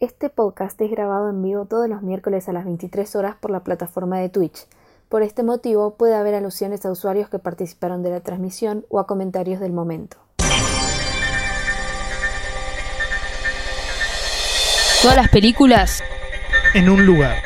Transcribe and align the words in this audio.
Este 0.00 0.30
podcast 0.30 0.80
es 0.80 0.90
grabado 0.90 1.28
en 1.28 1.42
vivo 1.42 1.66
todos 1.66 1.86
los 1.86 2.00
miércoles 2.00 2.48
a 2.48 2.54
las 2.54 2.64
23 2.64 3.16
horas 3.16 3.36
por 3.38 3.50
la 3.50 3.60
plataforma 3.60 4.18
de 4.18 4.30
Twitch. 4.30 4.66
Por 5.10 5.22
este 5.22 5.42
motivo 5.42 5.96
puede 5.96 6.14
haber 6.14 6.34
alusiones 6.34 6.86
a 6.86 6.90
usuarios 6.90 7.28
que 7.28 7.38
participaron 7.38 8.02
de 8.02 8.08
la 8.08 8.20
transmisión 8.20 8.86
o 8.88 8.98
a 8.98 9.06
comentarios 9.06 9.60
del 9.60 9.72
momento. 9.72 10.16
Todas 15.02 15.16
las 15.18 15.28
películas 15.28 16.02
en 16.72 16.88
un 16.88 17.04
lugar. 17.04 17.36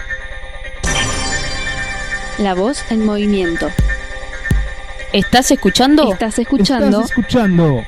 La 2.38 2.54
voz 2.54 2.88
en 2.88 3.04
movimiento. 3.04 3.68
¿Estás 5.12 5.50
escuchando? 5.50 6.12
Estás 6.12 6.38
escuchando. 6.38 7.00
Estás 7.00 7.10
escuchando. 7.10 7.84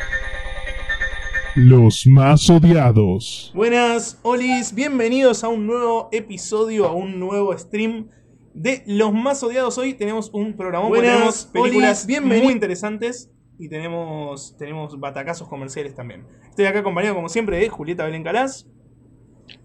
Los 1.59 2.07
más 2.07 2.51
odiados. 2.51 3.51
Buenas, 3.55 4.21
Olis, 4.23 4.75
bienvenidos 4.75 5.43
a 5.43 5.49
un 5.49 5.67
nuevo 5.67 6.11
episodio, 6.13 6.87
a 6.87 6.93
un 6.93 7.19
nuevo 7.19 7.57
stream 7.57 8.11
de 8.53 8.83
Los 8.87 9.15
más 9.15 9.43
odiados. 9.43 9.79
Hoy 9.79 9.95
tenemos 9.95 10.29
un 10.35 10.55
programa, 10.55 10.91
tenemos 10.93 11.47
películas 11.47 12.07
muy 12.23 12.53
interesantes 12.53 13.33
y 13.59 13.71
tenemos, 13.71 14.55
tenemos 14.59 15.01
batacazos 15.01 15.49
comerciales 15.49 15.95
también. 15.95 16.27
Estoy 16.51 16.67
acá 16.67 16.81
acompañado, 16.81 17.15
como 17.15 17.31
siempre, 17.31 17.57
de 17.59 17.71
Julieta 17.71 18.05
Belén 18.05 18.23
Calás. 18.23 18.69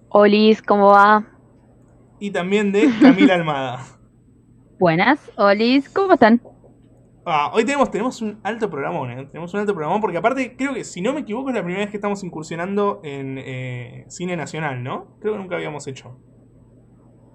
Olis, 0.07 0.61
¿cómo 0.61 0.91
va? 0.91 1.27
Y 2.21 2.31
también 2.31 2.71
de 2.71 2.89
Camila 3.01 3.35
Almada. 3.35 3.85
Buenas, 4.79 5.19
Olis, 5.35 5.89
¿cómo 5.89 6.13
están? 6.13 6.39
Ah, 7.23 7.51
hoy 7.53 7.65
tenemos, 7.65 7.91
tenemos 7.91 8.21
un 8.21 8.39
alto 8.43 8.69
programón, 8.69 9.11
¿eh? 9.11 9.25
Tenemos 9.27 9.53
un 9.53 9.59
alto 9.59 9.73
programón 9.73 10.01
porque 10.01 10.17
aparte 10.17 10.55
creo 10.57 10.73
que, 10.73 10.83
si 10.83 11.01
no 11.01 11.13
me 11.13 11.19
equivoco, 11.19 11.49
es 11.49 11.55
la 11.55 11.61
primera 11.61 11.81
vez 11.81 11.91
que 11.91 11.97
estamos 11.97 12.23
incursionando 12.23 12.99
en 13.03 13.37
eh, 13.37 14.05
cine 14.07 14.35
nacional, 14.35 14.83
¿no? 14.83 15.17
Creo 15.19 15.33
que 15.33 15.39
nunca 15.39 15.55
habíamos 15.55 15.85
hecho. 15.87 16.17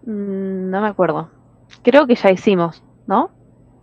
Mm, 0.03 0.71
no 0.71 0.81
me 0.81 0.89
acuerdo. 0.89 1.31
Creo 1.83 2.07
que 2.07 2.17
ya 2.17 2.31
hicimos, 2.33 2.83
¿no? 3.07 3.31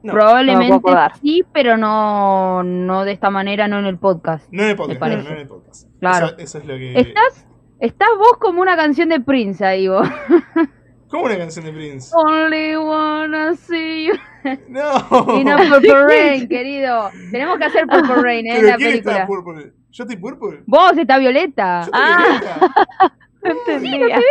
Probablemente 0.04 0.82
sí, 1.22 1.46
pero 1.54 1.78
no, 1.78 2.62
no 2.64 3.06
de 3.06 3.14
esta 3.14 3.30
manera, 3.30 3.70
no 3.70 3.80
en 3.80 3.86
el 3.86 3.98
podcast. 3.98 4.46
No 4.52 4.64
en 4.64 4.70
el 4.72 4.76
podcast, 4.76 5.00
no, 5.00 5.30
en 5.30 5.38
el 5.38 5.48
podcast. 5.48 5.90
Claro. 6.00 6.38
Eso, 6.38 6.58
es 6.58 6.66
lo 6.66 6.76
que... 6.76 7.00
¿Estás, 7.00 7.48
estás 7.80 8.10
vos 8.18 8.34
como 8.42 8.62
una 8.62 8.76
canción 8.76 9.08
de 9.08 9.22
Prince 9.22 9.66
ahí, 9.66 9.88
vos. 9.88 10.06
¿Cómo 11.08 11.26
una 11.26 11.38
canción 11.38 11.64
de 11.64 11.72
Prince? 11.72 12.12
Only 12.14 12.76
wanna 12.76 13.56
see 13.56 14.08
you. 14.08 14.14
No. 14.68 15.40
Y 15.40 15.44
no 15.44 15.58
Purple 15.58 16.04
Rain, 16.08 16.48
querido. 16.50 17.10
Tenemos 17.32 17.58
que 17.58 17.66
hacer 17.66 17.88
Purple 17.88 18.16
Rain 18.22 18.46
¿eh? 18.48 18.58
en 18.60 18.68
la 18.68 18.78
película. 18.78 19.14
Está 19.14 19.28
purple? 19.28 19.74
¿Yo 19.92 20.04
estoy 20.04 20.18
Purple? 20.18 20.64
Vos 20.66 20.98
estás 20.98 21.20
Violeta. 21.20 21.82
Yo 21.86 21.92
estoy 23.52 23.80
Violeta. 23.80 24.16
No. 24.26 24.30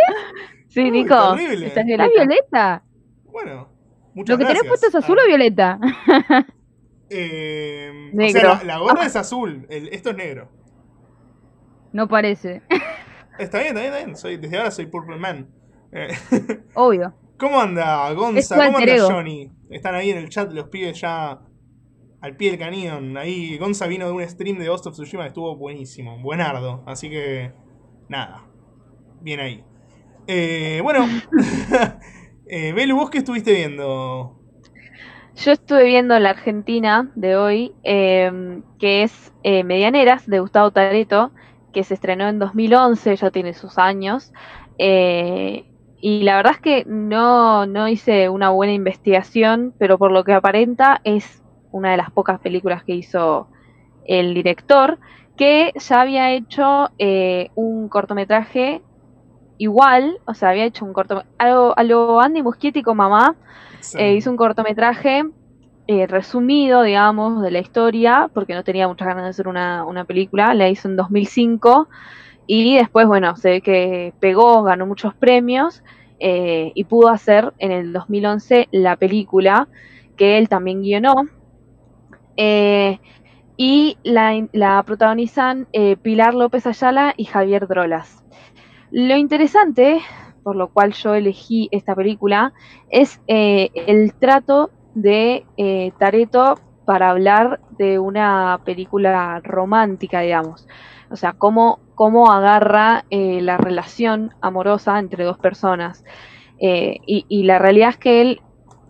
Sí, 0.69 0.85
Sí, 0.85 0.91
Nico. 0.91 1.35
Estás 1.37 1.61
¿Estás 1.63 1.85
Violeta? 1.85 2.83
Bueno, 3.31 3.69
muchas 4.15 4.35
¿Lo 4.35 4.39
que 4.39 4.45
tenés 4.47 4.63
gracias. 4.63 4.69
puesto 4.69 4.87
es 4.89 4.95
azul 5.05 5.19
Ah, 5.19 5.23
o 5.23 5.27
Violeta? 5.29 5.79
Eh, 7.11 8.11
o 8.13 8.17
Negro. 8.17 8.41
sea, 8.41 8.55
la, 8.55 8.65
la 8.65 8.79
gorra 8.79 9.05
es 9.05 9.17
azul, 9.17 9.67
el- 9.69 9.89
esto 9.89 10.11
es 10.11 10.17
negro. 10.17 10.49
No 11.93 12.09
parece. 12.09 12.63
Está 13.39 13.59
bien, 13.59 13.77
está 13.77 13.81
bien, 13.81 13.93
está 13.93 13.99
bien. 14.05 14.17
Soy, 14.17 14.37
desde 14.39 14.57
ahora 14.57 14.71
soy 14.71 14.87
Purple 14.87 15.17
Man. 15.17 15.47
Eh, 15.93 16.09
Obvio. 16.75 17.13
¿Cómo 17.39 17.61
anda 17.61 18.11
Gonza? 18.15 18.57
¿Cómo 18.57 18.79
anda. 18.79 18.95
Johnny? 18.99 19.53
Están 19.73 19.95
ahí 19.95 20.11
en 20.11 20.19
el 20.19 20.29
chat 20.29 20.53
los 20.53 20.69
pibes 20.69 21.01
ya 21.01 21.41
al 22.21 22.37
pie 22.37 22.51
del 22.51 22.59
cañón. 22.59 23.17
Ahí 23.17 23.59
Gonza 23.59 23.87
vino 23.87 24.07
de 24.07 24.13
un 24.13 24.23
stream 24.29 24.59
de 24.59 24.69
Ghost 24.69 24.87
of 24.87 24.95
Tsushima 24.95 25.27
estuvo 25.27 25.57
buenísimo, 25.57 26.19
buenardo. 26.19 26.83
Así 26.87 27.11
que, 27.11 27.53
nada, 28.09 28.45
bien 29.21 29.41
ahí. 29.41 29.65
Eh, 30.27 30.81
bueno, 30.83 31.07
eh, 32.47 32.73
Belu, 32.73 32.97
¿vos 32.97 33.11
qué 33.11 33.19
estuviste 33.19 33.53
viendo? 33.53 34.39
Yo 35.37 35.53
estuve 35.53 35.85
viendo 35.85 36.19
la 36.19 36.31
Argentina 36.31 37.11
de 37.15 37.37
hoy, 37.37 37.73
eh, 37.83 38.63
que 38.79 39.03
es 39.03 39.33
eh, 39.43 39.65
Medianeras, 39.65 40.27
de 40.27 40.41
Gustavo 40.41 40.71
Tareto, 40.71 41.33
que 41.73 41.85
se 41.85 41.95
estrenó 41.95 42.29
en 42.29 42.39
2011, 42.39 43.17
ya 43.17 43.31
tiene 43.31 43.55
sus 43.55 43.79
años. 43.79 44.33
Eh, 44.79 45.65
y 46.05 46.25
la 46.25 46.35
verdad 46.35 46.55
es 46.55 46.61
que 46.61 46.85
no, 46.85 47.65
no 47.65 47.87
hice 47.87 48.29
una 48.29 48.51
buena 48.51 48.73
investigación, 48.73 49.73
pero 49.79 49.99
por 49.99 50.11
lo 50.11 50.25
que 50.25 50.33
aparenta 50.33 51.01
es 51.05 51.41
una 51.71 51.93
de 51.93 51.97
las 51.97 52.11
pocas 52.11 52.41
películas 52.41 52.83
que 52.83 52.97
hizo 52.97 53.47
el 54.05 54.35
director, 54.35 54.99
que 55.37 55.73
ya 55.77 56.01
había 56.01 56.33
hecho 56.33 56.91
eh, 56.99 57.51
un 57.55 57.89
cortometraje 57.89 58.83
igual, 59.59 60.19
o 60.25 60.35
sea, 60.35 60.49
había 60.49 60.65
hecho 60.65 60.85
un 60.85 60.93
cortometraje, 60.93 61.37
a 61.39 61.49
lo, 61.49 61.79
a 61.79 61.85
lo 61.85 62.21
Andy 62.21 62.43
Muschietti 62.43 62.83
con 62.83 62.97
mamá, 62.97 63.37
eh, 63.95 64.15
hizo 64.15 64.29
un 64.29 64.37
cortometraje 64.37 65.23
eh, 65.87 66.09
resumido, 66.09 66.83
digamos, 66.83 67.43
de 67.43 67.53
la 67.53 67.61
historia, 67.61 68.29
porque 68.35 68.55
no 68.55 68.65
tenía 68.65 68.89
muchas 68.89 69.07
ganas 69.07 69.23
de 69.23 69.31
hacer 69.31 69.47
una, 69.47 69.85
una 69.85 70.05
película, 70.05 70.53
la 70.55 70.69
hizo 70.69 70.89
en 70.89 70.97
2005 70.97 71.89
y 72.47 72.77
después, 72.77 73.07
bueno, 73.07 73.37
se 73.37 73.51
ve 73.51 73.61
que 73.61 74.13
pegó, 74.21 74.63
ganó 74.63 74.87
muchos 74.87 75.15
premios 75.15 75.83
eh, 76.19 76.73
y 76.75 76.85
pudo 76.85 77.09
hacer 77.09 77.53
en 77.59 77.73
el 77.73 77.93
2011 77.93 78.69
la 78.73 78.97
película 78.97 79.69
que 80.17 80.39
él 80.39 80.49
también 80.49 80.83
guionó. 80.83 81.15
Eh, 82.37 82.99
y 83.57 83.97
la, 84.03 84.47
la 84.53 84.83
protagonizan 84.83 85.69
eh, 85.73 85.97
Pilar 85.97 86.35
López 86.35 86.67
Ayala 86.67 87.15
y 87.17 87.25
Javier 87.25 87.69
Drolas. 87.69 88.25
Lo 88.91 89.17
interesante, 89.17 90.01
por 90.43 90.57
lo 90.57 90.69
cual 90.69 90.93
yo 90.93 91.15
elegí 91.15 91.69
esta 91.71 91.95
película, 91.95 92.53
es 92.91 93.21
eh, 93.27 93.71
el 93.87 94.15
trato 94.15 94.71
de 94.95 95.45
Tareto 95.99 96.59
para 96.85 97.11
hablar 97.11 97.61
de 97.79 97.99
una 97.99 98.61
película 98.65 99.41
romántica, 99.43 100.21
digamos. 100.21 100.67
O 101.13 101.17
sea, 101.17 101.35
cómo, 101.35 101.81
cómo 101.95 102.33
agarra 102.33 103.05
eh, 103.11 103.41
la 103.43 103.59
relación 103.59 104.35
amorosa 104.41 104.99
entre 104.99 105.25
dos 105.25 105.39
personas. 105.39 106.05
Eh, 106.59 106.99
y, 107.07 107.43
la 107.43 107.59
realidad 107.59 107.91
es 107.91 107.97
que 107.97 108.21
él 108.23 108.41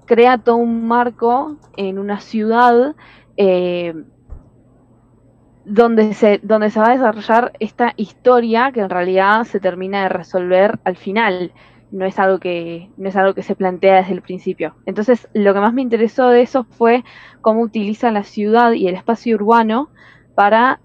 crea 0.07 0.39
todo 0.39 0.57
un 0.57 0.87
marco 0.87 1.57
en 1.77 1.99
una 1.99 2.21
ciudad 2.21 2.95
eh, 3.39 3.95
donde 5.65 6.13
se, 6.13 6.39
donde 6.43 6.69
se 6.71 6.81
va 6.81 6.89
a 6.89 6.93
desarrollar 6.93 7.53
esta 7.61 7.95
historia 7.97 8.73
que 8.73 8.81
en 8.81 8.91
realidad 8.91 9.45
se 9.45 9.59
termina 9.59 10.03
de 10.03 10.11
resolver 10.11 10.81
al 10.85 10.97
final. 10.97 11.53
No 11.91 12.05
es 12.05 12.19
algo 12.19 12.39
que, 12.39 12.91
no 12.97 13.09
es 13.09 13.17
algo 13.17 13.35
que 13.35 13.43
se 13.43 13.55
plantea 13.55 13.97
desde 13.97 14.13
el 14.13 14.23
principio. 14.23 14.75
Entonces, 14.87 15.29
lo 15.33 15.55
que 15.55 15.61
más 15.61 15.73
me 15.73 15.83
interesó 15.83 16.29
de 16.29 16.43
eso 16.43 16.65
fue 16.65 17.05
cómo 17.41 17.63
utiliza 17.63 18.11
la 18.11 18.23
ciudad 18.23 18.73
y 18.73 18.89
el 18.89 18.95
espacio 18.95 19.37
urbano 19.37 19.91
para 20.35 20.81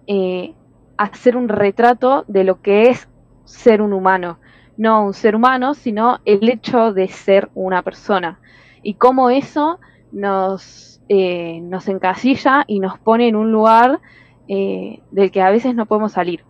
hacer 0.97 1.37
un 1.37 1.49
retrato 1.49 2.25
de 2.27 2.43
lo 2.43 2.61
que 2.61 2.89
es 2.89 3.07
ser 3.45 3.81
un 3.81 3.93
humano. 3.93 4.39
No 4.77 5.03
un 5.05 5.13
ser 5.13 5.35
humano, 5.35 5.73
sino 5.73 6.19
el 6.25 6.47
hecho 6.49 6.93
de 6.93 7.07
ser 7.07 7.49
una 7.55 7.81
persona. 7.81 8.39
Y 8.83 8.95
cómo 8.95 9.29
eso 9.29 9.79
nos, 10.11 11.01
eh, 11.09 11.59
nos 11.61 11.87
encasilla 11.87 12.63
y 12.67 12.79
nos 12.79 12.99
pone 12.99 13.27
en 13.27 13.35
un 13.35 13.51
lugar 13.51 13.99
eh, 14.47 15.01
del 15.11 15.31
que 15.31 15.41
a 15.41 15.49
veces 15.49 15.75
no 15.75 15.85
podemos 15.85 16.13
salir. 16.13 16.43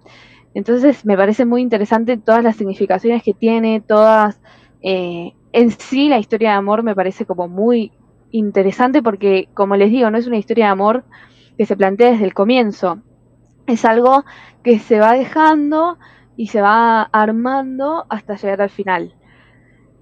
Entonces 0.53 1.05
me 1.05 1.15
parece 1.17 1.45
muy 1.45 1.61
interesante 1.61 2.17
todas 2.17 2.43
las 2.43 2.55
significaciones 2.57 3.23
que 3.23 3.33
tiene, 3.33 3.81
todas... 3.81 4.39
eh, 4.81 5.33
en 5.53 5.71
sí 5.71 6.09
la 6.09 6.19
historia 6.19 6.51
de 6.51 6.55
amor 6.57 6.83
me 6.83 6.95
parece 6.95 7.25
como 7.25 7.47
muy 7.47 7.91
interesante 8.31 9.01
porque, 9.01 9.49
como 9.53 9.75
les 9.75 9.89
digo, 9.91 10.11
no 10.11 10.17
es 10.17 10.27
una 10.27 10.37
historia 10.37 10.65
de 10.65 10.71
amor 10.71 11.05
que 11.57 11.65
se 11.65 11.77
plantea 11.77 12.11
desde 12.11 12.25
el 12.25 12.33
comienzo. 12.33 12.99
Es 13.67 13.85
algo 13.85 14.23
que 14.63 14.79
se 14.79 14.99
va 14.99 15.13
dejando 15.13 15.97
y 16.35 16.47
se 16.47 16.61
va 16.61 17.03
armando 17.03 18.05
hasta 18.09 18.35
llegar 18.35 18.61
al 18.61 18.69
final. 18.69 19.13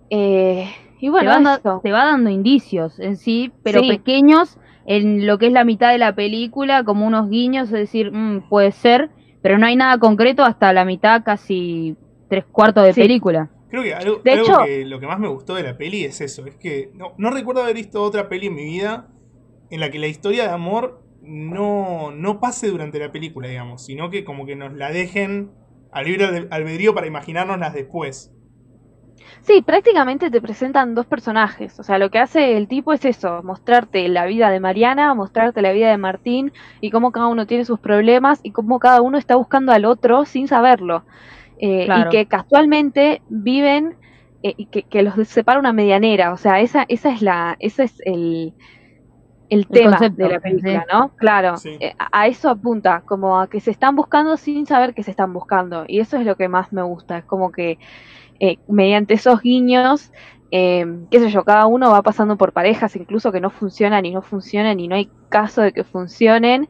Eh, 0.10 0.68
y 1.00 1.10
bueno, 1.10 1.38
te, 1.38 1.44
va, 1.44 1.56
eso. 1.56 1.80
te 1.84 1.92
va 1.92 2.06
dando 2.06 2.30
indicios 2.30 3.00
en 3.00 3.18
sí, 3.18 3.52
pero 3.64 3.82
Sí. 3.82 3.90
pequeños 3.90 4.58
en 4.86 5.26
lo 5.26 5.38
que 5.40 5.48
es 5.48 5.54
la 5.54 5.66
mitad 5.66 5.92
de 5.92 5.98
la 5.98 6.14
película, 6.16 6.84
como 6.84 7.08
unos 7.08 7.30
guiños, 7.30 7.66
es 7.70 7.72
decir, 7.74 8.12
mm, 8.12 8.48
puede 8.50 8.72
ser, 8.72 9.10
pero 9.42 9.58
no 9.58 9.66
hay 9.66 9.76
nada 9.76 9.98
concreto 9.98 10.44
hasta 10.44 10.72
la 10.74 10.86
mitad, 10.86 11.24
casi 11.24 11.96
tres 12.30 12.46
cuartos 12.52 12.84
de 12.86 12.94
Sí. 12.94 13.02
película. 13.02 13.50
Creo 13.70 13.82
que 13.84 13.94
algo, 13.96 14.22
De 14.24 14.32
algo 14.32 14.46
hecho- 14.46 14.58
que 14.66 14.86
lo 14.86 15.00
que 15.00 15.08
más 15.08 15.20
me 15.20 15.28
gustó 15.28 15.56
de 15.56 15.64
la 15.64 15.76
peli 15.76 16.06
es 16.06 16.22
eso, 16.22 16.46
es 16.46 16.56
que 16.56 16.92
no, 16.94 17.14
no 17.18 17.32
recuerdo 17.32 17.64
haber 17.64 17.76
visto 17.76 18.02
otra 18.04 18.30
peli 18.30 18.48
en 18.48 18.56
mi 18.56 18.64
vida 18.64 19.08
en 19.72 19.80
la 19.80 19.90
que 19.90 19.98
la 20.00 20.08
historia 20.08 20.44
de 20.44 20.52
amor 20.54 21.02
no, 21.26 22.12
no 22.12 22.40
pase 22.40 22.68
durante 22.70 23.00
la 23.00 23.12
película, 23.12 23.48
digamos, 23.48 23.86
sino 23.86 24.10
que 24.10 24.24
como 24.26 24.46
que 24.46 24.56
nos 24.56 24.74
la 24.74 24.92
dejen 24.92 25.52
al 25.92 26.06
libre 26.06 26.26
albe- 26.28 26.48
albedrío 26.52 26.94
para 26.94 27.08
imaginárnoslas 27.08 27.74
después. 27.74 28.32
Sí, 29.42 29.62
prácticamente 29.62 30.30
te 30.32 30.42
presentan 30.42 30.94
dos 30.96 31.06
personajes. 31.06 31.80
O 31.80 31.84
sea, 31.84 31.98
lo 32.00 32.10
que 32.10 32.20
hace 32.20 32.58
el 32.58 32.68
tipo 32.68 32.94
es 32.94 33.06
eso, 33.06 33.42
mostrarte 33.44 34.08
la 34.10 34.26
vida 34.26 34.50
de 34.50 34.60
Mariana, 34.60 35.14
mostrarte 35.16 35.62
la 35.62 35.72
vida 35.72 35.90
de 35.90 35.98
Martín 35.98 36.52
y 36.82 36.90
cómo 36.92 37.12
cada 37.12 37.28
uno 37.28 37.46
tiene 37.48 37.66
sus 37.66 37.80
problemas 37.80 38.40
y 38.44 38.52
cómo 38.52 38.80
cada 38.80 39.02
uno 39.02 39.18
está 39.18 39.36
buscando 39.36 39.72
al 39.72 39.86
otro 39.86 40.26
sin 40.26 40.48
saberlo. 40.48 41.06
eh, 41.60 41.88
Claro. 41.88 41.94
y 41.94 42.08
que 42.10 42.28
casualmente 42.28 43.24
viven 43.30 43.98
eh, 44.44 44.56
y 44.58 44.68
que, 44.68 44.84
que 44.84 45.04
los 45.04 45.16
separa 45.30 45.60
una 45.60 45.74
medianera, 45.74 46.34
o 46.34 46.38
sea, 46.38 46.62
esa, 46.62 46.86
esa 46.90 47.12
es 47.12 47.22
la, 47.24 47.56
ese 47.60 47.84
es 47.86 47.96
el, 48.06 48.56
el 49.50 49.68
tema 49.68 49.98
de 50.00 50.30
la 50.30 50.40
película, 50.40 50.82
sí. 50.82 50.88
¿no? 50.94 51.10
Claro, 51.16 51.58
Sí. 51.58 51.78
eh, 51.80 51.94
a 52.00 52.22
a 52.22 52.28
eso 52.28 52.50
apunta, 52.50 53.02
como 53.06 53.40
a 53.40 53.48
que 53.48 53.60
se 53.60 53.72
están 53.72 53.96
buscando 53.96 54.38
sin 54.38 54.66
saber 54.66 54.94
que 54.94 55.04
se 55.04 55.12
están 55.12 55.34
buscando, 55.34 55.86
y 55.88 56.00
eso 56.00 56.18
es 56.18 56.26
lo 56.26 56.36
que 56.36 56.48
más 56.48 56.72
me 56.74 56.82
gusta, 56.84 57.20
es 57.20 57.26
como 57.26 57.52
que 57.52 57.78
eh, 58.40 58.58
mediante 58.68 59.14
esos 59.14 59.42
guiños, 59.42 60.12
eh, 60.52 60.86
qué 61.12 61.20
sé 61.20 61.30
yo, 61.30 61.44
cada 61.44 61.66
uno 61.68 61.92
va 61.92 62.02
pasando 62.02 62.38
por 62.38 62.54
parejas, 62.54 62.96
incluso 62.96 63.32
que 63.32 63.40
no 63.42 63.50
funcionan 63.50 64.06
y 64.06 64.12
no 64.12 64.22
funcionan 64.22 64.80
y 64.80 64.88
no 64.88 64.96
hay 64.96 65.10
caso 65.30 65.62
de 65.62 65.72
que 65.74 65.84
funcionen, 65.84 66.68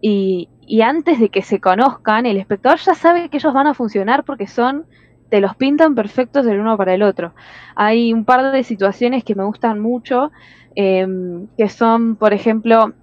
y, 0.00 0.48
y 0.66 0.82
antes 0.82 1.18
de 1.20 1.28
que 1.30 1.42
se 1.42 1.60
conozcan, 1.60 2.26
el 2.26 2.36
espectador 2.36 2.78
ya 2.78 2.94
sabe 2.94 3.28
que 3.28 3.38
ellos 3.38 3.52
van 3.54 3.66
a 3.66 3.74
funcionar 3.74 4.24
porque 4.24 4.46
son, 4.46 4.86
te 5.30 5.40
los 5.40 5.56
pintan 5.56 5.94
perfectos 5.94 6.44
del 6.44 6.60
uno 6.60 6.76
para 6.76 6.94
el 6.94 7.02
otro. 7.02 7.34
Hay 7.74 8.12
un 8.12 8.24
par 8.24 8.52
de 8.52 8.62
situaciones 8.64 9.24
que 9.24 9.34
me 9.34 9.44
gustan 9.44 9.80
mucho, 9.80 10.30
eh, 10.74 11.06
que 11.56 11.68
son, 11.68 12.16
por 12.16 12.32
ejemplo, 12.34 12.94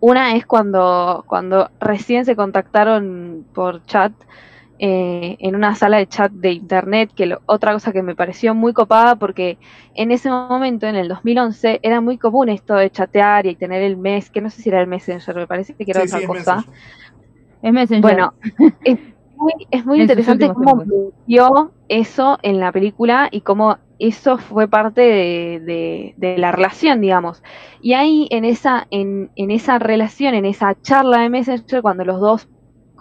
una 0.00 0.36
es 0.36 0.46
cuando, 0.46 1.24
cuando 1.28 1.70
recién 1.80 2.24
se 2.24 2.36
contactaron 2.36 3.48
por 3.52 3.84
chat 3.84 4.12
eh, 4.78 5.36
en 5.40 5.56
una 5.56 5.74
sala 5.76 5.98
de 5.98 6.08
chat 6.08 6.32
de 6.32 6.52
internet, 6.52 7.12
que 7.14 7.26
lo- 7.26 7.42
otra 7.46 7.72
cosa 7.72 7.92
que 7.92 8.02
me 8.02 8.16
pareció 8.16 8.54
muy 8.54 8.72
copada 8.74 9.16
porque 9.16 9.58
en 9.94 10.10
ese 10.12 10.30
momento, 10.30 10.86
en 10.86 10.96
el 10.96 11.08
2011, 11.08 11.80
era 11.82 12.00
muy 12.00 12.18
común 12.18 12.48
esto 12.50 12.74
de 12.74 12.90
chatear 12.90 13.46
y 13.46 13.56
tener 13.56 13.82
el 13.82 13.96
mes, 13.96 14.30
que 14.30 14.40
no 14.42 14.50
sé 14.50 14.62
si 14.62 14.68
era 14.70 14.80
el 14.80 14.88
Messenger, 14.88 15.34
me 15.36 15.46
parece 15.46 15.74
que 15.76 15.84
era 15.88 16.02
Sí, 16.02 16.06
otra 16.06 16.22
sí, 16.22 16.22
es 16.22 16.28
cosa. 16.28 16.66
Messenger. 16.68 16.74
Es 17.62 17.72
Messenger. 17.72 18.28
Bueno, 18.28 18.34
es 18.82 18.98
muy, 19.34 19.52
es 19.70 19.86
muy 19.86 19.98
interesante 20.00 20.50
cómo 20.52 20.84
vio 21.26 21.74
eso 21.88 22.38
en 22.42 22.60
la 22.60 22.72
película 22.72 23.28
y 23.30 23.42
cómo 23.42 23.78
eso 24.08 24.38
fue 24.38 24.68
parte 24.68 25.00
de, 25.00 26.36
la 26.38 26.52
relación, 26.52 27.00
digamos. 27.00 27.42
Y 27.80 27.94
ahí 27.94 28.28
en 28.30 28.44
esa, 28.44 28.86
en, 28.90 29.30
esa 29.36 29.78
relación, 29.78 30.34
en 30.34 30.44
esa 30.44 30.80
charla 30.80 31.20
de 31.20 31.30
Messenger, 31.30 31.82
cuando 31.82 32.04
los 32.04 32.20
dos 32.20 32.48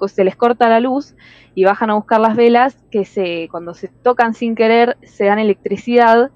se 0.08 0.24
les 0.24 0.36
corta 0.36 0.68
la 0.68 0.80
luz 0.80 1.16
y 1.56 1.64
bajan 1.64 1.90
a 1.90 1.96
buscar 1.96 2.20
las 2.20 2.36
velas, 2.36 2.78
que 2.92 3.06
se, 3.06 3.48
cuando 3.50 3.74
se 3.74 3.88
tocan 3.88 4.34
sin 4.34 4.56
querer, 4.56 4.98
se 5.04 5.26
dan 5.26 5.40
electricidad 5.40 6.32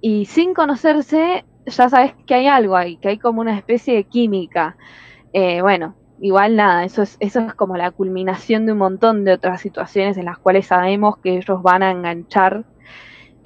y 0.00 0.26
sin 0.26 0.54
conocerse, 0.54 1.44
ya 1.66 1.88
sabes 1.88 2.14
que 2.26 2.34
hay 2.34 2.46
algo 2.46 2.76
ahí, 2.76 2.96
que 2.96 3.08
hay 3.08 3.18
como 3.18 3.40
una 3.40 3.56
especie 3.56 3.94
de 3.94 4.04
química. 4.04 4.76
Eh, 5.32 5.60
bueno, 5.60 5.96
igual 6.20 6.56
nada, 6.56 6.84
eso 6.84 7.02
es, 7.02 7.16
eso 7.20 7.40
es 7.40 7.54
como 7.54 7.76
la 7.76 7.90
culminación 7.90 8.66
de 8.66 8.72
un 8.72 8.78
montón 8.78 9.24
de 9.24 9.32
otras 9.32 9.60
situaciones 9.60 10.16
en 10.16 10.24
las 10.24 10.38
cuales 10.38 10.66
sabemos 10.66 11.18
que 11.18 11.36
ellos 11.36 11.62
van 11.62 11.82
a 11.82 11.90
enganchar 11.90 12.64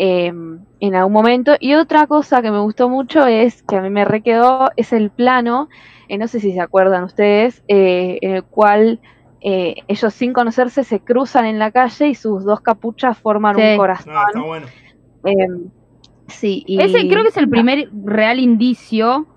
eh, 0.05 0.33
en 0.81 0.95
algún 0.97 1.13
momento. 1.13 1.53
Y 1.61 1.75
otra 1.75 2.09
cosa 2.09 2.43
que 2.43 2.51
me 2.51 2.59
gustó 2.59 2.89
mucho 2.89 3.25
es, 3.27 3.63
que 3.63 3.77
a 3.77 3.81
mí 3.81 3.89
me 3.89 4.05
requedó, 4.05 4.71
es 4.77 4.93
el 4.93 5.11
plano, 5.11 5.69
eh, 6.09 6.19
no 6.19 6.27
sé 6.27 6.41
si 6.41 6.53
se 6.53 6.61
acuerdan 6.61 7.05
ustedes, 7.05 7.63
eh, 7.69 8.19
en 8.21 8.33
el 8.33 8.43
cual 8.43 8.99
eh, 9.41 9.77
ellos 9.87 10.13
sin 10.13 10.33
conocerse 10.33 10.83
se 10.83 10.99
cruzan 11.01 11.47
en 11.47 11.59
la 11.61 11.71
calle 11.71 12.09
y 12.09 12.15
sus 12.17 12.45
dos 12.45 12.61
capuchas 12.61 13.17
forman 13.19 13.55
Sí. 13.57 13.63
un 13.63 13.77
corazón. 13.77 14.13
Ah, 14.17 14.25
está 14.29 14.43
bueno. 14.43 14.67
Eh, 15.25 15.71
sí, 16.27 16.65
y 16.67 16.81
Ese 16.83 17.07
creo 17.09 17.23
que 17.23 17.29
es 17.29 17.37
el 17.37 17.49
primer 17.49 17.89
real 18.05 18.41
indicio 18.41 19.29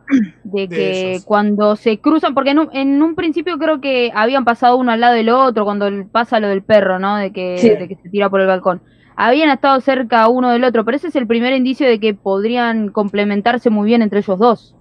De 0.43 0.67
que 0.67 1.19
cuando 1.25 1.75
se 1.75 1.99
cruzan, 1.99 2.33
porque 2.35 2.51
en 2.51 2.59
un, 2.59 2.69
en 2.73 3.01
un 3.01 3.15
principio 3.15 3.57
creo 3.57 3.81
que 3.81 4.11
habían 4.13 4.45
pasado 4.45 4.77
uno 4.77 4.91
al 4.91 4.99
lado 5.01 5.15
del 5.15 5.29
otro 5.29 5.63
cuando 5.65 5.89
pasa 6.11 6.39
lo 6.39 6.47
del 6.47 6.63
perro, 6.63 6.99
¿no? 6.99 7.17
De 7.17 7.31
que, 7.31 7.57
Sí. 7.57 7.69
de 7.69 7.87
que 7.87 7.95
se 7.95 8.09
tira 8.09 8.29
por 8.29 8.41
el 8.41 8.47
balcón. 8.47 8.81
Habían 9.17 9.49
estado 9.49 9.79
cerca 9.81 10.27
uno 10.27 10.49
del 10.51 10.63
otro, 10.63 10.83
pero 10.85 10.97
ese 10.97 11.07
es 11.07 11.15
el 11.15 11.27
primer 11.27 11.53
indicio 11.53 11.87
de 11.87 11.99
que 11.99 12.13
podrían 12.13 12.89
complementarse 12.89 13.69
muy 13.69 13.85
bien 13.87 14.01
entre 14.01 14.19
ellos 14.19 14.37
dos. 14.39 14.75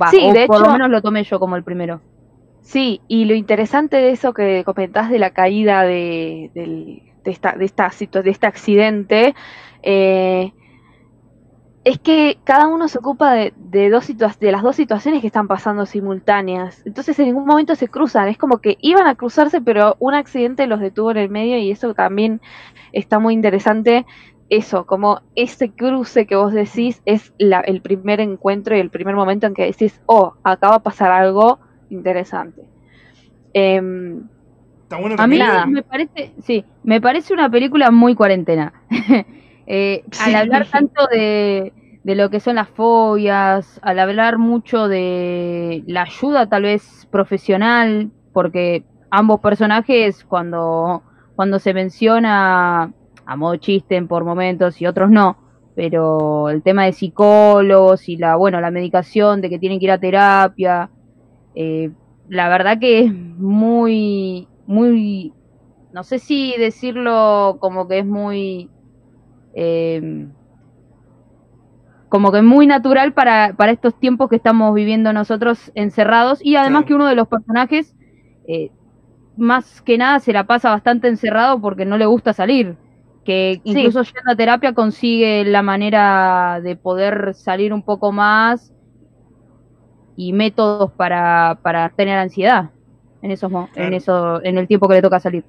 Va, 0.00 0.10
Sí, 0.10 0.18
o 0.22 0.32
de 0.32 0.46
por 0.46 0.58
lo 0.60 0.64
hecho- 0.66 0.72
menos 0.72 0.90
lo 0.90 1.02
tomé 1.02 1.24
yo 1.24 1.38
como 1.38 1.56
el 1.56 1.64
primero. 1.64 2.00
Sí, 2.62 3.00
y 3.06 3.26
lo 3.26 3.34
interesante 3.34 3.96
de 3.96 4.10
eso 4.10 4.32
que 4.34 4.64
comentás 4.64 5.10
de 5.10 5.18
la 5.18 5.30
caída 5.30 5.82
de, 5.82 6.50
del- 6.54 7.02
de, 7.24 7.30
esta, 7.30 7.52
de, 7.52 7.64
esta 7.64 7.88
situa- 7.90 8.22
de 8.22 8.30
este 8.30 8.46
accidente 8.46 9.34
eh, 9.82 10.52
es 11.86 12.00
que 12.00 12.40
cada 12.44 12.66
uno 12.68 12.88
se 12.88 12.98
ocupa 12.98 13.32
de, 13.32 13.54
de, 13.56 13.90
dos 13.90 14.10
situa- 14.10 14.36
de 14.40 14.52
las 14.52 14.62
dos 14.64 14.76
situaciones 14.76 15.22
que 15.22 15.28
están 15.28 15.48
pasando 15.48 15.86
simultáneas. 15.86 16.82
Entonces 16.84 17.18
en 17.20 17.26
ningún 17.28 17.46
momento 17.46 17.76
se 17.76 17.88
cruzan, 17.88 18.28
es 18.28 18.38
como 18.38 18.58
que 18.60 18.76
iban 18.80 19.06
a 19.08 19.14
cruzarse, 19.14 19.62
pero 19.62 19.96
un 20.00 20.14
accidente 20.14 20.66
los 20.66 20.80
detuvo 20.80 21.12
en 21.12 21.18
el 21.18 21.30
medio 21.30 21.58
y 21.58 21.70
eso 21.70 21.94
también 21.94 22.40
está 22.92 23.20
muy 23.20 23.34
interesante. 23.34 24.06
Eso, 24.50 24.86
como 24.86 25.22
ese 25.36 25.74
cruce 25.74 26.26
que 26.26 26.36
vos 26.36 26.52
decís 26.52 27.02
es 27.06 27.32
la- 27.38 27.60
el 27.60 27.82
primer 27.82 28.20
encuentro 28.20 28.76
y 28.76 28.80
el 28.80 28.90
primer 28.90 29.16
momento 29.16 29.46
en 29.46 29.54
que 29.54 29.64
decís, 29.66 30.00
oh, 30.06 30.34
acá 30.44 30.70
va 30.70 30.76
a 30.76 30.82
pasar 30.82 31.12
algo 31.12 31.60
interesante. 31.88 32.70
Em, 33.54 34.28
Está 34.82 34.98
bueno 34.98 35.16
A 35.18 35.26
mí 35.26 35.38
nada. 35.38 35.66
me 35.66 35.82
parece, 35.82 36.34
sí, 36.42 36.64
me 36.82 37.00
parece 37.00 37.34
una 37.34 37.50
película 37.50 37.90
muy 37.90 38.14
cuarentena. 38.14 38.72
Eh, 39.66 40.04
Sí. 40.12 40.30
Al 40.30 40.36
hablar 40.36 40.66
tanto 40.70 41.06
de, 41.10 41.72
de 42.04 42.14
lo 42.14 42.30
que 42.30 42.40
son 42.40 42.56
las 42.56 42.68
fobias, 42.68 43.80
al 43.82 43.98
hablar 43.98 44.38
mucho 44.38 44.88
de 44.88 45.82
la 45.86 46.02
ayuda 46.02 46.48
tal 46.48 46.62
vez 46.64 47.06
profesional, 47.10 48.10
porque 48.32 48.84
ambos 49.10 49.40
personajes 49.40 50.24
cuando, 50.24 51.02
cuando 51.34 51.58
se 51.58 51.74
menciona 51.74 52.92
a 53.28 53.36
modo 53.36 53.56
chiste 53.56 54.00
por 54.02 54.24
momentos 54.24 54.80
y 54.80 54.86
otros 54.86 55.10
no, 55.10 55.36
pero 55.74 56.48
el 56.48 56.62
tema 56.62 56.84
de 56.84 56.92
psicólogos 56.92 58.08
y 58.08 58.16
la, 58.16 58.36
bueno, 58.36 58.60
la 58.60 58.70
medicación, 58.70 59.40
de 59.40 59.50
que 59.50 59.58
tienen 59.58 59.78
que 59.78 59.86
ir 59.86 59.90
a 59.90 59.98
terapia, 59.98 60.90
eh, 61.54 61.90
la 62.28 62.48
verdad 62.48 62.78
que 62.78 63.00
es 63.00 63.12
muy, 63.12 64.48
muy, 64.66 65.32
no 65.92 66.02
sé 66.04 66.18
si 66.18 66.54
decirlo 66.58 67.58
como 67.60 67.88
que 67.88 68.00
es 68.00 68.06
muy, 68.06 68.70
eh, 69.56 70.28
como 72.08 72.30
que 72.30 72.42
muy 72.42 72.66
natural 72.66 73.12
para, 73.14 73.54
para 73.56 73.72
estos 73.72 73.98
tiempos 73.98 74.28
que 74.30 74.36
estamos 74.36 74.74
viviendo 74.74 75.12
nosotros 75.12 75.72
encerrados 75.74 76.38
y 76.44 76.56
además 76.56 76.84
que 76.84 76.94
uno 76.94 77.06
de 77.06 77.16
los 77.16 77.26
personajes, 77.28 77.96
eh, 78.46 78.70
más 79.36 79.82
que 79.82 79.98
nada, 79.98 80.20
se 80.20 80.32
la 80.32 80.44
pasa 80.46 80.70
bastante 80.70 81.08
encerrado 81.08 81.60
porque 81.60 81.84
no 81.84 81.98
le 81.98 82.06
gusta 82.06 82.32
salir. 82.32 82.76
Que 83.24 83.60
Sí. 83.64 83.72
incluso 83.72 84.02
yendo 84.02 84.32
a 84.32 84.36
terapia 84.36 84.72
consigue 84.72 85.44
la 85.44 85.62
manera 85.62 86.60
de 86.62 86.76
poder 86.76 87.34
salir 87.34 87.72
un 87.72 87.82
poco 87.82 88.12
más 88.12 88.72
y 90.16 90.32
métodos 90.32 90.92
para, 90.92 91.58
para 91.62 91.90
tener 91.90 92.18
ansiedad 92.18 92.70
en 93.22 93.30
esos 93.32 93.52
en 93.74 93.94
eso 93.94 94.42
en 94.44 94.58
el 94.58 94.68
tiempo 94.68 94.88
que 94.88 94.94
le 94.94 95.02
toca 95.02 95.20
salir. 95.20 95.44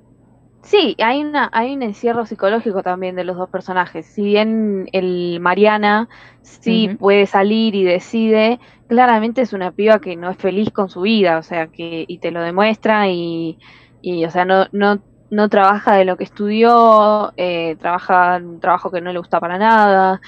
Sí, 0.64 0.96
hay 1.00 1.22
una, 1.24 1.50
hay 1.54 1.74
un 1.76 1.84
encierro 1.84 2.26
psicológico 2.26 2.84
también 2.84 3.16
de 3.16 3.24
los 3.24 3.38
dos 3.38 3.50
personajes. 3.50 4.06
Si 4.08 4.22
bien 4.24 4.88
el 4.92 5.40
Mariana 5.40 6.10
sí 6.42 6.90
puede 7.00 7.26
salir 7.26 7.74
y 7.76 7.84
decide, 7.84 8.60
claramente 8.88 9.42
es 9.42 9.54
una 9.54 9.72
piba 9.72 10.00
que 10.00 10.18
no 10.18 10.30
es 10.30 10.38
feliz 10.38 10.72
con 10.72 10.90
su 10.90 11.02
vida, 11.02 11.38
o 11.38 11.44
sea, 11.44 11.68
que 11.68 12.04
y 12.08 12.20
te 12.20 12.32
lo 12.32 12.42
demuestra 12.42 13.08
y, 13.08 13.58
y 14.02 14.26
o 14.26 14.32
sea, 14.32 14.44
no, 14.44 14.68
no, 14.74 15.02
no 15.30 15.48
trabaja 15.50 15.96
de 15.96 16.04
lo 16.06 16.18
que 16.18 16.26
estudió, 16.26 17.32
eh, 17.38 17.78
trabaja 17.78 18.36
en 18.38 18.48
un 18.48 18.60
trabajo 18.60 18.92
que 18.92 19.00
no 19.02 19.14
le 19.14 19.20
gusta 19.20 19.40
para 19.40 19.58
nada, 19.58 20.20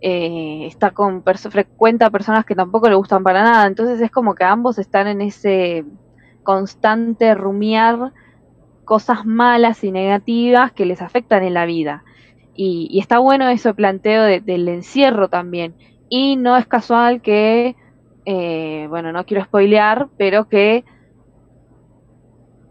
eh, 0.00 0.66
está 0.66 0.90
con 0.90 1.22
perso- 1.24 1.50
frecuenta 1.50 2.10
personas 2.10 2.44
que 2.44 2.54
tampoco 2.54 2.88
le 2.90 2.96
gustan 2.96 3.22
para 3.22 3.42
nada, 3.42 3.66
entonces 3.66 4.00
es 4.00 4.10
como 4.10 4.34
que 4.34 4.44
ambos 4.44 4.78
están 4.78 5.06
en 5.06 5.22
ese 5.22 5.84
constante 6.42 7.34
rumiar 7.34 8.12
cosas 8.86 9.26
malas 9.26 9.84
y 9.84 9.92
negativas 9.92 10.72
que 10.72 10.86
les 10.86 11.02
afectan 11.02 11.44
en 11.44 11.54
la 11.54 11.66
vida. 11.66 12.04
Y, 12.54 12.98
está 13.00 13.18
bueno 13.20 13.48
ese 13.50 13.74
planteo 13.74 14.22
de- 14.24 14.40
del 14.40 14.68
encierro 14.68 15.28
también. 15.28 15.76
Y 16.08 16.36
no 16.36 16.56
es 16.56 16.66
casual 16.68 17.22
que, 17.22 17.76
eh, 18.26 18.86
bueno, 18.90 19.12
no 19.12 19.26
quiero 19.26 19.44
spoilear, 19.44 20.08
pero 20.18 20.48
que 20.48 20.84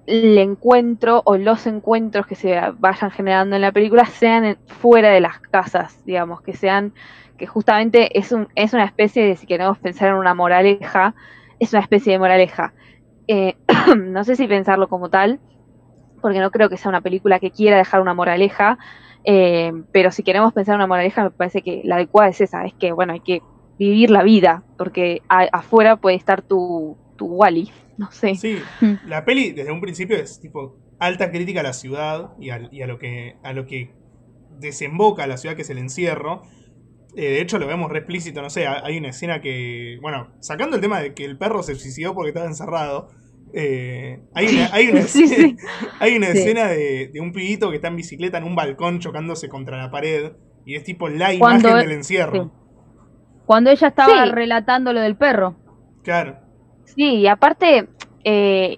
el 0.06 0.38
encuentro 0.38 1.22
o 1.26 1.38
los 1.38 1.66
encuentros 1.68 2.28
que 2.28 2.36
se 2.36 2.60
vayan 2.78 3.12
generando 3.12 3.56
en 3.56 3.62
la 3.64 3.72
película 3.72 4.06
sean 4.06 4.60
fuera 4.68 5.10
de 5.10 5.22
las 5.22 5.40
casas, 5.40 6.00
digamos, 6.06 6.42
que 6.42 6.54
sean, 6.54 6.94
que 7.38 7.48
justamente 7.48 8.18
es, 8.18 8.32
un, 8.32 8.48
es 8.56 8.74
una 8.74 8.86
especie 8.86 9.26
de, 9.26 9.36
si 9.36 9.48
queremos 9.48 9.80
pensar 9.80 10.10
en 10.10 10.16
una 10.16 10.36
moraleja, 10.36 11.16
es 11.60 11.74
una 11.74 11.82
especie 11.82 12.14
de 12.14 12.20
moraleja. 12.20 12.76
Eh, 13.28 13.56
no 13.98 14.24
sé 14.24 14.36
si 14.36 14.48
pensarlo 14.48 14.88
como 14.90 15.10
tal, 15.10 15.42
porque 16.26 16.40
no 16.40 16.50
creo 16.50 16.70
que 16.70 16.78
sea 16.78 16.90
una 16.90 17.02
película 17.02 17.40
que 17.40 17.52
quiera 17.52 17.78
dejar 17.78 18.02
una 18.02 18.16
moraleja, 18.16 18.80
eh, 19.24 19.72
pero 19.92 20.10
si 20.10 20.24
queremos 20.24 20.54
pensar 20.54 20.74
en 20.74 20.78
una 20.78 20.88
moraleja, 20.88 21.26
me 21.26 21.30
parece 21.30 21.62
que 21.62 21.82
la 21.84 21.98
adecuada 21.98 22.30
es 22.32 22.42
esa, 22.42 22.66
es 22.66 22.74
que, 22.80 22.92
bueno, 22.94 23.14
hay 23.14 23.20
que 23.22 23.42
vivir 23.78 24.10
la 24.10 24.24
vida, 24.24 24.64
porque 24.76 25.22
a- 25.30 25.48
afuera 25.54 25.98
puede 25.98 26.16
estar 26.16 26.42
tu, 26.42 26.98
tu 27.16 27.28
Wally, 27.28 27.72
no 27.98 28.10
sé. 28.12 28.34
Sí, 28.34 28.58
Mm. 28.82 29.08
la 29.08 29.24
peli 29.24 29.52
desde 29.52 29.72
un 29.72 29.82
principio 29.82 30.18
es 30.18 30.40
tipo 30.40 30.80
alta 30.98 31.30
crítica 31.30 31.60
a 31.60 31.64
la 31.64 31.74
ciudad 31.74 32.32
y, 32.40 32.50
a, 32.50 32.68
y 32.72 32.82
a 32.82 32.88
lo 32.88 32.98
que 32.98 33.36
a 33.44 33.54
lo 33.54 33.68
que 33.68 33.92
desemboca 34.60 35.28
la 35.28 35.38
ciudad 35.38 35.56
que 35.56 35.62
es 35.62 35.70
el 35.70 35.78
encierro. 35.78 36.42
Eh, 37.16 37.22
de 37.22 37.42
hecho, 37.42 37.60
lo 37.60 37.68
vemos 37.68 37.92
re 37.92 38.00
explícito, 38.00 38.42
no 38.42 38.50
sé, 38.50 38.66
hay 38.68 38.98
una 38.98 39.10
escena 39.10 39.42
que, 39.42 40.00
bueno, 40.02 40.32
sacando 40.42 40.76
el 40.76 40.82
tema 40.82 41.00
de 41.02 41.14
que 41.14 41.24
el 41.24 41.38
perro 41.38 41.62
se 41.62 41.76
suicidó 41.76 42.16
porque 42.16 42.30
estaba 42.30 42.48
encerrado, 42.48 43.10
eh, 43.54 44.20
hay 44.34 44.48
una, 44.48 44.70
hay 44.74 44.88
una 44.90 45.02
Sí, 45.04 45.24
escena, 45.24 45.48
sí. 45.60 45.68
hay 46.00 46.18
una 46.18 46.28
Sí. 46.28 46.38
escena 46.40 46.68
de, 46.68 47.10
de 47.14 47.20
un 47.22 47.32
pibito 47.32 47.70
que 47.70 47.78
está 47.78 47.88
en 47.90 47.96
bicicleta 47.96 48.38
en 48.38 48.44
un 48.46 48.56
balcón 48.56 49.00
chocándose 49.00 49.50
contra 49.50 49.78
la 49.78 49.92
pared 49.92 50.34
y 50.66 50.76
es 50.76 50.84
tipo 50.84 51.08
la 51.10 51.32
Cuando- 51.38 51.70
imagen 51.70 51.88
del 51.88 51.98
encierro. 51.98 52.44
sí. 52.46 52.50
Cuando 53.46 53.70
ella 53.70 53.90
estaba 53.90 54.24
Sí. 54.26 54.32
relatando 54.32 54.92
lo 54.92 55.02
del 55.02 55.16
perro. 55.16 55.56
Claro. 56.04 56.38
Sí, 56.86 57.04
y 57.18 57.28
aparte, 57.28 57.88
eh, 58.24 58.78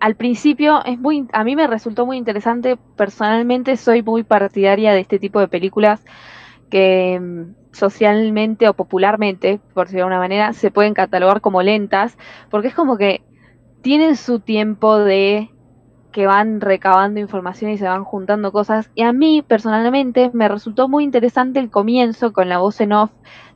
al 0.00 0.16
principio 0.16 0.84
es 0.84 0.98
muy, 0.98 1.26
a 1.32 1.44
mí 1.44 1.54
me 1.54 1.66
resultó 1.68 2.04
muy 2.04 2.16
interesante. 2.16 2.76
Personalmente 2.96 3.76
soy 3.76 4.02
muy 4.02 4.24
partidaria 4.24 4.92
de 4.92 5.00
este 5.00 5.20
tipo 5.20 5.38
de 5.38 5.46
películas 5.48 6.04
que 6.70 7.18
mm, 7.20 7.54
socialmente 7.72 8.68
o 8.68 8.74
popularmente, 8.74 9.60
por 9.72 9.86
decirlo 9.86 9.98
de 10.00 10.02
alguna 10.14 10.18
manera, 10.18 10.52
se 10.52 10.70
pueden 10.72 10.94
catalogar 10.94 11.40
como 11.40 11.62
lentas, 11.62 12.18
porque 12.50 12.68
es 12.68 12.74
como 12.74 12.96
que 12.98 13.22
tienen 13.82 14.16
su 14.16 14.40
tiempo 14.40 14.98
de 14.98 15.50
que 16.12 16.26
van 16.26 16.60
recabando 16.60 17.20
información 17.20 17.70
y 17.70 17.78
se 17.78 17.86
van 17.86 18.04
juntando 18.04 18.50
cosas. 18.50 18.90
Y 18.94 19.02
a 19.02 19.12
mí, 19.12 19.44
personalmente, 19.46 20.30
me 20.32 20.48
resultó 20.48 20.88
muy 20.88 21.04
interesante 21.04 21.60
el 21.60 21.70
comienzo 21.70 22.32
con 22.32 22.48
la 22.48 22.58
voz 22.58 22.80
en 22.80 22.92
off 22.92 23.10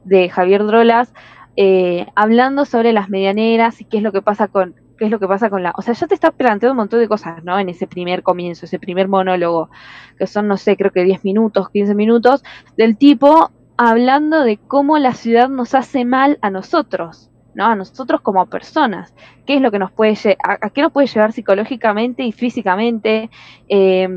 de 0.05 0.29
Javier 0.29 0.65
Drolas, 0.65 1.13
eh, 1.57 2.07
hablando 2.15 2.65
sobre 2.65 2.93
las 2.93 3.09
medianeras 3.09 3.81
y 3.81 3.85
qué 3.85 3.99
es 3.99 4.03
lo 4.03 4.13
que 4.13 4.23
pasa 4.23 4.49
con 4.49 4.75
qué 4.97 5.07
es 5.07 5.11
lo 5.11 5.19
que 5.19 5.27
pasa 5.27 5.51
con 5.51 5.65
la, 5.65 5.73
o 5.77 5.83
sea, 5.83 5.95
ya 5.95 6.07
te 6.07 6.15
está 6.15 6.31
planteando 6.31 6.75
un 6.75 6.77
montón 6.77 7.01
de 7.01 7.09
cosas, 7.09 7.43
¿no? 7.43 7.59
En 7.59 7.69
ese 7.69 7.89
primer 7.89 8.23
comienzo, 8.23 8.67
ese 8.67 8.79
primer 8.79 9.09
monólogo, 9.09 9.69
que 10.17 10.29
son, 10.29 10.47
no 10.47 10.57
sé, 10.57 10.77
creo 10.77 10.93
que 10.93 11.03
10 11.03 11.25
minutos, 11.25 11.71
15 11.71 11.97
minutos, 11.97 12.45
del 12.77 12.97
tipo 12.97 13.51
hablando 13.77 14.45
de 14.45 14.59
cómo 14.59 14.99
la 14.99 15.15
ciudad 15.15 15.49
nos 15.49 15.75
hace 15.75 16.05
mal 16.05 16.39
a 16.41 16.51
nosotros, 16.51 17.32
¿no? 17.55 17.67
A 17.67 17.75
nosotros 17.77 18.21
como 18.23 18.47
personas. 18.47 19.15
¿Qué 19.47 19.55
es 19.57 19.61
lo 19.61 19.71
que 19.71 19.79
nos 19.79 19.93
puede 19.93 20.17
a, 20.45 20.59
a 20.67 20.71
qué 20.71 20.83
nos 20.83 20.93
puede 20.93 21.07
llevar 21.09 21.33
psicológicamente 21.33 22.23
y 22.25 22.33
físicamente? 22.33 23.31
Eh, 23.69 24.09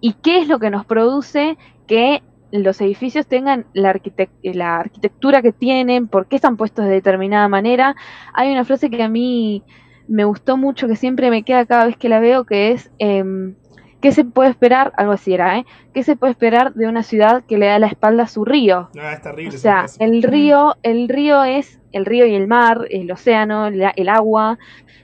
¿Y 0.00 0.14
qué 0.14 0.38
es 0.38 0.48
lo 0.48 0.58
que 0.58 0.70
nos 0.70 0.86
produce 0.86 1.58
que 1.86 2.22
los 2.52 2.80
edificios 2.80 3.26
tengan 3.26 3.66
la, 3.74 3.92
arquitec- 3.94 4.30
la 4.54 4.78
arquitectura 4.78 5.42
que 5.42 5.52
tienen? 5.52 6.08
¿Por 6.08 6.26
qué 6.28 6.36
están 6.36 6.56
puestos 6.56 6.84
de 6.86 6.92
determinada 6.92 7.48
manera? 7.48 7.96
Hay 8.34 8.50
una 8.52 8.64
frase 8.64 8.90
que 8.90 9.02
a 9.02 9.08
mí 9.08 9.64
me 10.08 10.24
gustó 10.24 10.56
mucho, 10.56 10.88
que 10.88 10.96
siempre 10.96 11.30
me 11.30 11.44
queda 11.44 11.66
cada 11.66 11.86
vez 11.86 11.96
que 11.96 12.08
la 12.08 12.20
veo, 12.20 12.44
que 12.44 12.72
es... 12.72 12.90
em, 12.98 13.56
¿Qué 14.00 14.12
se 14.12 14.24
puede 14.24 14.50
esperar? 14.50 14.92
Algo 14.96 15.12
así 15.12 15.34
era, 15.34 15.58
¿eh? 15.58 15.66
¿Qué 15.92 16.02
se 16.02 16.16
puede 16.16 16.32
esperar 16.32 16.72
de 16.74 16.88
una 16.88 17.02
ciudad 17.02 17.44
que 17.46 17.58
le 17.58 17.66
da 17.66 17.78
la 17.78 17.86
espalda 17.88 18.22
a 18.24 18.28
su 18.28 18.44
río? 18.44 18.88
No, 18.94 19.08
es 19.08 19.20
terrible. 19.20 19.54
O 19.56 19.58
sea, 19.58 19.86
el 19.98 20.22
río, 20.22 20.76
el 20.82 21.08
río 21.08 21.42
es 21.44 21.78
el 21.92 22.06
río 22.06 22.24
y 22.24 22.34
el 22.34 22.46
mar, 22.46 22.86
el 22.90 23.10
océano, 23.10 23.68
la- 23.70 23.92
el 23.96 24.08
agua, 24.08 24.58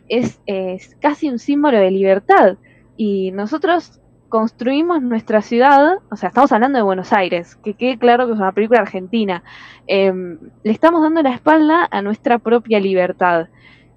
es, 0.09 0.41
es 0.47 0.95
casi 1.01 1.29
un 1.29 1.39
símbolo 1.39 1.79
de 1.79 1.91
libertad. 1.91 2.57
Y 2.97 3.33
nosotros 3.33 4.01
construimos 4.29 5.03
nuestra 5.03 5.43
ciudad, 5.43 5.99
o 6.11 6.17
sea, 6.17 6.29
estamos 6.29 6.51
hablando 6.53 6.79
de 6.79 6.83
Buenos 6.83 7.13
Aires, 7.13 7.57
que 7.57 7.75
quede 7.75 7.99
claro 7.99 8.27
que 8.27 8.33
es 8.33 8.39
una 8.39 8.53
película 8.53 8.81
argentina. 8.81 9.43
em, 9.89 10.39
le 10.65 10.73
estamos 10.73 11.01
dando 11.03 11.23
la 11.23 11.33
espalda 11.35 11.87
a 11.91 12.03
nuestra 12.03 12.39
propia 12.39 12.81
libertad. 12.81 13.49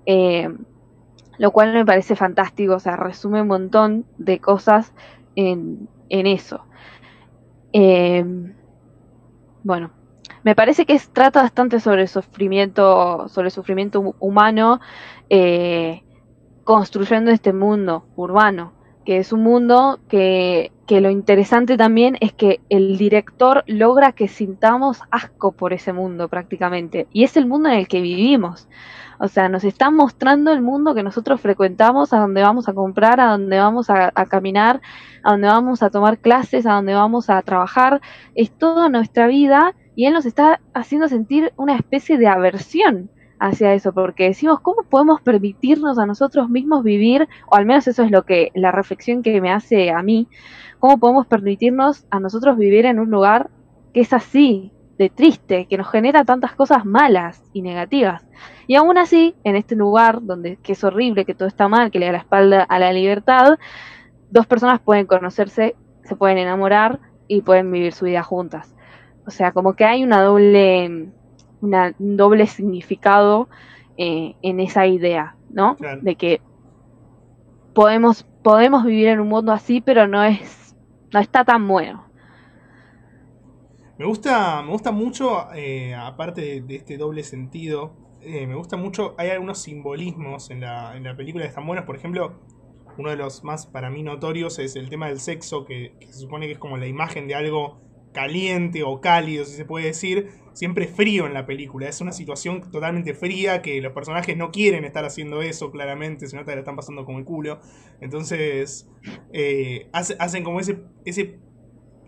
Em, 0.06 0.58
lo 1.40 1.52
cual 1.54 1.74
me 1.74 1.86
parece 1.86 2.16
fantástico, 2.18 2.76
o 2.76 2.82
sea, 2.82 2.98
resume 2.98 3.42
un 3.44 3.50
montón 3.50 4.08
de 4.18 4.40
cosas 4.42 4.94
en, 5.36 5.90
en 6.10 6.28
eso. 6.28 6.68
Em, 7.74 8.54
bueno, 9.64 9.92
me 10.44 10.56
parece 10.56 10.86
que 10.86 11.00
trata 11.14 11.42
bastante 11.44 11.80
sobre 11.80 12.08
sufrimiento, 12.08 13.28
sobre 13.30 13.48
el 13.48 13.52
sufrimiento 13.52 14.02
hu- 14.02 14.16
humano, 14.20 14.80
eh, 15.30 16.04
construyendo 16.64 17.32
este 17.32 17.54
mundo 17.54 18.10
urbano, 18.16 18.76
que 19.10 19.18
es 19.18 19.34
un 19.34 19.42
mundo 19.42 20.00
que, 20.08 20.72
que 20.86 21.02
lo 21.02 21.10
interesante 21.10 21.78
también 21.78 22.16
es 22.22 22.32
que 22.32 22.62
el 22.70 22.96
director 23.00 23.64
logra 23.66 24.12
que 24.12 24.28
sintamos 24.28 25.02
asco 25.10 25.52
por 25.52 25.74
ese 25.74 25.94
mundo 25.94 26.28
prácticamente, 26.28 27.08
y 27.12 27.24
es 27.24 27.36
el 27.36 27.48
mundo 27.48 27.70
en 27.70 27.80
el 27.80 27.88
que 27.88 28.02
vivimos. 28.02 28.68
O 29.20 29.28
sea, 29.28 29.50
nos 29.50 29.64
están 29.64 29.96
mostrando 29.96 30.52
el 30.52 30.62
mundo 30.62 30.94
que 30.94 31.02
nosotros 31.02 31.42
frecuentamos, 31.42 32.14
a 32.14 32.20
donde 32.20 32.44
vamos 32.44 32.70
a 32.70 32.74
comprar, 32.74 33.20
a 33.20 33.32
donde 33.32 33.58
vamos 33.58 33.90
a, 33.90 34.12
a 34.14 34.26
caminar, 34.28 34.80
a 35.24 35.32
donde 35.32 35.48
vamos 35.48 35.82
a 35.82 35.90
tomar 35.90 36.20
clases, 36.20 36.68
a 36.68 36.74
donde 36.74 36.94
vamos 36.94 37.32
a 37.32 37.42
trabajar. 37.42 38.02
Es 38.36 38.52
toda 38.52 38.90
nuestra 38.90 39.26
vida 39.26 39.74
y 39.96 40.06
él 40.06 40.14
nos 40.14 40.28
está 40.28 40.62
haciendo 40.76 41.08
sentir 41.08 41.52
una 41.58 41.76
especie 41.76 42.20
de 42.20 42.28
aversión 42.28 43.10
hacia 43.40 43.74
eso, 43.74 43.94
porque 43.94 44.26
decimos, 44.26 44.60
¿cómo 44.62 44.84
podemos 44.84 45.22
permitirnos 45.22 45.98
a 45.98 46.06
nosotros 46.06 46.50
mismos 46.50 46.84
vivir, 46.84 47.28
o 47.48 47.56
al 47.56 47.66
menos 47.66 47.88
eso 47.88 48.04
es 48.04 48.12
lo 48.12 48.24
que 48.26 48.52
la 48.54 48.72
reflexión 48.72 49.24
que 49.24 49.40
me 49.42 49.52
hace 49.52 49.92
a 49.92 50.04
mí, 50.04 50.28
cómo 50.80 50.98
podemos 50.98 51.28
permitirnos 51.28 52.06
a 52.10 52.20
nosotros 52.20 52.58
vivir 52.58 52.86
en 52.86 53.00
un 53.00 53.10
lugar 53.10 53.50
que 53.94 54.02
es 54.02 54.14
así, 54.14 54.72
de 54.98 55.10
triste, 55.10 55.66
que 55.68 55.78
nos 55.78 55.90
genera 55.90 56.26
tantas 56.26 56.54
cosas 56.54 56.86
malas 56.86 57.42
y 57.54 57.62
negativas? 57.62 58.28
Y 58.68 58.76
aún 58.76 58.98
así, 58.98 59.36
en 59.44 59.56
este 59.56 59.76
lugar 59.76 60.20
donde 60.22 60.58
que 60.58 60.74
es 60.74 60.84
horrible, 60.84 61.26
que 61.26 61.34
todo 61.34 61.48
está 61.48 61.68
mal, 61.68 61.90
que 61.90 62.00
le 62.00 62.08
da 62.08 62.12
la 62.12 62.18
espalda 62.20 62.64
a 62.64 62.80
la 62.80 62.92
libertad, 62.92 63.58
dos 64.30 64.46
personas 64.46 64.80
pueden 64.80 65.08
conocerse, 65.08 65.76
se 66.04 66.16
pueden 66.16 66.38
enamorar 66.38 67.00
y 67.28 67.42
pueden 67.42 67.72
vivir 67.72 67.94
su 67.94 68.06
vida 68.06 68.24
juntas. 68.24 68.76
O 69.26 69.32
sea, 69.32 69.52
como 69.52 69.74
que 69.74 69.86
hay 69.86 70.04
una 70.04 70.22
doble, 70.22 71.12
una, 71.62 71.96
un 72.00 72.18
doble 72.18 72.48
significado 72.48 73.50
eh, 73.98 74.36
en 74.42 74.60
esa 74.60 74.88
idea, 74.88 75.36
¿no? 75.50 75.76
Claro. 75.76 76.02
De 76.02 76.16
que 76.16 76.42
podemos, 77.74 78.24
podemos 78.44 78.86
vivir 78.86 79.08
en 79.08 79.20
un 79.20 79.28
mundo 79.28 79.52
así, 79.52 79.82
pero 79.82 80.08
no 80.08 80.24
es, 80.24 80.76
no 81.14 81.20
está 81.20 81.44
tan 81.44 81.68
bueno. 81.68 82.06
Me 83.98 84.06
gusta, 84.06 84.62
me 84.62 84.72
gusta 84.72 84.92
mucho, 84.92 85.54
eh, 85.54 85.94
aparte 85.94 86.42
de, 86.42 86.62
de 86.62 86.76
este 86.78 86.98
doble 86.98 87.24
sentido, 87.24 87.94
eh, 88.22 88.48
me 88.48 88.56
gusta 88.56 88.78
mucho, 88.78 89.16
hay 89.18 89.30
algunos 89.30 89.60
simbolismos 89.60 90.50
en 90.52 90.62
la, 90.62 90.96
en 90.96 91.04
la 91.04 91.16
película 91.16 91.44
que 91.44 91.50
están 91.50 91.66
buenos, 91.66 91.86
por 91.86 91.96
ejemplo, 91.96 92.40
uno 92.98 93.10
de 93.10 93.16
los 93.16 93.44
más 93.44 93.66
para 93.66 93.90
mí 93.90 94.04
notorios 94.04 94.60
es 94.60 94.76
el 94.76 94.90
tema 94.90 95.08
del 95.08 95.20
sexo, 95.20 95.66
que, 95.66 95.96
que 96.00 96.08
se 96.08 96.20
supone 96.20 96.48
que 96.48 96.54
es 96.54 96.60
como 96.60 96.78
la 96.78 96.88
imagen 96.88 97.28
de 97.28 97.36
algo 97.36 97.80
caliente 98.14 98.84
o 98.84 99.00
cálido, 99.00 99.46
si 99.46 99.54
se 99.54 99.66
puede 99.66 99.86
decir, 99.88 100.32
siempre 100.60 100.88
frío 100.88 101.26
en 101.26 101.34
la 101.34 101.46
película, 101.46 101.88
es 101.88 102.02
una 102.02 102.12
situación 102.12 102.70
totalmente 102.72 103.14
fría, 103.14 103.62
que 103.62 103.82
los 103.82 103.94
personajes 103.94 104.36
no 104.38 104.52
quieren 104.52 104.84
estar 104.86 105.06
haciendo 105.06 105.42
eso, 105.42 105.72
claramente, 105.72 106.28
se 106.28 106.36
nota 106.36 106.52
que 106.52 106.56
la 106.56 106.62
están 106.62 106.76
pasando 106.76 107.06
como 107.06 107.20
el 107.20 107.26
culo, 107.26 107.60
entonces 108.02 108.90
eh, 109.34 109.88
hace- 109.94 110.16
hacen 110.20 110.44
como 110.44 110.60
ese... 110.60 110.78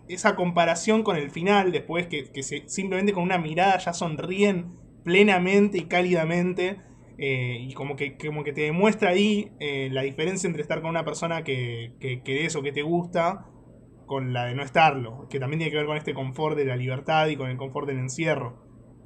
esa 0.08 0.36
comparación 0.36 1.03
con 1.03 1.15
el 1.15 1.29
final, 1.31 1.72
después 1.72 2.08
que, 2.08 2.29
simplemente 2.67 3.13
con 3.13 3.24
una 3.24 3.38
mirada 3.38 3.77
ya 3.77 3.93
sonríen 3.93 4.67
plenamente 5.03 5.77
y 5.77 5.86
cálidamente, 5.86 6.77
eh, 7.17 7.60
y 7.62 7.74
como 7.74 7.96
que, 7.96 8.17
como 8.17 8.43
que 8.43 8.51
te 8.53 8.62
demuestra 8.62 9.12
ahí 9.12 9.51
eh, 9.60 9.89
la 9.91 10.01
diferencia 10.01 10.48
entre 10.48 10.62
estar 10.63 10.81
con 10.81 10.89
una 10.89 11.05
persona 11.05 11.43
que, 11.43 11.93
que 12.00 12.24
querés 12.24 12.55
o 12.55 12.62
que 12.62 12.72
te 12.72 12.81
gusta, 12.81 13.46
con 14.12 14.34
la 14.34 14.46
de 14.46 14.56
no 14.56 14.63
estarlo, 14.63 15.27
que 15.30 15.39
también 15.39 15.60
tiene 15.60 15.72
que 15.72 15.77
ver 15.77 15.86
con 15.86 15.98
este 15.98 16.13
confort 16.13 16.58
de 16.58 16.65
la 16.65 16.75
libertad 16.75 17.27
y 17.27 17.38
con 17.38 17.50
el 17.50 17.58
confort 17.58 17.88
del 17.88 18.00
encierro. 18.00 18.58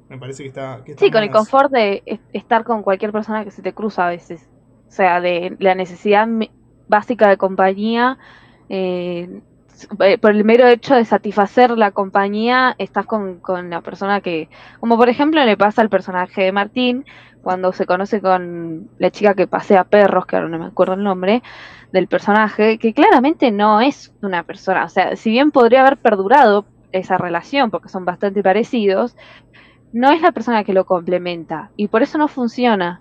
Me 0.08 0.18
parece 0.18 0.42
que 0.42 0.48
está... 0.48 0.82
Que 0.84 0.94
Sí, 0.96 1.10
con 1.10 1.22
el 1.22 1.30
confort 1.30 1.70
de 1.72 2.02
es- 2.06 2.20
estar 2.32 2.64
con 2.64 2.82
cualquier 2.82 3.12
persona 3.12 3.44
que 3.44 3.50
se 3.50 3.62
te 3.62 3.74
cruza 3.74 4.06
a 4.06 4.10
veces. 4.10 4.50
O 4.88 4.92
sea, 4.92 5.20
de 5.20 5.56
la 5.60 5.74
necesidad 5.74 6.26
básica 6.88 7.28
de 7.28 7.36
compañía. 7.36 8.18
eh, 8.68 9.42
eh, 10.00 10.18
por 10.18 10.30
el 10.30 10.44
mero 10.44 10.66
hecho 10.68 10.94
de 10.94 11.04
satisfacer 11.04 11.70
la 11.76 11.90
compañía, 11.92 12.74
estás 12.78 13.06
con, 13.06 13.40
con 13.40 13.70
la 13.70 13.82
persona 13.82 14.20
que. 14.22 14.48
Como 14.80 14.96
por 14.96 15.08
ejemplo 15.10 15.44
le 15.44 15.56
pasa 15.56 15.82
al 15.82 15.90
personaje 15.90 16.42
de 16.44 16.52
Martín 16.52 17.04
cuando 17.42 17.72
se 17.72 17.86
conoce 17.86 18.20
con 18.22 18.90
la 18.98 19.10
chica 19.10 19.34
que 19.34 19.46
pasea 19.46 19.84
perros, 19.84 20.26
que 20.26 20.36
ahora 20.36 20.48
no 20.48 20.58
me 20.58 20.66
acuerdo 20.66 20.94
el 20.94 21.04
nombre 21.04 21.42
del 21.92 22.08
personaje, 22.08 22.78
que 22.78 22.92
claramente 22.92 23.50
no 23.50 23.80
es 23.80 24.12
una 24.22 24.42
persona. 24.42 24.84
O 24.84 24.88
sea, 24.88 25.16
si 25.16 25.30
bien 25.30 25.50
podría 25.50 25.80
haber 25.80 25.96
perdurado 25.96 26.66
esa 26.92 27.18
relación, 27.18 27.70
porque 27.70 27.88
son 27.88 28.04
bastante 28.04 28.42
parecidos, 28.42 29.16
no 29.92 30.10
es 30.10 30.20
la 30.20 30.32
persona 30.32 30.64
que 30.64 30.72
lo 30.72 30.84
complementa 30.84 31.70
y 31.76 31.88
por 31.88 32.02
eso 32.02 32.18
no 32.18 32.28
funciona. 32.28 33.00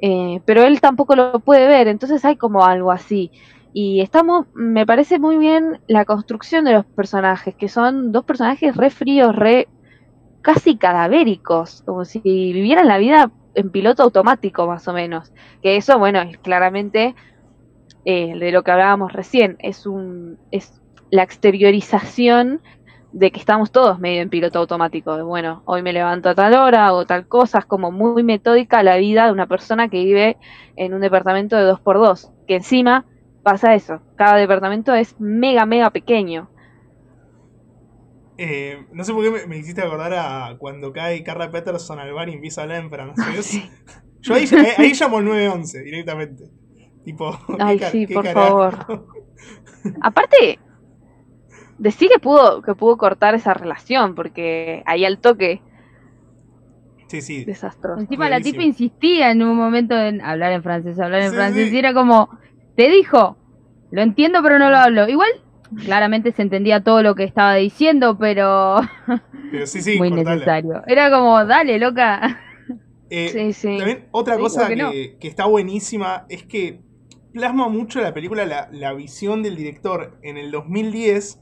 Eh, 0.00 0.42
pero 0.44 0.62
él 0.62 0.80
tampoco 0.80 1.16
lo 1.16 1.40
puede 1.40 1.66
ver, 1.66 1.88
entonces 1.88 2.24
hay 2.24 2.36
como 2.36 2.64
algo 2.64 2.92
así. 2.92 3.30
Y 3.72 4.00
estamos, 4.00 4.46
me 4.54 4.86
parece 4.86 5.18
muy 5.18 5.36
bien 5.36 5.80
la 5.86 6.04
construcción 6.04 6.64
de 6.64 6.72
los 6.72 6.86
personajes, 6.86 7.54
que 7.54 7.68
son 7.68 8.12
dos 8.12 8.24
personajes 8.24 8.76
re 8.76 8.90
fríos, 8.90 9.34
re 9.36 9.68
casi 10.40 10.76
cadavéricos, 10.76 11.82
como 11.84 12.04
si 12.04 12.20
vivieran 12.20 12.88
la 12.88 12.98
vida 12.98 13.30
en 13.54 13.70
piloto 13.70 14.02
automático 14.02 14.66
más 14.66 14.86
o 14.88 14.92
menos. 14.92 15.32
Que 15.62 15.76
eso, 15.76 15.98
bueno, 15.98 16.22
es 16.22 16.38
claramente 16.38 17.14
eh, 18.08 18.38
de 18.38 18.52
lo 18.52 18.62
que 18.62 18.70
hablábamos 18.70 19.12
recién, 19.12 19.56
es, 19.58 19.84
un, 19.84 20.38
es 20.52 20.80
la 21.10 21.24
exteriorización 21.24 22.62
de 23.10 23.32
que 23.32 23.40
estamos 23.40 23.72
todos 23.72 23.98
medio 23.98 24.22
en 24.22 24.30
piloto 24.30 24.60
automático, 24.60 25.16
de 25.16 25.24
bueno, 25.24 25.62
hoy 25.64 25.82
me 25.82 25.92
levanto 25.92 26.28
a 26.28 26.36
tal 26.36 26.54
hora 26.54 26.92
o 26.92 27.04
tal 27.04 27.26
cosa, 27.26 27.58
es 27.58 27.64
como 27.64 27.90
muy 27.90 28.22
metódica 28.22 28.84
la 28.84 28.96
vida 28.96 29.26
de 29.26 29.32
una 29.32 29.48
persona 29.48 29.88
que 29.88 30.04
vive 30.04 30.36
en 30.76 30.94
un 30.94 31.00
departamento 31.00 31.56
de 31.56 31.64
dos 31.64 31.80
por 31.80 31.98
dos, 31.98 32.30
que 32.46 32.54
encima 32.54 33.06
pasa 33.42 33.74
eso, 33.74 34.00
cada 34.14 34.36
departamento 34.36 34.94
es 34.94 35.18
mega, 35.18 35.66
mega 35.66 35.90
pequeño. 35.90 36.48
Eh, 38.38 38.86
no 38.92 39.02
sé 39.02 39.12
por 39.12 39.24
qué 39.24 39.32
me, 39.32 39.46
me, 39.48 39.58
hiciste 39.58 39.82
acordar 39.82 40.14
a 40.14 40.54
cuando 40.58 40.92
cae 40.92 41.24
Carla 41.24 41.50
Peterson 41.50 41.98
al 41.98 42.12
bar 42.12 42.28
y 42.28 42.34
empieza 42.34 42.60
a 42.60 42.64
hablar 42.64 42.84
en 42.84 42.90
francés. 42.90 43.68
Yo 44.20 44.34
ahí, 44.34 44.44
ahí, 44.52 44.66
ahí 44.78 44.92
llamo 44.92 45.20
911 45.20 45.82
directamente. 45.82 46.65
Tipo, 47.06 47.38
Ay, 47.60 47.78
sí, 47.78 48.04
por 48.08 48.26
favor. 48.26 49.06
Aparte, 50.02 50.58
decir 51.78 52.10
que 52.10 52.18
pudo, 52.18 52.62
que 52.62 52.74
pudo 52.74 52.96
cortar 52.96 53.36
esa 53.36 53.54
relación, 53.54 54.16
porque 54.16 54.82
ahí 54.86 55.04
al 55.04 55.18
toque. 55.20 55.62
Sí, 57.06 57.22
sí. 57.22 57.44
Desastroso. 57.44 58.00
Encima 58.00 58.28
la 58.28 58.40
tipa 58.40 58.64
insistía 58.64 59.30
en 59.30 59.44
un 59.44 59.56
momento 59.56 59.96
en 59.96 60.20
hablar 60.20 60.50
en 60.50 60.64
francés, 60.64 60.98
hablar 60.98 61.22
en 61.22 61.30
sí, 61.30 61.36
francés, 61.36 61.68
sí. 61.68 61.76
y 61.76 61.78
era 61.78 61.94
como, 61.94 62.28
te 62.74 62.90
dijo, 62.90 63.36
lo 63.92 64.02
entiendo 64.02 64.42
pero 64.42 64.58
no 64.58 64.68
lo 64.68 64.76
hablo. 64.76 65.08
Igual, 65.08 65.30
claramente 65.84 66.32
se 66.32 66.42
entendía 66.42 66.82
todo 66.82 67.04
lo 67.04 67.14
que 67.14 67.22
estaba 67.22 67.54
diciendo, 67.54 68.18
pero, 68.18 68.80
pero 69.52 69.66
sí, 69.68 69.80
sí, 69.80 69.96
muy 69.96 70.10
necesario. 70.10 70.82
Era 70.88 71.08
como, 71.08 71.46
dale, 71.46 71.78
loca. 71.78 72.40
Eh, 73.10 73.28
sí, 73.28 73.52
sí. 73.52 73.78
También 73.78 74.08
otra 74.10 74.36
cosa 74.36 74.66
que, 74.66 74.74
que, 74.74 74.82
no. 74.82 74.90
que, 74.90 75.28
está 75.28 75.46
buenísima 75.46 76.26
es 76.28 76.42
que 76.42 76.85
plasma 77.36 77.68
mucho 77.68 78.00
la 78.00 78.12
película 78.12 78.44
la, 78.44 78.68
la 78.72 78.92
visión 78.92 79.42
del 79.42 79.56
director 79.56 80.18
en 80.22 80.36
el 80.36 80.50
2010 80.50 81.40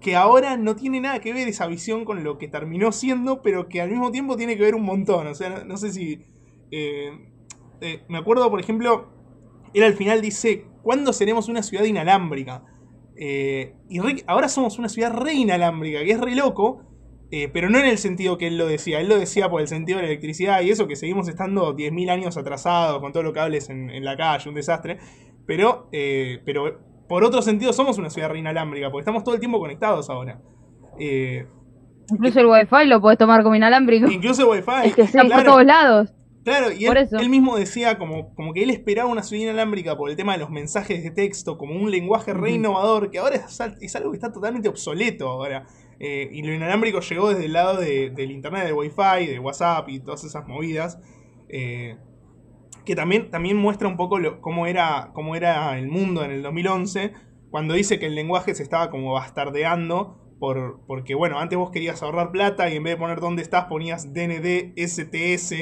que 0.00 0.16
ahora 0.16 0.56
no 0.56 0.76
tiene 0.76 1.00
nada 1.00 1.20
que 1.20 1.32
ver 1.32 1.46
esa 1.46 1.66
visión 1.66 2.04
con 2.04 2.24
lo 2.24 2.38
que 2.38 2.48
terminó 2.48 2.90
siendo, 2.90 3.42
pero 3.42 3.68
que 3.68 3.80
al 3.80 3.90
mismo 3.90 4.10
tiempo 4.10 4.36
tiene 4.36 4.56
que 4.56 4.62
ver 4.62 4.74
un 4.74 4.84
montón. 4.84 5.26
O 5.26 5.34
sea, 5.34 5.64
no, 5.64 5.76
sé 5.76 5.92
si... 5.92 6.24
Eh, 6.70 7.12
eh, 7.80 8.02
me 8.08 8.18
acuerdo, 8.18 8.48
por 8.50 8.60
ejemplo, 8.60 9.10
él 9.74 9.82
al 9.82 9.94
final 9.94 10.20
dice, 10.20 10.66
¿cuándo 10.82 11.12
seremos 11.12 11.48
una 11.48 11.62
ciudad 11.62 11.84
inalámbrica? 11.84 12.64
Eh, 13.16 13.74
y 13.88 14.00
ahora 14.26 14.48
somos 14.48 14.78
una 14.78 14.88
ciudad 14.88 15.12
re 15.12 15.34
inalámbrica, 15.34 16.00
que 16.00 16.12
es 16.12 16.20
re 16.20 16.34
loco, 16.34 16.82
pero 17.52 17.70
no 17.70 17.78
en 17.78 17.86
el 17.86 17.98
sentido 17.98 18.38
que 18.38 18.48
él 18.48 18.58
lo 18.58 18.66
decía. 18.66 19.00
Él 19.00 19.08
lo 19.08 19.18
decía 19.18 19.48
por 19.48 19.60
el 19.60 19.68
sentido 19.68 19.98
de 19.98 20.02
la 20.02 20.08
electricidad 20.08 20.60
y 20.62 20.70
eso, 20.70 20.88
que 20.88 20.96
seguimos 20.96 21.28
estando 21.28 21.76
10.000 21.76 22.10
años 22.10 22.36
atrasados 22.36 23.00
con 23.00 23.12
todos 23.12 23.24
los 23.24 23.32
cables 23.32 23.70
en, 23.70 23.90
en, 23.90 24.04
la 24.04 24.16
calle, 24.16 24.48
un 24.48 24.54
desastre. 24.54 24.98
Pero, 25.46 25.88
pero 25.90 26.80
por 27.10 27.24
otro 27.24 27.42
sentido 27.42 27.72
somos 27.72 27.98
una 27.98 28.08
ciudad 28.08 28.32
inalámbrica, 28.34 28.88
porque 28.88 29.00
estamos 29.00 29.24
todo 29.24 29.34
el 29.34 29.40
tiempo 29.40 29.58
conectados 29.58 30.08
ahora. 30.08 30.40
Eh, 30.96 31.44
incluso 32.08 32.38
el 32.38 32.46
wifi 32.46 32.86
lo 32.86 33.00
podés 33.00 33.18
tomar 33.18 33.42
como 33.42 33.56
inalámbrico. 33.56 34.08
Incluso 34.08 34.42
el 34.42 34.60
wifi. 34.60 34.88
Es 34.88 34.94
que 34.94 35.06
sí, 35.06 35.12
claro, 35.12 35.28
por 35.30 35.44
todos 35.44 35.64
lados. 35.64 36.14
Claro, 36.44 36.70
y 36.70 36.86
él, 36.86 37.08
él, 37.10 37.28
mismo 37.28 37.56
decía 37.56 37.98
como, 37.98 38.32
como 38.36 38.54
que 38.54 38.62
él 38.62 38.70
esperaba 38.70 39.10
una 39.10 39.24
ciudad 39.24 39.42
inalámbrica 39.42 39.96
por 39.96 40.08
el 40.08 40.14
tema 40.14 40.34
de 40.34 40.38
los 40.38 40.50
mensajes 40.50 41.02
de 41.02 41.10
texto, 41.10 41.58
como 41.58 41.74
un 41.74 41.90
lenguaje 41.90 42.32
re 42.32 42.52
innovador, 42.52 43.10
que 43.10 43.18
ahora 43.18 43.34
es, 43.34 43.60
es 43.80 43.96
algo 43.96 44.12
que 44.12 44.16
está 44.16 44.30
totalmente 44.30 44.68
obsoleto 44.68 45.28
ahora. 45.28 45.66
Eh, 46.00 46.30
y 46.32 46.42
lo 46.42 46.54
inalámbrico 46.54 47.00
llegó 47.00 47.28
desde 47.28 47.44
el 47.44 47.52
lado 47.52 47.78
de, 47.78 48.10
del 48.10 48.30
internet, 48.30 48.64
del 48.64 48.72
wifi, 48.72 49.26
de 49.26 49.38
WhatsApp 49.38 49.88
y 49.90 50.00
todas 50.00 50.24
esas 50.24 50.48
movidas. 50.48 50.98
Eh, 51.48 51.96
que 52.84 52.96
también, 52.96 53.30
también 53.30 53.56
muestra 53.56 53.86
un 53.86 53.96
poco 53.96 54.18
lo, 54.18 54.40
cómo, 54.40 54.66
era, 54.66 55.10
cómo 55.12 55.36
era 55.36 55.78
el 55.78 55.88
mundo 55.88 56.24
en 56.24 56.30
el 56.30 56.42
2011, 56.42 57.12
cuando 57.50 57.74
dice 57.74 57.98
que 57.98 58.06
el 58.06 58.14
lenguaje 58.14 58.54
se 58.54 58.62
estaba 58.62 58.90
como 58.90 59.12
bastardeando, 59.12 60.16
por, 60.38 60.80
porque 60.86 61.14
bueno, 61.14 61.38
antes 61.38 61.58
vos 61.58 61.70
querías 61.70 62.02
ahorrar 62.02 62.30
plata 62.30 62.70
y 62.70 62.76
en 62.76 62.82
vez 62.82 62.94
de 62.94 62.98
poner 62.98 63.20
dónde 63.20 63.42
estás 63.42 63.66
ponías 63.66 64.14
DND, 64.14 64.72
STS, 64.76 65.52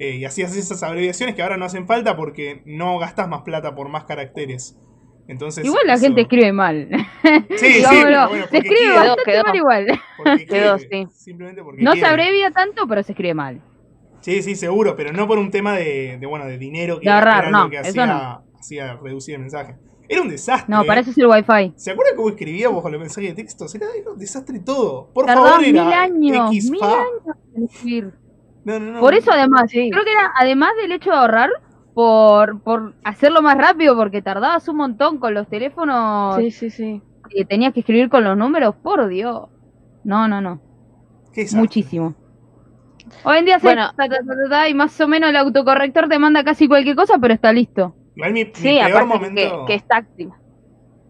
eh, 0.00 0.16
y 0.16 0.24
hacías 0.24 0.56
esas 0.56 0.82
abreviaciones 0.82 1.36
que 1.36 1.42
ahora 1.42 1.56
no 1.56 1.64
hacen 1.64 1.86
falta 1.86 2.16
porque 2.16 2.62
no 2.66 2.98
gastas 2.98 3.28
más 3.28 3.42
plata 3.42 3.76
por 3.76 3.88
más 3.88 4.04
caracteres. 4.04 4.76
Entonces, 5.26 5.64
igual 5.64 5.82
la 5.86 5.94
eso... 5.94 6.04
gente 6.04 6.20
escribe 6.22 6.52
mal. 6.52 6.88
Sí, 7.56 7.56
sí, 7.56 7.82
bueno, 7.82 8.28
bueno, 8.28 8.46
se 8.50 8.56
escribe 8.58 8.76
quiere, 8.76 8.94
bastante 8.94 9.22
quedó. 9.24 9.42
mal 9.44 9.56
igual. 9.56 9.86
porque 10.18 10.46
Quedó, 10.46 10.76
quiere, 10.76 11.06
sí. 11.08 11.14
Simplemente 11.24 11.62
porque 11.62 11.82
No 11.82 11.92
se 11.94 12.04
abrevia 12.04 12.50
tanto, 12.50 12.86
pero 12.86 13.02
se 13.02 13.12
escribe 13.12 13.34
mal. 13.34 13.60
Sí, 14.20 14.42
sí, 14.42 14.54
seguro, 14.54 14.96
pero 14.96 15.12
no 15.12 15.26
por 15.26 15.38
un 15.38 15.50
tema 15.50 15.72
de, 15.74 16.18
de 16.18 16.26
bueno, 16.26 16.46
de 16.46 16.56
dinero 16.58 16.98
que 17.00 17.06
De 17.08 17.12
ahorrar, 17.14 17.50
no, 17.50 17.68
que 17.70 17.76
eso 17.78 17.88
hacía, 17.88 18.06
no. 18.06 18.44
hacía 18.58 18.94
reducir 19.02 19.34
el 19.34 19.40
mensaje. 19.42 19.76
Era 20.08 20.20
un 20.20 20.28
desastre. 20.28 20.74
No, 20.74 20.84
para 20.84 21.00
eso 21.00 21.10
es 21.10 21.18
el 21.18 21.26
wifi. 21.26 21.72
¿Se 21.76 21.90
acuerdan 21.90 22.16
cómo 22.16 22.28
escribíamos 22.28 22.82
con 22.82 22.92
los 22.92 23.00
mensajes 23.00 23.30
de 23.34 23.42
texto? 23.42 23.64
Era, 23.74 23.86
era 23.98 24.10
un 24.10 24.18
desastre 24.18 24.60
todo. 24.60 25.10
Por 25.14 25.26
favor, 25.26 25.60
mil 25.60 25.74
era 25.76 26.02
años, 26.02 26.52
X 26.52 26.70
mil 26.70 26.82
años 26.82 27.36
en 27.54 27.64
escribir. 27.64 28.12
No, 28.64 28.78
no, 28.78 28.92
no. 28.92 29.00
Por 29.00 29.14
eso 29.14 29.30
además, 29.32 29.70
Sí. 29.70 29.90
creo 29.90 30.04
que 30.04 30.12
era 30.12 30.30
además 30.38 30.70
del 30.80 30.92
hecho 30.92 31.10
de 31.10 31.16
ahorrar, 31.16 31.50
por, 31.94 32.62
por 32.62 32.94
hacerlo 33.04 33.42
más 33.42 33.56
rápido, 33.58 33.96
porque 33.96 34.22
tardabas 34.22 34.68
un 34.68 34.76
montón 34.76 35.18
con 35.18 35.34
los 35.34 35.48
teléfonos 35.48 36.36
Sí, 36.36 36.50
sí, 36.50 36.70
sí. 36.70 37.02
que 37.30 37.44
tenías 37.44 37.72
que 37.72 37.80
escribir 37.80 38.08
con 38.08 38.24
los 38.24 38.36
números, 38.36 38.74
por 38.82 39.08
Dios. 39.08 39.48
No, 40.04 40.28
no, 40.28 40.40
no. 40.40 40.60
Muchísimo. 41.54 42.14
Hoy 43.24 43.38
en 43.38 43.44
día 43.44 43.58
se 43.58 43.66
Bueno. 43.66 43.90
ta, 43.96 44.08
ta, 44.08 44.18
ta, 44.18 44.24
ta, 44.24 44.48
ta, 44.50 44.68
y 44.68 44.74
más 44.74 44.98
o 45.00 45.08
menos 45.08 45.30
el 45.30 45.36
autocorrector 45.36 46.08
te 46.08 46.18
manda 46.18 46.44
casi 46.44 46.68
cualquier 46.68 46.96
cosa, 46.96 47.18
pero 47.20 47.34
está 47.34 47.52
listo. 47.52 47.94
Igual 48.14 48.32
mi, 48.32 48.44
mi 48.44 48.50
Sí, 48.54 48.78
peor 48.84 49.06
momento. 49.06 49.34
que, 49.34 49.64
que 49.66 49.74
es 49.74 49.86
táctil. 49.86 50.30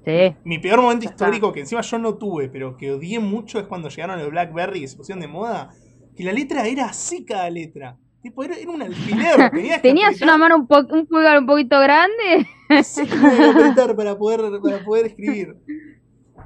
Sí. 0.04 0.36
Mi 0.44 0.58
peor 0.58 0.80
momento 0.82 1.06
está. 1.06 1.26
histórico, 1.26 1.52
que 1.52 1.60
encima 1.60 1.80
yo 1.80 1.98
no 1.98 2.16
tuve, 2.18 2.48
pero 2.48 2.76
que 2.76 2.92
odié 2.92 3.20
mucho, 3.20 3.58
es 3.58 3.66
cuando 3.66 3.88
llegaron 3.88 4.18
los 4.18 4.30
Blackberry 4.30 4.84
y 4.84 4.88
se 4.88 4.96
pusieron 4.96 5.20
de 5.20 5.28
moda. 5.28 5.70
Que 6.16 6.24
la 6.24 6.32
letra 6.32 6.66
era 6.66 6.86
así 6.86 7.24
cada 7.24 7.48
letra. 7.50 7.98
Tipo, 8.24 8.42
era, 8.42 8.56
era 8.56 8.70
un 8.70 8.80
alfiler. 8.80 9.50
Tenías, 9.82 10.20
una 10.22 10.38
mano 10.38 10.56
un, 10.56 10.66
po- 10.66 10.86
un 10.90 11.06
pulgar 11.06 11.38
un 11.38 11.44
poquito 11.46 11.78
grande. 11.78 12.48
Sí, 12.82 13.06
tenía 13.06 13.36
que 13.36 13.44
apretar 13.50 13.94
para 13.94 14.16
poder, 14.18 14.40
para 14.62 14.78
poder 14.82 15.06
escribir. 15.06 15.56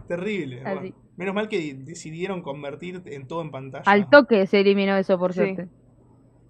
Terrible. 0.08 0.60
Bueno. 0.62 0.80
Menos 1.16 1.34
mal 1.34 1.48
que 1.48 1.74
decidieron 1.74 2.42
convertir 2.42 3.02
en 3.06 3.26
todo 3.28 3.42
en 3.42 3.50
pantalla. 3.52 3.84
Al 3.86 4.10
toque 4.10 4.46
se 4.48 4.60
eliminó 4.60 4.96
eso, 4.96 5.18
por 5.18 5.32
Sí. 5.32 5.38
suerte. 5.40 5.68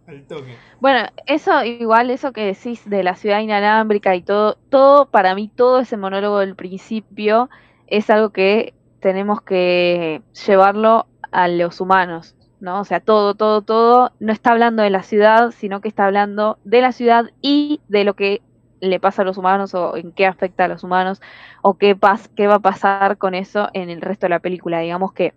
Al 0.06 0.26
toque. 0.26 0.56
Bueno, 0.80 1.08
eso 1.26 1.62
igual, 1.64 2.10
eso 2.10 2.32
que 2.32 2.40
decís 2.46 2.88
de 2.88 3.02
la 3.02 3.14
ciudad 3.14 3.40
inalámbrica 3.40 4.14
y 4.16 4.22
todo, 4.22 4.56
todo, 4.70 5.10
para 5.10 5.34
mí, 5.34 5.50
todo 5.54 5.80
ese 5.80 5.98
monólogo 5.98 6.38
del 6.38 6.56
principio 6.56 7.50
es 7.86 8.08
algo 8.08 8.30
que 8.30 8.72
tenemos 9.00 9.42
que 9.42 10.22
llevarlo 10.46 11.06
a 11.30 11.48
los 11.48 11.80
humanos, 11.82 12.34
¿no? 12.60 12.80
O 12.80 12.84
sea, 12.84 13.00
todo, 13.00 13.34
todo, 13.34 13.62
todo 13.62 14.12
no 14.20 14.32
está 14.32 14.50
hablando 14.52 14.82
de 14.82 14.90
la 14.90 15.02
ciudad, 15.02 15.52
sino 15.52 15.80
que 15.80 15.88
está 15.88 16.06
hablando 16.06 16.58
de 16.64 16.80
la 16.80 16.92
ciudad 16.92 17.30
y 17.40 17.80
de 17.88 18.04
lo 18.04 18.14
que 18.14 18.42
le 18.80 19.00
pasa 19.00 19.22
a 19.22 19.24
los 19.24 19.38
humanos 19.38 19.74
o 19.74 19.96
en 19.96 20.12
qué 20.12 20.26
afecta 20.26 20.64
a 20.64 20.68
los 20.68 20.84
humanos 20.84 21.20
o 21.62 21.78
qué, 21.78 21.96
pas 21.96 22.28
qué 22.28 22.46
va 22.46 22.56
a 22.56 22.60
pasar 22.60 23.18
con 23.18 23.34
eso 23.34 23.68
en 23.74 23.90
el 23.90 24.00
resto 24.00 24.26
de 24.26 24.30
la 24.30 24.40
película. 24.40 24.80
Digamos 24.80 25.12
que 25.12 25.34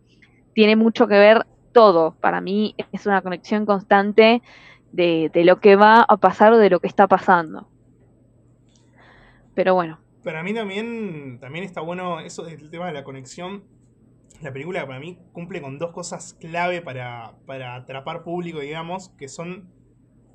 tiene 0.53 0.75
mucho 0.75 1.07
que 1.07 1.17
ver 1.17 1.45
todo. 1.71 2.15
Para 2.19 2.41
mí 2.41 2.75
es 2.91 3.05
una 3.05 3.21
conexión 3.21 3.65
constante 3.65 4.41
de, 4.91 5.29
de 5.33 5.45
lo 5.45 5.59
que 5.59 5.75
va 5.75 6.01
a 6.07 6.17
pasar 6.17 6.53
o 6.53 6.57
de 6.57 6.69
lo 6.69 6.79
que 6.79 6.87
está 6.87 7.07
pasando. 7.07 7.67
Pero 9.53 9.73
bueno, 9.75 9.99
Para 10.23 10.43
mí 10.43 10.53
también, 10.53 11.39
también 11.39 11.65
está 11.65 11.81
bueno 11.81 12.19
eso 12.19 12.43
del 12.43 12.69
tema 12.69 12.87
de 12.87 12.93
la 12.93 13.03
conexión. 13.03 13.63
La 14.41 14.51
película 14.53 14.85
para 14.87 14.99
mí 14.99 15.17
cumple 15.33 15.61
con 15.61 15.77
dos 15.77 15.91
cosas 15.91 16.33
clave 16.39 16.81
para, 16.81 17.35
para 17.45 17.75
atrapar 17.75 18.23
público, 18.23 18.59
digamos, 18.59 19.09
que 19.17 19.27
son 19.27 19.69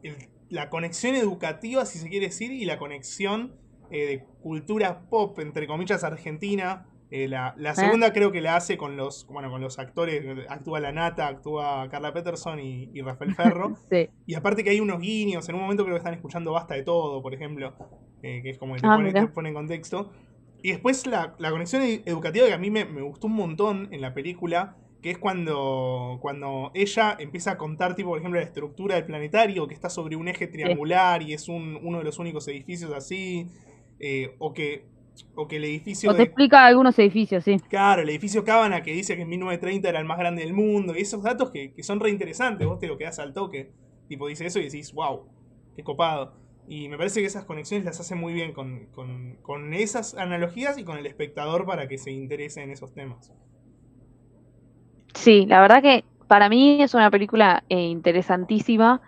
el- 0.02 0.28
la 0.48 0.70
conexión 0.70 1.14
educativa, 1.16 1.84
si 1.86 1.98
se 1.98 2.08
quiere 2.08 2.26
decir, 2.26 2.52
y 2.52 2.64
la 2.64 2.78
conexión 2.78 3.56
eh, 3.90 4.06
de 4.06 4.24
cultura 4.42 5.08
pop, 5.10 5.38
entre 5.40 5.66
comillas, 5.66 6.02
argentina. 6.04 6.86
Eh, 7.12 7.28
la, 7.28 7.54
la 7.56 7.70
segunda 7.76 8.12
creo 8.12 8.32
que 8.32 8.40
la 8.40 8.56
hace 8.56 8.76
con 8.76 8.96
los, 8.96 9.26
bueno, 9.28 9.48
con 9.48 9.60
los 9.60 9.78
actores, 9.78 10.24
actúa 10.48 10.80
la 10.80 10.90
Nata, 10.90 11.28
actúa 11.28 11.88
Carla 11.88 12.12
Peterson 12.12 12.58
y, 12.58 12.90
y 12.92 13.00
Rafael 13.02 13.32
Ferro. 13.36 13.76
Sí. 13.90 14.08
Y 14.26 14.34
aparte 14.34 14.64
que 14.64 14.70
hay 14.70 14.80
unos 14.80 15.00
guiños, 15.00 15.48
en 15.48 15.54
un 15.54 15.60
momento 15.62 15.84
creo 15.84 15.94
que 15.94 15.98
están 15.98 16.14
escuchando 16.14 16.50
Basta 16.52 16.74
de 16.74 16.82
Todo, 16.82 17.22
por 17.22 17.32
ejemplo, 17.32 17.74
eh, 18.22 18.40
que 18.42 18.50
es 18.50 18.58
como 18.58 18.74
que 18.74 18.80
te, 18.80 18.86
Ah, 18.88 18.96
pone, 18.96 19.12
te 19.12 19.28
pone 19.28 19.48
en 19.50 19.54
contexto. 19.54 20.10
Y 20.62 20.70
después 20.72 21.06
la, 21.06 21.34
la 21.38 21.50
conexión 21.50 21.82
ed- 21.82 22.02
educativa 22.06 22.46
que 22.46 22.52
a 22.54 22.58
mí 22.58 22.70
me, 22.70 22.84
me 22.84 23.02
gustó 23.02 23.26
un 23.28 23.34
montón 23.34 23.88
en 23.92 24.00
la 24.00 24.14
película, 24.14 24.76
que 25.02 25.10
es 25.12 25.18
cuando, 25.18 26.18
cuando 26.20 26.72
ella 26.74 27.16
empieza 27.18 27.52
a 27.52 27.58
contar, 27.58 27.94
tipo, 27.94 28.08
por 28.10 28.18
ejemplo, 28.18 28.40
la 28.40 28.46
estructura 28.46 28.96
del 28.96 29.04
planetario, 29.06 29.66
que 29.68 29.74
está 29.74 29.88
sobre 29.90 30.16
un 30.16 30.28
eje 30.28 30.46
triangular 30.48 31.22
y 31.22 31.32
es 31.34 31.48
un, 31.48 31.78
uno 31.82 31.98
de 31.98 32.04
los 32.04 32.18
únicos 32.18 32.48
edificios 32.48 32.92
así, 32.92 33.46
eh, 34.00 34.34
o, 34.38 34.52
que, 34.52 34.86
o 35.36 35.46
que 35.46 35.56
el 35.56 35.64
edificio... 35.64 36.10
O 36.10 36.14
te 36.14 36.18
de- 36.18 36.24
explica 36.24 36.66
algunos 36.66 36.98
edificios, 36.98 37.44
sí. 37.44 37.58
Claro, 37.68 38.02
el 38.02 38.08
edificio 38.08 38.44
Cábana 38.44 38.82
que 38.82 38.92
dice 38.92 39.16
que 39.16 39.22
en 39.22 39.28
1930 39.28 39.88
era 39.88 40.00
el 40.00 40.04
más 40.06 40.18
grande 40.18 40.42
del 40.42 40.54
mundo. 40.54 40.94
Y 40.96 41.02
esos 41.02 41.22
datos 41.22 41.50
que, 41.50 41.72
que 41.74 41.82
son 41.82 42.00
re 42.00 42.10
interesantes, 42.10 42.66
vos 42.66 42.78
te 42.78 42.86
lo 42.86 42.96
quedás 42.98 43.18
al 43.18 43.32
toque. 43.32 43.72
Tipo, 44.08 44.28
dice 44.28 44.46
eso 44.46 44.58
y 44.60 44.64
decís, 44.64 44.92
wow, 44.92 45.26
qué 45.74 45.82
copado. 45.82 46.34
Y 46.66 46.88
me 46.88 46.98
parece 46.98 47.20
que 47.20 47.26
esas 47.26 47.44
conexiones 47.44 47.84
las 47.86 48.00
hace 48.00 48.14
muy 48.14 48.34
bien 48.34 48.52
con, 48.52 48.86
con, 48.86 49.36
con 49.42 49.72
esas 49.74 50.14
analogías 50.14 50.78
y 50.78 50.84
con 50.84 50.98
el 50.98 51.06
espectador 51.06 51.64
para 51.66 51.88
que 51.88 51.98
se 51.98 52.10
interese 52.12 52.62
en 52.62 52.70
esos 52.70 52.92
temas. 52.92 53.32
Sí, 55.14 55.46
la 55.46 55.60
verdad 55.60 55.82
que 55.82 56.04
para 56.28 56.48
mí 56.48 56.82
es 56.82 56.94
una 56.94 57.10
película 57.10 57.64
eh, 57.68 57.82
interesantísima 57.86 59.00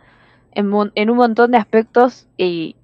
en, 0.53 0.73
en 0.95 1.11
un 1.11 1.17
montón 1.17 1.51
de 1.53 1.59
aspectos 1.59 2.29
y 2.37 2.77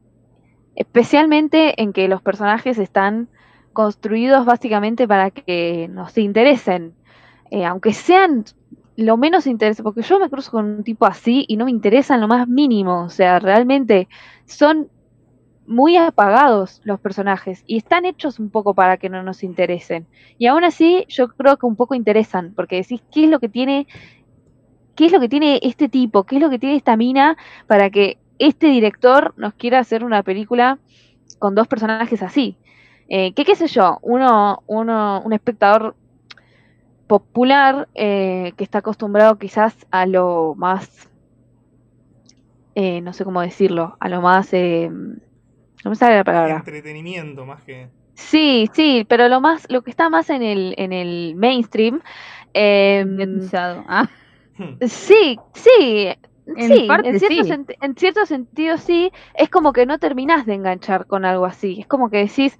especialmente 0.76 1.80
en 1.82 1.92
que 1.92 2.08
los 2.08 2.22
personajes 2.22 2.78
están 2.78 3.30
construidos 3.72 4.46
básicamente 4.46 5.08
para 5.08 5.30
que 5.30 5.88
nos 5.90 6.18
interesen, 6.18 6.94
Eh, 7.50 7.64
aunque 7.64 7.92
sean 7.92 8.44
lo 8.96 9.16
menos 9.16 9.46
interesantes, 9.46 9.83
porque 9.83 10.02
yo 10.02 10.18
me 10.18 10.30
cruzo 10.30 10.52
con 10.52 10.66
un 10.66 10.85
tipo 10.85 11.07
así 11.07 11.44
y 11.48 11.57
no 11.57 11.64
me 11.64 11.70
interesan 11.70 12.20
lo 12.20 12.28
más 12.28 12.48
mínimo, 12.48 13.02
o 13.04 13.09
sea, 13.09 13.38
realmente 13.38 14.09
son 14.46 14.88
muy 15.66 15.96
apagados 15.96 16.83
los 16.85 17.00
personajes 17.00 17.64
y 17.66 17.78
están 17.78 18.04
hechos 18.04 18.38
un 18.38 18.50
poco 18.50 18.74
para 18.74 18.98
que 18.98 19.09
no 19.09 19.22
nos 19.22 19.42
interesen. 19.42 20.07
Y 20.38 20.46
aún 20.46 20.62
así 20.62 21.07
yo 21.09 21.28
creo 21.28 21.57
que 21.57 21.66
un 21.66 21.76
poco 21.76 21.94
interesan, 21.94 22.52
porque 22.54 22.76
decís, 22.76 23.02
¿qué 23.11 23.24
es 23.24 23.30
lo 23.30 23.40
que 23.40 23.48
tiene 23.48 23.87
qué 24.94 25.07
es 25.07 25.12
lo 25.12 25.20
que 25.20 25.28
tiene 25.28 25.59
este 25.62 25.88
tipo, 25.88 26.24
qué 26.24 26.37
es 26.37 26.42
lo 26.42 26.50
que 26.50 26.59
tiene 26.59 26.76
esta 26.76 26.96
mina 26.96 27.37
para 27.66 27.90
que 27.90 28.18
este 28.38 28.68
director 28.68 29.35
nos 29.37 29.54
quiera 29.54 29.78
hacer 29.78 30.04
una 30.04 30.22
película 30.22 30.78
con 31.38 31.54
dos 31.54 31.66
personajes 31.68 32.22
así. 32.22 32.57
Eh, 33.09 33.33
¿qué, 33.35 33.44
qué 33.44 33.54
sé 33.54 33.66
yo? 33.66 33.98
Uno, 34.02 34.62
uno, 34.66 35.20
un 35.24 35.33
espectador 35.33 35.94
popular 37.18 37.88
eh, 37.94 38.53
que 38.57 38.64
está 38.64 38.79
acostumbrado 38.79 39.38
quizás 39.38 39.74
a 39.90 40.07
lo 40.07 40.55
más, 40.57 41.09
eh, 42.74 43.00
no 43.00 43.12
sé 43.12 43.24
cómo 43.24 43.40
decirlo, 43.40 43.96
a 44.00 44.09
lo 44.09 44.20
más, 44.20 44.53
eh, 44.53 44.90
no 44.90 45.90
me 45.90 45.96
sale 45.96 46.16
la 46.16 46.24
palabra. 46.24 46.57
Entretenimiento 46.57 47.46
más 47.46 47.62
que. 47.62 47.88
Sí, 48.14 48.68
sí, 48.72 49.05
pero 49.09 49.29
lo 49.29 49.40
más, 49.40 49.66
lo 49.70 49.83
que 49.83 49.90
está 49.90 50.09
más 50.09 50.31
en 50.31 50.42
el, 50.42 50.74
en 50.79 50.92
el 50.92 51.35
mainstream, 51.37 52.00
eh. 52.55 53.05
Ah, 53.88 54.09
Sí, 54.81 55.38
sí, 55.55 56.09
En 56.46 56.68
sí, 56.68 56.87
parte 56.87 57.09
en 57.09 57.18
cierto, 57.18 57.44
sí. 57.44 57.77
en 57.81 57.96
cierto 57.96 58.27
sentido 58.27 58.77
sí, 58.77 59.12
es 59.35 59.48
como 59.50 59.72
que 59.72 59.87
no 59.87 59.98
terminás 59.98 60.46
de 60.46 60.55
enganchar 60.55 61.07
con 61.07 61.24
algo 61.24 61.46
así, 61.46 61.81
es 61.81 61.87
como 61.87 62.11
que 62.11 62.18
decís, 62.18 62.59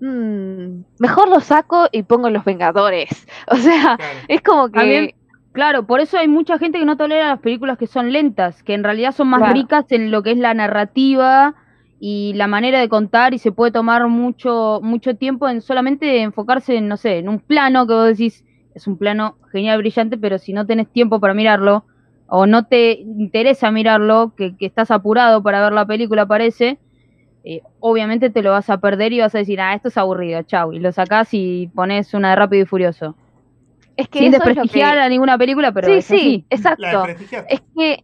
"Mm, 0.00 0.82
mejor 0.98 1.28
lo 1.28 1.40
saco 1.40 1.88
y 1.92 2.02
pongo 2.04 2.30
Los 2.30 2.44
Vengadores, 2.44 3.26
o 3.48 3.56
sea, 3.56 3.96
Claro. 3.96 4.20
es 4.28 4.42
como 4.42 4.70
que, 4.70 4.78
También- 4.78 5.10
claro, 5.52 5.86
por 5.86 6.00
eso 6.00 6.18
hay 6.18 6.28
mucha 6.28 6.58
gente 6.58 6.78
que 6.78 6.84
no 6.84 6.96
tolera 6.96 7.28
las 7.28 7.40
películas 7.40 7.78
que 7.78 7.86
son 7.88 8.12
lentas, 8.12 8.62
que 8.62 8.74
en 8.74 8.84
realidad 8.84 9.12
son 9.12 9.28
más 9.28 9.40
Claro. 9.40 9.54
ricas 9.54 9.86
en 9.90 10.10
lo 10.10 10.22
que 10.22 10.32
es 10.32 10.38
la 10.38 10.54
narrativa 10.54 11.54
y 11.98 12.32
la 12.34 12.46
manera 12.46 12.78
de 12.78 12.88
contar 12.88 13.34
y 13.34 13.38
se 13.38 13.50
puede 13.50 13.72
tomar 13.72 14.06
mucho 14.06 14.78
mucho 14.82 15.16
tiempo 15.16 15.48
en 15.48 15.62
solamente 15.62 16.20
enfocarse 16.22 16.76
en, 16.76 16.86
no 16.88 16.96
sé, 16.96 17.18
en 17.18 17.28
un 17.28 17.40
plano 17.40 17.86
que 17.88 17.94
vos 17.94 18.06
decís, 18.06 18.44
es 18.74 18.86
un 18.86 18.98
plano 18.98 19.36
genial, 19.50 19.78
brillante, 19.78 20.16
pero 20.16 20.38
si 20.38 20.52
no 20.52 20.64
tenés 20.66 20.88
tiempo 20.92 21.18
para 21.20 21.34
mirarlo 21.34 21.86
o 22.26 22.46
no 22.46 22.66
te 22.66 22.92
interesa 23.00 23.70
mirarlo, 23.72 24.34
que, 24.36 24.56
que 24.56 24.66
estás 24.66 24.90
apurado 24.92 25.42
para 25.42 25.60
ver 25.62 25.72
la 25.72 25.86
película, 25.86 26.26
parece, 26.26 26.78
eh, 27.44 27.62
obviamente 27.80 28.30
te 28.30 28.42
lo 28.42 28.50
vas 28.50 28.70
a 28.70 28.78
perder 28.78 29.12
y 29.12 29.20
vas 29.20 29.34
a 29.34 29.38
decir, 29.38 29.60
ah, 29.60 29.74
esto 29.74 29.88
es 29.88 29.96
aburrido, 29.98 30.42
chau, 30.42 30.72
y 30.72 30.80
lo 30.80 30.92
sacás 30.92 31.28
y 31.32 31.68
pones 31.74 32.14
una 32.14 32.30
de 32.30 32.36
Rápido 32.36 32.62
y 32.64 32.66
Furioso. 32.66 33.16
es 33.96 34.08
que 34.08 34.18
Sin 34.20 34.30
desprestigiar 34.32 34.94
que- 34.94 35.00
a 35.00 35.08
ninguna 35.08 35.38
película, 35.38 35.72
pero 35.72 35.88
sí, 35.88 35.98
es 35.98 36.06
sí, 36.06 36.14
así. 36.14 36.46
Exacto, 36.50 37.04
es 37.48 37.60
que 37.74 38.02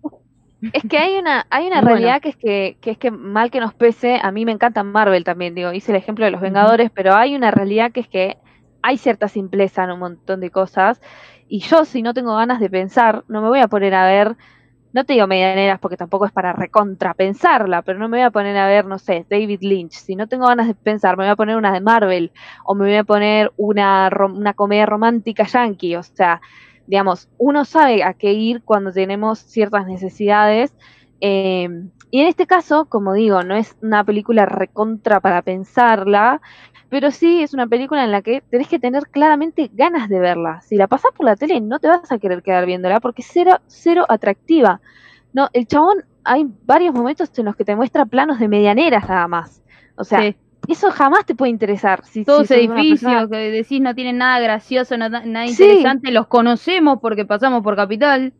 es 0.73 0.85
que 0.89 0.99
hay 0.99 1.17
una 1.17 1.47
hay 1.51 1.67
una 1.67 1.81
realidad 1.83 2.21
que 2.21 2.31
es 2.31 2.37
que, 2.37 2.79
que 2.81 2.91
es 2.93 2.99
que 2.99 3.11
mal 3.11 3.51
que 3.51 3.61
nos 3.61 3.75
pese, 3.75 4.19
a 4.23 4.31
mí 4.33 4.45
me 4.45 4.53
encanta 4.53 4.83
Marvel 4.83 5.25
también, 5.25 5.55
digo, 5.55 5.73
hice 5.73 5.93
el 5.93 5.99
ejemplo 5.99 6.25
de 6.25 6.31
los 6.33 6.41
Vengadores, 6.41 6.91
pero 6.95 7.15
hay 7.15 7.35
una 7.37 7.51
realidad 7.51 7.93
que 7.93 8.01
es 8.01 8.09
que 8.09 8.37
hay 8.83 8.99
cierta 8.99 9.29
simpleza 9.29 9.85
en 9.85 9.93
un 9.93 9.99
montón 10.01 10.41
de 10.41 10.51
cosas 10.51 11.01
y 11.49 11.61
yo 11.61 11.85
si 11.85 12.03
no 12.03 12.15
tengo 12.15 12.37
ganas 12.37 12.61
de 12.61 12.71
pensar, 12.71 13.25
no 13.29 13.43
me 13.43 13.49
voy 13.49 13.61
a 13.61 13.69
poner 13.69 13.95
a 13.95 14.07
ver, 14.07 14.37
no 14.95 15.05
te 15.05 15.15
digo 15.15 15.27
medianeras 15.27 15.81
porque 15.81 15.99
tampoco 15.99 16.27
es 16.27 16.33
para 16.33 16.53
recontrapensarla, 16.55 17.83
pero 17.83 17.99
no 17.99 18.09
me 18.09 18.19
voy 18.19 18.25
a 18.25 18.31
poner 18.31 18.57
a 18.57 18.69
ver, 18.69 18.87
no 18.87 18.99
sé, 18.99 19.27
David 19.29 19.61
Lynch, 19.63 19.93
si 19.93 20.17
no 20.17 20.29
tengo 20.29 20.47
ganas 20.47 20.69
de 20.69 20.75
pensar, 20.75 21.17
me 21.19 21.25
voy 21.25 21.33
a 21.33 21.37
poner 21.37 21.57
una 21.57 21.73
de 21.73 21.81
Marvel 21.83 22.33
o 22.65 22.75
me 22.75 22.87
voy 22.87 22.97
a 22.97 23.05
poner 23.05 23.53
una 23.57 24.11
una 24.35 24.55
comedia 24.55 24.87
romántica 24.87 25.45
yankee, 25.47 25.97
o 25.97 26.03
sea, 26.05 26.41
digamos, 26.87 27.29
uno 27.39 27.65
sabe 27.67 28.05
a 28.05 28.15
qué 28.15 28.33
ir 28.35 28.63
cuando 28.65 28.93
tenemos 28.93 29.41
ciertas 29.41 29.87
necesidades. 29.87 30.75
eh, 31.21 31.69
y 32.11 32.21
en 32.21 32.29
este 32.29 32.47
caso, 32.47 32.87
como 32.89 33.13
digo, 33.15 33.43
no 33.43 33.57
es 33.57 33.77
una 33.83 34.05
película 34.05 34.47
recontra 34.47 35.21
para 35.21 35.43
pensarla, 35.43 36.41
pero 36.95 37.11
sí 37.11 37.43
es 37.43 37.53
una 37.55 37.67
película 37.67 38.05
en 38.05 38.13
la 38.13 38.23
que 38.23 38.41
tenés 38.41 38.69
que 38.69 38.79
tener 38.79 39.09
claramente 39.11 39.69
ganas 39.75 40.09
de 40.09 40.21
verla. 40.21 40.61
Si 40.61 40.77
la 40.77 40.87
pasás 40.87 41.11
por 41.11 41.27
la 41.27 41.35
tele, 41.35 41.61
no 41.61 41.81
te 41.81 41.89
vas 41.89 42.13
a 42.13 42.19
querer 42.21 42.41
quedar 42.41 42.67
viéndola 42.67 43.01
porque 43.01 43.23
es 43.23 43.29
cero, 43.33 43.59
cero 43.67 44.07
atractiva. 44.09 44.81
No, 45.33 45.49
el 45.55 45.67
chabón, 45.67 46.05
hay 46.23 46.47
varios 46.65 46.95
momentos 46.95 47.37
en 47.37 47.47
los 47.47 47.57
que 47.57 47.65
te 47.65 47.75
muestra 47.75 48.07
planos 48.07 48.39
de 48.39 48.47
medianeras 48.47 49.09
nada 49.09 49.27
más. 49.27 49.61
O 49.97 50.05
sea, 50.05 50.21
Sí. 50.23 50.37
eso 50.69 50.93
jamás 50.93 51.27
te 51.27 51.35
puede 51.35 51.51
interesar. 51.51 52.05
Si, 52.05 52.25
Todos 52.25 52.47
si 52.47 52.55
edificios 52.55 53.01
persona- 53.01 53.29
que 53.29 53.51
decís 53.51 53.81
no 53.81 53.93
tienen 53.97 54.19
nada 54.19 54.39
gracioso, 54.39 54.97
nada, 54.97 55.25
nada 55.27 55.49
Sí. 55.49 55.65
interesante, 55.65 56.13
los 56.13 56.29
conocemos 56.29 56.99
porque 57.03 57.25
pasamos 57.25 57.65
por 57.65 57.75
Capital. 57.75 58.33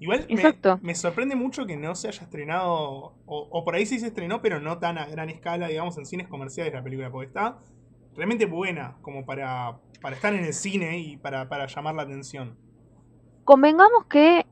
Igual 0.00 0.26
me, 0.28 0.34
Exacto. 0.34 0.78
me 0.82 0.94
sorprende 0.94 1.34
mucho 1.34 1.64
que 1.64 1.78
no 1.78 1.94
se 1.94 2.08
haya 2.08 2.20
estrenado, 2.24 2.74
o, 2.74 3.14
o 3.24 3.64
por 3.64 3.74
ahí 3.74 3.86
sí 3.86 3.98
se 3.98 4.08
estrenó, 4.08 4.42
pero 4.42 4.60
no 4.60 4.76
tan 4.76 4.98
a 4.98 5.06
gran 5.06 5.30
escala, 5.30 5.68
digamos, 5.68 5.96
en 5.96 6.04
cines 6.04 6.28
comerciales 6.28 6.74
la 6.74 6.82
película, 6.82 7.10
porque 7.10 7.28
está 7.28 7.56
realmente 8.16 8.46
buena 8.46 8.96
como 9.02 9.24
para, 9.24 9.78
para 10.00 10.16
estar 10.16 10.34
en 10.34 10.44
el 10.44 10.52
cine 10.52 10.98
y 10.98 11.16
para, 11.16 11.48
para 11.48 11.66
llamar 11.66 11.94
la 11.94 12.02
atención. 12.02 12.56
Convengamos 13.44 14.06
que 14.06 14.46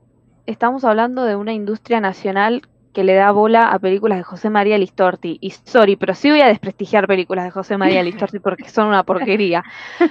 estamos 0.45 0.83
hablando 0.83 1.23
de 1.23 1.35
una 1.35 1.53
industria 1.53 1.99
nacional 1.99 2.61
que 2.95 3.03
le 3.03 3.13
da 3.13 3.31
bola 3.31 3.71
a 3.71 3.79
películas 3.79 4.17
de 4.17 4.23
José 4.23 4.49
María 4.49 4.77
Listorti. 4.77 5.37
Y 5.41 5.51
sorry, 5.51 5.97
pero 5.97 6.15
sí 6.15 6.29
voy 6.29 6.39
a 6.39 6.47
desprestigiar 6.47 7.07
películas 7.07 7.43
de 7.43 7.51
José 7.51 7.77
María 7.77 8.01
Listorti 8.01 8.39
porque 8.39 8.69
son 8.69 8.87
una 8.87 9.03
porquería. 9.03 9.65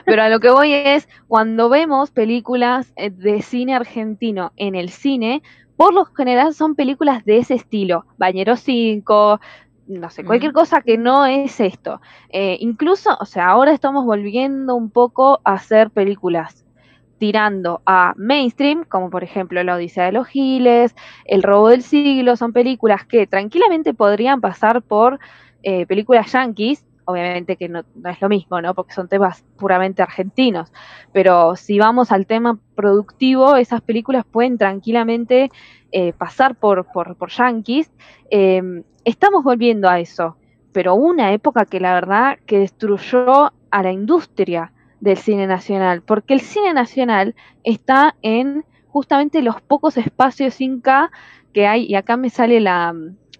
Pero 0.05 0.23
a 0.23 0.29
lo 0.29 0.39
que 0.39 0.51
voy 0.51 0.75
es, 0.75 1.09
cuando 1.27 1.71
vemos 1.71 2.11
películas 2.11 2.93
eh, 2.97 3.09
de 3.09 3.41
cine 3.41 3.75
argentino 3.75 4.53
en 4.57 4.75
el 4.75 4.91
cine, 4.91 5.43
por 5.77 5.95
lo 5.95 6.05
general 6.05 6.53
son 6.53 6.75
películas 6.75 7.25
de 7.25 7.39
ese 7.39 7.55
estilo. 7.55 8.05
Bañero 8.19 8.55
5, 8.55 9.41
no 9.87 10.11
sé, 10.11 10.25
cualquier 10.25 10.53
cosa 10.53 10.81
que 10.81 10.99
no 10.99 11.27
es 11.27 11.61
esto. 11.61 12.01
Eh, 12.31 12.57
incluso, 12.61 13.17
o 13.21 13.27
sea, 13.27 13.49
ahora 13.49 13.73
estamos 13.73 14.05
volviendo 14.05 14.75
un 14.75 14.91
poco 14.91 15.41
a 15.45 15.55
hacer 15.55 15.91
películas 15.91 16.65
tirando 17.19 17.81
a 17.87 18.13
mainstream, 18.17 18.85
como 18.85 19.09
por 19.09 19.25
ejemplo 19.25 19.63
La 19.63 19.77
Odisea 19.77 20.07
de 20.07 20.13
los 20.13 20.27
Giles, 20.27 20.95
El 21.25 21.43
Robo 21.43 21.69
del 21.69 21.83
Siglo, 21.83 22.37
son 22.37 22.53
películas 22.53 23.05
que 23.07 23.27
tranquilamente 23.27 23.95
podrían 23.95 24.41
pasar 24.41 24.83
por 24.83 25.19
eh, 25.63 25.87
películas 25.87 26.33
yankees, 26.33 26.85
obviamente 27.07 27.57
que 27.57 27.69
no, 27.69 27.83
no 27.95 28.11
es 28.11 28.21
lo 28.21 28.29
mismo, 28.29 28.61
¿no? 28.61 28.75
Porque 28.75 28.95
son 28.95 29.09
temas 29.09 29.45
puramente 29.57 30.03
argentinos, 30.03 30.73
pero 31.13 31.57
si 31.57 31.79
vamos 31.79 32.13
al 32.13 32.27
tema 32.27 32.59
productivo, 32.75 33.57
esas 33.57 33.81
películas 33.81 34.25
pueden 34.31 34.59
tranquilamente 34.59 35.51
eh, 35.95 36.13
pasar 36.13 36.57
por, 36.57 36.87
por, 36.93 37.17
por 37.17 37.31
yankees. 37.31 37.91
Eh, 38.31 38.83
estamos 39.05 39.45
volviendo 39.45 39.89
a 39.89 40.01
eso, 40.01 40.37
pero 40.73 40.95
una 40.97 41.33
época 41.33 41.65
que 41.67 41.79
la 41.81 41.95
verdad 41.95 42.39
que 42.47 42.59
destruyó 42.59 43.53
a 43.71 43.83
la 43.83 43.93
industria 43.93 44.73
del 45.01 45.17
cine 45.17 45.47
nacional, 45.47 46.03
porque 46.03 46.35
el 46.35 46.41
cine 46.41 46.73
nacional 46.75 47.35
está 47.63 48.17
en 48.23 48.65
justamente 48.89 49.41
los 49.43 49.61
pocos 49.63 49.97
espacios 49.97 50.55
5K 50.61 51.11
que 51.53 51.67
hay, 51.67 51.85
y 51.87 51.95
acá 51.95 52.17
me 52.17 52.31
sale 52.31 52.59
la, 52.61 52.93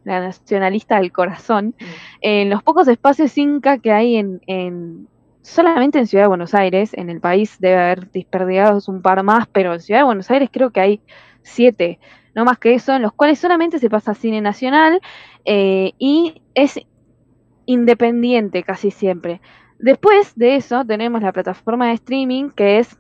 la 0.05 0.21
nacionalista 0.21 0.97
del 1.01 1.11
corazón, 1.11 1.75
en 2.21 2.51
los 2.51 2.63
pocos 2.63 2.87
espacios 2.89 3.33
5K 3.37 3.81
que 3.81 3.91
hay 3.93 4.17
en, 4.17 4.41
en- 4.47 5.09
solamente 5.43 5.99
en 5.99 6.07
Ciudad 6.07 6.25
de 6.25 6.29
Buenos 6.29 6.55
Aires, 6.55 6.95
en 6.95 7.11
el 7.11 7.21
país 7.21 7.57
debe 7.59 7.77
haber 7.83 8.11
desperdigados 8.13 8.89
un 8.89 9.03
par 9.03 9.23
más, 9.23 9.47
pero 9.49 9.75
en 9.75 9.81
Ciudad 9.81 10.01
de 10.01 10.05
Buenos 10.05 10.31
Aires 10.31 10.49
creo 10.53 10.71
que 10.71 10.81
hay 10.81 11.01
siete, 11.43 11.99
no 12.35 12.45
más 12.45 12.59
que 12.59 12.75
eso, 12.75 12.95
en 12.95 13.03
los 13.03 13.13
cuales 13.13 13.39
solamente 13.39 13.79
se 13.79 13.91
pasa 13.91 14.15
cine 14.15 14.41
nacional 14.41 15.01
eh, 15.45 15.93
y 15.99 16.43
es 16.55 16.81
independiente 17.67 18.63
casi 18.63 18.91
siempre. 18.91 19.41
Después 19.79 20.35
de 20.37 20.57
eso 20.57 20.85
tenemos 20.85 21.23
la 21.23 21.33
plataforma 21.33 21.89
de 21.89 21.95
streaming 21.95 22.51
que 22.51 22.79
es 22.79 22.99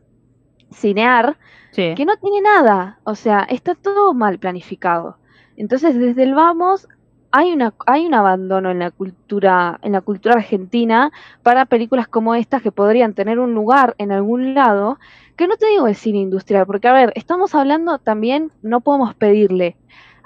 Cinear, 0.72 1.36
Sí. 1.70 1.94
que 1.96 2.04
no 2.04 2.16
tiene 2.18 2.40
nada, 2.40 3.00
o 3.02 3.16
sea, 3.16 3.40
está 3.48 3.74
todo 3.74 4.14
mal 4.14 4.38
planificado. 4.38 5.18
Entonces, 5.56 5.98
desde 5.98 6.22
el 6.22 6.34
vamos 6.34 6.88
hay 7.36 7.52
una 7.52 7.74
hay 7.86 8.06
un 8.06 8.14
abandono 8.14 8.70
en 8.70 8.78
la 8.78 8.92
cultura 8.92 9.80
en 9.82 9.90
la 9.90 10.00
cultura 10.02 10.36
argentina 10.36 11.10
para 11.42 11.66
películas 11.66 12.06
como 12.06 12.36
estas 12.36 12.62
que 12.62 12.70
podrían 12.70 13.12
tener 13.12 13.40
un 13.40 13.54
lugar 13.54 13.96
en 13.98 14.12
algún 14.12 14.54
lado, 14.54 14.98
que 15.36 15.48
no 15.48 15.56
te 15.56 15.66
digo 15.66 15.86
el 15.86 15.94
cine 15.94 16.18
industrial, 16.18 16.66
porque 16.66 16.88
a 16.88 16.92
ver, 16.92 17.12
estamos 17.16 17.54
hablando 17.54 17.98
también 17.98 18.52
no 18.62 18.80
podemos 18.80 19.14
pedirle 19.14 19.76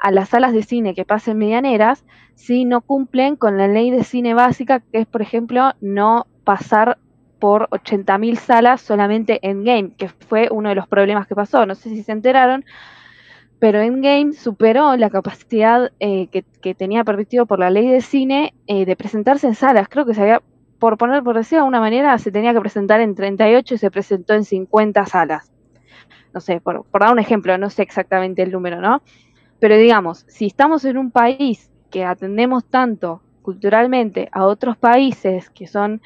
a 0.01 0.11
las 0.11 0.29
salas 0.29 0.53
de 0.53 0.63
cine 0.63 0.95
que 0.95 1.05
pasen 1.05 1.39
medianeras 1.39 2.05
si 2.35 2.65
no 2.65 2.81
cumplen 2.81 3.37
con 3.37 3.59
la 3.59 3.67
ley 3.67 3.91
de 3.91 4.05
cine 4.05 4.35
básica, 4.35 4.81
que 4.81 5.01
es, 5.01 5.07
por 5.07 5.23
ejemplo, 5.23 5.73
no 5.81 6.27
pasar 6.45 6.99
por 7.39 7.69
80.000 7.71 8.37
salas 8.37 8.81
solamente 8.81 9.39
en 9.43 9.65
game, 9.65 9.93
que 9.97 10.09
fue 10.09 10.49
uno 10.51 10.69
de 10.69 10.75
los 10.75 10.89
problemas 10.89 11.27
que 11.27 11.35
pasó. 11.35 11.67
No 11.67 11.75
sé 11.75 11.89
si 11.91 12.03
se 12.03 12.13
enteraron, 12.13 12.65
pero 13.59 13.81
Endgame 13.81 14.33
superó 14.33 14.97
la 14.97 15.11
capacidad 15.11 15.91
eh, 16.01 16.29
que, 16.29 16.75
tenía 16.75 17.03
permitido 17.03 17.47
por 17.47 17.59
la 17.59 17.71
ley 17.71 17.89
de 17.89 18.01
cine 18.03 18.55
eh, 18.67 18.85
de 18.85 18.97
presentarse 18.97 19.47
en 19.47 19.55
salas. 19.55 19.89
Creo 19.89 20.07
que 20.07 20.15
se 20.15 20.23
había, 20.23 20.43
por 20.79 20.97
poner 20.97 21.23
por 21.23 21.37
decir 21.37 21.57
de 21.57 21.61
alguna 21.61 21.81
manera, 21.81 22.17
se 22.19 22.31
tenía 22.31 22.53
que 22.53 22.61
presentar 22.61 23.01
en 23.01 23.15
38 23.15 23.75
y 23.75 23.79
se 23.79 23.91
presentó 23.91 24.35
en 24.35 24.45
50 24.45 25.07
salas. 25.07 25.51
No 26.33 26.41
sé, 26.41 26.61
por, 26.61 26.85
dar 26.93 27.13
un 27.13 27.19
ejemplo, 27.19 27.57
no 27.59 27.71
sé 27.71 27.83
exactamente 27.83 28.43
el 28.43 28.53
número, 28.53 28.81
¿no? 28.81 29.03
Pero 29.59 29.77
digamos, 29.77 30.25
si 30.29 30.47
estamos 30.47 30.85
en 30.85 30.99
un 30.99 31.11
país 31.11 31.71
que 31.91 32.05
atendemos 32.05 32.65
tanto 32.65 33.23
culturalmente 33.43 34.29
a 34.31 34.45
otros 34.45 34.77
países 34.77 35.51
que 35.51 35.67
son 35.67 36.01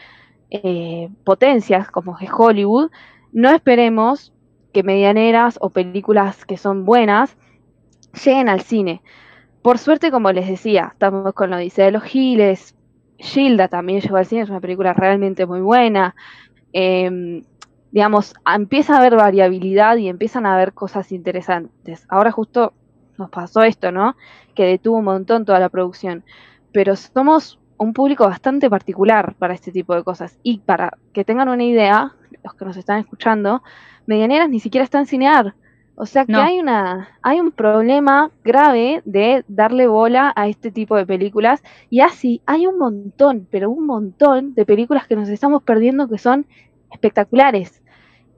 eh, 0.50 1.10
potencias 1.24 1.90
como 1.90 2.16
es 2.18 2.30
Hollywood, 2.32 2.90
no 3.32 3.50
esperemos 3.50 4.32
que 4.72 4.82
medianeras 4.82 5.58
o 5.60 5.70
películas 5.70 6.44
que 6.44 6.56
son 6.56 6.84
buenas 6.84 7.36
lleguen 8.24 8.48
al 8.48 8.62
cine. 8.62 9.02
Por 9.60 9.78
suerte, 9.78 10.10
como 10.10 10.32
les 10.32 10.48
decía, 10.48 10.90
estamos 10.92 11.34
con 11.34 11.50
la 11.50 11.56
Odisea 11.56 11.86
de 11.86 11.92
los 11.92 12.02
Giles, 12.02 12.74
Gilda 13.22 13.68
también 13.68 14.00
llegó 14.00 14.16
al 14.16 14.26
cine, 14.26 14.42
es 14.42 14.50
una 14.50 14.60
película 14.60 14.92
realmente 14.92 15.46
muy 15.46 15.60
buena. 15.60 16.14
Em, 16.72 17.44
digamos, 17.92 18.34
empieza 18.46 18.94
a 18.94 18.98
haber 18.98 19.16
variabilidad 19.16 19.96
y 19.96 20.08
empiezan 20.08 20.44
a 20.44 20.54
haber 20.54 20.72
cosas 20.72 21.12
interesantes. 21.12 22.04
Ahora 22.08 22.32
justo 22.32 22.74
nos 23.18 23.30
pasó 23.30 23.62
esto, 23.62 23.92
¿no? 23.92 24.16
Que 24.54 24.66
detuvo 24.66 24.98
un 24.98 25.04
montón 25.04 25.44
toda 25.44 25.60
la 25.60 25.68
producción. 25.68 26.24
Pero 26.72 26.96
somos 26.96 27.58
un 27.76 27.92
público 27.92 28.26
bastante 28.26 28.68
particular 28.68 29.34
para 29.38 29.54
este 29.54 29.72
tipo 29.72 29.94
de 29.94 30.02
cosas. 30.02 30.38
Y 30.42 30.58
para 30.58 30.98
que 31.12 31.24
tengan 31.24 31.48
una 31.48 31.64
idea, 31.64 32.14
los 32.42 32.54
que 32.54 32.64
nos 32.64 32.76
están 32.76 32.98
escuchando, 32.98 33.62
Medianeras 34.06 34.48
ni 34.48 34.60
siquiera 34.60 34.84
está 34.84 34.98
en 34.98 35.06
cinear. 35.06 35.54
O 35.94 36.06
sea 36.06 36.24
que 36.24 36.34
hay 36.34 36.58
una, 36.58 37.18
hay 37.22 37.40
un 37.40 37.52
problema 37.52 38.30
grave 38.42 39.02
de 39.04 39.44
darle 39.46 39.86
bola 39.86 40.32
a 40.34 40.48
este 40.48 40.70
tipo 40.70 40.96
de 40.96 41.06
películas. 41.06 41.62
Y 41.90 42.00
así 42.00 42.40
hay 42.46 42.66
un 42.66 42.78
montón, 42.78 43.46
pero 43.50 43.70
un 43.70 43.86
montón 43.86 44.54
de 44.54 44.64
películas 44.64 45.06
que 45.06 45.16
nos 45.16 45.28
estamos 45.28 45.62
perdiendo 45.62 46.08
que 46.08 46.18
son 46.18 46.46
espectaculares 46.90 47.82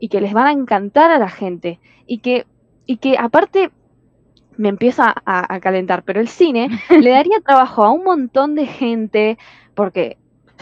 y 0.00 0.08
que 0.08 0.20
les 0.20 0.32
van 0.32 0.46
a 0.46 0.52
encantar 0.52 1.10
a 1.10 1.18
la 1.18 1.28
gente. 1.28 1.78
Y 2.06 2.18
que, 2.18 2.46
y 2.86 2.96
que 2.96 3.16
aparte 3.18 3.70
me 4.56 4.68
empieza 4.68 5.14
a, 5.24 5.60
calentar, 5.60 6.02
pero 6.02 6.20
el 6.20 6.28
cine 6.28 6.68
le 7.00 7.10
daría 7.10 7.40
trabajo 7.40 7.84
a 7.84 7.90
un 7.90 8.04
montón 8.04 8.54
de 8.54 8.66
gente, 8.66 9.38
porque 9.74 10.18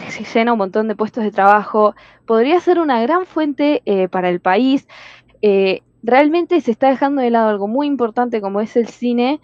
se 0.09 0.23
llena 0.23 0.53
un 0.53 0.59
montón 0.59 0.87
de 0.87 0.95
puestos 0.95 1.23
de 1.23 1.31
trabajo, 1.31 1.95
podría 2.25 2.59
ser 2.59 2.79
una 2.79 3.01
gran 3.01 3.25
fuente 3.25 3.81
eh, 3.85 4.07
para 4.07 4.29
el 4.29 4.39
país. 4.39 4.87
Eh, 5.41 5.81
realmente 6.03 6.59
se 6.61 6.71
está 6.71 6.89
dejando 6.89 7.21
de 7.21 7.29
lado 7.31 7.49
algo 7.49 7.67
muy 7.67 7.87
importante 7.87 8.41
como 8.41 8.61
es 8.61 8.75
el 8.75 8.87
cine. 8.87 9.41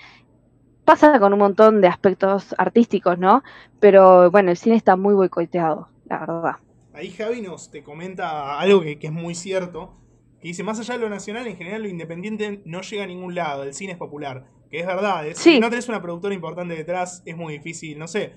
Pasa 0.85 1.19
con 1.19 1.33
un 1.33 1.39
montón 1.39 1.81
de 1.81 1.87
aspectos 1.87 2.53
artísticos, 2.57 3.17
¿no? 3.17 3.43
Pero 3.79 4.29
bueno, 4.31 4.51
el 4.51 4.57
cine 4.57 4.75
está 4.75 4.95
muy 4.95 5.13
boicoteado, 5.13 5.89
la 6.05 6.19
verdad. 6.19 6.55
Ahí 6.93 7.11
Javi 7.11 7.41
nos 7.41 7.71
te 7.71 7.83
comenta 7.83 8.59
algo 8.59 8.81
que, 8.81 8.99
que 8.99 9.07
es 9.07 9.13
muy 9.13 9.35
cierto, 9.35 9.93
que 10.41 10.47
dice, 10.47 10.63
más 10.63 10.79
allá 10.79 10.95
de 10.95 10.99
lo 11.01 11.09
nacional, 11.09 11.47
en 11.47 11.57
general 11.57 11.83
lo 11.83 11.89
independiente 11.89 12.61
no 12.65 12.81
llega 12.81 13.03
a 13.03 13.07
ningún 13.07 13.35
lado, 13.35 13.63
el 13.63 13.73
cine 13.73 13.93
es 13.93 13.97
popular. 13.97 14.45
Que 14.69 14.81
es 14.81 14.85
verdad, 14.85 15.25
si 15.33 15.59
no 15.59 15.69
tenés 15.69 15.89
una 15.89 16.01
productora 16.01 16.33
importante 16.35 16.75
detrás, 16.75 17.23
es 17.25 17.35
muy 17.35 17.53
difícil, 17.53 17.97
no 17.97 18.07
sé. 18.07 18.35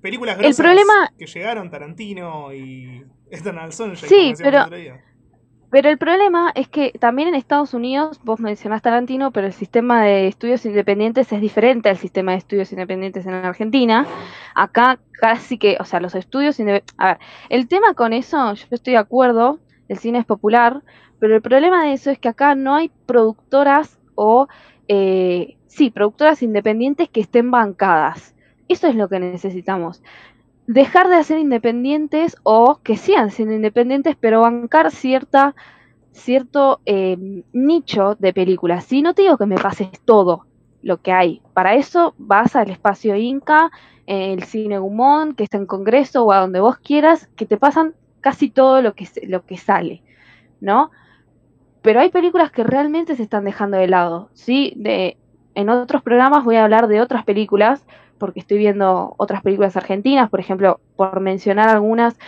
Películas 0.00 0.38
grosas 0.38 0.76
que 1.18 1.26
llegaron, 1.26 1.70
Tarantino 1.70 2.54
y 2.54 3.04
Eternal 3.28 3.72
Sunshine. 3.72 4.08
Sí, 4.08 4.32
pero, 4.38 4.66
pero 5.70 5.90
el 5.90 5.98
problema 5.98 6.50
es 6.54 6.68
que 6.68 6.92
también 6.98 7.28
en 7.28 7.34
Estados 7.34 7.74
Unidos, 7.74 8.20
vos 8.24 8.40
mencionás 8.40 8.82
Tarantino, 8.82 9.32
pero 9.32 9.46
el 9.46 9.52
sistema 9.52 10.02
de 10.02 10.26
estudios 10.26 10.64
independientes 10.64 11.30
es 11.32 11.40
diferente 11.40 11.90
al 11.90 11.98
sistema 11.98 12.32
de 12.32 12.38
estudios 12.38 12.72
independientes 12.72 13.26
en 13.26 13.34
Argentina. 13.34 14.06
Acá 14.54 14.98
casi 15.12 15.58
que, 15.58 15.76
o 15.78 15.84
sea, 15.84 16.00
los 16.00 16.14
estudios 16.14 16.58
independientes... 16.58 16.94
A 16.96 17.06
ver, 17.08 17.18
el 17.50 17.68
tema 17.68 17.92
con 17.94 18.12
eso, 18.12 18.54
yo 18.54 18.66
estoy 18.70 18.94
de 18.94 18.98
acuerdo, 18.98 19.58
el 19.88 19.98
cine 19.98 20.20
es 20.20 20.24
popular, 20.24 20.82
pero 21.18 21.34
el 21.34 21.42
problema 21.42 21.84
de 21.84 21.92
eso 21.92 22.10
es 22.10 22.18
que 22.18 22.28
acá 22.28 22.54
no 22.54 22.74
hay 22.74 22.90
productoras 23.06 23.98
o, 24.14 24.48
eh, 24.88 25.56
sí, 25.66 25.90
productoras 25.90 26.42
independientes 26.42 27.08
que 27.10 27.20
estén 27.20 27.50
bancadas. 27.50 28.34
Eso 28.68 28.86
es 28.86 28.94
lo 28.94 29.08
que 29.08 29.20
necesitamos. 29.20 30.02
Dejar 30.68 31.08
de 31.08 31.16
hacer 31.16 31.38
independientes 31.38 32.36
o 32.42 32.80
que 32.82 32.98
sean 32.98 33.30
siendo 33.30 33.54
independientes, 33.54 34.16
pero 34.20 34.42
bancar 34.42 34.90
cierta, 34.90 35.54
cierto 36.12 36.82
eh, 36.84 37.16
nicho 37.54 38.16
de 38.18 38.34
películas. 38.34 38.84
Si 38.84 39.00
no 39.00 39.14
te 39.14 39.22
digo 39.22 39.38
que 39.38 39.46
me 39.46 39.56
pases 39.56 39.88
todo 40.04 40.44
lo 40.82 41.00
que 41.00 41.10
hay. 41.10 41.40
Para 41.54 41.74
eso 41.74 42.14
vas 42.18 42.54
al 42.54 42.68
espacio 42.70 43.16
Inca, 43.16 43.70
el 44.04 44.42
cine 44.42 44.78
Gumón, 44.78 45.34
que 45.34 45.44
está 45.44 45.56
en 45.56 45.64
Congreso 45.64 46.26
o 46.26 46.32
a 46.32 46.40
donde 46.40 46.60
vos 46.60 46.76
quieras, 46.76 47.30
que 47.34 47.46
te 47.46 47.56
pasan 47.56 47.94
casi 48.20 48.50
todo 48.50 48.82
lo 48.82 48.94
que, 48.94 49.08
lo 49.26 49.46
que 49.46 49.56
sale, 49.56 50.02
¿no? 50.60 50.90
Pero 51.80 52.00
hay 52.00 52.10
películas 52.10 52.50
que 52.50 52.62
realmente 52.62 53.16
se 53.16 53.22
están 53.22 53.44
dejando 53.44 53.78
de 53.78 53.86
lado, 53.86 54.28
¿sí? 54.34 54.74
De, 54.76 55.16
en 55.54 55.70
otros 55.70 56.02
programas 56.02 56.44
voy 56.44 56.56
a 56.56 56.64
hablar 56.64 56.88
de 56.88 57.00
otras 57.00 57.24
películas, 57.24 57.86
porque 58.18 58.40
estoy 58.40 58.58
viendo 58.58 59.14
otras 59.16 59.42
películas 59.42 59.76
argentinas, 59.76 60.30
por 60.30 60.40
ejemplo, 60.40 60.80
por 60.96 61.20
mencionar 61.20 61.68
algunas, 61.68 62.18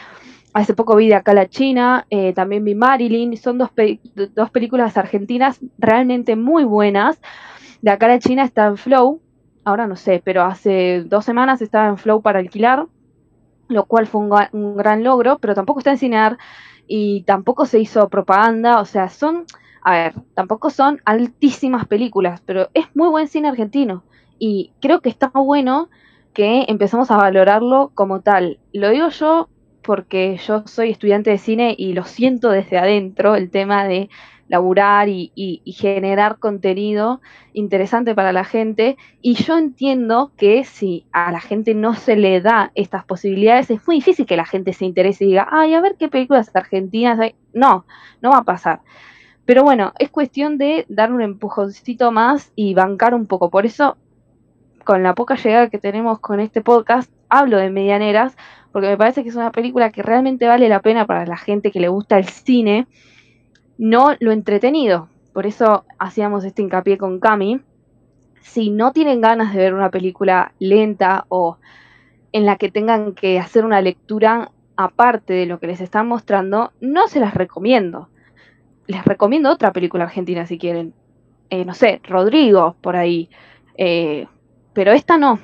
hace 0.52 0.74
poco 0.74 0.96
vi 0.96 1.08
de 1.08 1.16
acá 1.16 1.34
la 1.34 1.48
China, 1.48 2.06
eh, 2.10 2.32
también 2.32 2.64
vi 2.64 2.74
Marilyn, 2.74 3.36
son 3.36 3.58
dos, 3.58 3.70
dos 4.34 4.50
películas 4.50 4.96
argentinas 4.96 5.60
realmente 5.78 6.36
muy 6.36 6.64
buenas. 6.64 7.20
De 7.82 7.90
acá 7.90 8.08
la 8.08 8.18
China 8.18 8.44
está 8.44 8.66
en 8.66 8.76
Flow, 8.76 9.20
ahora 9.64 9.86
no 9.86 9.96
sé, 9.96 10.22
pero 10.24 10.42
hace 10.42 11.02
dos 11.04 11.24
semanas 11.24 11.62
estaba 11.62 11.88
en 11.88 11.98
Flow 11.98 12.22
para 12.22 12.38
alquilar 12.38 12.86
lo 13.70 13.86
cual 13.86 14.06
fue 14.06 14.20
un, 14.20 14.76
gran 14.76 15.02
logro, 15.02 15.38
pero 15.38 15.54
tampoco 15.54 15.80
está 15.80 15.92
en 15.92 15.98
cinear 15.98 16.38
y 16.86 17.22
tampoco 17.22 17.66
se 17.66 17.78
hizo 17.78 18.08
propaganda, 18.08 18.80
o 18.80 18.84
sea, 18.84 19.08
son, 19.08 19.46
a 19.82 19.92
ver, 19.92 20.14
tampoco 20.34 20.70
son 20.70 21.00
altísimas 21.04 21.86
películas, 21.86 22.42
pero 22.44 22.68
es 22.74 22.86
muy 22.94 23.08
buen 23.08 23.28
cine 23.28 23.48
argentino 23.48 24.02
y 24.40 24.72
creo 24.80 25.00
que 25.00 25.08
está 25.08 25.28
bueno 25.28 25.88
que 26.32 26.64
empezamos 26.66 27.12
a 27.12 27.16
valorarlo 27.16 27.92
como 27.94 28.22
tal. 28.22 28.58
Lo 28.72 28.90
digo 28.90 29.08
yo 29.10 29.48
porque 29.82 30.38
yo 30.44 30.64
soy 30.66 30.90
estudiante 30.90 31.30
de 31.30 31.38
cine 31.38 31.74
y 31.76 31.92
lo 31.92 32.04
siento 32.04 32.50
desde 32.50 32.78
adentro, 32.78 33.36
el 33.36 33.50
tema 33.50 33.84
de 33.84 34.08
laburar 34.48 35.08
y, 35.08 35.62
generar 35.76 36.38
contenido 36.38 37.20
interesante 37.52 38.14
para 38.14 38.32
la 38.32 38.44
gente. 38.44 38.96
Y 39.22 39.34
yo 39.34 39.56
entiendo 39.56 40.32
que 40.36 40.64
si 40.64 41.06
a 41.12 41.30
la 41.30 41.40
gente 41.40 41.74
no 41.74 41.94
se 41.94 42.16
le 42.16 42.40
da 42.40 42.72
estas 42.74 43.04
posibilidades, 43.04 43.70
es 43.70 43.86
muy 43.86 43.96
difícil 43.96 44.26
que 44.26 44.36
la 44.36 44.44
gente 44.44 44.72
se 44.72 44.86
interese 44.86 45.24
y 45.24 45.28
diga, 45.28 45.48
ay, 45.50 45.74
a 45.74 45.80
ver 45.80 45.96
qué 45.98 46.08
películas 46.08 46.50
argentinas 46.54 47.20
hay. 47.20 47.34
No, 47.52 47.86
no 48.22 48.30
va 48.30 48.38
a 48.38 48.44
pasar. 48.44 48.80
Pero 49.44 49.62
bueno, 49.62 49.92
es 49.98 50.10
cuestión 50.10 50.58
de 50.58 50.84
dar 50.88 51.12
un 51.12 51.22
empujoncito 51.22 52.10
más 52.10 52.52
y 52.56 52.74
bancar 52.74 53.14
un 53.14 53.26
poco. 53.26 53.50
Por 53.50 53.66
eso, 53.66 53.96
con 54.84 55.02
la 55.02 55.14
poca 55.14 55.36
llegada 55.36 55.70
que 55.70 55.78
tenemos 55.78 56.18
con 56.20 56.40
este 56.40 56.60
podcast, 56.60 57.12
hablo 57.28 57.58
de 57.58 57.70
Medianeras, 57.70 58.36
porque 58.72 58.88
me 58.88 58.96
parece 58.96 59.22
que 59.22 59.28
es 59.28 59.36
una 59.36 59.52
película 59.52 59.90
que 59.90 60.02
realmente 60.02 60.46
vale 60.46 60.68
la 60.68 60.80
pena 60.80 61.06
para 61.06 61.26
la 61.26 61.36
gente 61.36 61.70
que 61.70 61.80
le 61.80 61.88
gusta 61.88 62.18
el 62.18 62.26
cine 62.26 62.86
no 63.80 64.14
lo 64.20 64.30
entretenido. 64.30 65.08
Por 65.32 65.46
eso 65.46 65.86
hacíamos 65.98 66.44
este 66.44 66.60
hincapié 66.60 66.98
con 66.98 67.18
Cami. 67.18 67.62
Si 68.42 68.68
no 68.68 68.92
tienen 68.92 69.22
ganas 69.22 69.54
de 69.54 69.58
ver 69.58 69.72
una 69.72 69.90
película 69.90 70.52
lenta 70.58 71.24
o 71.30 71.56
en 72.32 72.44
la 72.44 72.56
que 72.56 72.70
tengan 72.70 73.14
que 73.14 73.38
hacer 73.38 73.64
una 73.64 73.80
lectura 73.80 74.50
aparte 74.76 75.32
de 75.32 75.46
lo 75.46 75.58
que 75.58 75.66
les 75.66 75.80
están 75.80 76.08
mostrando, 76.08 76.72
no 76.82 77.08
se 77.08 77.20
las 77.20 77.32
recomiendo. 77.32 78.10
Les 78.86 79.02
recomiendo 79.02 79.50
otra 79.50 79.72
película 79.72 80.04
argentina 80.04 80.44
si 80.44 80.58
quieren. 80.58 80.92
Eh, 81.48 81.64
no 81.64 81.72
sé, 81.72 82.02
Rodrigo, 82.04 82.76
por 82.82 82.96
ahí. 82.96 83.30
Eh, 83.78 84.26
pero 84.72 84.92
esta 84.92 85.18
no. 85.18 85.38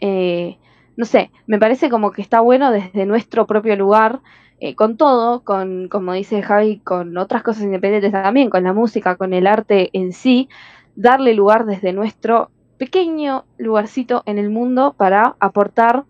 Eh, 0.00 0.58
no 0.96 1.04
sé, 1.04 1.30
me 1.46 1.58
parece 1.58 1.90
como 1.90 2.10
que 2.10 2.22
está 2.22 2.40
bueno 2.40 2.70
desde 2.70 3.06
nuestro 3.06 3.46
propio 3.46 3.76
lugar 3.76 4.20
eh, 4.60 4.74
con 4.74 4.96
todo, 4.96 5.44
con, 5.44 5.88
como 5.88 6.12
dice 6.12 6.42
Javi, 6.42 6.80
con 6.80 7.16
otras 7.16 7.44
cosas 7.44 7.62
independientes 7.62 8.10
también, 8.10 8.50
con 8.50 8.64
la 8.64 8.72
música, 8.72 9.16
con 9.16 9.32
el 9.32 9.46
arte 9.46 9.90
en 9.92 10.12
sí, 10.12 10.48
darle 10.96 11.34
lugar 11.34 11.64
desde 11.64 11.92
nuestro 11.92 12.50
pequeño 12.76 13.44
lugarcito 13.56 14.24
en 14.26 14.38
el 14.38 14.50
mundo 14.50 14.94
para 14.96 15.36
aportar 15.38 16.04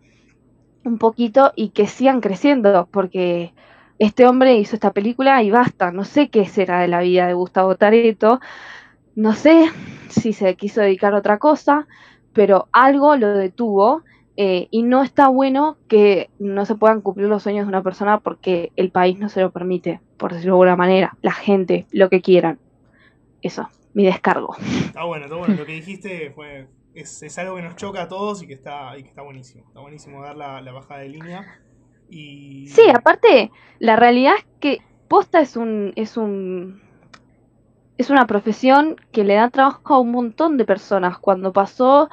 un 0.85 0.97
poquito 0.97 1.53
y 1.57 1.71
que 1.71 1.87
sigan 1.87 2.23
creciendo, 2.23 2.89
porque 2.91 3.53
este 3.99 4.27
hombre 4.27 4.57
hizo 4.57 4.77
esta 4.77 4.93
película 4.93 5.43
y 5.43 5.51
basta, 5.51 5.93
no 5.93 6.05
sé 6.05 6.31
qué 6.31 6.47
será 6.47 6.81
de 6.81 6.89
la 6.89 7.01
vida 7.01 7.27
de 7.27 7.35
Gustavo 7.35 7.77
Tareto, 7.77 8.41
no 9.15 9.35
sé 9.35 9.71
si 10.09 10.33
se 10.33 10.55
quiso 10.55 10.81
dedicar 10.81 11.13
a 11.13 11.19
otra 11.19 11.39
cosa, 11.39 11.87
pero 12.39 12.69
algo 12.71 13.17
lo 13.17 13.37
detuvo 13.37 14.05
eh, 14.37 14.69
y 14.71 14.85
no 14.85 15.03
está 15.03 15.27
bueno 15.27 15.77
que 15.89 16.31
no 16.39 16.67
se 16.67 16.77
puedan 16.77 17.01
cumplir 17.01 17.27
los 17.27 17.43
sueños 17.43 17.67
de 17.67 17.71
una 17.71 17.83
persona 17.83 18.21
porque 18.21 18.71
el 18.77 18.93
país 18.93 19.19
no 19.19 19.29
se 19.29 19.41
lo 19.41 19.51
permite, 19.51 20.01
por 20.17 20.33
decirlo 20.33 20.53
de 20.53 20.59
alguna 20.59 20.77
manera, 20.77 21.17
la 21.21 21.33
gente, 21.33 21.89
lo 21.91 22.09
que 22.09 22.23
quieran. 22.23 22.61
Eso, 23.43 23.69
mi 23.93 24.05
descargo. 24.05 24.55
Está 24.61 25.03
bueno, 25.03 25.25
está 25.25 25.37
bueno. 25.37 25.57
Lo 25.57 25.67
que 25.67 25.73
dijiste 25.73 26.31
fue, 26.31 26.69
es, 26.95 27.25
es 27.25 27.37
algo 27.39 27.57
que 27.57 27.63
nos 27.63 27.75
choca 27.75 28.03
a 28.03 28.09
todos 28.09 28.41
y 28.45 28.47
que 28.47 28.55
está, 28.55 28.97
y 28.97 29.03
que 29.03 29.09
está 29.09 29.23
buenísimo. 29.23 29.65
Está 29.67 29.81
buenísimo 29.81 30.23
dar 30.23 30.37
la, 30.37 30.61
la 30.61 30.71
bajada 30.71 31.01
de 31.01 31.09
línea. 31.09 31.61
Y... 32.09 32.69
Sí, 32.69 32.83
aparte, 32.95 33.51
la 33.81 33.97
realidad 33.97 34.35
es 34.39 34.47
que 34.61 34.79
posta 35.09 35.41
es 35.41 35.57
un, 35.57 35.93
es 35.97 36.17
un 36.17 36.81
es 37.99 38.11
una 38.11 38.27
profesión 38.27 38.97
que 39.13 39.25
le 39.25 39.35
da 39.35 39.51
trabajo 39.51 39.95
a 39.95 39.99
un 39.99 40.13
montón 40.13 40.57
de 40.57 40.65
personas. 40.65 41.19
Cuando 41.19 41.53
pasó 41.53 42.09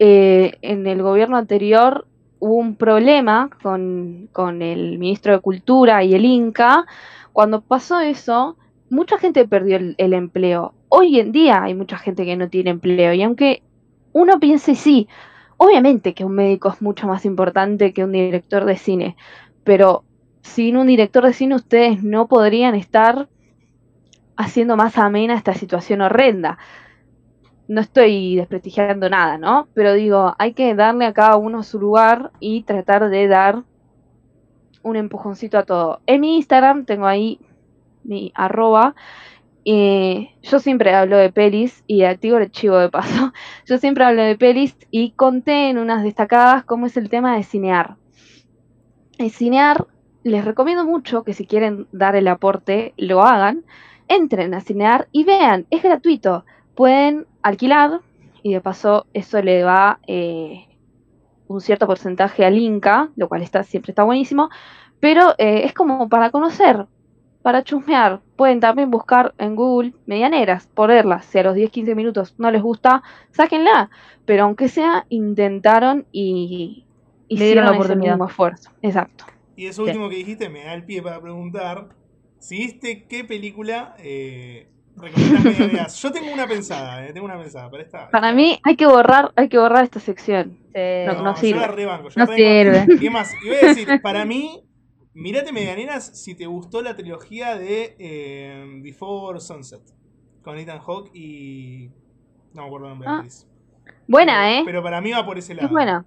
eh, 0.00 0.58
en 0.62 0.86
el 0.88 1.00
gobierno 1.00 1.36
anterior 1.36 2.06
hubo 2.40 2.56
un 2.56 2.74
problema 2.74 3.48
con, 3.62 4.28
con 4.32 4.62
el 4.62 4.98
ministro 4.98 5.32
de 5.32 5.38
Cultura 5.38 6.02
y 6.02 6.14
el 6.14 6.24
Inca. 6.24 6.86
Cuando 7.32 7.60
pasó 7.60 8.00
eso, 8.00 8.56
mucha 8.90 9.16
gente 9.16 9.46
perdió 9.46 9.76
el, 9.76 9.94
el 9.96 10.12
empleo. 10.12 10.74
Hoy 10.88 11.20
en 11.20 11.30
día 11.30 11.62
hay 11.62 11.74
mucha 11.74 11.98
gente 11.98 12.24
que 12.24 12.36
no 12.36 12.48
tiene 12.48 12.70
empleo 12.70 13.14
y 13.14 13.22
aunque 13.22 13.62
uno 14.12 14.40
piense 14.40 14.74
sí, 14.74 15.08
obviamente 15.56 16.14
que 16.14 16.24
un 16.24 16.34
médico 16.34 16.68
es 16.68 16.82
mucho 16.82 17.06
más 17.06 17.24
importante 17.24 17.92
que 17.92 18.02
un 18.02 18.10
director 18.10 18.64
de 18.64 18.76
cine, 18.76 19.16
pero 19.62 20.02
sin 20.42 20.76
un 20.76 20.88
director 20.88 21.24
de 21.24 21.32
cine 21.32 21.54
ustedes 21.54 22.02
no 22.02 22.26
podrían 22.26 22.74
estar 22.74 23.28
haciendo 24.42 24.76
más 24.76 24.98
amena 24.98 25.34
esta 25.34 25.54
situación 25.54 26.00
horrenda. 26.00 26.58
No 27.68 27.80
estoy 27.80 28.36
desprestigiando 28.36 29.08
nada, 29.08 29.38
¿no? 29.38 29.68
Pero 29.74 29.94
digo, 29.94 30.34
hay 30.38 30.52
que 30.52 30.74
darle 30.74 31.06
a 31.06 31.12
cada 31.12 31.36
uno 31.36 31.62
su 31.62 31.78
lugar 31.78 32.32
y 32.40 32.62
tratar 32.64 33.08
de 33.08 33.28
dar 33.28 33.62
un 34.82 34.96
empujoncito 34.96 35.58
a 35.58 35.64
todo. 35.64 36.00
En 36.06 36.20
mi 36.20 36.36
Instagram 36.36 36.84
tengo 36.84 37.06
ahí 37.06 37.38
mi 38.04 38.32
arroba. 38.34 38.94
yo 39.64 40.58
siempre 40.58 40.92
hablo 40.94 41.16
de 41.16 41.30
pelis 41.30 41.84
y 41.86 42.02
activo 42.02 42.38
el 42.38 42.50
chivo 42.50 42.78
de 42.78 42.90
paso. 42.90 43.32
Yo 43.66 43.78
siempre 43.78 44.04
hablo 44.04 44.22
de 44.22 44.36
pelis 44.36 44.76
y 44.90 45.12
conté 45.12 45.70
en 45.70 45.78
unas 45.78 46.02
destacadas 46.02 46.64
cómo 46.64 46.86
es 46.86 46.96
el 46.96 47.08
tema 47.08 47.36
de 47.36 47.44
cinear. 47.44 47.96
El 49.18 49.30
cinear, 49.30 49.86
les 50.24 50.44
recomiendo 50.44 50.84
mucho 50.84 51.22
que 51.22 51.32
si 51.32 51.46
quieren 51.46 51.86
dar 51.92 52.16
el 52.16 52.26
aporte, 52.26 52.92
lo 52.96 53.22
hagan 53.22 53.64
entren 54.08 54.54
a 54.54 54.60
Cinear 54.60 55.08
y 55.12 55.24
vean, 55.24 55.66
es 55.70 55.82
gratuito. 55.82 56.44
Pueden 56.74 57.26
alquilar 57.42 58.00
y 58.42 58.52
de 58.52 58.60
paso 58.60 59.06
eso 59.12 59.40
le 59.42 59.62
va 59.64 60.00
eh, 60.06 60.66
un 61.46 61.60
cierto 61.60 61.86
porcentaje 61.86 62.44
al 62.44 62.58
Inca, 62.58 63.10
lo 63.16 63.28
cual 63.28 63.42
está, 63.42 63.62
siempre 63.62 63.92
está 63.92 64.04
buenísimo, 64.04 64.50
pero 65.00 65.34
eh, 65.38 65.62
es 65.64 65.74
como 65.74 66.08
para 66.08 66.30
conocer, 66.30 66.86
para 67.42 67.62
chusmear. 67.62 68.20
Pueden 68.36 68.60
también 68.60 68.90
buscar 68.90 69.34
en 69.38 69.56
Google 69.56 69.92
medianeras, 70.06 70.68
ponerlas. 70.74 71.24
Si 71.26 71.38
a 71.38 71.42
los 71.42 71.56
10-15 71.56 71.94
minutos 71.94 72.34
no 72.38 72.50
les 72.50 72.62
gusta, 72.62 73.02
sáquenla. 73.32 73.90
Pero 74.24 74.44
aunque 74.44 74.68
sea, 74.68 75.06
intentaron 75.08 76.06
y 76.12 76.84
hicieron 77.28 77.64
la 77.64 77.70
ese 77.72 77.78
oportunidad. 77.78 78.12
mismo 78.12 78.26
esfuerzo. 78.26 78.70
Exacto. 78.82 79.24
Y 79.56 79.66
eso 79.66 79.82
último 79.82 80.08
que 80.08 80.16
dijiste 80.16 80.48
me 80.48 80.64
da 80.64 80.74
el 80.74 80.84
pie 80.84 81.02
para 81.02 81.20
preguntar 81.20 81.88
si 82.42 82.58
viste 82.58 83.06
qué 83.08 83.24
película 83.24 83.94
eh. 83.98 84.68
Yo 86.02 86.12
tengo 86.12 86.32
una 86.32 86.46
pensada, 86.46 87.06
eh, 87.06 87.12
tengo 87.14 87.24
una 87.24 87.38
pensada 87.38 87.70
para 87.70 87.82
esta. 87.82 88.10
Para 88.10 88.32
mí 88.32 88.60
hay 88.62 88.76
que 88.76 88.86
borrar, 88.86 89.32
hay 89.36 89.48
que 89.48 89.58
borrar 89.58 89.84
esta 89.84 90.00
sección. 90.00 90.58
Sí. 90.74 90.80
No, 91.06 91.22
no 91.22 91.34
yo 91.34 91.40
sirve. 91.40 91.60
la 91.60 91.68
rebanco, 91.68 92.08
yo 92.10 92.14
No 92.18 92.26
la 92.26 92.36
sirve. 92.36 92.86
Y 93.00 93.08
más, 93.10 93.32
y 93.42 93.48
voy 93.48 93.56
a 93.56 93.66
decir, 93.68 93.88
para 94.02 94.26
mí, 94.26 94.62
mirate 95.14 95.50
Medianeras 95.52 96.20
si 96.22 96.34
te 96.34 96.44
gustó 96.46 96.82
la 96.82 96.94
trilogía 96.94 97.56
de 97.56 97.96
eh, 97.98 98.66
Before 98.82 99.40
Sunset. 99.40 99.80
Con 100.42 100.58
Ethan 100.58 100.80
Hawke 100.80 101.10
y. 101.14 101.88
No 102.52 102.62
me 102.62 102.66
acuerdo 102.66 102.86
el 102.88 102.90
nombre 102.98 103.08
Ah. 103.08 103.24
Buena, 104.06 104.42
Pero- 104.42 104.60
¿eh? 104.60 104.62
Pero 104.66 104.82
para 104.82 105.00
mí 105.00 105.10
va 105.12 105.24
por 105.24 105.38
ese 105.38 105.54
lado. 105.54 105.68
es 105.68 105.72
buena. 105.72 106.04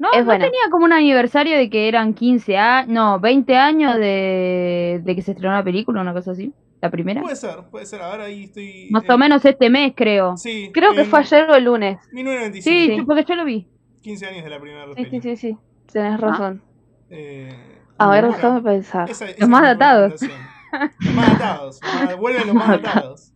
No, 0.00 0.08
Es 0.12 0.20
no 0.20 0.24
buena. 0.24 0.46
tenía 0.46 0.60
como 0.70 0.86
un 0.86 0.92
aniversario 0.92 1.56
de 1.56 1.68
que 1.70 1.86
eran 1.86 2.14
15 2.14 2.56
años, 2.56 2.88
no, 2.88 3.20
20 3.20 3.54
años 3.56 3.94
de, 3.96 5.00
de 5.04 5.14
que 5.14 5.22
se 5.22 5.32
estrenó 5.32 5.54
la 5.54 5.62
película, 5.62 6.00
una 6.00 6.12
cosa 6.14 6.32
así. 6.32 6.52
La 6.80 6.90
primera. 6.90 7.20
Puede 7.20 7.36
ser, 7.36 7.56
puede 7.70 7.84
ser. 7.84 8.00
Ahora 8.00 8.24
ahí 8.24 8.44
estoy. 8.44 8.88
Más 8.90 9.04
eh, 9.04 9.12
o 9.12 9.18
menos 9.18 9.44
este 9.44 9.68
mes, 9.68 9.92
creo. 9.94 10.36
Sí. 10.38 10.70
Creo 10.72 10.94
que 10.94 11.04
fue 11.04 11.18
ayer 11.20 11.48
o 11.50 11.54
el 11.54 11.64
lunes. 11.64 11.98
1995. 12.12 12.62
Sí, 12.62 12.96
Sí. 12.96 13.02
porque 13.06 13.24
yo 13.28 13.34
lo 13.34 13.44
vi. 13.44 13.68
15 14.00 14.26
años 14.26 14.44
de 14.44 14.50
la 14.50 14.58
primera 14.58 14.86
Sí, 14.96 15.04
sí, 15.10 15.20
sí, 15.20 15.36
sí. 15.36 15.56
Tenés 15.92 16.18
razón. 16.18 16.62
Eh, 17.10 17.54
A 17.98 18.08
ver, 18.10 18.22
bueno, 18.24 18.36
déjame 18.36 18.62
pensar. 18.62 19.10
esa- 19.10 19.26
esa 19.28 19.38
Los 19.40 19.48
más 19.50 19.62
datados. 19.62 20.22
Los 20.22 21.14
más 21.14 21.32
datados. 21.38 21.80
Vuelven 22.18 22.46
los 22.46 22.54
más 22.56 22.68
datados. 22.82 23.32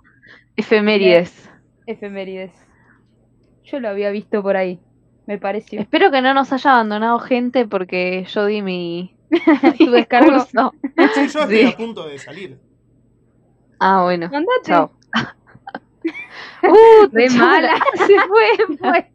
Efemérides. 0.57 1.51
Efemérides. 1.87 2.53
Yo 3.65 3.81
lo 3.81 3.89
había 3.91 4.11
visto 4.11 4.43
por 4.43 4.57
ahí, 4.57 4.81
me 5.27 5.39
pareció. 5.39 5.81
Espero 5.81 6.11
que 6.11 6.21
no 6.23 6.35
nos 6.35 6.53
haya 6.53 6.73
abandonado 6.73 7.19
gente 7.19 7.67
porque 7.67 8.25
yo 8.29 8.47
di 8.47 8.63
mi, 8.63 9.15
Tu 9.79 9.91
descargo. 9.91 10.41
Sí, 10.41 10.53
yo 10.55 10.73
estoy 11.05 11.29
Sí. 11.29 11.67
a 11.73 11.77
punto 11.77 12.07
de 12.07 12.19
salir. 12.19 12.59
Ah, 13.81 14.03
bueno. 14.03 14.27
Andate. 14.27 14.49
Chao. 14.65 14.91
Uh, 16.63 17.07
chula. 17.09 17.29
mala. 17.45 17.75
Se 17.95 18.15
fue, 18.21 18.77
fue. 18.79 19.11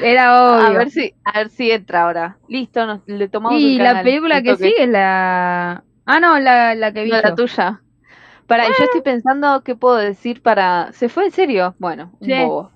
Era 0.00 0.28
A 0.36 0.68
obvio. 0.68 0.78
ver 0.78 0.90
si, 0.90 1.14
a 1.24 1.38
ver 1.38 1.48
si 1.48 1.70
entra 1.70 2.02
ahora. 2.04 2.38
Listo, 2.48 2.84
nos, 2.86 3.00
le 3.06 3.28
tomamos 3.28 3.58
y 3.60 3.72
el 3.72 3.78
la 3.78 3.84
canal, 3.90 4.04
película 4.04 4.38
el 4.38 4.44
que 4.44 4.56
sigue 4.56 4.82
es 4.82 4.88
la. 4.88 5.82
Ah, 6.06 6.20
no, 6.20 6.38
la, 6.38 6.74
la 6.74 6.92
que 6.92 7.04
vi. 7.04 7.10
No, 7.10 7.20
la 7.20 7.34
tuya. 7.34 7.80
Para, 8.46 8.66
yo 8.66 8.84
estoy 8.84 9.00
pensando 9.02 9.62
qué 9.62 9.74
puedo 9.76 9.96
decir 9.96 10.42
para. 10.42 10.92
¿Se 10.92 11.08
fue 11.08 11.24
en 11.26 11.30
serio? 11.30 11.74
Bueno, 11.78 12.12
un 12.20 12.26
Sí. 12.26 12.32
bobo. 12.34 12.70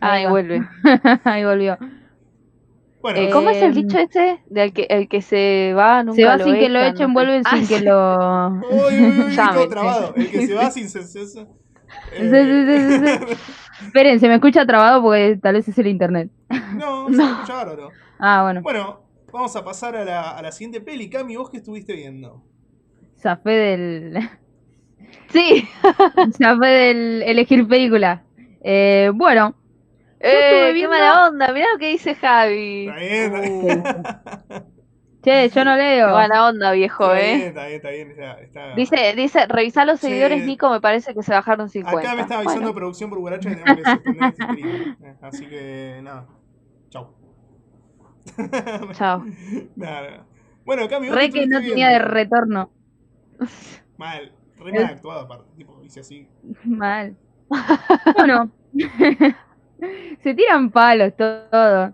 Ahí 0.00 0.26
vuelve. 0.26 0.68
Ahí 1.24 1.44
volvió. 1.44 1.78
Bueno, 3.02 3.18
Eh, 3.20 3.30
¿Cómo 3.30 3.50
es 3.50 3.60
el 3.62 3.72
Em, 3.72 3.74
dicho 3.74 3.98
ese? 3.98 4.40
Del 4.46 4.72
que 4.72 4.86
el 4.88 5.08
que 5.08 5.20
se 5.22 5.72
va 5.76 6.02
nunca 6.02 6.16
Se 6.16 6.24
va 6.24 6.36
lo 6.38 6.44
sin 6.44 6.58
que 6.58 6.68
lo 6.68 6.80
echen, 6.80 7.12
no 7.12 7.14
sé. 7.14 7.26
vuelve 7.26 7.44
Ah, 7.44 7.56
sin 7.56 7.66
que 7.66 7.80
lo. 7.80 8.48
Uy, 8.70 8.94
uy, 9.00 9.20
uy, 9.20 9.30
Llamen, 9.30 9.52
todo 9.52 9.68
trabado. 9.68 10.14
El 10.16 10.30
que 10.30 10.42
se 10.42 10.54
va 10.54 10.70
sin 10.70 10.88
sensación. 10.88 11.48
Sí, 12.10 12.28
sí, 12.30 12.66
sí, 12.66 12.98
sí, 12.98 13.36
Esperen, 13.86 14.18
se 14.20 14.28
me 14.28 14.34
escucha 14.36 14.66
trabado 14.66 15.02
porque 15.02 15.38
tal 15.42 15.54
vez 15.54 15.68
es 15.68 15.78
el 15.78 15.86
internet. 15.88 16.30
No, 16.76 17.08
se 17.12 17.22
escucha 17.22 17.54
bárbaro. 17.54 17.90
Ah, 18.18 18.42
bueno. 18.44 18.62
Bueno, 18.62 19.00
vamos 19.32 19.54
a 19.56 19.64
pasar 19.64 19.96
a 19.96 20.04
la, 20.04 20.30
a 20.30 20.42
la 20.42 20.50
siguiente 20.52 20.80
peli. 20.80 21.10
Cami, 21.10 21.36
¿vos 21.36 21.50
qué 21.50 21.58
estuviste 21.58 21.92
viendo? 21.94 22.42
Zafé 23.20 23.50
del. 23.50 24.18
Sí. 25.30 25.68
Zafé 26.38 26.66
del 26.66 27.22
elegir 27.22 27.66
película. 27.68 28.24
Eh, 28.62 29.10
bueno, 29.14 29.54
Eh, 30.26 30.50
qué 30.68 30.72
viendo- 30.72 30.90
mala 30.90 31.28
onda. 31.28 31.52
Mirá 31.52 31.66
lo 31.72 31.78
que 31.78 31.88
dice 31.88 32.14
Javi. 32.14 32.88
Está 32.88 32.98
bien, 33.00 33.34
está 33.34 33.38
Uh, 33.50 33.62
bien. 33.64 33.82
che, 35.22 35.48
yo 35.48 35.64
no 35.64 35.72
Qué 35.76 35.82
leo. 35.82 36.10
mala 36.10 36.48
onda, 36.48 36.72
viejo, 36.72 37.12
Está 37.14 37.24
bien, 37.26 37.40
eh. 37.40 37.46
está 37.46 37.64
bien, 37.66 37.74
está 37.76 37.90
bien. 37.90 38.10
está- 38.12 38.40
está- 38.40 38.74
Dice, 38.74 39.14
dice, 39.16 39.46
revisá 39.46 39.84
los 39.84 40.00
Sí. 40.00 40.06
seguidores, 40.08 40.44
Nico, 40.44 40.70
me 40.70 40.80
parece 40.80 41.14
que 41.14 41.22
se 41.22 41.32
bajaron 41.32 41.68
50. 41.70 42.00
Acá 42.00 42.14
me 42.14 42.22
está 42.22 42.36
avisando 42.38 42.60
Bueno, 42.62 42.74
producción 42.74 43.10
por 43.10 43.18
Guaracha 43.20 43.48
que 43.50 43.56
tenemos 43.56 43.76
que 43.84 43.90
suspender 43.90 44.22
este 44.28 44.42
stream. 44.44 44.96
Eh, 45.02 45.14
Así 45.22 45.46
que, 45.46 46.00
nada. 46.02 46.26
Chau. 46.90 47.14
chao. 48.92 49.24
Nada. 49.76 50.26
Bueno, 50.64 50.88
Cami, 50.88 51.08
¿vos 51.08 51.16
Re 51.16 51.30
qué 51.30 51.40
que 51.40 51.46
no 51.46 51.58
tenía 51.60 51.88
de 51.88 51.94
viendo? 51.98 52.14
retorno. 52.14 52.70
Mal. 53.98 54.32
Re 54.58 54.72
mal 54.72 54.84
actuado 54.84 55.20
aparte. 55.20 55.50
Tipo, 55.56 55.78
dice 55.82 56.00
así. 56.00 56.26
Mal. 56.64 57.16
Bueno. 58.16 58.50
Se 60.22 60.34
tiran 60.34 60.70
palos 60.70 61.12
todo. 61.16 61.92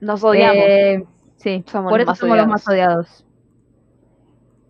Nos 0.00 0.24
odiamos. 0.24 0.64
Eh, 0.66 1.04
sí, 1.36 1.64
Somos 1.66 1.90
por 1.90 2.00
los 2.00 2.04
eso 2.04 2.10
más 2.10 2.18
somos 2.18 2.36
los 2.36 2.46
más 2.46 2.68
odiados. 2.68 3.24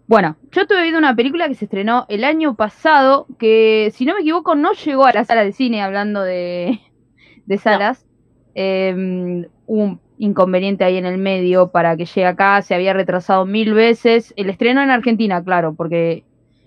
Bueno, 0.07 0.37
yo 0.51 0.63
estuve 0.63 0.83
viendo 0.83 0.99
una 0.99 1.17
película 1.17 1.49
que 1.49 1.55
se 1.55 1.65
estrenó 1.65 2.05
el 2.09 2.25
año 2.25 2.55
pasado, 2.55 3.27
que 3.39 3.91
si 3.95 4.05
no 4.05 4.15
me 4.15 4.21
equivoco 4.21 4.55
no 4.55 4.73
llegó 4.73 5.07
a 5.07 5.13
la 5.13 5.25
sala 5.25 5.43
de 5.43 5.53
cine 5.53 5.81
hablando 5.81 6.23
de, 6.23 6.81
de 7.47 7.59
salas. 7.59 8.07
Eh, 8.55 9.47
hubo 9.67 9.83
un 9.83 10.01
inconveniente 10.19 10.85
ahí 10.85 10.99
en 10.99 11.07
el 11.07 11.19
medio 11.19 11.69
para 11.69 11.97
que 11.97 12.05
llegue 12.05 12.27
acá, 12.27 12.61
se 12.63 12.75
había 12.75 12.93
retrasado 12.93 13.47
mil 13.47 13.73
veces. 13.73 14.35
El 14.37 14.51
estreno 14.51 14.83
en 14.83 14.91
Argentina, 14.91 15.43
claro, 15.43 15.75
porque 15.75 16.25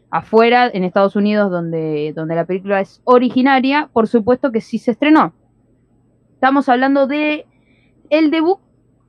afuera, 0.10 0.70
en 0.74 0.84
Estados 0.84 1.16
Unidos, 1.16 1.52
donde, 1.52 2.14
donde 2.16 2.36
la 2.36 2.46
película 2.46 2.80
es 2.80 3.02
originaria, 3.04 3.90
por 3.94 4.08
supuesto 4.08 4.52
que 4.52 4.62
sí 4.62 4.78
se 4.78 4.92
estrenó. 4.92 5.34
Estamos 6.46 6.70
hablando 6.70 7.08
de 7.08 7.48
el 8.12 8.30
debut 8.30 8.60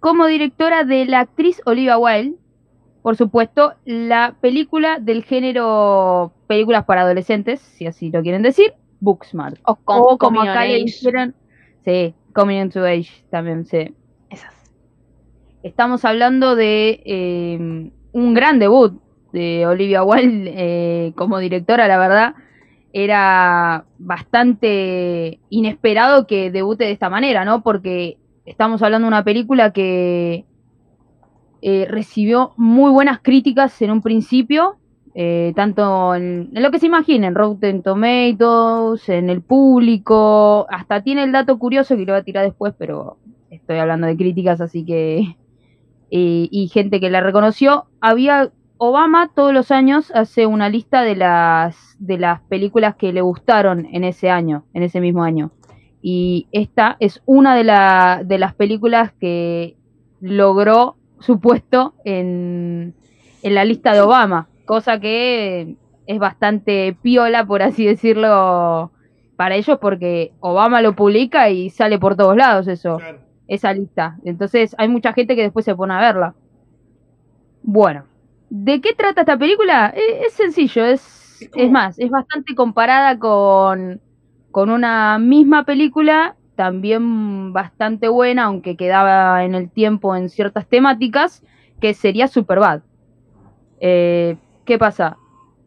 como 0.00 0.24
directora 0.24 0.84
de 0.84 1.04
la 1.04 1.20
actriz 1.20 1.60
Olivia 1.66 1.98
Wilde, 1.98 2.38
por 3.02 3.14
supuesto, 3.16 3.74
la 3.84 4.36
película 4.40 5.00
del 5.00 5.22
género 5.22 6.32
películas 6.46 6.86
para 6.86 7.02
adolescentes, 7.02 7.60
si 7.60 7.86
así 7.86 8.10
lo 8.10 8.22
quieren 8.22 8.40
decir, 8.40 8.72
Booksmart. 9.00 9.58
O, 9.66 9.74
con, 9.76 9.98
O 9.98 10.16
como 10.16 10.40
acá 10.40 10.64
le 10.64 10.76
dijeron, 10.76 11.34
sí, 11.84 12.14
Coming 12.32 12.56
into 12.56 12.82
Age 12.82 13.10
también, 13.28 13.66
sí. 13.66 13.94
Esas. 14.30 14.54
Estamos 15.62 16.06
hablando 16.06 16.56
de 16.56 17.02
eh, 17.04 17.90
un 18.12 18.32
gran 18.32 18.58
debut 18.58 18.98
de 19.34 19.66
Olivia 19.66 20.02
Wilde 20.02 20.54
eh, 20.56 21.12
como 21.16 21.38
directora, 21.38 21.86
la 21.86 21.98
verdad. 21.98 22.34
Era 22.98 23.84
bastante 23.98 25.38
inesperado 25.50 26.26
que 26.26 26.50
debute 26.50 26.84
de 26.84 26.92
esta 26.92 27.10
manera, 27.10 27.44
¿no? 27.44 27.62
Porque 27.62 28.16
estamos 28.46 28.82
hablando 28.82 29.04
de 29.04 29.08
una 29.08 29.22
película 29.22 29.70
que 29.70 30.46
eh, 31.60 31.86
recibió 31.90 32.54
muy 32.56 32.90
buenas 32.90 33.20
críticas 33.20 33.82
en 33.82 33.90
un 33.90 34.00
principio, 34.00 34.76
eh, 35.14 35.52
tanto 35.54 36.14
en, 36.14 36.48
lo 36.52 36.70
que 36.70 36.78
se 36.78 36.86
imaginen, 36.86 37.34
Rotten 37.34 37.82
Tomatoes, 37.82 39.06
en 39.10 39.28
el 39.28 39.42
público, 39.42 40.66
hasta 40.70 41.02
tiene 41.02 41.24
el 41.24 41.32
dato 41.32 41.58
curioso 41.58 41.98
que 41.98 42.06
lo 42.06 42.14
voy 42.14 42.20
a 42.20 42.24
tirar 42.24 42.46
después, 42.46 42.72
pero 42.78 43.18
estoy 43.50 43.76
hablando 43.76 44.06
de 44.06 44.16
críticas, 44.16 44.62
así 44.62 44.86
que... 44.86 45.36
Y 46.08 46.70
gente 46.72 47.00
que 47.00 47.10
la 47.10 47.20
reconoció. 47.20 47.86
Había 48.00 48.52
Obama 48.78 49.30
todos 49.34 49.54
los 49.54 49.70
años 49.70 50.10
hace 50.14 50.46
una 50.46 50.68
lista 50.68 51.02
de 51.02 51.16
las 51.16 51.96
de 51.98 52.18
las 52.18 52.42
películas 52.42 52.94
que 52.96 53.12
le 53.12 53.22
gustaron 53.22 53.86
en 53.90 54.04
ese 54.04 54.28
año, 54.30 54.64
en 54.74 54.82
ese 54.82 55.00
mismo 55.00 55.22
año. 55.24 55.50
Y 56.02 56.46
esta 56.52 56.96
es 57.00 57.22
una 57.24 57.56
de, 57.56 57.64
la- 57.64 58.22
de 58.24 58.38
las 58.38 58.54
películas 58.54 59.12
que 59.18 59.76
logró 60.20 60.96
su 61.20 61.40
puesto 61.40 61.94
en, 62.04 62.94
en 63.42 63.54
la 63.54 63.64
lista 63.64 63.94
de 63.94 64.02
Obama, 64.02 64.48
cosa 64.66 65.00
que 65.00 65.76
es 66.06 66.18
bastante 66.18 66.96
piola, 67.02 67.46
por 67.46 67.62
así 67.62 67.86
decirlo, 67.86 68.92
para 69.36 69.54
ellos, 69.56 69.78
porque 69.80 70.32
Obama 70.40 70.82
lo 70.82 70.94
publica 70.94 71.48
y 71.48 71.70
sale 71.70 71.98
por 71.98 72.14
todos 72.14 72.36
lados 72.36 72.68
eso 72.68 72.98
Claro. 72.98 73.18
esa 73.48 73.72
lista. 73.72 74.18
Entonces 74.24 74.74
hay 74.78 74.88
mucha 74.88 75.14
gente 75.14 75.34
que 75.34 75.42
después 75.42 75.64
se 75.64 75.74
pone 75.74 75.94
a 75.94 76.00
verla. 76.00 76.34
Bueno, 77.62 78.04
¿de 78.64 78.80
qué 78.80 78.94
trata 78.94 79.22
esta 79.22 79.38
película? 79.38 79.92
E- 79.96 80.26
Es, 80.26 80.34
sencillo, 80.34 80.84
es, 80.84 81.48
Es 81.54 81.70
más, 81.70 81.98
es 81.98 82.10
bastante 82.10 82.54
comparada 82.54 83.18
con, 83.18 84.00
con 84.50 84.70
una 84.70 85.18
misma 85.18 85.64
película, 85.64 86.36
también 86.54 87.52
bastante 87.52 88.08
buena, 88.08 88.44
aunque 88.44 88.76
quedaba 88.76 89.44
en 89.44 89.54
el 89.54 89.70
tiempo 89.70 90.16
en 90.16 90.28
ciertas 90.30 90.66
temáticas, 90.68 91.42
que 91.80 91.94
sería 91.94 92.28
Superbad. 92.28 92.82
Eh, 93.80 94.36
¿Qué 94.64 94.78
pasa? 94.78 95.18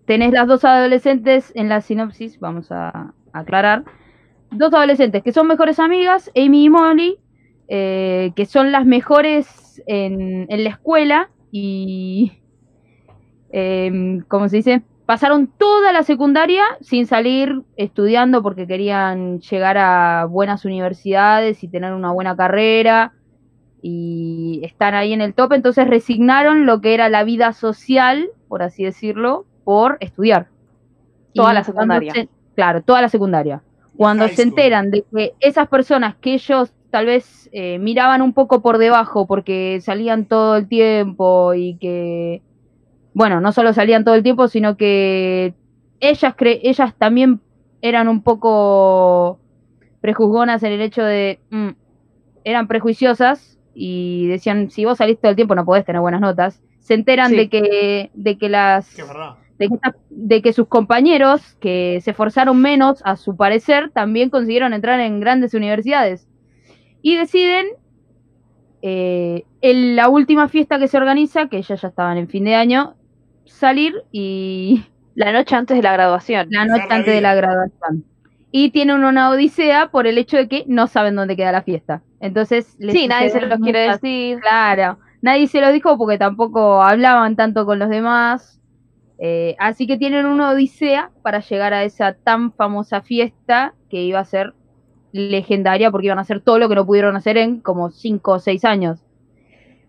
Tenés 0.05 0.31
las 0.33 0.47
dos 0.47 0.65
adolescentes 0.65 1.51
en 1.55 1.69
la 1.69 1.81
sinopsis, 1.81 2.39
vamos 2.39 2.71
a 2.71 3.13
aclarar. 3.33 3.85
Dos 4.51 4.73
adolescentes 4.73 5.23
que 5.23 5.31
son 5.33 5.47
mejores 5.47 5.79
amigas, 5.79 6.31
Amy 6.35 6.65
y 6.65 6.69
Molly, 6.69 7.19
eh, 7.67 8.33
que 8.35 8.45
son 8.45 8.71
las 8.71 8.85
mejores 8.85 9.81
en, 9.87 10.47
en 10.49 10.63
la 10.63 10.69
escuela 10.71 11.31
y, 11.51 12.38
em, 13.51 14.21
¿cómo 14.27 14.49
se 14.49 14.57
dice? 14.57 14.81
Pasaron 15.05 15.47
toda 15.47 15.91
la 15.91 16.03
secundaria 16.03 16.63
sin 16.81 17.07
salir 17.07 17.63
estudiando 17.77 18.43
porque 18.43 18.67
querían 18.67 19.39
llegar 19.39 19.77
a 19.77 20.25
buenas 20.29 20.65
universidades 20.65 21.63
y 21.63 21.67
tener 21.67 21.93
una 21.93 22.11
buena 22.11 22.35
carrera 22.35 23.13
y 23.81 24.61
están 24.63 24.93
ahí 24.93 25.13
en 25.13 25.21
el 25.21 25.33
top, 25.33 25.53
entonces 25.53 25.87
resignaron 25.87 26.65
lo 26.65 26.81
que 26.81 26.93
era 26.93 27.09
la 27.09 27.23
vida 27.23 27.53
social, 27.53 28.29
por 28.47 28.61
así 28.61 28.83
decirlo, 28.83 29.45
por 29.63 29.97
estudiar. 30.01 30.47
Toda 31.33 31.51
Y 31.51 31.55
la 31.55 31.63
secundaria. 31.63 32.13
se- 32.13 32.29
claro, 32.55 32.81
toda 32.81 33.01
la 33.01 33.09
secundaria. 33.09 33.61
Cuando 33.95 34.27
se 34.27 34.43
enteran 34.43 34.91
de 34.91 35.03
que 35.13 35.33
esas 35.39 35.67
personas 35.69 36.15
que 36.17 36.33
ellos 36.35 36.73
tal 36.89 37.05
vez 37.05 37.49
eh, 37.51 37.79
miraban 37.79 38.21
un 38.21 38.33
poco 38.33 38.61
por 38.61 38.77
debajo 38.77 39.27
porque 39.27 39.79
salían 39.81 40.25
todo 40.25 40.57
el 40.57 40.67
tiempo 40.67 41.53
y 41.53 41.77
que, 41.77 42.41
bueno, 43.13 43.41
no 43.41 43.51
solo 43.51 43.73
salían 43.73 44.03
todo 44.03 44.15
el 44.15 44.23
tiempo, 44.23 44.47
sino 44.47 44.77
que 44.77 45.53
ellas, 45.99 46.35
cre- 46.37 46.59
ellas 46.63 46.93
también 46.97 47.41
eran 47.81 48.07
un 48.07 48.21
poco 48.21 49.39
prejuzgonas 50.01 50.63
en 50.63 50.73
el 50.73 50.81
hecho 50.81 51.03
de, 51.03 51.39
mm, 51.49 51.69
eran 52.43 52.67
prejuiciosas 52.67 53.57
y 53.73 54.27
decían, 54.27 54.69
si 54.69 54.85
vos 54.85 54.97
salís 54.97 55.19
todo 55.19 55.29
el 55.31 55.35
tiempo 55.35 55.55
no 55.55 55.65
podés 55.65 55.85
tener 55.85 56.01
buenas 56.01 56.21
notas. 56.21 56.61
Se 56.79 56.93
enteran 56.93 57.29
Sí. 57.31 57.35
de 57.35 57.49
que, 57.49 58.11
de 58.13 58.37
que 58.37 58.49
las 58.49 58.95
que, 59.57 59.67
de 60.09 60.41
que 60.41 60.53
sus 60.53 60.67
compañeros, 60.67 61.55
que 61.59 61.99
se 62.01 62.11
esforzaron 62.11 62.61
menos, 62.61 63.01
a 63.05 63.17
su 63.17 63.35
parecer, 63.35 63.91
también 63.91 64.29
consiguieron 64.29 64.73
entrar 64.73 64.99
en 65.01 65.19
grandes 65.19 65.53
universidades. 65.53 66.27
Y 67.01 67.17
deciden, 67.17 67.67
eh, 68.81 69.43
en 69.61 69.95
la 69.95 70.07
última 70.09 70.47
fiesta 70.47 70.79
que 70.79 70.87
se 70.87 70.97
organiza, 70.97 71.47
que 71.49 71.61
ya 71.61 71.75
ya 71.75 71.87
estaban 71.89 72.17
en 72.17 72.27
fin 72.29 72.45
de 72.45 72.55
año, 72.55 72.95
salir 73.49 73.93
y 74.11 74.83
La 75.15 75.31
noche 75.33 75.55
antes 75.55 75.75
de 75.77 75.83
la 75.83 75.93
graduación. 75.93 76.47
la 76.49 76.65
noche 76.65 76.85
la 76.89 76.95
antes 76.95 77.13
de 77.13 77.21
la 77.21 77.35
graduación. 77.35 78.05
Y 78.51 78.71
tienen 78.71 79.03
una 79.03 79.29
odisea 79.29 79.89
por 79.91 80.07
el 80.07 80.17
hecho 80.17 80.37
de 80.37 80.47
que 80.47 80.63
no 80.67 80.87
saben 80.87 81.15
dónde 81.15 81.35
queda 81.35 81.51
la 81.51 81.61
fiesta. 81.61 82.01
Entonces, 82.19 82.75
les 82.79 82.93
Sí, 82.93 83.07
nadie 83.07 83.29
se 83.29 83.41
los 83.41 83.59
quiere 83.59 83.79
decir. 83.91 84.39
Claro, 84.39 84.97
nadie 85.21 85.47
se 85.47 85.61
lo 85.61 85.71
dijo 85.71 85.97
porque 85.97 86.17
tampoco 86.17 86.81
hablaban 86.81 87.35
tanto 87.35 87.65
con 87.65 87.79
los 87.79 87.89
demás. 87.89 88.59
Eh, 89.19 89.55
así 89.59 89.85
que 89.85 89.97
tienen 89.97 90.25
una 90.25 90.51
odisea 90.51 91.11
para 91.21 91.41
llegar 91.41 91.73
a 91.73 91.83
esa 91.83 92.13
tan 92.13 92.53
famosa 92.53 93.01
fiesta 93.01 93.73
que 93.89 94.01
iba 94.01 94.19
a 94.19 94.25
ser 94.25 94.53
legendaria 95.11 95.91
porque 95.91 96.07
iban 96.07 96.19
a 96.19 96.21
hacer 96.21 96.39
todo 96.39 96.57
lo 96.59 96.69
que 96.69 96.75
no 96.75 96.85
pudieron 96.85 97.15
hacer 97.17 97.37
en 97.37 97.59
como 97.59 97.91
5 97.91 98.31
o 98.31 98.39
6 98.39 98.63
años. 98.65 99.03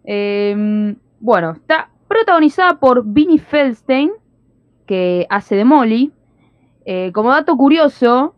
Eh, 0.05 0.97
bueno, 1.21 1.53
está 1.53 1.91
protagonizada 2.11 2.81
por 2.81 3.05
Vinnie 3.07 3.39
Feldstein, 3.39 4.11
que 4.87 5.27
hace 5.31 5.55
de 5.55 5.65
Molly. 5.65 6.13
Eh, 6.85 7.13
como 7.15 7.31
dato 7.31 7.57
curioso, 7.57 8.35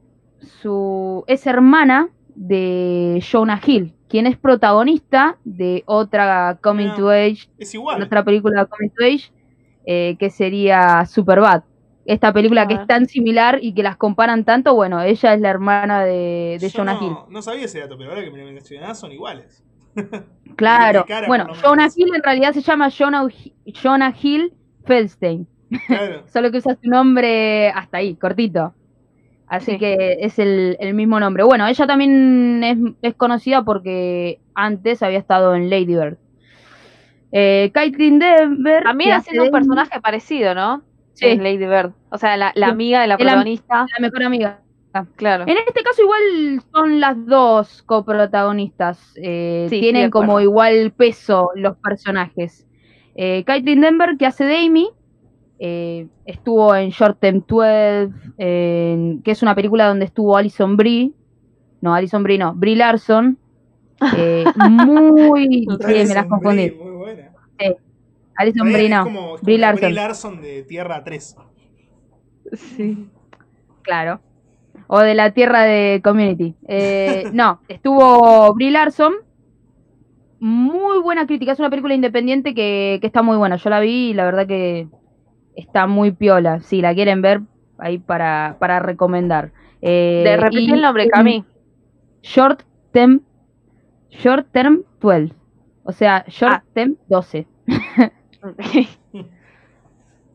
su, 0.60 1.24
es 1.26 1.46
hermana 1.46 2.10
de 2.34 3.24
Jonah 3.30 3.60
Hill, 3.64 3.94
quien 4.08 4.26
es 4.26 4.36
protagonista 4.36 5.38
de 5.44 5.84
otra 5.86 6.58
Coming 6.62 6.94
to 6.96 7.08
Age, 7.08 7.48
Es 7.58 7.74
igual. 7.74 8.02
otra 8.02 8.22
película 8.24 8.66
Coming 8.66 8.90
to 8.90 9.04
Age, 9.06 9.32
eh, 9.86 10.16
que 10.18 10.28
sería 10.28 11.06
Superbad. 11.06 11.62
Esta 12.04 12.30
película 12.32 12.66
que 12.68 12.74
Ah. 12.74 12.80
es 12.82 12.86
tan 12.86 13.06
similar 13.06 13.58
y 13.62 13.72
que 13.74 13.82
las 13.82 13.96
comparan 13.96 14.44
tanto, 14.44 14.74
bueno, 14.74 15.00
ella 15.00 15.32
es 15.34 15.40
la 15.40 15.48
hermana 15.48 16.04
de, 16.04 16.58
Jonah 16.74 16.94
no, 16.94 17.00
Hill. 17.06 17.14
no 17.30 17.40
sabía 17.40 17.64
ese 17.64 17.80
dato, 17.80 17.96
pero 17.96 18.10
ahora 18.10 18.22
que 18.24 18.30
me 18.30 18.38
lo 18.44 18.52
mencionás 18.52 18.98
son 19.00 19.12
iguales. 19.12 19.64
Claro. 20.56 21.06
cara, 21.06 21.26
bueno, 21.28 21.46
Jonah. 21.62 21.88
Hill 21.96 22.14
en 22.14 22.22
realidad 22.22 22.52
se 22.52 22.60
llama 22.60 22.90
Jonah, 22.90 23.26
Jonah 23.82 24.14
Hill 24.20 24.52
Feldstein. 24.84 25.46
Claro. 25.86 26.22
Solo 26.32 26.50
que 26.50 26.58
usa 26.58 26.76
su 26.82 26.90
nombre 26.90 27.70
hasta 27.70 27.98
ahí, 27.98 28.14
cortito. 28.16 28.74
Así 29.46 29.72
Sí. 29.72 29.78
que 29.78 30.18
es 30.20 30.38
el, 30.38 30.76
el 30.80 30.92
mismo 30.94 31.18
nombre. 31.20 31.42
Bueno, 31.44 31.66
ella 31.66 31.86
también 31.86 32.62
es, 32.64 32.78
es 33.02 33.14
conocida 33.14 33.62
porque 33.64 34.40
antes 34.54 35.02
había 35.02 35.18
estado 35.18 35.54
en 35.54 35.70
Lady 35.70 35.86
Bird. 35.96 36.18
Eh, 37.32 37.70
Caitlin 37.72 38.18
Denver. 38.18 38.82
También 38.82 39.12
haciendo 39.12 39.42
hace 39.42 39.48
un 39.50 39.52
personaje 39.54 40.00
parecido, 40.00 40.54
¿no? 40.54 40.82
Sí. 41.14 41.26
En 41.26 41.42
Lady 41.42 41.58
Bird. 41.66 41.92
O 42.10 42.18
sea, 42.18 42.36
la, 42.36 42.52
la 42.54 42.68
amiga 42.68 43.00
de 43.00 43.06
la- 43.06 43.16
protagonista. 43.16 43.86
la 43.90 44.00
mejor 44.00 44.22
amiga. 44.22 44.60
Claro. 45.16 45.44
En 45.46 45.56
este 45.56 45.82
caso 45.82 46.02
igual 46.02 46.62
son 46.72 47.00
las 47.00 47.26
dos 47.26 47.82
coprotagonistas. 47.84 49.14
eh, 49.16 49.66
Sí, 49.70 49.80
tienen 49.80 50.10
como 50.10 50.40
igual 50.40 50.92
peso 50.92 51.50
los 51.54 51.76
personajes. 51.78 52.66
Eh, 53.14 53.42
Caitlin 53.44 53.80
Denver, 53.80 54.16
que 54.18 54.26
hace 54.26 54.44
de 54.44 54.56
Amy, 54.66 54.88
eh, 55.58 56.08
estuvo 56.26 56.74
en 56.74 56.90
Short 56.90 57.18
Term 57.20 57.42
12, 57.46 58.10
en- 58.38 59.22
que 59.22 59.30
es 59.30 59.42
una 59.42 59.54
película 59.54 59.86
donde 59.88 60.04
estuvo 60.04 60.36
Alison 60.36 60.76
Brie. 60.76 61.12
No, 61.80 61.94
Alison 61.94 62.22
Brie 62.22 62.38
no, 62.38 62.54
Brie 62.54 62.76
Larson. 62.76 63.38
eh, 64.16 64.44
muy... 64.56 65.66
sí, 65.86 65.94
me 66.08 66.14
las 66.14 66.26
confundí. 66.26 66.70
Brie, 66.70 66.82
Muy 66.84 66.92
buena. 66.96 67.28
Alison 68.36 68.72
Brie 68.72 68.88
no, 68.88 69.04
como, 69.04 69.20
como 69.20 69.36
Brie 69.38 69.58
la 69.58 69.68
Larson. 69.72 69.94
Larson 69.94 70.40
de 70.42 70.62
Tierra 70.64 71.04
3. 71.04 71.36
Sí. 72.54 73.08
Claro. 73.82 74.20
O 74.94 74.98
de 75.00 75.14
la 75.14 75.30
tierra 75.30 75.62
de 75.62 76.02
Community. 76.04 76.54
Eh, 76.68 77.30
no, 77.32 77.60
estuvo 77.66 78.52
Brie 78.52 78.70
Larson. 78.70 79.14
Muy 80.38 80.98
buena 80.98 81.26
crítica. 81.26 81.52
Es 81.52 81.58
una 81.60 81.70
película 81.70 81.94
independiente 81.94 82.54
que, 82.54 82.98
que 83.00 83.06
está 83.06 83.22
muy 83.22 83.38
buena. 83.38 83.56
Yo 83.56 83.70
la 83.70 83.80
vi 83.80 84.10
y 84.10 84.12
la 84.12 84.26
verdad 84.26 84.46
que 84.46 84.88
está 85.56 85.86
muy 85.86 86.12
piola. 86.12 86.60
Si 86.60 86.82
la 86.82 86.92
quieren 86.92 87.22
ver, 87.22 87.40
ahí 87.78 87.96
para, 87.96 88.56
para 88.58 88.80
recomendar. 88.80 89.52
Eh, 89.80 90.24
De 90.26 90.36
repetir 90.36 90.68
y 90.68 90.72
el 90.72 90.82
nombre, 90.82 91.08
Cami. 91.08 91.42
Short 92.22 92.62
Term, 92.92 93.22
Short 94.10 94.46
Term 94.52 94.82
12. 95.00 95.32
O 95.84 95.92
sea, 95.92 96.26
Short 96.28 96.52
Ah. 96.52 96.64
Term 96.74 96.96
12. 97.08 97.46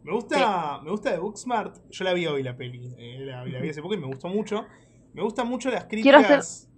Me 0.08 0.14
gusta, 0.14 0.80
me 0.84 0.90
gusta 0.92 1.12
de 1.12 1.18
Booksmart. 1.20 1.76
Yo 1.90 2.06
la 2.06 2.14
vi 2.14 2.26
hoy 2.28 2.42
la 2.42 2.56
peli. 2.56 2.96
eh, 2.98 3.18
la, 3.26 3.46
la 3.46 3.60
vi 3.60 3.70
hace 3.70 3.82
poco 3.82 3.94
y 3.94 3.98
me 3.98 4.08
gustó 4.08 4.30
mucho. 4.30 4.66
Me 5.14 5.22
gustan 5.22 5.50
mucho 5.50 5.70
las 5.70 5.84
Quiero 5.84 6.20
críticas. 6.20 6.64
hacer- 6.64 6.70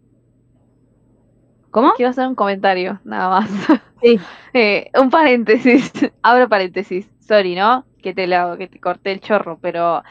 ¿Cómo? 1.70 1.94
Quiero 1.96 2.10
hacer 2.10 2.28
un 2.28 2.34
comentario, 2.34 3.00
nada 3.04 3.30
más. 3.30 3.50
Sí. 4.02 4.18
Eh, 4.54 4.90
un 4.98 5.10
paréntesis, 5.10 5.92
abro 6.24 6.48
paréntesis, 6.48 7.12
sorry, 7.20 7.54
¿no? 7.54 7.86
Que 8.02 8.14
te 8.14 8.28
lo, 8.28 8.58
que 8.58 8.68
te 8.68 8.80
corté 8.80 9.12
el 9.12 9.20
chorro, 9.20 9.60
pero 9.62 10.02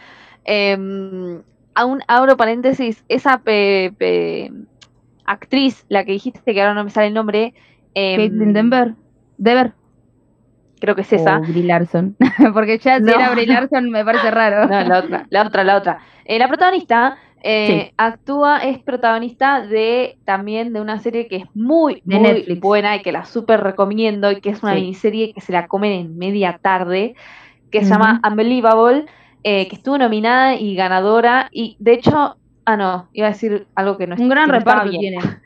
em, 0.45 1.43
aún 1.75 2.03
abro 2.07 2.37
paréntesis, 2.37 3.03
esa 3.09 3.39
pe- 3.39 3.95
pe- 3.99 4.53
actriz, 5.25 5.87
la 5.89 6.05
que 6.05 6.13
dijiste 6.13 6.53
que 6.53 6.61
ahora 6.61 6.75
no 6.75 6.85
me 6.85 6.91
sale 6.91 7.07
el 7.09 7.15
nombre, 7.15 7.55
em, 7.95 8.17
Caitlin 8.19 8.53
Denver. 8.53 8.95
Dever. 9.39 9.73
Creo 10.81 10.95
que 10.95 11.03
es 11.03 11.13
esa. 11.13 11.39
O 11.39 11.41
Brie 11.41 11.63
Larson. 11.65 12.17
Porque 12.55 12.79
ya 12.79 13.01
si 13.03 13.05
No, 13.05 13.13
era 13.13 13.31
Brie. 13.31 13.47
Larson 13.47 13.91
me 13.91 14.05
parece 14.05 14.31
raro. 14.31 14.67
No, 14.69 14.83
la 14.85 14.99
otra, 15.01 15.27
la 15.31 15.47
otra, 15.47 15.65
la 15.65 15.77
otra. 15.77 15.99
Eh, 16.25 16.39
la 16.39 16.49
protagonista 16.49 17.17
eh, 17.43 17.85
Sí. 17.89 17.95
actúa, 17.97 18.59
es 18.59 18.79
protagonista 18.81 19.61
de 19.65 20.19
también 20.25 20.73
de 20.73 20.81
una 20.81 20.99
serie 20.99 21.29
que 21.29 21.37
es 21.37 21.45
muy, 21.55 22.03
De 22.05 22.19
muy 22.19 22.33
Netflix. 22.33 22.61
buena 22.61 22.97
y 22.97 23.03
que 23.03 23.13
la 23.13 23.25
súper 23.25 23.61
recomiendo 23.61 24.31
y 24.33 24.41
que 24.41 24.51
es 24.51 24.63
una 24.63 24.75
Sí. 24.75 24.81
miniserie 24.81 25.33
que 25.33 25.41
se 25.41 25.53
la 25.53 25.69
comen 25.69 25.93
en 25.93 26.19
media 26.19 26.59
tarde, 26.61 27.15
que 27.71 27.83
se 27.85 27.91
llama 27.91 28.21
Unbelievable, 28.29 29.07
eh, 29.45 29.69
que 29.69 29.77
estuvo 29.77 29.97
nominada 29.99 30.57
y 30.57 30.75
ganadora 30.75 31.49
y 31.53 31.77
de 31.79 31.93
hecho, 31.93 32.37
ah 32.65 32.77
no, 32.77 33.09
iba 33.13 33.29
a 33.29 33.31
decir 33.31 33.69
algo 33.77 33.97
que 33.99 34.07
no 34.09 34.17
Un 34.19 34.29
gran 34.29 34.49
reparto 34.49 34.91
tiene. 34.91 35.19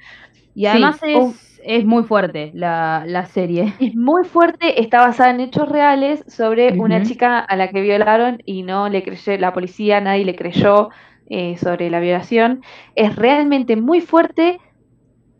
Y 0.54 0.66
además 0.66 0.98
Sí, 1.02 1.14
es, 1.14 1.51
es 1.64 1.84
muy 1.84 2.02
fuerte 2.04 2.50
la, 2.54 3.04
la 3.06 3.26
serie. 3.26 3.74
Es 3.80 3.94
muy 3.94 4.24
fuerte, 4.24 4.80
está 4.80 4.98
basada 5.00 5.30
en 5.30 5.40
hechos 5.40 5.68
reales 5.68 6.24
sobre 6.28 6.78
una 6.78 7.02
chica 7.02 7.38
a 7.38 7.56
la 7.56 7.68
que 7.70 7.80
violaron 7.80 8.38
y 8.44 8.62
no 8.62 8.88
le 8.88 9.02
creyó 9.02 9.36
la 9.38 9.52
policía, 9.52 10.00
nadie 10.00 10.24
le 10.24 10.34
creyó 10.36 10.90
eh, 11.28 11.56
sobre 11.56 11.90
la 11.90 12.00
violación. 12.00 12.62
Es 12.94 13.16
realmente 13.16 13.76
muy 13.76 14.00
fuerte, 14.00 14.58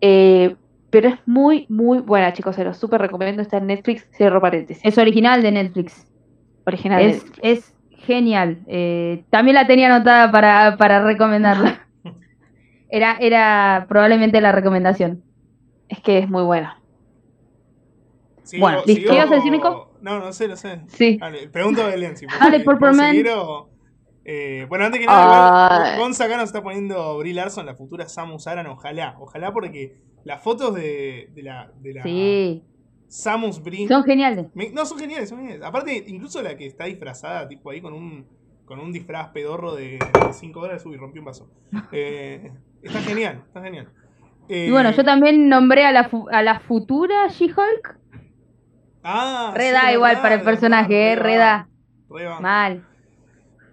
eh, 0.01 0.57
pero 0.91 1.09
es 1.09 1.17
muy, 1.27 1.67
muy 1.69 1.99
buena, 2.01 2.33
chicos. 2.33 2.57
Se 2.57 2.65
lo 2.65 2.75
súper 2.75 3.01
recomiendo. 3.01 3.43
Está 3.43 3.59
en 3.59 3.67
Netflix, 3.67 4.09
cierro 4.13 4.41
paréntesis. 4.41 4.83
Es 4.85 4.99
original 4.99 5.43
de 5.43 5.53
Netflix. 5.53 6.07
original. 6.67 7.03
de 7.03 7.11
Es, 7.11 7.25
Netflix. 7.25 7.39
es 7.43 7.75
genial. 8.07 8.63
Eh, 8.67 9.25
también 9.31 9.55
la 9.55 9.67
tenía 9.67 9.95
anotada 9.95 10.31
para, 10.31 10.77
para 10.77 11.03
recomendarla. 11.05 11.87
Era, 12.91 13.17
era 13.21 13.87
probablemente 13.89 14.41
la 14.43 14.53
recomendación. 14.53 15.23
Es 15.93 16.01
que 16.01 16.19
es 16.21 16.29
muy 16.31 16.43
buena. 16.43 16.81
Bueno, 18.59 18.79
listo. 18.87 18.93
sigo- 18.95 19.11
¿Qué 19.11 19.15
ibas 19.17 19.31
a 19.31 19.35
decir, 19.35 19.53
Nico? 19.53 19.91
No, 20.01 20.19
no 20.21 20.33
sé, 20.33 20.49
no 20.49 20.57
sé. 20.57 20.81
Sí. 20.89 21.19
Dale, 21.19 21.49
pregunto 21.49 21.83
a 21.83 21.89
Belén 21.89 22.17
si 22.17 22.25
Dale, 22.41 22.61
por 22.61 22.79
o- 23.37 23.69
eh, 24.25 24.65
bueno, 24.71 24.87
antes 24.87 25.01
que 25.01 25.07
nada, 25.07 25.25
igual, 25.25 25.99
Gonza 25.99 26.25
acá 26.25 26.37
nos 26.39 26.45
está 26.47 26.63
poniendo 26.63 27.19
Brie 27.19 27.35
Larson, 27.35 27.67
la 27.67 27.75
futura 27.75 28.09
Samus 28.09 28.47
Aran, 28.47 28.67
ojalá, 28.69 29.17
ojalá 29.21 29.53
porque 29.53 29.97
las 30.25 30.43
fotos 30.43 30.75
de, 30.75 31.29
de 31.35 31.43
la, 31.43 31.71
de 31.81 31.93
la 31.95 32.03
Sí, 32.05 32.63
Samus 33.09 33.63
Brie 33.63 33.87
son 33.87 34.03
geniales. 34.05 34.47
me- 34.55 34.71
no, 34.71 34.87
son 34.87 34.99
geniales, 34.99 35.29
son 35.29 35.39
geniales. 35.41 35.63
Aparte, 35.63 36.05
incluso 36.07 36.41
la 36.41 36.57
que 36.57 36.65
está 36.67 36.85
disfrazada, 36.87 37.47
tipo 37.49 37.71
ahí 37.71 37.83
con 37.83 37.93
un, 37.93 38.27
con 38.65 38.81
un 38.81 38.93
disfraz 38.93 39.29
pedorro 39.29 39.75
de 39.75 39.99
5 40.33 40.59
dólares, 40.61 40.87
uy, 40.87 40.97
rompí 40.97 41.19
un 41.19 41.27
vaso. 41.27 41.51
Eh, 41.93 42.51
está 42.83 43.01
genial, 43.03 43.43
está 43.47 43.61
genial. 43.63 43.89
Eh, 44.49 44.67
Y 44.69 44.71
bueno, 44.71 44.91
yo 44.93 45.05
también 45.05 45.49
nombré 45.49 45.85
a 45.87 45.93
la, 45.93 46.11
a 46.31 46.43
la 46.43 46.61
futura 46.61 47.29
She-Hulk. 47.29 47.99
Ah, 49.05 49.53
Re 49.57 49.67
sí, 49.67 49.71
da 49.73 49.79
verdad, 49.81 49.93
igual 49.95 50.21
para 50.23 50.35
el 50.37 50.43
personaje, 50.43 51.13
eh, 51.13 51.17
re 51.17 51.23
re 51.23 51.39
va, 51.39 51.45
da. 51.45 51.69
re 52.11 52.25
va. 52.27 52.41
Mal. 52.41 52.87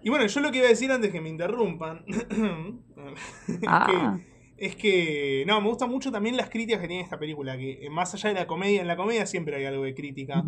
Y 0.02 0.10
bueno, 0.10 0.26
yo 0.26 0.40
lo 0.40 0.52
que 0.52 0.58
iba 0.60 0.66
a 0.68 0.70
decir 0.70 0.92
antes 0.92 1.12
que 1.12 1.22
me 1.22 1.30
interrumpan 1.30 2.04
es, 2.08 3.60
Ah. 3.68 4.18
que, 4.58 4.66
es 4.66 4.76
que, 4.76 5.44
no, 5.46 5.60
me 5.62 5.68
gustan 5.70 5.90
mucho 5.90 6.12
también 6.12 6.36
las 6.38 6.50
críticas 6.50 6.82
que 6.82 6.88
tiene 6.88 7.04
esta 7.04 7.20
película, 7.20 7.58
que 7.58 7.86
eh, 7.86 7.90
más 7.90 8.14
allá 8.14 8.30
de 8.30 8.36
la 8.36 8.48
comedia, 8.48 8.82
en 8.82 8.88
la 8.88 8.96
comedia 8.96 9.26
siempre 9.26 9.56
hay 9.58 9.66
algo 9.66 9.84
de 9.84 9.94
crítica, 9.94 10.44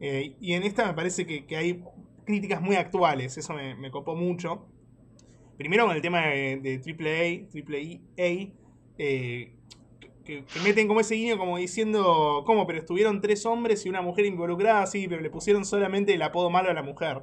eh, 0.00 0.34
y 0.40 0.52
en 0.52 0.64
esta 0.64 0.86
me 0.86 0.94
parece 0.94 1.24
que, 1.26 1.46
que 1.46 1.56
hay 1.56 1.82
críticas 2.24 2.60
muy 2.60 2.76
actuales, 2.76 3.38
eso 3.38 3.54
me, 3.54 3.74
me 3.76 3.90
copó 3.90 4.14
mucho. 4.16 4.66
Primero 5.56 5.86
con 5.86 5.96
el 5.96 6.02
tema 6.02 6.20
de, 6.26 6.60
de 6.60 6.74
AAA, 6.84 7.48
Triple 7.50 8.00
A, 8.18 8.22
eh, 8.98 9.55
que, 10.26 10.44
meten 10.62 10.88
como 10.88 11.00
ese 11.00 11.14
guiño 11.14 11.38
como 11.38 11.56
diciendo, 11.56 12.42
¿cómo? 12.44 12.66
Pero 12.66 12.80
estuvieron 12.80 13.20
tres 13.20 13.46
hombres 13.46 13.86
y 13.86 13.88
una 13.88 14.02
mujer 14.02 14.26
involucrada, 14.26 14.86
sí, 14.86 15.06
pero 15.08 15.22
le 15.22 15.30
pusieron 15.30 15.64
solamente 15.64 16.12
el 16.12 16.22
apodo 16.22 16.50
malo 16.50 16.70
a 16.70 16.74
la 16.74 16.82
mujer. 16.82 17.22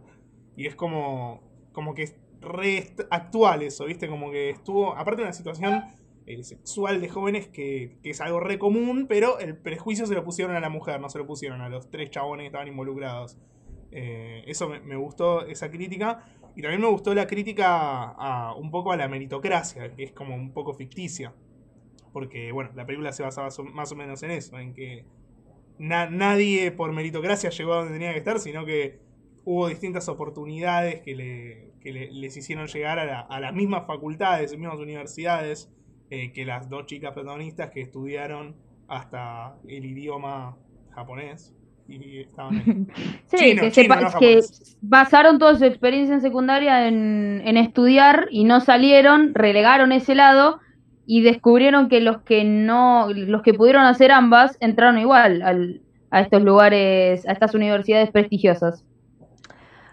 Y 0.55 0.65
es 0.67 0.75
como, 0.75 1.41
como 1.71 1.93
que 1.93 2.03
es 2.03 2.15
re 2.41 2.93
actual 3.11 3.61
eso, 3.61 3.85
¿viste? 3.85 4.07
Como 4.07 4.31
que 4.31 4.49
estuvo, 4.49 4.95
aparte 4.95 5.21
de 5.21 5.27
una 5.27 5.33
situación 5.33 5.83
eh, 6.25 6.43
sexual 6.43 7.01
de 7.01 7.09
jóvenes 7.09 7.47
que, 7.47 7.97
que 8.01 8.11
es 8.11 8.21
algo 8.21 8.39
re 8.39 8.57
común, 8.57 9.05
pero 9.07 9.39
el 9.39 9.57
prejuicio 9.57 10.05
se 10.05 10.15
lo 10.15 10.23
pusieron 10.23 10.55
a 10.55 10.59
la 10.59 10.69
mujer, 10.69 10.99
no 10.99 11.09
se 11.09 11.19
lo 11.19 11.27
pusieron 11.27 11.61
a 11.61 11.69
los 11.69 11.91
tres 11.91 12.09
chabones 12.09 12.43
que 12.43 12.47
estaban 12.47 12.67
involucrados. 12.67 13.37
Eh, 13.91 14.43
eso 14.47 14.67
me, 14.69 14.79
me 14.79 14.95
gustó, 14.95 15.45
esa 15.45 15.69
crítica. 15.69 16.25
Y 16.55 16.61
también 16.61 16.81
me 16.81 16.87
gustó 16.87 17.13
la 17.15 17.25
crítica 17.25 18.09
a, 18.11 18.55
un 18.55 18.69
poco 18.69 18.91
a 18.91 18.97
la 18.97 19.07
meritocracia, 19.07 19.93
que 19.95 20.03
es 20.03 20.11
como 20.11 20.35
un 20.35 20.51
poco 20.51 20.73
ficticia. 20.73 21.33
Porque, 22.13 22.51
bueno, 22.51 22.69
la 22.75 22.85
película 22.85 23.11
se 23.11 23.23
basaba 23.23 23.49
más 23.73 23.91
o 23.91 23.95
menos 23.95 24.21
en 24.23 24.31
eso, 24.31 24.57
en 24.59 24.73
que 24.73 25.03
na- 25.79 26.09
nadie 26.09 26.71
por 26.71 26.91
meritocracia 26.93 27.49
llegó 27.49 27.73
a 27.73 27.77
donde 27.77 27.93
tenía 27.93 28.11
que 28.13 28.19
estar, 28.19 28.39
sino 28.39 28.65
que 28.65 28.99
hubo 29.45 29.67
distintas 29.67 30.07
oportunidades 30.07 31.01
que, 31.01 31.15
le- 31.15 31.71
que 31.81 31.91
le- 31.91 32.11
les 32.11 32.37
hicieron 32.37 32.67
llegar 32.67 32.99
a, 32.99 33.05
la- 33.05 33.19
a 33.21 33.39
las 33.39 33.53
mismas 33.53 33.85
facultades, 33.87 34.51
las 34.51 34.59
mismas 34.59 34.77
universidades, 34.79 35.69
eh, 36.11 36.31
que 36.31 36.45
las 36.45 36.69
dos 36.69 36.85
chicas 36.85 37.11
protagonistas 37.13 37.71
que 37.71 37.81
estudiaron 37.81 38.55
hasta 38.87 39.55
el 39.67 39.83
idioma 39.85 40.55
japonés. 40.91 41.53
Y 41.87 42.19
estaban 42.21 42.57
ahí. 42.57 42.63
Sí, 43.25 43.37
Chino, 43.37 43.61
que, 43.63 43.71
chino, 43.71 43.95
no 43.95 44.19
que 44.19 44.39
basaron 44.81 45.39
toda 45.39 45.55
su 45.55 45.65
experiencia 45.65 46.13
en 46.15 46.21
secundaria 46.21 46.87
en, 46.87 47.41
en 47.43 47.57
estudiar 47.57 48.27
y 48.31 48.43
no 48.45 48.61
salieron, 48.61 49.33
relegaron 49.33 49.91
ese 49.91 50.15
lado 50.15 50.59
y 51.05 51.21
descubrieron 51.21 51.89
que 51.89 51.99
los 52.01 52.21
que 52.23 52.43
no, 52.43 53.07
los 53.09 53.41
que 53.41 53.53
pudieron 53.53 53.83
hacer 53.85 54.11
ambas 54.11 54.57
entraron 54.61 54.97
igual 54.99 55.41
al- 55.41 55.81
a 56.11 56.21
estos 56.21 56.43
lugares, 56.43 57.27
a 57.27 57.31
estas 57.31 57.53
universidades 57.55 58.11
prestigiosas. 58.11 58.85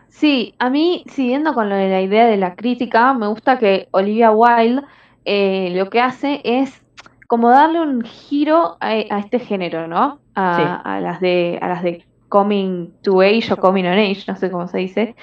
Sí, 0.08 0.54
a 0.58 0.70
mí, 0.70 1.04
siguiendo 1.06 1.54
con 1.54 1.68
lo 1.68 1.76
de 1.76 1.88
la 1.88 2.02
idea 2.02 2.26
de 2.26 2.36
la 2.36 2.54
crítica, 2.56 3.14
me 3.14 3.28
gusta 3.28 3.58
que 3.58 3.88
Olivia 3.92 4.30
Wilde 4.32 4.82
eh, 5.24 5.72
lo 5.74 5.88
que 5.88 6.00
hace 6.00 6.40
es 6.44 6.82
como 7.28 7.50
darle 7.50 7.80
un 7.80 8.02
giro 8.02 8.76
a, 8.80 8.88
a 8.88 9.18
este 9.20 9.38
género, 9.38 9.86
¿no? 9.86 10.20
A, 10.34 10.56
Sí. 10.56 10.90
a 10.90 11.00
las 11.00 11.20
de, 11.20 11.58
a 11.62 11.68
las 11.68 11.82
de 11.82 12.04
coming 12.28 12.90
to 13.02 13.20
age 13.20 13.52
o 13.52 13.56
coming 13.56 13.84
on 13.84 13.98
age, 13.98 14.24
no 14.26 14.36
sé 14.36 14.50
cómo 14.50 14.66
se 14.68 14.78
dice. 14.78 15.14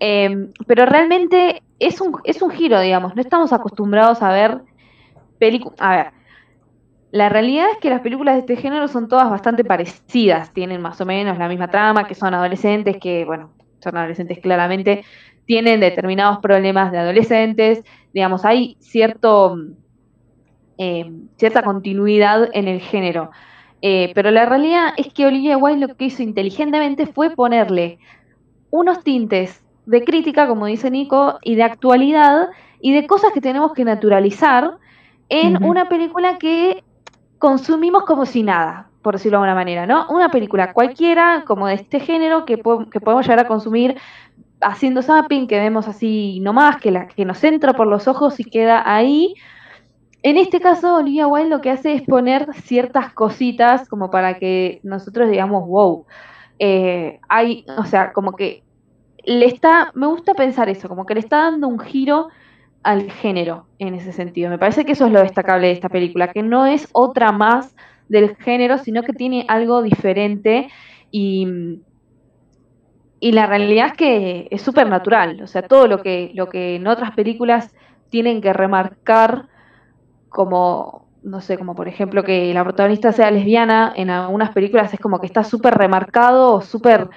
Eh, 0.00 0.48
pero 0.66 0.86
realmente 0.86 1.62
es 1.78 2.00
un, 2.00 2.16
es 2.24 2.40
un 2.40 2.50
giro, 2.50 2.80
digamos. 2.80 3.14
No 3.14 3.20
estamos 3.20 3.52
acostumbrados 3.52 4.22
a 4.22 4.32
ver 4.32 4.62
A 5.78 5.96
ver, 5.96 6.12
la 7.12 7.28
realidad 7.28 7.66
es 7.72 7.78
que 7.78 7.90
las 7.90 8.00
películas 8.00 8.34
de 8.34 8.40
este 8.40 8.56
género 8.56 8.86
son 8.88 9.08
todas 9.08 9.30
bastante 9.30 9.64
parecidas, 9.64 10.52
tienen 10.52 10.80
más 10.80 11.00
o 11.00 11.06
menos 11.06 11.38
la 11.38 11.48
misma 11.48 11.68
trama, 11.68 12.06
que 12.06 12.14
son 12.14 12.34
adolescentes, 12.34 12.98
que, 12.98 13.24
bueno, 13.24 13.50
son 13.80 13.96
adolescentes 13.96 14.38
claramente, 14.38 15.04
tienen 15.46 15.80
determinados 15.80 16.38
problemas 16.38 16.92
de 16.92 16.98
adolescentes, 16.98 17.82
digamos, 18.12 18.44
hay 18.44 18.76
cierto, 18.80 19.56
eh, 20.78 21.10
cierta 21.36 21.62
continuidad 21.62 22.48
en 22.52 22.68
el 22.68 22.80
género. 22.80 23.30
Eh, 23.82 24.12
pero 24.14 24.30
la 24.30 24.44
realidad 24.44 24.92
es 24.96 25.12
que 25.12 25.26
Olivia 25.26 25.56
Wilde 25.56 25.86
lo 25.86 25.96
que 25.96 26.04
hizo 26.04 26.22
inteligentemente 26.22 27.06
fue 27.06 27.30
ponerle 27.30 27.98
unos 28.70 29.02
tintes 29.02 29.64
de 29.86 30.04
crítica, 30.04 30.46
como 30.46 30.66
dice 30.66 30.90
Nico, 30.90 31.38
y 31.42 31.54
de 31.54 31.62
actualidad, 31.62 32.50
y 32.80 32.92
de 32.92 33.06
cosas 33.06 33.32
que 33.32 33.40
tenemos 33.40 33.72
que 33.72 33.84
naturalizar 33.84 34.78
en 35.30 35.64
una 35.64 35.88
película 35.88 36.38
que 36.38 36.84
consumimos 37.38 38.04
como 38.04 38.26
si 38.26 38.42
nada, 38.42 38.90
por 39.02 39.14
decirlo 39.14 39.38
de 39.38 39.44
alguna 39.44 39.54
manera, 39.54 39.86
¿no? 39.86 40.06
Una 40.10 40.28
película 40.30 40.74
cualquiera, 40.74 41.44
como 41.46 41.66
de 41.66 41.74
este 41.74 42.00
género, 42.00 42.44
que, 42.44 42.58
po- 42.58 42.90
que 42.90 43.00
podemos 43.00 43.24
llegar 43.24 43.40
a 43.40 43.48
consumir 43.48 43.96
haciendo 44.60 45.00
zapping, 45.00 45.46
que 45.46 45.58
vemos 45.58 45.88
así 45.88 46.38
nomás, 46.40 46.76
que, 46.76 46.90
la, 46.90 47.08
que 47.08 47.24
nos 47.24 47.42
entra 47.44 47.72
por 47.72 47.86
los 47.86 48.08
ojos 48.08 48.38
y 48.40 48.44
queda 48.44 48.82
ahí. 48.84 49.34
En 50.22 50.36
este 50.36 50.60
caso, 50.60 50.96
Olivia 50.96 51.26
Wilde 51.26 51.48
lo 51.48 51.62
que 51.62 51.70
hace 51.70 51.94
es 51.94 52.02
poner 52.02 52.52
ciertas 52.52 53.14
cositas 53.14 53.88
como 53.88 54.10
para 54.10 54.38
que 54.38 54.80
nosotros 54.82 55.30
digamos, 55.30 55.66
wow, 55.66 56.04
eh, 56.58 57.20
hay, 57.26 57.64
o 57.78 57.86
sea, 57.86 58.12
como 58.12 58.36
que 58.36 58.62
le 59.24 59.46
está, 59.46 59.92
me 59.94 60.06
gusta 60.06 60.34
pensar 60.34 60.68
eso, 60.68 60.88
como 60.88 61.06
que 61.06 61.14
le 61.14 61.20
está 61.20 61.38
dando 61.38 61.68
un 61.68 61.78
giro 61.78 62.28
al 62.82 63.10
género 63.10 63.66
en 63.78 63.94
ese 63.94 64.12
sentido. 64.12 64.50
Me 64.50 64.58
parece 64.58 64.84
que 64.84 64.92
eso 64.92 65.06
es 65.06 65.12
lo 65.12 65.20
destacable 65.20 65.68
de 65.68 65.74
esta 65.74 65.88
película, 65.88 66.32
que 66.32 66.42
no 66.42 66.66
es 66.66 66.88
otra 66.92 67.32
más 67.32 67.74
del 68.08 68.36
género, 68.36 68.78
sino 68.78 69.02
que 69.02 69.12
tiene 69.12 69.44
algo 69.48 69.82
diferente 69.82 70.68
y, 71.10 71.46
y 73.20 73.32
la 73.32 73.46
realidad 73.46 73.88
es 73.88 73.92
que 73.94 74.48
es 74.50 74.62
súper 74.62 74.88
natural, 74.88 75.40
o 75.42 75.46
sea, 75.46 75.62
todo 75.62 75.86
lo 75.86 76.02
que, 76.02 76.32
lo 76.34 76.48
que 76.48 76.76
en 76.76 76.86
otras 76.86 77.12
películas 77.12 77.72
tienen 78.08 78.40
que 78.40 78.52
remarcar 78.52 79.46
como, 80.28 81.06
no 81.22 81.40
sé, 81.40 81.58
como 81.58 81.74
por 81.74 81.86
ejemplo 81.86 82.24
que 82.24 82.52
la 82.54 82.64
protagonista 82.64 83.12
sea 83.12 83.30
lesbiana, 83.30 83.92
en 83.94 84.10
algunas 84.10 84.50
películas 84.50 84.92
es 84.92 85.00
como 85.00 85.20
que 85.20 85.26
está 85.26 85.44
súper 85.44 85.74
remarcado 85.74 86.54
o 86.54 86.60
súper 86.62 87.08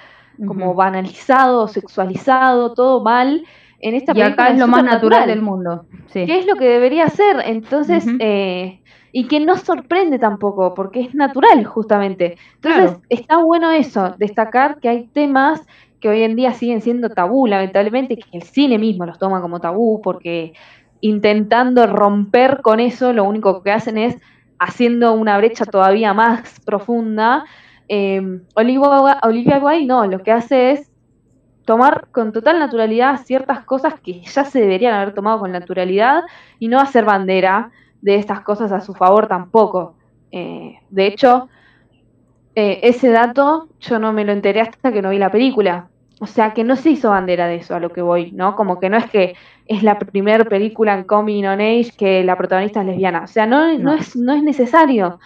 como 0.47 0.73
banalizado, 0.73 1.67
sexualizado, 1.67 2.73
todo 2.73 3.03
mal. 3.03 3.45
En 3.83 3.95
esta 3.95 4.13
y 4.15 4.21
acá 4.21 4.47
es 4.47 4.57
lo 4.57 4.67
más 4.67 4.81
natural, 4.81 5.27
del 5.27 5.41
mundo. 5.41 5.85
Sí. 6.07 6.25
¿Qué 6.25 6.39
es 6.39 6.47
lo 6.47 6.55
que 6.55 6.69
debería 6.69 7.09
ser? 7.09 7.41
Entonces, 7.45 8.05
eh, 8.19 8.79
y 9.11 9.27
que 9.27 9.41
no 9.41 9.57
sorprende 9.57 10.19
tampoco, 10.19 10.73
porque 10.73 11.01
es 11.01 11.13
natural 11.13 11.65
justamente. 11.65 12.37
Entonces, 12.55 12.97
está 13.09 13.37
bueno 13.43 13.71
eso, 13.71 14.15
destacar 14.17 14.79
que 14.79 14.87
hay 14.87 15.07
temas 15.07 15.61
que 15.99 16.07
hoy 16.07 16.23
en 16.23 16.37
día 16.37 16.53
siguen 16.53 16.79
siendo 16.79 17.09
tabú, 17.09 17.45
lamentablemente, 17.45 18.15
que 18.15 18.23
el 18.31 18.43
cine 18.43 18.77
mismo 18.77 19.05
los 19.05 19.19
toma 19.19 19.41
como 19.41 19.59
tabú, 19.59 20.01
porque 20.01 20.53
intentando 21.01 21.85
romper 21.85 22.61
con 22.61 22.79
eso, 22.79 23.11
lo 23.11 23.25
único 23.25 23.63
que 23.63 23.71
hacen 23.71 23.97
es 23.97 24.17
haciendo 24.59 25.11
una 25.11 25.37
brecha 25.37 25.65
todavía 25.65 26.13
más 26.13 26.61
profunda. 26.65 27.43
Eh, 27.89 28.21
Olivia, 28.55 29.19
Olivia 29.23 29.57
Wilde 29.57 29.87
no, 29.87 30.07
lo 30.07 30.23
que 30.23 30.31
hace 30.31 30.71
es 30.71 30.92
tomar 31.65 32.07
con 32.11 32.31
total 32.31 32.59
naturalidad 32.59 33.21
ciertas 33.23 33.63
cosas 33.65 33.99
que 33.99 34.21
ya 34.21 34.45
se 34.45 34.59
deberían 34.59 34.93
haber 34.93 35.13
tomado 35.13 35.39
con 35.39 35.51
naturalidad 35.51 36.23
y 36.59 36.67
no 36.67 36.79
hacer 36.79 37.05
bandera 37.05 37.71
de 38.01 38.15
estas 38.15 38.41
cosas 38.41 38.71
a 38.71 38.81
su 38.81 38.93
favor 38.93 39.27
tampoco. 39.27 39.95
Eh, 40.31 40.79
de 40.89 41.07
hecho, 41.07 41.47
eh, 42.55 42.81
ese 42.83 43.09
dato 43.09 43.69
yo 43.79 43.99
no 43.99 44.13
me 44.13 44.25
lo 44.25 44.31
enteré 44.31 44.61
hasta 44.61 44.91
que 44.91 45.01
no 45.01 45.09
vi 45.09 45.17
la 45.17 45.31
película. 45.31 45.87
O 46.19 46.27
sea, 46.27 46.53
que 46.53 46.63
no 46.63 46.75
se 46.75 46.91
hizo 46.91 47.09
bandera 47.09 47.47
de 47.47 47.55
eso 47.55 47.75
a 47.75 47.79
lo 47.79 47.89
que 47.89 48.01
voy, 48.01 48.31
¿no? 48.31 48.55
Como 48.55 48.79
que 48.79 48.89
no 48.89 48.97
es 48.97 49.09
que 49.09 49.35
es 49.65 49.83
la 49.83 49.99
primera 49.99 50.45
película 50.45 50.93
en 50.93 51.03
Coming 51.03 51.45
on 51.45 51.59
Age 51.59 51.91
que 51.97 52.23
la 52.23 52.37
protagonista 52.37 52.81
es 52.81 52.87
lesbiana. 52.87 53.23
O 53.23 53.27
sea, 53.27 53.45
no, 53.45 53.77
no. 53.77 53.93
es, 53.93 54.15
no 54.15 54.33
es 54.33 54.43
necesario. 54.43 55.19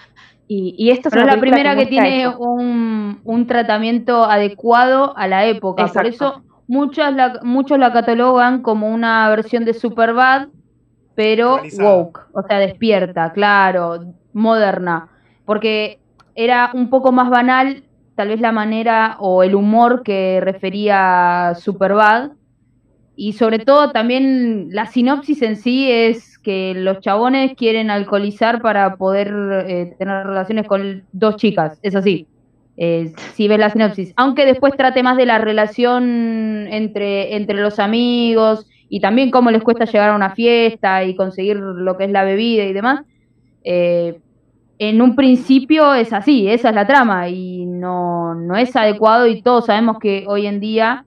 Y, 0.47 0.75
y 0.77 0.91
esto 0.91 1.09
Pero 1.09 1.23
es 1.23 1.27
la 1.27 1.39
primera 1.39 1.75
que, 1.75 1.87
tiene 1.87 2.27
un, 2.27 3.19
un, 3.23 3.47
tratamiento 3.47 4.23
adecuado 4.23 5.15
a 5.17 5.27
la 5.27 5.45
época. 5.45 5.87
Por 5.87 6.05
eso 6.05 6.41
muchos 6.67 7.13
la, 7.13 7.39
muchos 7.43 7.77
la 7.77 7.91
catalogan 7.91 8.61
como 8.61 8.89
una 8.89 9.29
versión 9.29 9.65
de 9.65 9.73
Superbad, 9.73 10.47
pero 11.15 11.59
woke, 11.79 12.27
o 12.33 12.43
sea, 12.43 12.59
despierta, 12.59 13.33
claro, 13.33 14.13
moderna. 14.31 15.09
Porque 15.45 15.99
era 16.35 16.71
un 16.73 16.89
poco 16.89 17.11
más 17.11 17.29
banal 17.29 17.83
tal 18.15 18.29
vez 18.29 18.41
la 18.41 18.51
manera 18.51 19.15
o 19.19 19.43
el 19.43 19.53
humor 19.53 20.01
que 20.03 20.39
refería 20.41 21.53
Superbad. 21.55 22.31
Y 23.15 23.33
sobre 23.33 23.59
todo 23.59 23.91
también 23.91 24.69
la 24.71 24.85
sinopsis 24.85 25.41
en 25.41 25.55
sí 25.55 25.91
es 25.91 26.36
que 26.47 26.73
los 26.73 27.01
chabones 27.01 27.55
quieren 27.57 27.91
alcoholizar 27.91 28.61
para 28.61 28.95
poder 28.95 29.27
eh, 29.67 29.95
tener 29.99 30.25
relaciones 30.25 30.65
con 30.65 31.03
dos 31.11 31.35
chicas. 31.35 31.77
Es 31.81 31.93
así. 31.93 32.25
Eh, 32.77 33.11
si 33.33 33.49
ves 33.49 33.59
la 33.59 33.69
sinopsis. 33.69 34.13
Aunque 34.15 34.45
después 34.45 34.77
trate 34.77 35.03
más 35.03 35.17
de 35.17 35.25
la 35.25 35.39
relación 35.39 36.69
entre, 36.71 37.35
entre 37.35 37.59
los 37.59 37.79
amigos 37.79 38.65
y 38.87 39.01
también 39.01 39.29
cómo 39.29 39.51
les 39.51 39.61
cuesta 39.61 39.83
llegar 39.83 40.11
a 40.11 40.15
una 40.15 40.35
fiesta 40.35 41.03
y 41.03 41.17
conseguir 41.17 41.57
lo 41.57 41.97
que 41.97 42.05
es 42.05 42.11
la 42.11 42.23
bebida 42.23 42.63
y 42.63 42.71
demás. 42.71 43.01
Eh, 43.65 44.21
en 44.79 45.01
un 45.01 45.17
principio 45.17 45.93
es 45.95 46.13
así, 46.13 46.47
esa 46.47 46.69
es 46.69 46.75
la 46.75 46.87
trama 46.87 47.27
y 47.27 47.65
no, 47.65 48.35
no 48.35 48.55
es 48.55 48.73
adecuado 48.73 49.27
y 49.27 49.41
todos 49.41 49.65
sabemos 49.65 49.99
que 49.99 50.23
hoy 50.29 50.47
en 50.47 50.61
día 50.61 51.03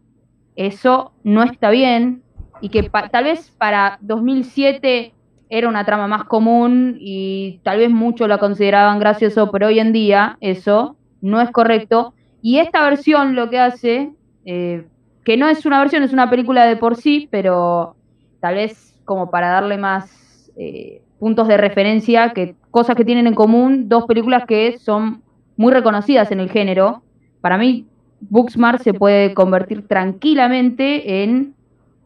eso 0.55 1.12
no 1.24 1.43
está 1.45 1.70
bien 1.70 2.22
y 2.61 2.68
que 2.68 2.82
tal 3.11 3.24
vez 3.24 3.55
para 3.57 3.97
2007 4.03 5.14
era 5.51 5.68
una 5.68 5.84
trama 5.84 6.07
más 6.07 6.24
común 6.24 6.96
y 7.01 7.61
tal 7.64 7.78
vez 7.78 7.90
muchos 7.90 8.28
la 8.28 8.38
consideraban 8.38 9.01
gracioso, 9.01 9.51
pero 9.51 9.66
hoy 9.66 9.80
en 9.80 9.92
día 9.92 10.38
eso 10.40 10.96
no 11.20 11.40
es 11.40 11.51
correcto. 11.51 12.14
Y 12.40 12.59
esta 12.59 12.82
versión 12.88 13.34
lo 13.34 13.51
que 13.51 13.59
hace, 13.59 14.12
eh, 14.46 14.86
que 15.24 15.36
no 15.36 15.48
es 15.48 15.66
una 15.66 15.80
versión, 15.80 16.05
es 16.05 16.12
una 16.12 16.30
película 16.30 16.64
de 16.66 16.76
por 16.76 16.96
sí, 16.96 17.28
pero 17.30 17.96
tal 18.38 18.55
vez 18.55 18.96
como 19.05 19.30
para 19.30 19.48
darle 19.48 19.76
más 19.76 20.53
eh, 20.57 21.03
puntos 21.18 21.48
de 21.48 21.57
referencia, 21.57 22.32
que 22.32 22.55
cosas 22.70 22.94
que 22.94 23.05
tienen 23.05 23.26
en 23.26 23.34
común, 23.34 23.88
dos 23.88 24.07
películas 24.07 24.44
que 24.46 24.78
son 24.78 25.22
muy 25.57 25.72
reconocidas 25.72 26.30
en 26.30 26.38
el 26.38 26.48
género. 26.48 27.03
Para 27.40 27.59
mí, 27.59 27.86
Booksmart 28.20 28.82
se 28.82 28.94
puede 28.94 29.34
convertir 29.34 29.86
tranquilamente 29.88 31.24
en 31.24 31.55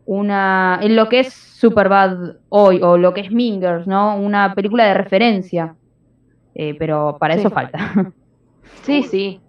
una 0.07 0.79
en 0.83 0.97
lo 0.97 1.09
que 1.09 1.21
es 1.21 1.33
Superbad 1.33 2.37
hoy 2.49 2.81
o 2.83 2.99
lo 2.99 3.15
que 3.15 3.23
es 3.23 3.31
Mingers, 3.31 3.87
¿no? 3.87 4.17
Una 4.17 4.55
película 4.55 4.85
de 4.85 4.95
referencia. 4.95 5.77
Eh, 6.55 6.75
pero 6.79 7.17
para 7.19 7.35
eso 7.35 7.51
falta. 7.51 8.13
Sí, 8.83 9.03
sí. 9.03 9.41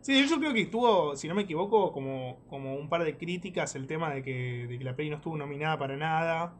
Sí, 0.00 0.26
yo 0.26 0.38
creo 0.38 0.52
que 0.52 0.62
estuvo, 0.62 1.16
si 1.16 1.28
no 1.28 1.34
me 1.34 1.42
equivoco, 1.42 1.92
como, 1.92 2.38
como 2.48 2.74
un 2.74 2.88
par 2.88 3.04
de 3.04 3.16
críticas 3.16 3.74
el 3.76 3.86
tema 3.86 4.12
de 4.12 4.22
que, 4.22 4.66
de 4.68 4.78
que 4.78 4.84
la 4.84 4.96
peli 4.96 5.10
no 5.10 5.16
estuvo 5.16 5.36
nominada 5.36 5.78
para 5.78 5.96
nada 5.96 6.54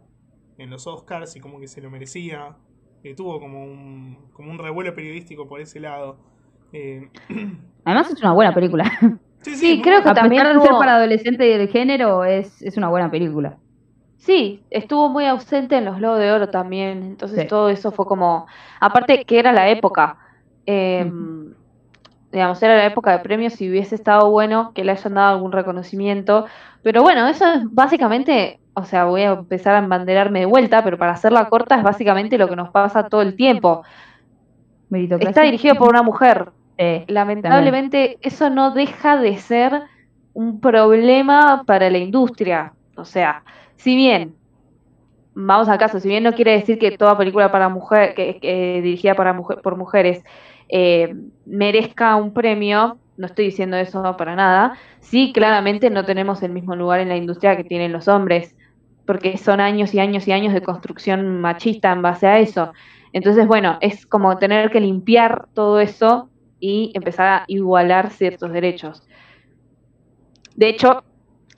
en 0.59 0.71
los 0.71 0.87
Oscars 0.87 1.35
y 1.37 1.41
como 1.41 1.61
que 1.61 1.69
se 1.69 1.81
lo 1.81 1.91
merecía. 1.91 2.57
Eh, 3.03 3.15
tuvo 3.15 3.41
como 3.41 3.65
un, 3.65 4.31
como 4.33 4.51
un 4.51 4.59
revuelo 4.59 4.95
periodístico 4.95 5.47
por 5.49 5.61
ese 5.61 5.81
lado. 5.81 6.19
Eh, 6.73 7.11
Además 7.85 8.11
es 8.11 8.21
una 8.21 8.33
buena 8.33 8.55
película. 8.55 8.91
Sí, 9.45 9.57
sí, 9.57 9.83
creo 9.83 10.03
que 10.03 10.09
a 10.09 10.15
también 10.15 10.43
pesar 10.43 10.59
de 10.59 10.67
ser 10.67 10.77
para 10.79 10.97
adolescentes 10.97 11.59
del 11.59 11.69
género, 11.69 12.25
es, 12.25 12.63
es 12.63 12.77
una 12.77 12.89
buena 12.89 13.11
película. 13.11 13.59
Sí, 14.17 14.63
estuvo 14.71 15.11
muy 15.11 15.27
ausente 15.27 15.77
en 15.77 15.85
los 15.85 15.99
Globos 15.99 16.19
de 16.19 16.33
Oro 16.33 16.49
también, 16.49 17.03
entonces 17.03 17.47
todo 17.47 17.69
eso 17.69 17.93
fue 17.93 18.07
como, 18.07 18.47
aparte 18.81 19.25
que 19.27 19.39
era 19.39 19.53
la 19.53 19.69
época, 19.69 20.17
eh, 20.65 21.11
digamos, 22.33 22.63
era 22.63 22.75
la 22.75 22.87
época 22.87 23.13
de 23.13 23.19
premios 23.19 23.61
y 23.61 23.69
hubiese 23.69 23.95
estado 23.95 24.31
bueno 24.31 24.73
que 24.75 24.83
le 24.83 24.93
hayan 24.93 25.15
dado 25.15 25.35
algún 25.35 25.53
reconocimiento, 25.53 26.47
pero 26.83 27.03
bueno, 27.03 27.29
eso 27.29 27.45
es 27.53 27.63
básicamente 27.71 28.61
o 28.75 28.85
sea, 28.85 29.05
voy 29.05 29.23
a 29.23 29.33
empezar 29.33 29.77
a 29.77 29.79
embanderarme 29.79 30.41
de 30.41 30.47
vuelta, 30.47 30.83
pero 30.83 30.99
para 30.99 31.13
hacerla 31.13 31.49
corta 31.49 31.77
es 31.77 31.85
básicamente 31.85 32.39
lo 32.39 32.49
que 32.49 32.57
nos 32.57 32.71
pasa 32.71 33.09
todo 33.09 33.23
el 33.23 33.37
tiempo. 33.37 33.85
Está 34.91 35.43
dirigido 35.43 35.77
por 35.77 35.89
una 35.89 36.03
mujer. 36.03 36.51
Lamentablemente 37.07 38.19
eso 38.21 38.51
no 38.51 38.73
deja 38.73 39.17
de 39.17 39.37
ser 39.39 39.83
un 40.33 40.61
problema 40.61 41.63
para 41.65 41.89
la 41.91 41.99
industria. 41.99 42.73
O 42.97 43.05
sea, 43.05 43.45
si 43.77 43.95
bien, 43.95 44.35
vamos 45.35 45.69
al 45.69 45.79
caso, 45.79 46.01
si 46.01 46.09
bien 46.09 46.25
no 46.25 46.33
quiere 46.33 46.53
decir 46.53 46.79
que 46.79 46.97
toda 46.97 47.17
película 47.17 47.51
para 47.51 47.69
mujer, 47.69 48.15
que, 48.15 48.81
dirigida 48.83 49.15
para 49.15 49.33
mujer, 49.33 49.61
por 49.63 49.77
mujeres 49.77 50.23
eh, 50.69 51.15
merezca 51.47 52.17
un 52.17 52.33
premio, 52.33 52.99
no 53.17 53.27
estoy 53.27 53.47
diciendo 53.47 53.77
eso 53.77 54.17
para 54.17 54.35
nada, 54.35 54.77
sí 55.01 55.33
claramente 55.33 55.91
no 55.91 56.05
tenemos 56.05 56.43
el 56.43 56.53
mismo 56.53 56.75
lugar 56.75 57.01
en 57.01 57.09
la 57.09 57.17
industria 57.17 57.57
que 57.57 57.65
tienen 57.65 57.93
los 57.93 58.09
hombres 58.09 58.57
porque 59.07 59.37
son 59.37 59.61
años 59.61 59.95
y 59.95 60.01
años 60.01 60.27
y 60.27 60.33
años 60.33 60.55
de 60.55 60.63
construcción 60.63 61.41
machista 61.41 61.93
en 61.93 62.03
base 62.03 62.27
a 62.27 62.39
eso. 62.39 62.73
Entonces, 63.13 63.47
bueno, 63.47 63.77
es 63.81 64.07
como 64.07 64.39
tener 64.39 64.71
que 64.71 64.81
limpiar 64.81 65.47
todo 65.55 65.79
eso 65.79 66.31
y 66.65 66.93
empezar 66.95 67.27
a 67.27 67.45
igualar 67.47 68.09
ciertos 68.09 68.51
derechos. 68.51 69.03
De 70.57 70.71
hecho, 70.71 71.05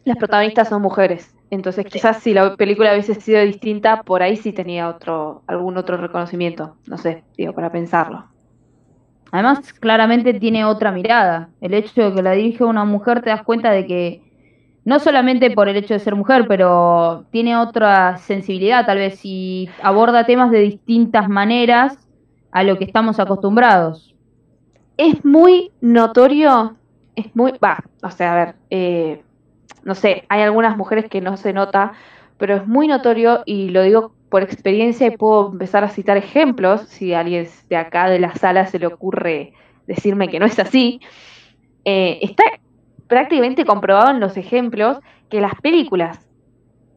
las 0.05 0.17
protagonistas 0.17 0.69
son 0.69 0.83
mujeres. 0.83 1.33
Entonces, 1.49 1.87
quizás 1.87 2.21
si 2.25 2.35
la 2.35 2.57
película 2.57 2.91
hubiese 2.91 3.15
sido 3.15 3.41
distinta, 3.43 4.03
por 4.03 4.21
ahí 4.21 4.37
sí 4.37 4.53
tenía 4.53 4.89
otro, 4.89 5.45
algún 5.47 5.77
otro 5.77 5.97
reconocimiento. 5.97 6.75
No 6.89 6.99
sé, 6.99 7.23
digo, 7.37 7.53
para 7.53 7.71
pensarlo. 7.71 8.25
Además, 9.31 9.73
claramente 9.75 10.35
tiene 10.35 10.65
otra 10.65 10.91
mirada. 10.91 11.51
El 11.61 11.75
hecho 11.75 12.11
de 12.11 12.17
que 12.17 12.23
la 12.23 12.33
dirige 12.33 12.65
una 12.65 12.85
mujer, 12.85 13.23
te 13.23 13.31
das 13.31 13.45
cuenta 13.45 13.71
de 13.71 13.87
que 13.87 14.23
no 14.85 14.99
solamente 14.99 15.53
por 15.53 15.69
el 15.69 15.77
hecho 15.77 15.95
de 15.95 16.01
ser 16.01 16.17
mujer, 16.17 16.47
pero 16.49 17.27
tiene 17.31 17.57
otra 17.57 18.17
sensibilidad 18.17 18.85
tal 18.85 18.99
vez 18.99 19.21
y 19.23 19.69
aborda 19.83 20.27
temas 20.27 20.51
de 20.51 20.61
distintas 20.63 21.29
maneras 21.29 21.97
a 22.51 22.65
lo 22.65 22.77
que 22.77 22.85
estamos 22.85 23.21
acostumbrados. 23.21 24.16
Es 24.97 25.25
muy 25.25 25.73
notorio, 25.81 26.77
es 27.15 27.35
muy, 27.37 27.53
va, 27.63 27.85
o 28.03 28.11
sea, 28.11 28.33
a 28.33 28.37
ver, 28.37 28.55
eh, 28.71 29.23
no 29.85 29.95
sé, 29.95 30.25
hay 30.29 30.43
algunas 30.43 30.77
mujeres 30.77 31.07
que 31.09 31.21
no 31.21 31.37
se 31.37 31.53
nota, 31.53 31.93
pero 32.39 32.57
es 32.57 32.67
muy 32.67 32.89
notorio 32.89 33.43
y 33.47 33.69
lo 33.69 33.83
digo 33.83 34.13
por 34.29 34.43
experiencia 34.43 35.07
y 35.07 35.17
puedo 35.17 35.53
empezar 35.53 35.85
a 35.85 35.91
citar 35.91 36.17
ejemplos, 36.17 36.83
si 36.83 37.15
a 37.15 37.21
alguien 37.21 37.49
de 37.69 37.77
acá 37.77 38.09
de 38.09 38.19
la 38.19 38.35
sala 38.35 38.67
se 38.67 38.79
le 38.79 38.87
ocurre 38.87 39.53
decirme 39.87 40.29
que 40.29 40.39
no 40.39 40.47
es 40.47 40.59
así, 40.59 41.01
eh, 41.85 42.19
está 42.23 42.43
prácticamente 43.07 43.65
comprobado 43.65 44.11
en 44.11 44.21
los 44.21 44.37
ejemplos 44.37 44.99
que 45.29 45.41
las 45.41 45.55
películas 45.61 46.27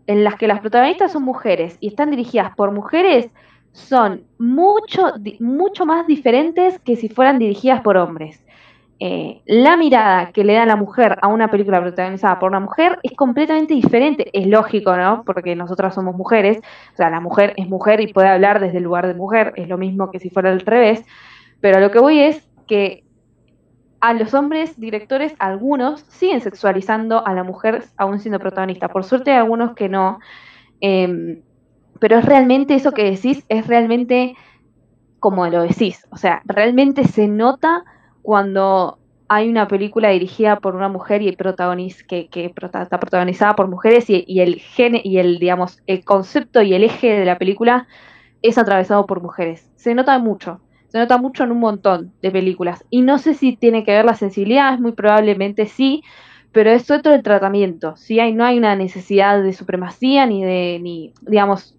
en 0.09 0.23
las 0.23 0.37
que 0.37 0.47
las 0.47 0.61
protagonistas 0.61 1.11
son 1.11 1.21
mujeres 1.21 1.77
y 1.79 1.89
están 1.89 2.09
dirigidas 2.09 2.55
por 2.55 2.71
mujeres 2.71 3.29
son 3.71 4.25
mucho, 4.37 5.13
mucho 5.39 5.85
más 5.85 6.07
diferentes 6.07 6.79
que 6.79 6.95
si 6.95 7.09
fueran 7.09 7.39
dirigidas 7.39 7.81
por 7.81 7.97
hombres. 7.97 8.43
eh, 9.01 9.41
la 9.45 9.77
mirada 9.77 10.31
que 10.33 10.43
le 10.43 10.53
da 10.55 10.65
la 10.65 10.75
mujer 10.75 11.17
a 11.21 11.27
una 11.29 11.49
película 11.49 11.81
protagonizada 11.81 12.37
por 12.39 12.49
una 12.49 12.59
mujer 12.59 12.99
es 13.03 13.13
completamente 13.15 13.73
diferente. 13.73 14.29
Es 14.33 14.47
lógico, 14.47 14.95
¿no? 14.97 15.23
Porque 15.25 15.55
nosotras 15.55 15.95
somos 15.95 16.15
mujeres, 16.15 16.59
o 16.93 16.95
sea, 16.97 17.09
la 17.09 17.21
mujer 17.21 17.53
es 17.57 17.67
mujer 17.69 18.01
y 18.01 18.11
puede 18.13 18.27
hablar 18.29 18.59
desde 18.59 18.77
el 18.79 18.83
lugar 18.83 19.07
de 19.07 19.13
mujer, 19.15 19.53
es 19.55 19.67
lo 19.69 19.77
mismo 19.77 20.11
que 20.11 20.19
si 20.19 20.29
fuera 20.29 20.51
al 20.51 20.59
revés, 20.61 21.05
pero 21.61 21.79
lo 21.79 21.91
que 21.91 21.99
voy 21.99 22.19
es 22.19 22.49
que 22.67 23.05
a 24.01 24.13
los 24.13 24.33
hombres 24.33 24.79
directores, 24.79 25.35
algunos 25.39 26.01
siguen 26.07 26.41
sexualizando 26.41 27.25
a 27.25 27.33
la 27.33 27.43
mujer 27.43 27.83
aún 27.97 28.19
siendo 28.19 28.39
protagonista. 28.39 28.89
Por 28.89 29.03
suerte 29.03 29.31
hay 29.31 29.37
algunos 29.37 29.73
que 29.75 29.89
no. 29.89 30.19
Em, 30.81 31.43
pero 31.99 32.17
es 32.17 32.25
realmente 32.25 32.75
eso 32.75 32.91
que 32.91 33.03
decís, 33.03 33.43
es 33.49 33.67
realmente 33.67 34.35
como 35.19 35.47
lo 35.47 35.61
decís. 35.61 36.07
O 36.11 36.17
sea, 36.17 36.41
realmente 36.45 37.03
se 37.05 37.27
nota 37.27 37.83
cuando 38.21 38.99
hay 39.27 39.47
una 39.47 39.67
película 39.67 40.09
dirigida 40.09 40.59
por 40.59 40.75
una 40.75 40.89
mujer 40.89 41.21
y 41.21 41.31
protagoniz 41.35 42.03
que, 42.03 42.27
que 42.29 42.51
está 42.55 42.99
protagonizada 42.99 43.55
por 43.55 43.67
mujeres 43.67 44.09
y, 44.09 44.39
el 44.39 44.55
gene 44.55 45.01
y 45.03 45.19
el 45.19 45.37
digamos 45.37 45.83
el 45.85 46.03
concepto 46.03 46.63
y 46.63 46.73
el 46.73 46.83
eje 46.83 47.19
de 47.19 47.25
la 47.25 47.37
película 47.37 47.87
es 48.41 48.57
atravesado 48.57 49.05
por 49.05 49.21
mujeres. 49.21 49.69
Se 49.75 49.93
nota 49.93 50.17
mucho, 50.17 50.61
se 50.87 50.97
nota 50.97 51.17
mucho 51.17 51.43
en 51.43 51.51
un 51.51 51.59
montón 51.59 52.11
de 52.23 52.31
películas 52.31 52.83
y 52.89 53.01
no 53.01 53.19
sé 53.19 53.35
si 53.35 53.55
tiene 53.55 53.83
que 53.83 53.91
ver 53.91 54.05
la 54.05 54.15
sensibilidad, 54.15 54.79
muy 54.79 54.93
probablemente 54.93 55.67
sí, 55.67 56.01
pero 56.51 56.71
es 56.71 56.89
otro 56.89 57.13
el 57.13 57.21
tratamiento. 57.21 57.95
Si 57.97 58.19
hay 58.19 58.33
no 58.33 58.45
hay 58.45 58.57
una 58.57 58.75
necesidad 58.75 59.43
de 59.43 59.53
supremacía 59.53 60.25
ni 60.25 60.43
de 60.43 60.79
ni 60.81 61.13
digamos 61.21 61.78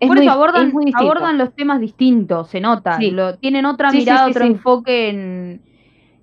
por 0.00 0.18
eso 0.18 0.30
abordan, 0.30 0.72
abordan 0.94 1.38
los 1.38 1.54
temas 1.54 1.80
distintos, 1.80 2.50
se 2.50 2.60
nota. 2.60 2.98
Lo, 3.00 3.36
tienen 3.38 3.64
otra 3.64 3.90
mirada, 3.90 4.28
otro 4.28 4.44
enfoque 4.44 5.08
en, 5.08 5.62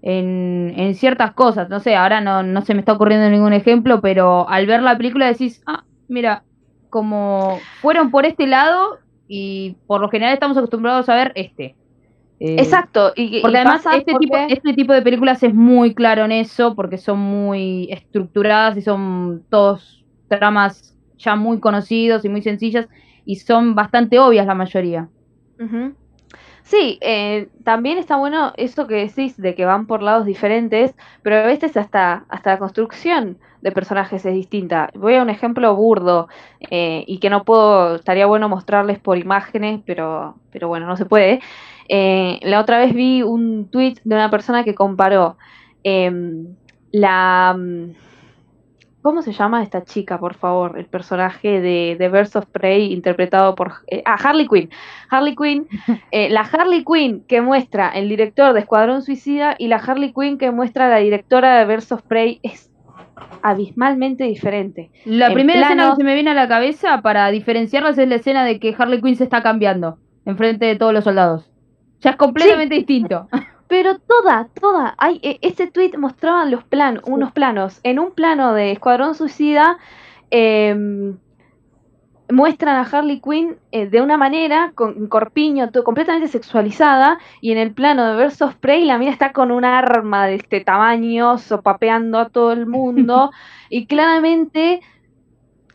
en, 0.03 0.95
ciertas 0.95 1.33
cosas. 1.33 1.69
No 1.69 1.79
sé, 1.79 1.95
ahora 1.95 2.21
no, 2.21 2.43
no 2.43 2.61
se 2.61 2.73
me 2.73 2.81
está 2.81 2.93
ocurriendo 2.93 3.29
ningún 3.29 3.53
ejemplo, 3.53 4.01
pero 4.01 4.47
al 4.47 4.67
ver 4.67 4.83
la 4.83 4.97
película 4.97 5.25
decís, 5.25 5.63
ah, 5.65 5.83
mira, 6.07 6.43
como 6.89 7.57
fueron 7.81 8.11
por 8.11 8.25
este 8.25 8.45
lado 8.45 8.99
y 9.27 9.77
por 9.87 10.01
lo 10.01 10.09
general 10.09 10.33
estamos 10.33 10.57
acostumbrados 10.57 11.09
a 11.09 11.15
ver 11.15 11.31
este. 11.35 11.75
Eh, 12.39 12.57
Exacto. 12.59 13.13
Y, 13.15 13.41
porque 13.41 13.57
además 13.57 13.83
este, 13.95 14.13
Tipo, 14.19 14.37
este 14.49 14.73
tipo 14.73 14.93
de 14.93 15.01
películas 15.01 15.41
es 15.41 15.53
muy 15.53 15.95
claro 15.95 16.25
en 16.25 16.31
eso, 16.31 16.75
porque 16.75 16.99
son 16.99 17.17
muy 17.17 17.87
estructuradas 17.91 18.77
y 18.77 18.81
son 18.81 19.43
todos 19.49 20.05
tramas 20.27 20.95
ya 21.17 21.35
muy 21.35 21.59
conocidos 21.59 22.25
y 22.25 22.29
muy 22.29 22.41
sencillas 22.41 22.87
y 23.25 23.37
son 23.37 23.75
bastante 23.75 24.19
obvias 24.19 24.45
la 24.45 24.55
mayoría. 24.55 25.09
Sí, 26.63 26.97
eh, 27.01 27.49
también 27.63 27.97
está 27.97 28.15
bueno 28.15 28.53
eso 28.55 28.87
que 28.87 28.95
decís 28.95 29.35
de 29.37 29.53
que 29.53 29.65
van 29.65 29.85
por 29.85 30.01
lados 30.01 30.25
diferentes, 30.25 30.95
pero 31.21 31.37
a 31.37 31.45
veces 31.45 31.75
hasta, 31.75 32.25
hasta 32.29 32.51
la 32.51 32.59
construcción 32.59 33.37
de 33.61 33.71
personajes 33.71 34.25
es 34.25 34.33
distinta. 34.33 34.89
Voy 34.95 35.15
a 35.15 35.21
un 35.21 35.29
ejemplo 35.29 35.75
burdo 35.75 36.29
eh, 36.71 37.03
y 37.05 37.19
que 37.19 37.29
no 37.29 37.43
puedo, 37.43 37.95
estaría 37.95 38.25
bueno 38.25 38.49
mostrarles 38.49 38.99
por 38.99 39.17
imágenes, 39.17 39.81
pero, 39.85 40.35
pero 40.51 40.67
bueno, 40.67 40.87
no 40.87 40.97
se 40.97 41.05
puede. 41.05 41.41
Eh, 41.89 42.39
la 42.43 42.61
otra 42.61 42.77
vez 42.77 42.93
vi 42.93 43.23
un 43.23 43.69
tweet 43.69 43.95
de 44.03 44.15
una 44.15 44.29
persona 44.29 44.63
que 44.63 44.73
comparó 44.73 45.37
em, 45.83 46.55
la 46.91 47.55
mm, 47.57 47.91
¿Cómo 49.03 49.21
se 49.21 49.33
llama 49.33 49.61
esta 49.61 49.83
chica, 49.83 50.17
por 50.17 50.33
favor? 50.33 50.79
El 50.79 50.85
personaje 50.85 51.59
de, 51.59 51.97
The 51.97 52.07
Birds 52.07 52.37
of 52.37 52.45
Prey 52.45 52.93
interpretado 52.93 53.53
por... 53.53 53.73
Eh, 53.87 54.01
ah, 54.05 54.15
Harley 54.15 54.47
Quinn. 54.47 54.69
Harley 55.09 55.35
Quinn. 55.35 55.67
Eh, 56.11 56.29
la 56.29 56.41
Harley 56.41 56.85
Quinn 56.85 57.23
que 57.27 57.41
muestra 57.41 57.89
el 57.89 58.07
director 58.07 58.53
de 58.53 58.61
Escuadrón 58.61 59.01
Suicida 59.01 59.55
y 59.57 59.67
la 59.67 59.77
Harley 59.77 60.13
Quinn 60.13 60.37
que 60.37 60.51
muestra 60.51 60.87
la 60.89 60.97
directora 60.97 61.57
de 61.57 61.65
Birds 61.65 61.91
of 61.91 62.03
Prey 62.03 62.39
es 62.43 62.71
abismalmente 63.41 64.23
diferente. 64.23 64.89
La 65.05 65.33
primera 65.33 65.61
escena 65.61 65.89
que 65.89 65.95
se 65.97 66.03
me 66.03 66.13
viene 66.13 66.31
a 66.31 66.35
la 66.35 66.47
cabeza 66.47 67.01
para 67.01 67.29
diferenciarlas 67.29 67.97
es 67.97 68.07
la 68.07 68.15
escena 68.15 68.45
de 68.45 68.59
que 68.59 68.73
Harley 68.77 69.01
Quinn 69.01 69.15
se 69.17 69.25
está 69.25 69.43
cambiando 69.43 69.97
enfrente 70.25 70.65
de 70.65 70.75
todos 70.75 70.93
los 70.93 71.03
soldados. 71.03 71.51
Ya 71.99 72.11
es 72.11 72.15
completamente 72.15 72.75
distinto. 72.75 73.27
Pero 73.73 73.97
toda, 73.97 74.49
toda. 74.61 74.93
Hay, 74.99 75.19
e, 75.23 75.39
este 75.41 75.65
tweet 75.65 75.97
mostraba 75.97 76.45
los 76.45 76.63
planos, 76.63 77.03
unos 77.07 77.31
planos. 77.31 77.79
En 77.81 77.97
un 77.97 78.11
plano 78.11 78.53
de 78.53 78.71
Escuadrón 78.71 79.15
Suicida, 79.15 79.79
em, 80.29 81.17
muestran 82.29 82.75
a 82.75 82.81
Harley 82.81 83.19
Quinn 83.19 83.57
eh, 83.71 83.87
de 83.87 83.99
una 84.03 84.15
manera, 84.15 84.73
con 84.75 85.07
corpiño, 85.07 85.71
completamente 85.83 86.27
sexualizada, 86.27 87.17
y 87.41 87.51
en 87.51 87.57
el 87.57 87.73
plano 87.73 88.05
de 88.05 88.15
Versus 88.15 88.53
Prey 88.53 88.85
la 88.85 88.99
mina 88.99 89.09
está 89.11 89.31
con 89.31 89.49
un 89.49 89.65
arma 89.65 90.27
de 90.27 90.35
este 90.35 90.61
tamaño, 90.61 91.39
sopapeando 91.39 92.19
a 92.19 92.29
todo 92.29 92.51
el 92.51 92.67
mundo, 92.67 93.31
y 93.71 93.87
claramente 93.87 94.81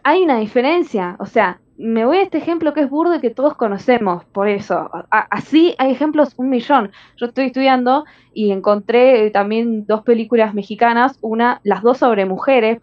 hay 0.04 0.22
una 0.22 0.38
diferencia, 0.38 1.16
o 1.18 1.26
sea, 1.26 1.58
me 1.78 2.04
voy 2.04 2.16
a 2.16 2.22
este 2.22 2.38
ejemplo 2.38 2.74
que 2.74 2.80
es 2.80 2.90
burdo 2.90 3.14
y 3.14 3.20
que 3.20 3.30
todos 3.30 3.54
conocemos, 3.54 4.24
por 4.24 4.48
eso. 4.48 4.90
así 5.10 5.76
hay 5.78 5.92
ejemplos 5.92 6.34
un 6.36 6.50
millón. 6.50 6.90
Yo 7.16 7.26
estoy 7.26 7.46
estudiando 7.46 8.04
y 8.34 8.50
encontré 8.50 9.30
también 9.30 9.86
dos 9.86 10.02
películas 10.02 10.54
mexicanas, 10.54 11.18
una, 11.20 11.60
las 11.62 11.82
dos 11.82 11.98
sobre 11.98 12.26
mujeres, 12.26 12.78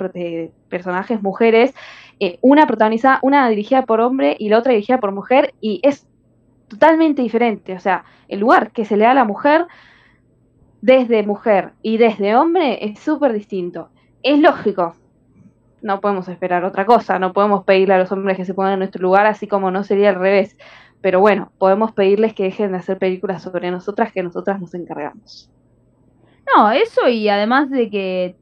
personajes 0.70 1.22
mujeres, 1.22 1.74
eh, 2.22 2.40
una 2.42 2.66
protagonizada, 2.68 3.20
una 3.22 3.50
dirigida 3.50 3.82
por 3.82 4.00
hombre 4.00 4.38
y 4.40 4.48
la 4.48 4.60
otra 4.60 4.72
dirigida 4.72 5.00
por 5.00 5.12
mujer, 5.12 5.54
y 5.60 5.82
es 5.84 6.08
totalmente 6.70 7.22
diferente. 7.22 7.74
O 7.74 7.80
sea, 7.82 8.06
el 8.30 8.40
lugar 8.40 8.72
que 8.72 8.86
se 8.86 8.96
le 8.96 9.04
da 9.04 9.12
a 9.12 9.16
la 9.16 9.26
mujer 9.26 9.68
desde 10.82 11.24
mujer 11.24 11.74
y 11.82 11.98
desde 11.98 12.36
hombre 12.36 12.86
es 12.86 13.00
súper 13.00 13.34
distinto. 13.34 13.90
Es 14.24 14.40
lógico, 14.40 14.96
no 15.86 16.02
podemos 16.02 16.28
esperar 16.28 16.66
otra 16.66 16.86
cosa, 16.86 17.20
no 17.20 17.32
podemos 17.32 17.64
pedirle 17.64 17.94
a 17.94 18.00
los 18.00 18.12
hombres 18.12 18.36
que 18.36 18.44
se 18.44 18.56
pongan 18.56 18.74
en 18.74 18.80
nuestro 18.80 19.04
lugar, 19.04 19.28
así 19.28 19.48
como 19.48 19.70
no 19.70 19.84
sería 19.84 20.10
al 20.10 20.16
revés. 20.16 20.58
Pero 21.00 21.20
bueno, 21.20 21.52
podemos 21.60 21.92
pedirles 21.92 22.34
que 22.34 22.44
dejen 22.44 22.72
de 22.72 22.80
hacer 22.80 22.98
películas 22.98 23.44
sobre 23.44 23.70
nosotras 23.70 24.12
que 24.12 24.24
nosotras 24.24 24.60
nos 24.60 24.74
encargamos. 24.74 25.52
No, 26.56 26.72
eso 26.72 27.08
y 27.08 27.30
además 27.30 27.70
de 27.70 27.92
que 27.92 28.36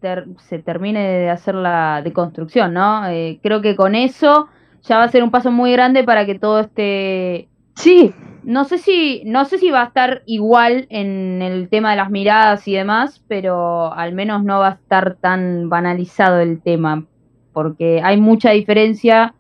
se 0.48 0.60
termine 0.60 1.06
de 1.06 1.30
hacer 1.30 1.56
la 1.56 2.02
deconstrucción, 2.02 2.74
¿no? 2.74 3.08
Eh, 3.08 3.40
creo 3.44 3.62
que 3.62 3.76
con 3.76 3.94
eso 3.94 4.48
ya 4.84 4.98
va 4.98 5.04
a 5.04 5.10
ser 5.10 5.22
un 5.22 5.32
paso 5.32 5.52
muy 5.52 5.74
grande 5.74 6.06
para 6.06 6.26
que 6.26 6.40
todo 6.40 6.62
esté... 6.62 7.50
Sí. 7.76 8.14
No 8.44 8.66
sé 8.66 8.78
si, 8.78 9.24
no 9.26 9.46
sé 9.46 9.58
si 9.58 9.72
va 9.72 9.82
a 9.82 9.86
estar 9.88 10.22
igual 10.26 10.86
en 10.90 11.42
el 11.42 11.70
tema 11.70 11.92
de 11.92 11.98
las 11.98 12.10
miradas 12.10 12.68
y 12.68 12.74
demás, 12.74 13.24
pero 13.28 13.94
al 13.94 14.14
menos 14.14 14.44
no 14.44 14.60
va 14.60 14.68
a 14.68 14.74
estar 14.74 15.16
tan 15.16 15.70
banalizado 15.70 16.40
el 16.40 16.62
tema 16.62 17.06
porque 17.54 18.02
hay 18.04 18.20
mucha 18.20 18.52
diferencia 18.52 19.34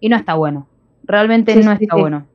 y 0.00 0.08
no 0.08 0.16
está 0.16 0.34
bueno. 0.34 0.66
Realmente 1.04 1.54
no 1.56 1.72
está 1.72 1.96
bueno. 1.96 2.26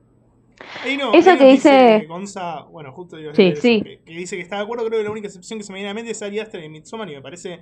eso 1.12 1.38
que 1.38 1.44
dice... 1.44 2.06
Gonza, 2.08 2.62
bueno, 2.62 2.92
justo 2.92 3.16
digo, 3.16 3.32
sí, 3.34 3.52
Que, 3.62 4.00
dice 4.06 4.36
que 4.36 4.42
está 4.42 4.56
de 4.56 4.62
acuerdo, 4.62 4.86
creo 4.86 4.98
que 4.98 5.04
la 5.04 5.10
única 5.10 5.26
excepción 5.26 5.58
que 5.58 5.64
se 5.64 5.72
me 5.72 5.78
viene 5.78 5.90
a 5.90 5.92
la 5.92 5.94
mente 5.94 6.12
es 6.12 6.22
Ari 6.22 6.38
Aster 6.38 6.60
de 6.60 6.68
Midsommar 6.68 7.10
y 7.10 7.14
me 7.14 7.22
parece 7.22 7.60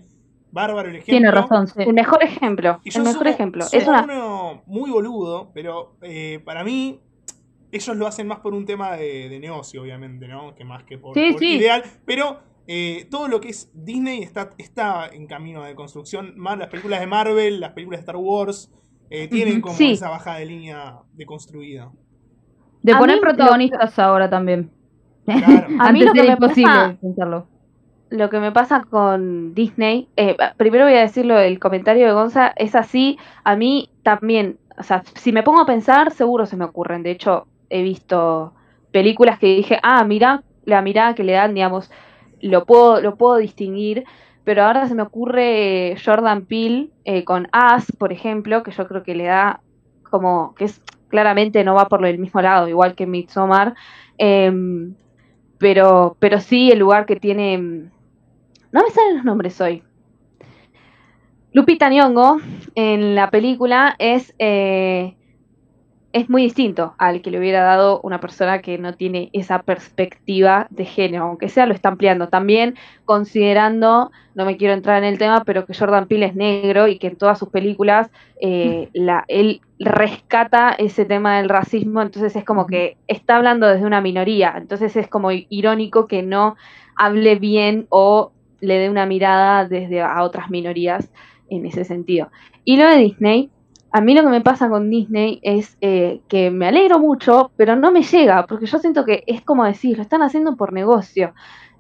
bárbaro 0.50 0.88
el 0.88 0.96
ejemplo. 0.96 1.12
Tiene 1.12 1.30
razón, 1.30 1.66
sí. 1.66 1.74
El 1.78 1.94
mejor 1.94 2.22
ejemplo. 2.22 2.80
el 2.84 3.02
mejor 3.02 3.26
ejemplo. 3.26 3.64
es 3.72 3.86
uno 3.86 4.62
muy 4.66 4.90
boludo, 4.90 5.50
pero 5.52 5.96
eh, 6.02 6.40
para 6.44 6.62
mí 6.62 7.00
ellos 7.72 7.96
lo 7.96 8.06
hacen 8.06 8.26
más 8.26 8.40
por 8.40 8.52
un 8.52 8.66
tema 8.66 8.96
de, 8.96 9.38
negocio, 9.40 9.82
obviamente, 9.82 10.28
¿no? 10.28 10.54
Que 10.54 10.64
más 10.64 10.84
que 10.84 10.98
por, 10.98 11.14
por 11.14 11.42
ideal. 11.42 11.82
Pero 12.04 12.40
eh, 12.66 13.08
todo 13.10 13.28
lo 13.28 13.40
que 13.40 13.48
es 13.48 13.70
Disney 13.74 14.22
está, 14.22 14.50
está 14.58 15.08
en 15.08 15.26
camino 15.26 15.62
de 15.64 15.74
construcción. 15.74 16.34
Más 16.36 16.58
las 16.58 16.68
películas 16.68 17.00
de 17.00 17.06
Marvel, 17.06 17.60
las 17.60 17.72
películas 17.72 18.00
de 18.00 18.02
Star 18.02 18.16
Wars, 18.16 18.72
eh, 19.10 19.28
tienen 19.28 19.60
como 19.60 19.76
esa 19.78 20.08
baja 20.08 20.36
de 20.36 20.46
línea 20.46 20.98
de 21.12 21.26
construida. 21.26 21.90
De 22.82 22.94
poner 22.96 23.20
protagonistas 23.20 23.98
ahora 23.98 24.30
también. 24.30 24.70
Claro. 25.24 25.66
A 25.80 25.92
mí 25.92 26.02
lo 26.02 26.12
que 26.12 26.22
me 26.22 26.36
pasa, 26.36 26.96
Lo 28.10 28.30
que 28.30 28.40
me 28.40 28.52
pasa 28.52 28.84
con 28.88 29.54
Disney, 29.54 30.08
eh, 30.16 30.36
primero 30.56 30.84
voy 30.84 30.94
a 30.94 31.00
decirlo, 31.00 31.38
el 31.38 31.58
comentario 31.58 32.06
de 32.06 32.12
Gonza 32.12 32.52
es 32.56 32.74
así, 32.74 33.18
a 33.44 33.54
mí 33.54 33.90
también, 34.02 34.58
o 34.78 34.82
sea, 34.82 35.04
si 35.14 35.32
me 35.32 35.42
pongo 35.42 35.60
a 35.60 35.66
pensar, 35.66 36.10
seguro 36.12 36.46
se 36.46 36.56
me 36.56 36.64
ocurren. 36.64 37.02
De 37.02 37.10
hecho, 37.10 37.46
he 37.70 37.82
visto 37.82 38.54
películas 38.92 39.38
que 39.38 39.46
dije, 39.46 39.78
ah, 39.82 40.04
mira 40.04 40.42
la 40.64 40.82
mirada 40.82 41.14
que 41.14 41.24
le 41.24 41.32
dan, 41.32 41.54
digamos, 41.54 41.90
lo 42.42 42.66
puedo, 42.66 43.00
lo 43.00 43.16
puedo 43.16 43.36
distinguir, 43.36 44.04
pero 44.44 44.64
ahora 44.64 44.88
se 44.88 44.94
me 44.94 45.02
ocurre 45.02 45.96
Jordan 46.04 46.44
Peele 46.44 46.90
eh, 47.04 47.24
con 47.24 47.48
As, 47.52 47.90
por 47.92 48.12
ejemplo, 48.12 48.62
que 48.62 48.72
yo 48.72 48.86
creo 48.86 49.02
que 49.02 49.14
le 49.14 49.24
da 49.24 49.60
como 50.10 50.54
que 50.54 50.64
es 50.66 50.82
claramente 51.08 51.62
no 51.62 51.74
va 51.74 51.88
por 51.88 52.04
el 52.06 52.18
mismo 52.18 52.40
lado, 52.40 52.68
igual 52.68 52.94
que 52.94 53.06
Midsommar, 53.06 53.74
em, 54.18 54.94
pero, 55.58 56.16
pero 56.18 56.40
sí 56.40 56.70
el 56.72 56.78
lugar 56.78 57.06
que 57.06 57.16
tiene... 57.16 57.58
No 57.58 58.82
me 58.82 58.90
salen 58.90 59.16
los 59.16 59.24
nombres 59.24 59.60
hoy. 59.60 59.82
Lupita 61.52 61.90
Nyong'o 61.90 62.38
en 62.74 63.14
la 63.14 63.30
película 63.30 63.94
es... 63.98 64.34
Eh, 64.38 65.14
es 66.12 66.28
muy 66.28 66.42
distinto 66.42 66.94
al 66.98 67.22
que 67.22 67.30
le 67.30 67.38
hubiera 67.38 67.62
dado 67.62 68.00
una 68.02 68.20
persona 68.20 68.60
que 68.60 68.76
no 68.78 68.94
tiene 68.94 69.30
esa 69.32 69.62
perspectiva 69.62 70.66
de 70.70 70.84
género, 70.84 71.24
aunque 71.24 71.48
sea 71.48 71.66
lo 71.66 71.74
está 71.74 71.88
ampliando. 71.88 72.28
También 72.28 72.74
considerando, 73.04 74.10
no 74.34 74.44
me 74.44 74.56
quiero 74.56 74.74
entrar 74.74 74.98
en 74.98 75.08
el 75.08 75.18
tema, 75.18 75.44
pero 75.44 75.64
que 75.64 75.74
Jordan 75.74 76.06
Peele 76.06 76.26
es 76.26 76.34
negro 76.34 76.86
y 76.86 76.98
que 76.98 77.08
en 77.08 77.16
todas 77.16 77.38
sus 77.38 77.48
películas 77.48 78.10
eh, 78.40 78.88
la, 78.94 79.24
él 79.28 79.62
rescata 79.78 80.72
ese 80.72 81.04
tema 81.04 81.38
del 81.38 81.48
racismo, 81.48 82.02
entonces 82.02 82.36
es 82.36 82.44
como 82.44 82.66
que 82.66 82.96
está 83.08 83.36
hablando 83.36 83.66
desde 83.66 83.86
una 83.86 84.00
minoría, 84.00 84.54
entonces 84.56 84.94
es 84.96 85.08
como 85.08 85.30
irónico 85.32 86.06
que 86.06 86.22
no 86.22 86.56
hable 86.94 87.36
bien 87.36 87.86
o 87.88 88.32
le 88.60 88.78
dé 88.78 88.90
una 88.90 89.06
mirada 89.06 89.66
desde 89.66 90.02
a 90.02 90.22
otras 90.22 90.50
minorías 90.50 91.10
en 91.48 91.66
ese 91.66 91.84
sentido. 91.84 92.30
Y 92.64 92.76
lo 92.76 92.88
de 92.88 92.98
Disney, 92.98 93.50
a 93.92 94.00
mí 94.00 94.14
lo 94.14 94.22
que 94.22 94.30
me 94.30 94.40
pasa 94.40 94.70
con 94.70 94.88
Disney 94.88 95.38
es 95.42 95.76
eh, 95.82 96.22
que 96.28 96.50
me 96.50 96.66
alegro 96.66 96.98
mucho, 96.98 97.50
pero 97.56 97.76
no 97.76 97.92
me 97.92 98.02
llega, 98.02 98.46
porque 98.46 98.66
yo 98.66 98.78
siento 98.78 99.04
que 99.04 99.22
es 99.26 99.42
como 99.42 99.64
decir, 99.64 99.98
lo 99.98 100.02
están 100.02 100.22
haciendo 100.22 100.56
por 100.56 100.72
negocio. 100.72 101.34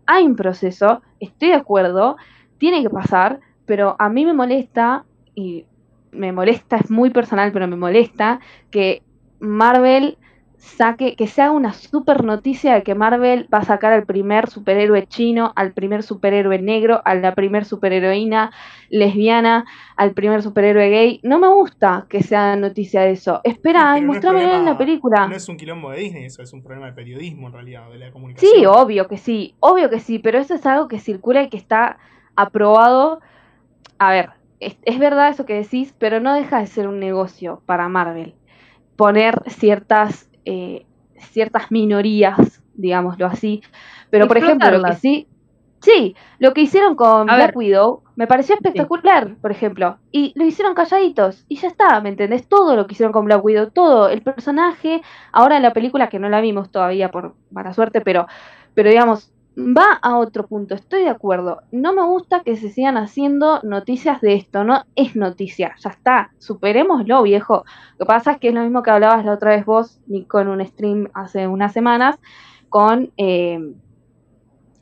Hay 0.04 0.24
un 0.24 0.36
proceso, 0.36 1.02
estoy 1.20 1.48
de 1.48 1.54
acuerdo, 1.54 2.16
tiene 2.58 2.82
que 2.82 2.90
pasar, 2.90 3.40
pero 3.64 3.96
a 3.98 4.10
mí 4.10 4.26
me 4.26 4.34
molesta, 4.34 5.04
y 5.34 5.64
me 6.10 6.32
molesta, 6.32 6.76
es 6.76 6.90
muy 6.90 7.08
personal, 7.08 7.50
pero 7.50 7.66
me 7.66 7.76
molesta 7.76 8.40
que 8.70 9.02
Marvel 9.40 10.18
saque, 10.62 11.16
que 11.16 11.26
sea 11.26 11.50
una 11.50 11.72
super 11.72 12.22
noticia 12.22 12.74
de 12.74 12.82
que 12.82 12.94
Marvel 12.94 13.48
va 13.52 13.58
a 13.58 13.64
sacar 13.64 13.92
al 13.92 14.04
primer 14.04 14.48
superhéroe 14.48 15.06
chino, 15.08 15.52
al 15.56 15.72
primer 15.72 16.04
superhéroe 16.04 16.62
negro, 16.62 17.02
a 17.04 17.14
la 17.16 17.34
primer 17.34 17.64
superheroína 17.64 18.52
lesbiana, 18.88 19.64
al 19.96 20.12
primer 20.12 20.40
superhéroe 20.40 20.88
gay. 20.88 21.20
No 21.24 21.40
me 21.40 21.48
gusta 21.48 22.06
que 22.08 22.22
sea 22.22 22.54
noticia 22.54 23.02
de 23.02 23.10
eso. 23.10 23.40
Espera, 23.42 23.90
no 23.90 23.96
es 23.96 24.02
mostrame 24.04 24.56
en 24.56 24.64
la 24.64 24.78
película. 24.78 25.26
No 25.26 25.34
es 25.34 25.48
un 25.48 25.56
quilombo 25.56 25.90
de 25.90 25.98
Disney, 25.98 26.24
eso 26.26 26.42
es 26.42 26.52
un 26.52 26.62
problema 26.62 26.86
de 26.86 26.92
periodismo 26.92 27.48
en 27.48 27.52
realidad, 27.54 27.90
de 27.90 27.98
la 27.98 28.12
comunicación. 28.12 28.52
Sí, 28.54 28.64
obvio 28.64 29.08
que 29.08 29.18
sí, 29.18 29.56
obvio 29.58 29.90
que 29.90 29.98
sí, 29.98 30.20
pero 30.20 30.38
eso 30.38 30.54
es 30.54 30.64
algo 30.64 30.86
que 30.86 31.00
circula 31.00 31.42
y 31.42 31.48
que 31.48 31.56
está 31.56 31.98
aprobado. 32.36 33.20
A 33.98 34.12
ver, 34.12 34.30
es, 34.60 34.78
es 34.82 34.98
verdad 35.00 35.28
eso 35.28 35.44
que 35.44 35.54
decís, 35.54 35.92
pero 35.98 36.20
no 36.20 36.34
deja 36.34 36.60
de 36.60 36.66
ser 36.68 36.86
un 36.86 37.00
negocio 37.00 37.62
para 37.66 37.88
Marvel. 37.88 38.34
Poner 38.94 39.42
ciertas, 39.48 40.28
eh, 40.44 40.86
ciertas 41.30 41.70
minorías, 41.70 42.62
digámoslo 42.74 43.26
así. 43.26 43.62
Pero 44.10 44.28
por 44.28 44.38
ejemplo, 44.38 44.70
lo 44.70 44.82
que 44.84 44.94
sí, 44.94 45.26
sí, 45.80 46.16
lo 46.38 46.52
que 46.52 46.62
hicieron 46.62 46.94
con 46.96 47.30
A 47.30 47.36
Black 47.36 47.48
ver. 47.48 47.56
Widow 47.56 48.02
me 48.16 48.26
pareció 48.26 48.54
espectacular, 48.54 49.36
por 49.40 49.50
ejemplo. 49.50 49.98
Y 50.10 50.32
lo 50.36 50.44
hicieron 50.44 50.74
calladitos, 50.74 51.44
y 51.48 51.56
ya 51.56 51.68
está, 51.68 52.00
¿me 52.00 52.10
entendés? 52.10 52.46
Todo 52.48 52.76
lo 52.76 52.86
que 52.86 52.92
hicieron 52.92 53.12
con 53.12 53.24
Black 53.24 53.44
Widow, 53.44 53.70
todo, 53.70 54.08
el 54.08 54.22
personaje, 54.22 55.02
ahora 55.32 55.60
la 55.60 55.72
película 55.72 56.08
que 56.08 56.18
no 56.18 56.28
la 56.28 56.40
vimos 56.40 56.70
todavía 56.70 57.10
por 57.10 57.34
mala 57.50 57.72
suerte, 57.72 58.00
pero, 58.00 58.26
pero 58.74 58.90
digamos, 58.90 59.32
va 59.56 59.98
a 60.00 60.16
otro 60.16 60.46
punto, 60.46 60.74
estoy 60.74 61.02
de 61.02 61.10
acuerdo. 61.10 61.62
No 61.70 61.92
me 61.92 62.02
gusta 62.02 62.42
que 62.42 62.56
se 62.56 62.70
sigan 62.70 62.96
haciendo 62.96 63.60
noticias 63.62 64.20
de 64.20 64.34
esto, 64.34 64.64
no 64.64 64.84
es 64.96 65.14
noticia, 65.16 65.74
ya 65.78 65.90
está, 65.90 66.32
superémoslo, 66.38 67.22
viejo. 67.22 67.64
Lo 67.98 68.06
que 68.06 68.08
pasa 68.08 68.32
es 68.32 68.38
que 68.38 68.48
es 68.48 68.54
lo 68.54 68.62
mismo 68.62 68.82
que 68.82 68.90
hablabas 68.90 69.24
la 69.24 69.32
otra 69.32 69.50
vez 69.50 69.64
vos, 69.66 70.00
Nico, 70.06 70.40
en 70.40 70.48
un 70.48 70.64
stream 70.66 71.08
hace 71.14 71.46
unas 71.46 71.72
semanas, 71.72 72.18
con 72.68 73.12
eh, 73.18 73.60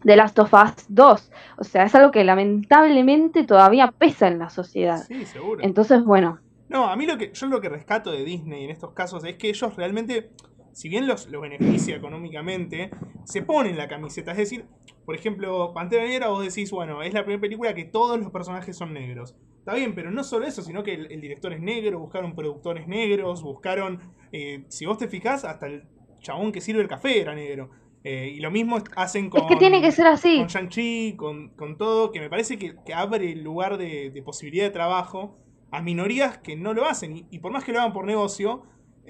The 0.05 0.16
Last 0.16 0.39
of 0.39 0.53
Us 0.55 0.87
2. 0.89 1.33
O 1.59 1.64
sea, 1.64 1.85
es 1.85 1.95
algo 1.95 2.11
que 2.11 2.25
lamentablemente 2.25 3.45
todavía 3.45 3.93
pesa 3.93 4.29
en 4.29 4.39
la 4.39 4.49
sociedad. 4.51 5.03
Sí, 5.07 5.27
seguro. 5.27 5.62
Entonces, 5.62 6.05
bueno, 6.05 6.39
No, 6.68 6.87
a 6.87 6.95
mí 6.95 7.05
lo 7.05 7.18
que 7.18 7.33
yo 7.35 7.47
lo 7.49 7.61
que 7.61 7.68
rescato 7.68 8.12
de 8.12 8.25
Disney 8.25 8.64
en 8.64 8.71
estos 8.71 8.93
casos 8.93 9.25
es 9.25 9.35
que 9.37 9.49
ellos 9.49 9.75
realmente, 9.75 10.31
si 10.73 10.89
bien 10.89 11.07
los, 11.07 11.29
los 11.29 11.43
beneficia 11.43 11.97
económicamente, 11.97 12.91
se 13.25 13.43
ponen 13.43 13.77
la 13.77 13.89
camiseta. 13.89 14.33
Es 14.33 14.39
decir, 14.39 14.66
por 15.05 15.14
ejemplo, 15.14 15.73
Pantera 15.75 16.05
Negra, 16.05 16.29
vos 16.29 16.45
decís, 16.45 16.71
bueno, 16.71 17.03
es 17.03 17.12
la 17.12 17.23
primera 17.25 17.41
película 17.41 17.75
que 17.75 17.85
todos 17.85 18.18
los 18.18 18.31
personajes 18.31 18.77
son 18.77 18.93
negros. 18.93 19.35
Está 19.59 19.75
bien, 19.75 19.95
pero 19.95 20.11
no 20.11 20.25
solo 20.25 20.47
eso, 20.47 20.62
sino 20.62 20.83
que 20.83 20.95
el, 20.95 21.12
el 21.12 21.21
director 21.21 21.53
es 21.53 21.61
negro, 21.61 21.99
buscaron 21.99 22.35
productores 22.35 22.89
negros, 22.89 23.43
buscaron, 23.43 24.01
eh, 24.33 24.64
si 24.68 24.87
vos 24.87 24.99
te 24.99 25.07
fijás, 25.07 25.45
hasta 25.45 25.66
el 25.66 25.85
chabón 26.21 26.53
que 26.53 26.61
sirve 26.61 26.81
el 26.81 26.89
café 26.89 27.21
era 27.21 27.35
negro. 27.35 27.71
Eh, 28.03 28.33
y 28.35 28.41
lo 28.41 28.51
mismo 28.51 28.79
hacen 28.97 29.29
con... 29.29 29.43
es 29.43 29.47
que 29.49 29.57
tiene 29.57 29.83
que 29.83 29.93
ser 29.93 30.07
así. 30.07 30.39
con 30.39 30.47
Shang-Chi, 30.47 31.16
con, 31.16 31.51
con 31.51 31.77
todo, 31.77 32.11
que 32.11 32.21
me 32.21 32.31
parece 32.31 32.59
que, 32.59 32.75
que 32.87 32.95
abre 32.95 33.33
el 33.33 33.43
lugar 33.43 33.77
de, 33.77 34.11
de 34.11 34.23
posibilidad 34.23 34.64
de 34.64 34.71
trabajo 34.71 35.37
a 35.71 35.83
minorías 35.83 36.39
que 36.39 36.57
no 36.57 36.73
lo 36.73 36.87
hacen. 36.87 37.14
Y, 37.18 37.27
y 37.31 37.41
por 37.41 37.53
más 37.53 37.62
que 37.62 37.73
lo 37.73 37.81
hagan 37.81 37.93
por 37.93 38.07
negocio, 38.07 38.62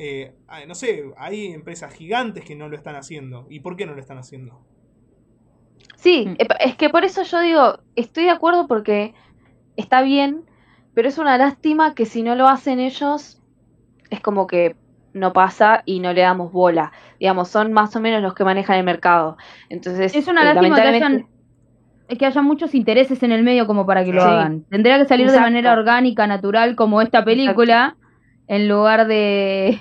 eh, 0.02 0.34
ah, 0.48 0.64
no 0.66 0.74
sé, 0.74 1.04
hay 1.18 1.48
empresas 1.52 1.92
gigantes 1.94 2.44
que 2.44 2.56
no 2.56 2.68
lo 2.68 2.76
están 2.76 2.96
haciendo. 2.96 3.46
¿Y 3.50 3.60
por 3.60 3.76
qué 3.76 3.86
no 3.86 3.94
lo 3.94 4.00
están 4.00 4.18
haciendo? 4.18 4.60
Sí, 5.96 6.26
Mm. 6.28 6.36
es 6.60 6.76
que 6.76 6.88
por 6.88 7.04
eso 7.04 7.22
yo 7.22 7.40
digo, 7.40 7.78
estoy 7.94 8.24
de 8.24 8.30
acuerdo 8.30 8.66
porque 8.66 9.14
está 9.76 10.02
bien, 10.02 10.44
pero 10.94 11.08
es 11.08 11.18
una 11.18 11.36
lástima 11.38 11.94
que 11.94 12.06
si 12.06 12.22
no 12.22 12.34
lo 12.34 12.48
hacen 12.48 12.80
ellos, 12.80 13.40
es 14.10 14.20
como 14.20 14.46
que 14.46 14.76
no 15.12 15.32
pasa 15.32 15.82
y 15.84 16.00
no 16.00 16.12
le 16.12 16.22
damos 16.22 16.52
bola. 16.52 16.92
Digamos, 17.18 17.48
son 17.48 17.72
más 17.72 17.94
o 17.96 18.00
menos 18.00 18.22
los 18.22 18.34
que 18.34 18.44
manejan 18.44 18.78
el 18.78 18.84
mercado. 18.84 19.36
Entonces, 19.68 20.14
Es 20.14 20.26
una 20.28 20.42
eh, 20.42 20.54
lástima 20.54 20.76
que 20.76 20.82
hayan, 20.82 21.28
que 22.18 22.26
haya 22.26 22.42
muchos 22.42 22.74
intereses 22.74 23.22
en 23.22 23.32
el 23.32 23.42
medio 23.42 23.66
como 23.66 23.86
para 23.86 24.04
que 24.04 24.12
lo 24.12 24.22
Sí. 24.22 24.28
hagan. 24.28 24.64
Tendría 24.70 24.98
que 24.98 25.04
salir 25.06 25.30
de 25.30 25.40
manera 25.40 25.72
orgánica, 25.72 26.26
natural, 26.26 26.76
como 26.76 27.02
esta 27.02 27.24
película, 27.24 27.96
en 28.48 28.68
lugar 28.68 29.06
de, 29.06 29.80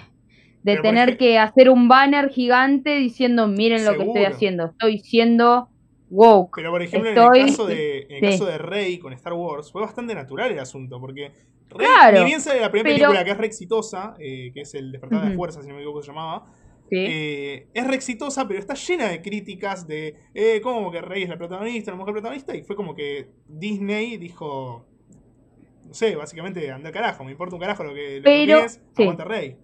de 0.63 0.73
Pero 0.73 0.81
tener 0.83 1.17
que 1.17 1.37
hacer 1.37 1.69
un 1.69 1.87
banner 1.87 2.29
gigante 2.29 2.95
diciendo, 2.97 3.47
miren 3.47 3.85
lo 3.85 3.95
que 3.95 4.03
estoy 4.03 4.25
haciendo, 4.25 4.65
estoy 4.65 4.99
siendo 4.99 5.69
woke. 6.09 6.55
Pero 6.55 6.71
por 6.71 6.81
ejemplo, 6.81 7.09
Estoy- 7.11 7.39
en 7.39 7.45
el 7.45 7.49
caso 7.51 7.65
de, 7.67 7.99
en 8.09 8.11
el 8.11 8.19
sí. 8.19 8.37
caso 8.39 8.45
de 8.45 8.57
Rey 8.57 8.97
con 8.99 9.13
Star 9.13 9.33
Wars, 9.33 9.71
fue 9.71 9.81
bastante 9.81 10.13
natural 10.15 10.51
el 10.51 10.59
asunto, 10.59 10.99
porque 10.99 11.31
Rey, 11.69 11.85
Claro, 11.87 12.19
ni 12.19 12.25
bien 12.25 12.41
sale 12.41 12.59
la 12.59 12.71
primera 12.71 12.89
pero- 12.95 13.07
película 13.09 13.23
que 13.23 13.31
es 13.31 13.37
re 13.37 13.45
exitosa, 13.45 14.15
eh, 14.19 14.51
que 14.53 14.61
es 14.61 14.73
el 14.73 14.91
Despertar 14.91 15.19
de 15.19 15.25
la 15.25 15.31
Ujú. 15.31 15.37
Fuerza, 15.37 15.61
si 15.61 15.67
no 15.67 15.75
me 15.75 15.79
equivoco 15.81 16.01
se 16.01 16.07
llamaba, 16.07 16.45
¿sí? 16.89 16.95
eh, 16.97 17.67
es 17.73 17.87
re 17.87 17.95
exitosa, 17.95 18.47
pero 18.47 18.59
está 18.59 18.73
llena 18.73 19.07
de 19.09 19.21
críticas 19.21 19.87
de, 19.87 20.15
eh, 20.33 20.59
¿cómo 20.61 20.91
que 20.91 20.99
Rey 21.01 21.23
es 21.23 21.29
la 21.29 21.37
protagonista, 21.37 21.91
la 21.91 21.97
mujer 21.97 22.13
protagonista? 22.13 22.55
Y 22.55 22.63
fue 22.63 22.75
como 22.75 22.95
que 22.95 23.29
Disney 23.47 24.17
dijo, 24.17 24.87
no 25.87 25.93
sé, 25.93 26.15
básicamente, 26.15 26.69
anda 26.71 26.91
carajo, 26.91 27.23
me 27.23 27.31
importa 27.31 27.55
un 27.55 27.61
carajo 27.61 27.83
lo 27.83 27.93
que, 27.93 28.17
lo 28.17 28.23
que 28.23 28.29
Pero, 28.45 28.55
opines, 28.57 28.81
sí. 28.97 29.03
aguanta 29.03 29.23
Rey. 29.23 29.55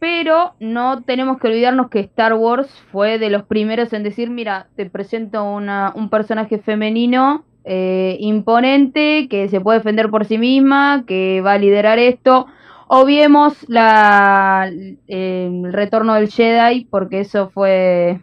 Pero 0.00 0.54
no 0.60 1.02
tenemos 1.04 1.38
que 1.38 1.48
olvidarnos 1.48 1.90
que 1.90 2.00
Star 2.00 2.34
Wars 2.34 2.68
fue 2.92 3.18
de 3.18 3.30
los 3.30 3.44
primeros 3.44 3.92
en 3.92 4.02
decir, 4.02 4.30
mira, 4.30 4.70
te 4.76 4.90
presento 4.90 5.44
una, 5.44 5.92
un 5.96 6.10
personaje 6.10 6.58
femenino 6.58 7.46
eh, 7.64 8.16
imponente, 8.20 9.28
que 9.30 9.48
se 9.48 9.60
puede 9.60 9.78
defender 9.80 10.10
por 10.10 10.24
sí 10.26 10.38
misma, 10.38 11.04
que 11.06 11.42
va 11.42 11.54
a 11.54 11.58
liderar 11.58 11.98
esto. 11.98 12.46
Obviemos 12.88 13.64
la, 13.68 14.70
el 15.06 15.72
retorno 15.72 16.14
del 16.14 16.30
Jedi, 16.30 16.86
porque 16.90 17.20
eso 17.20 17.50
fue... 17.50 18.22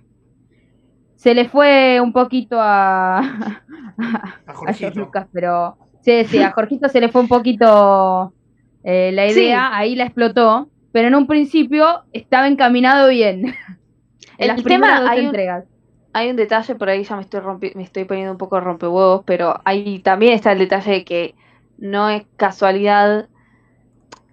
Se 1.15 1.34
le 1.34 1.49
fue 1.49 1.99
un 2.01 2.13
poquito 2.13 2.57
a, 2.61 3.19
A 3.19 3.73
a 4.45 4.53
Jorgito. 4.53 4.93
George 4.93 4.99
Lucas, 4.99 5.28
pero 5.32 5.78
sí, 6.01 6.25
sí, 6.25 6.41
a 6.41 6.51
Jorgito 6.51 6.89
se 6.89 7.01
le 7.01 7.09
fue 7.09 7.21
un 7.21 7.28
poquito 7.28 8.34
eh, 8.84 9.11
la 9.13 9.28
Sí. 9.28 9.39
idea, 9.39 9.75
ahí 9.75 9.95
la 9.95 10.05
explotó, 10.05 10.69
pero 10.92 11.08
en 11.08 11.16
un 11.16 11.28
principio 11.28 12.04
estaba 12.14 12.48
encaminado 12.48 13.10
bien. 13.10 13.56
en 14.38 14.52
El 14.52 14.64
tema, 14.64 15.02
dos 15.02 15.10
hay 15.10 15.20
un-. 15.28 15.36
Hay 16.14 16.30
un 16.32 16.36
detalle 16.36 16.74
por 16.76 16.90
ahí, 16.90 17.04
ya 17.04 17.16
me 17.16 17.22
estoy 17.22 17.42
rompi- 17.42 17.76
me 17.76 17.84
estoy 17.84 18.06
poniendo 18.06 18.32
un 18.32 18.38
poco 18.40 18.60
rompehuevos, 18.60 19.24
pero 19.26 19.60
ahí 19.66 20.00
también 20.00 20.34
está 20.34 20.52
el 20.52 20.60
detalle 20.60 20.92
de 20.92 21.06
que 21.06 21.36
no 21.78 22.10
es 22.10 22.24
casualidad. 22.38 23.28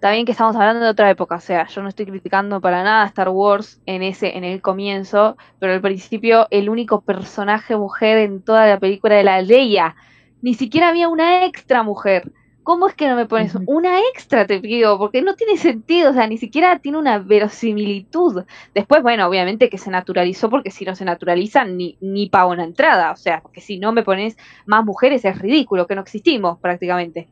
Bien 0.01 0.25
que 0.25 0.33
estamos 0.33 0.55
hablando 0.55 0.85
de 0.85 0.91
otra 0.91 1.09
época, 1.09 1.35
o 1.35 1.39
sea, 1.39 1.65
yo 1.67 1.81
no 1.81 1.89
estoy 1.89 2.05
criticando 2.05 2.61
para 2.61 2.83
nada 2.83 3.03
a 3.03 3.07
Star 3.07 3.29
Wars 3.29 3.81
en 3.87 4.03
ese, 4.03 4.37
en 4.37 4.43
el 4.43 4.61
comienzo, 4.61 5.35
pero 5.59 5.73
al 5.73 5.81
principio 5.81 6.47
el 6.51 6.69
único 6.69 7.01
personaje 7.01 7.75
mujer 7.75 8.19
en 8.19 8.43
toda 8.43 8.67
la 8.67 8.79
película 8.79 9.19
era 9.19 9.41
Leia. 9.41 9.95
Ni 10.43 10.53
siquiera 10.53 10.89
había 10.89 11.07
una 11.07 11.45
extra 11.45 11.81
mujer. 11.81 12.31
¿Cómo 12.65 12.87
es 12.87 12.95
que 12.95 13.07
no 13.07 13.15
me 13.15 13.27
pones 13.27 13.55
una 13.67 13.99
extra, 14.11 14.47
te 14.47 14.59
pido? 14.59 14.97
Porque 14.97 15.21
no 15.21 15.35
tiene 15.35 15.55
sentido, 15.55 16.09
o 16.09 16.13
sea, 16.13 16.25
ni 16.25 16.39
siquiera 16.39 16.79
tiene 16.79 16.97
una 16.97 17.19
verosimilitud. 17.19 18.43
Después, 18.73 19.03
bueno, 19.03 19.27
obviamente 19.27 19.69
que 19.69 19.77
se 19.77 19.91
naturalizó, 19.91 20.49
porque 20.49 20.71
si 20.71 20.83
no 20.83 20.95
se 20.95 21.05
naturaliza, 21.05 21.63
ni, 21.63 21.95
ni 22.01 22.27
pago 22.27 22.51
una 22.51 22.63
entrada. 22.63 23.11
O 23.11 23.17
sea, 23.17 23.41
porque 23.41 23.61
si 23.61 23.77
no 23.77 23.93
me 23.93 24.01
pones 24.01 24.35
más 24.65 24.83
mujeres 24.83 25.23
es 25.25 25.37
ridículo, 25.37 25.85
que 25.85 25.93
no 25.93 26.01
existimos 26.01 26.57
prácticamente. 26.57 27.27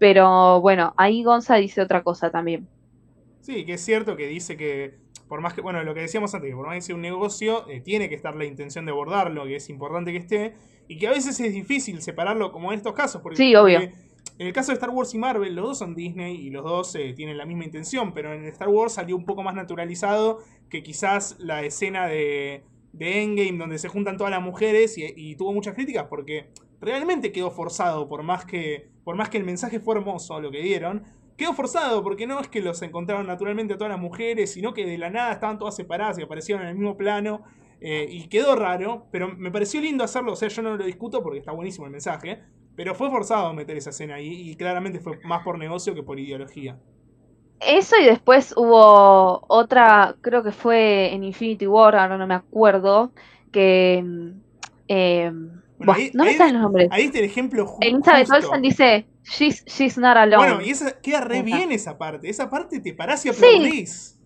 Pero 0.00 0.60
bueno, 0.60 0.94
ahí 0.96 1.22
Gonza 1.22 1.54
dice 1.54 1.80
otra 1.80 2.02
cosa 2.02 2.30
también. 2.30 2.66
Sí, 3.40 3.64
que 3.64 3.74
es 3.74 3.84
cierto 3.84 4.16
que 4.16 4.26
dice 4.26 4.56
que, 4.56 4.94
por 5.28 5.40
más 5.40 5.54
que, 5.54 5.60
bueno, 5.60 5.84
lo 5.84 5.94
que 5.94 6.00
decíamos 6.00 6.34
antes, 6.34 6.50
que 6.50 6.56
por 6.56 6.66
más 6.66 6.74
que 6.74 6.82
sea 6.82 6.96
un 6.96 7.02
negocio, 7.02 7.68
eh, 7.68 7.80
tiene 7.80 8.08
que 8.08 8.16
estar 8.16 8.34
la 8.34 8.46
intención 8.46 8.84
de 8.84 8.90
abordarlo, 8.90 9.44
que 9.44 9.54
es 9.54 9.70
importante 9.70 10.10
que 10.10 10.18
esté, 10.18 10.54
y 10.88 10.98
que 10.98 11.06
a 11.06 11.12
veces 11.12 11.38
es 11.38 11.52
difícil 11.52 12.02
separarlo, 12.02 12.50
como 12.50 12.72
en 12.72 12.78
estos 12.78 12.94
casos. 12.94 13.22
Porque, 13.22 13.36
Sí, 13.36 13.54
obvio. 13.54 13.78
porque 13.78 14.11
en 14.38 14.46
el 14.46 14.52
caso 14.52 14.72
de 14.72 14.74
Star 14.74 14.90
Wars 14.90 15.14
y 15.14 15.18
Marvel, 15.18 15.54
los 15.54 15.64
dos 15.64 15.78
son 15.78 15.94
Disney 15.94 16.34
y 16.34 16.50
los 16.50 16.64
dos 16.64 16.94
eh, 16.94 17.12
tienen 17.14 17.38
la 17.38 17.46
misma 17.46 17.64
intención, 17.64 18.12
pero 18.12 18.32
en 18.32 18.44
Star 18.46 18.68
Wars 18.68 18.94
salió 18.94 19.16
un 19.16 19.24
poco 19.24 19.42
más 19.42 19.54
naturalizado 19.54 20.38
que 20.68 20.82
quizás 20.82 21.36
la 21.38 21.62
escena 21.62 22.06
de, 22.06 22.64
de 22.92 23.22
Endgame 23.22 23.58
donde 23.58 23.78
se 23.78 23.88
juntan 23.88 24.16
todas 24.16 24.30
las 24.30 24.42
mujeres 24.42 24.96
y, 24.96 25.34
tuvo 25.36 25.52
muchas 25.52 25.74
críticas 25.74 26.06
porque 26.08 26.50
realmente 26.80 27.32
quedó 27.32 27.50
forzado, 27.50 28.08
por 28.08 28.22
más 28.22 28.44
que, 28.44 28.88
por 29.04 29.16
más 29.16 29.28
que 29.28 29.38
el 29.38 29.44
mensaje 29.44 29.80
fue 29.80 29.96
hermoso 29.96 30.40
lo 30.40 30.50
que 30.50 30.62
dieron. 30.62 31.04
Quedó 31.36 31.54
forzado 31.54 32.02
porque 32.02 32.26
no 32.26 32.38
es 32.40 32.48
que 32.48 32.60
los 32.60 32.82
encontraron 32.82 33.26
naturalmente 33.26 33.74
a 33.74 33.78
todas 33.78 33.92
las 33.92 34.00
mujeres, 34.00 34.52
sino 34.52 34.74
que 34.74 34.86
de 34.86 34.98
la 34.98 35.10
nada 35.10 35.32
estaban 35.32 35.58
todas 35.58 35.74
separadas 35.74 36.18
y 36.18 36.22
aparecieron 36.22 36.62
en 36.62 36.70
el 36.70 36.74
mismo 36.74 36.96
plano. 36.96 37.42
eh, 37.84 38.06
y 38.08 38.28
quedó 38.28 38.54
raro, 38.54 39.08
pero 39.10 39.34
me 39.36 39.50
pareció 39.50 39.80
lindo 39.80 40.04
hacerlo. 40.04 40.34
O 40.34 40.36
sea, 40.36 40.48
yo 40.48 40.62
no 40.62 40.76
lo 40.76 40.84
discuto 40.84 41.20
porque 41.20 41.40
está 41.40 41.50
buenísimo 41.50 41.86
el 41.86 41.90
mensaje. 41.90 42.40
Pero 42.76 42.94
fue 42.94 43.10
forzado 43.10 43.52
meter 43.54 43.76
esa 43.76 43.90
escena 43.90 44.16
ahí 44.16 44.50
y 44.50 44.56
claramente 44.56 45.00
fue 45.00 45.18
más 45.24 45.42
por 45.44 45.58
negocio 45.58 45.94
que 45.94 46.02
por 46.02 46.18
ideología. 46.18 46.78
Eso 47.60 47.96
y 48.00 48.04
después 48.06 48.54
hubo 48.56 49.44
otra, 49.48 50.16
creo 50.20 50.42
que 50.42 50.50
fue 50.50 51.12
en 51.14 51.22
Infinity 51.22 51.66
War, 51.66 51.94
ahora 51.94 52.18
no 52.18 52.26
me 52.26 52.34
acuerdo, 52.34 53.12
que... 53.52 54.02
mm, 54.04 54.30
eh, 54.88 55.30
Bueno, 55.78 55.92
buah, 55.92 55.96
ahí- 55.96 56.10
no 56.14 56.24
me 56.24 56.32
salen 56.34 56.54
los 56.54 56.62
nombres. 56.62 56.90
Ahí 56.90 57.04
está 57.04 57.18
el 57.18 57.24
ejemplo 57.24 57.66
ju- 57.66 57.78
Elizabeth 57.80 58.28
justo. 58.28 58.46
Olsen 58.48 58.62
dice, 58.62 59.06
she's, 59.24 59.64
she's 59.66 59.96
not 59.96 60.16
alone. 60.16 60.46
Bueno, 60.48 60.60
y 60.62 60.70
esa, 60.70 61.00
queda 61.00 61.20
re 61.20 61.42
bien 61.42 61.72
esa 61.72 61.98
parte. 61.98 62.28
Esa 62.28 62.48
parte 62.50 62.80
te 62.80 62.94
parás 62.94 63.24
y 63.26 63.28
Sí. 63.28 63.30
aplaudís. 63.30 64.18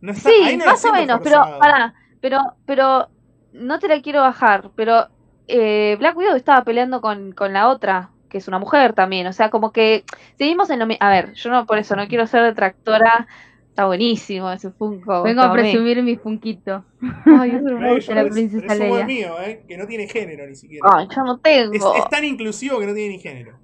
No 0.00 0.12
está, 0.12 0.30
ahí 0.40 0.56
Sí, 0.56 0.56
no 0.56 0.64
más 0.64 0.84
o 0.84 0.92
menos, 0.92 1.20
pero 1.22 1.38
pará, 1.58 1.94
pero, 2.20 2.38
pero 2.64 3.10
no 3.52 3.78
te 3.78 3.88
la 3.88 4.00
quiero 4.02 4.20
bajar, 4.20 4.72
pero 4.76 5.08
eh, 5.48 5.96
Black 5.98 6.16
Widow 6.16 6.36
estaba 6.36 6.64
peleando 6.64 7.00
con, 7.00 7.32
con 7.32 7.52
la 7.52 7.68
otra, 7.68 8.10
que 8.28 8.38
es 8.38 8.48
una 8.48 8.58
mujer 8.58 8.92
también, 8.94 9.26
o 9.26 9.32
sea, 9.32 9.50
como 9.50 9.72
que 9.72 10.04
seguimos 10.38 10.70
en 10.70 10.78
lo 10.78 10.86
mismo. 10.86 11.04
A 11.04 11.10
ver, 11.10 11.32
yo 11.34 11.50
no 11.50 11.66
por 11.66 11.78
eso 11.78 11.96
no 11.96 12.06
quiero 12.08 12.26
ser 12.26 12.42
detractora, 12.44 13.26
está 13.68 13.86
buenísimo 13.86 14.50
ese 14.52 14.70
Funko. 14.70 15.22
Vengo 15.22 15.42
a 15.42 15.52
presumir 15.52 16.02
mi 16.02 16.16
funquito. 16.16 16.84
Ay, 17.24 17.50
es 17.50 17.64
hermoso. 17.64 18.14
La 18.14 18.22
es- 18.22 18.32
princesa 18.32 18.72
es 18.72 18.78
Leia. 18.78 19.04
mío, 19.04 19.34
eh, 19.44 19.64
que 19.68 19.76
no 19.76 19.86
tiene 19.86 20.06
género 20.08 20.46
ni 20.46 20.54
siquiera. 20.54 20.86
Ay, 20.92 21.06
yo 21.14 21.22
no 21.24 21.38
tengo. 21.38 21.72
Es, 21.74 21.82
es 22.04 22.08
tan 22.10 22.24
inclusivo 22.24 22.78
que 22.80 22.86
no 22.86 22.94
tiene 22.94 23.14
ni 23.16 23.18
género. 23.20 23.58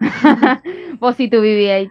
Vos 1.00 1.18
y 1.20 1.28
tu 1.28 1.38
BB-8. 1.38 1.90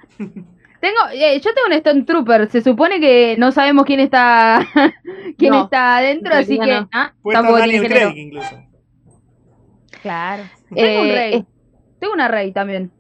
Tengo, 0.80 1.00
eh, 1.14 1.40
yo 1.42 1.54
tengo 1.54 1.68
un 1.68 1.74
Stone 1.74 2.04
Trooper. 2.04 2.50
Se 2.50 2.62
supone 2.62 3.00
que 3.00 3.36
no 3.38 3.52
sabemos 3.52 3.86
quién 3.86 4.00
está 4.00 4.66
quién 5.38 5.52
No, 5.52 5.64
está 5.64 5.98
adentro, 5.98 6.34
en 6.34 6.40
así 6.40 6.58
que 6.60 6.66
realidad 6.66 6.88
ah, 6.94 7.14
Puede 7.22 7.38
estar 7.40 7.60
Daniel. 7.60 7.88
Craig 7.88 8.18
incluso. 8.18 8.64
Claro. 10.02 10.44
Tengo 10.74 11.02
un 11.02 11.08
Eh, 11.08 11.14
rey. 11.14 11.34
eh, 11.36 11.46
Tengo 12.00 12.14
una 12.14 12.28
rey 12.28 12.52
también. 12.52 12.92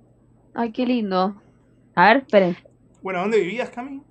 Ay, 0.54 0.72
qué 0.72 0.86
lindo. 0.86 1.42
A 1.96 2.08
ver, 2.08 2.18
esperen. 2.18 2.58
Bueno, 3.02 3.22
¿dónde 3.22 3.40
vivías, 3.40 3.70
Cami? 3.70 4.02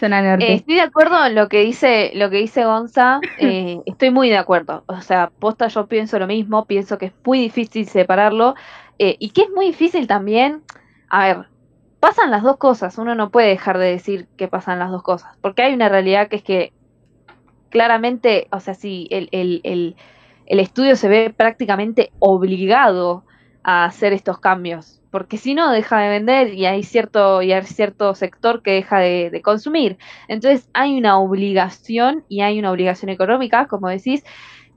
Eh, 0.01 0.55
estoy 0.55 0.75
de 0.75 0.81
acuerdo 0.81 1.25
en 1.25 1.35
lo 1.35 1.47
que 1.47 1.61
dice, 1.61 2.11
lo 2.15 2.29
que 2.29 2.37
dice 2.37 2.65
Gonza, 2.65 3.21
eh, 3.39 3.79
estoy 3.85 4.11
muy 4.11 4.29
de 4.29 4.37
acuerdo. 4.37 4.83
O 4.87 5.01
sea, 5.01 5.31
posta 5.39 5.67
yo 5.67 5.87
pienso 5.87 6.19
lo 6.19 6.27
mismo, 6.27 6.65
pienso 6.65 6.97
que 6.97 7.07
es 7.07 7.13
muy 7.23 7.39
difícil 7.39 7.87
separarlo 7.87 8.55
eh, 8.99 9.15
y 9.19 9.29
que 9.29 9.43
es 9.43 9.49
muy 9.49 9.67
difícil 9.67 10.05
también, 10.05 10.63
a 11.09 11.25
ver, 11.25 11.45
pasan 11.99 12.29
las 12.29 12.43
dos 12.43 12.57
cosas, 12.57 12.97
uno 12.97 13.15
no 13.15 13.31
puede 13.31 13.47
dejar 13.47 13.77
de 13.77 13.87
decir 13.91 14.27
que 14.37 14.47
pasan 14.49 14.79
las 14.79 14.91
dos 14.91 15.01
cosas, 15.01 15.37
porque 15.41 15.61
hay 15.63 15.73
una 15.73 15.89
realidad 15.89 16.27
que 16.27 16.35
es 16.35 16.43
que 16.43 16.73
claramente, 17.69 18.47
o 18.51 18.59
sea, 18.59 18.73
sí, 18.73 19.07
el, 19.11 19.29
el, 19.31 19.61
el, 19.63 19.95
el 20.45 20.59
estudio 20.59 20.95
se 20.95 21.07
ve 21.07 21.33
prácticamente 21.35 22.11
obligado 22.19 23.23
a 23.63 23.85
hacer 23.85 24.13
estos 24.13 24.39
cambios, 24.39 25.01
porque 25.11 25.37
si 25.37 25.53
no 25.55 25.71
deja 25.71 25.99
de 25.99 26.09
vender 26.09 26.53
y 26.53 26.65
hay 26.65 26.83
cierto, 26.83 27.41
y 27.41 27.51
hay 27.51 27.63
cierto 27.63 28.13
sector 28.15 28.61
que 28.61 28.71
deja 28.71 28.99
de, 28.99 29.29
de 29.29 29.41
consumir. 29.41 29.97
Entonces 30.27 30.69
hay 30.73 30.97
una 30.97 31.17
obligación 31.19 32.25
y 32.29 32.41
hay 32.41 32.59
una 32.59 32.71
obligación 32.71 33.09
económica, 33.09 33.67
como 33.67 33.89
decís. 33.89 34.23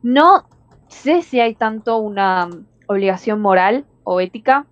No 0.01 0.49
sé 0.89 1.23
si 1.23 1.41
hay 1.41 1.55
tanto 1.55 1.99
una 1.99 2.49
obligación 2.87 3.41
moral 3.41 3.85
o 4.05 4.21
ética, 4.21 4.67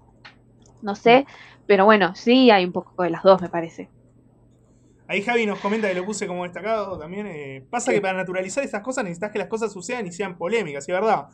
no 0.83 0.95
sé, 0.95 1.27
pero 1.67 1.85
bueno, 1.85 2.15
sí 2.15 2.51
hay 2.51 2.65
un 2.65 2.73
poco 2.73 3.03
de 3.03 3.11
las 3.11 3.23
dos, 3.23 3.43
me 3.43 3.49
parece. 3.49 3.91
Ahí 5.09 5.23
Javi 5.23 5.47
nos 5.47 5.61
comenta 5.61 5.89
que 5.89 5.95
lo 5.95 6.05
puse 6.05 6.27
como 6.27 6.43
destacado 6.45 6.99
también. 6.99 7.27
eh, 7.29 7.65
pasa 7.71 7.93
que 7.93 8.01
para 8.01 8.17
naturalizar 8.19 8.65
estas 8.65 8.83
cosas 8.83 9.05
necesitas 9.05 9.31
que 9.31 9.39
las 9.39 9.49
cosas 9.49 9.73
sucedan 9.73 10.07
y 10.07 10.13
sean 10.13 10.37
polémicas, 10.37 10.89
y 10.89 10.93
es 10.93 10.99
verdad. 11.01 11.27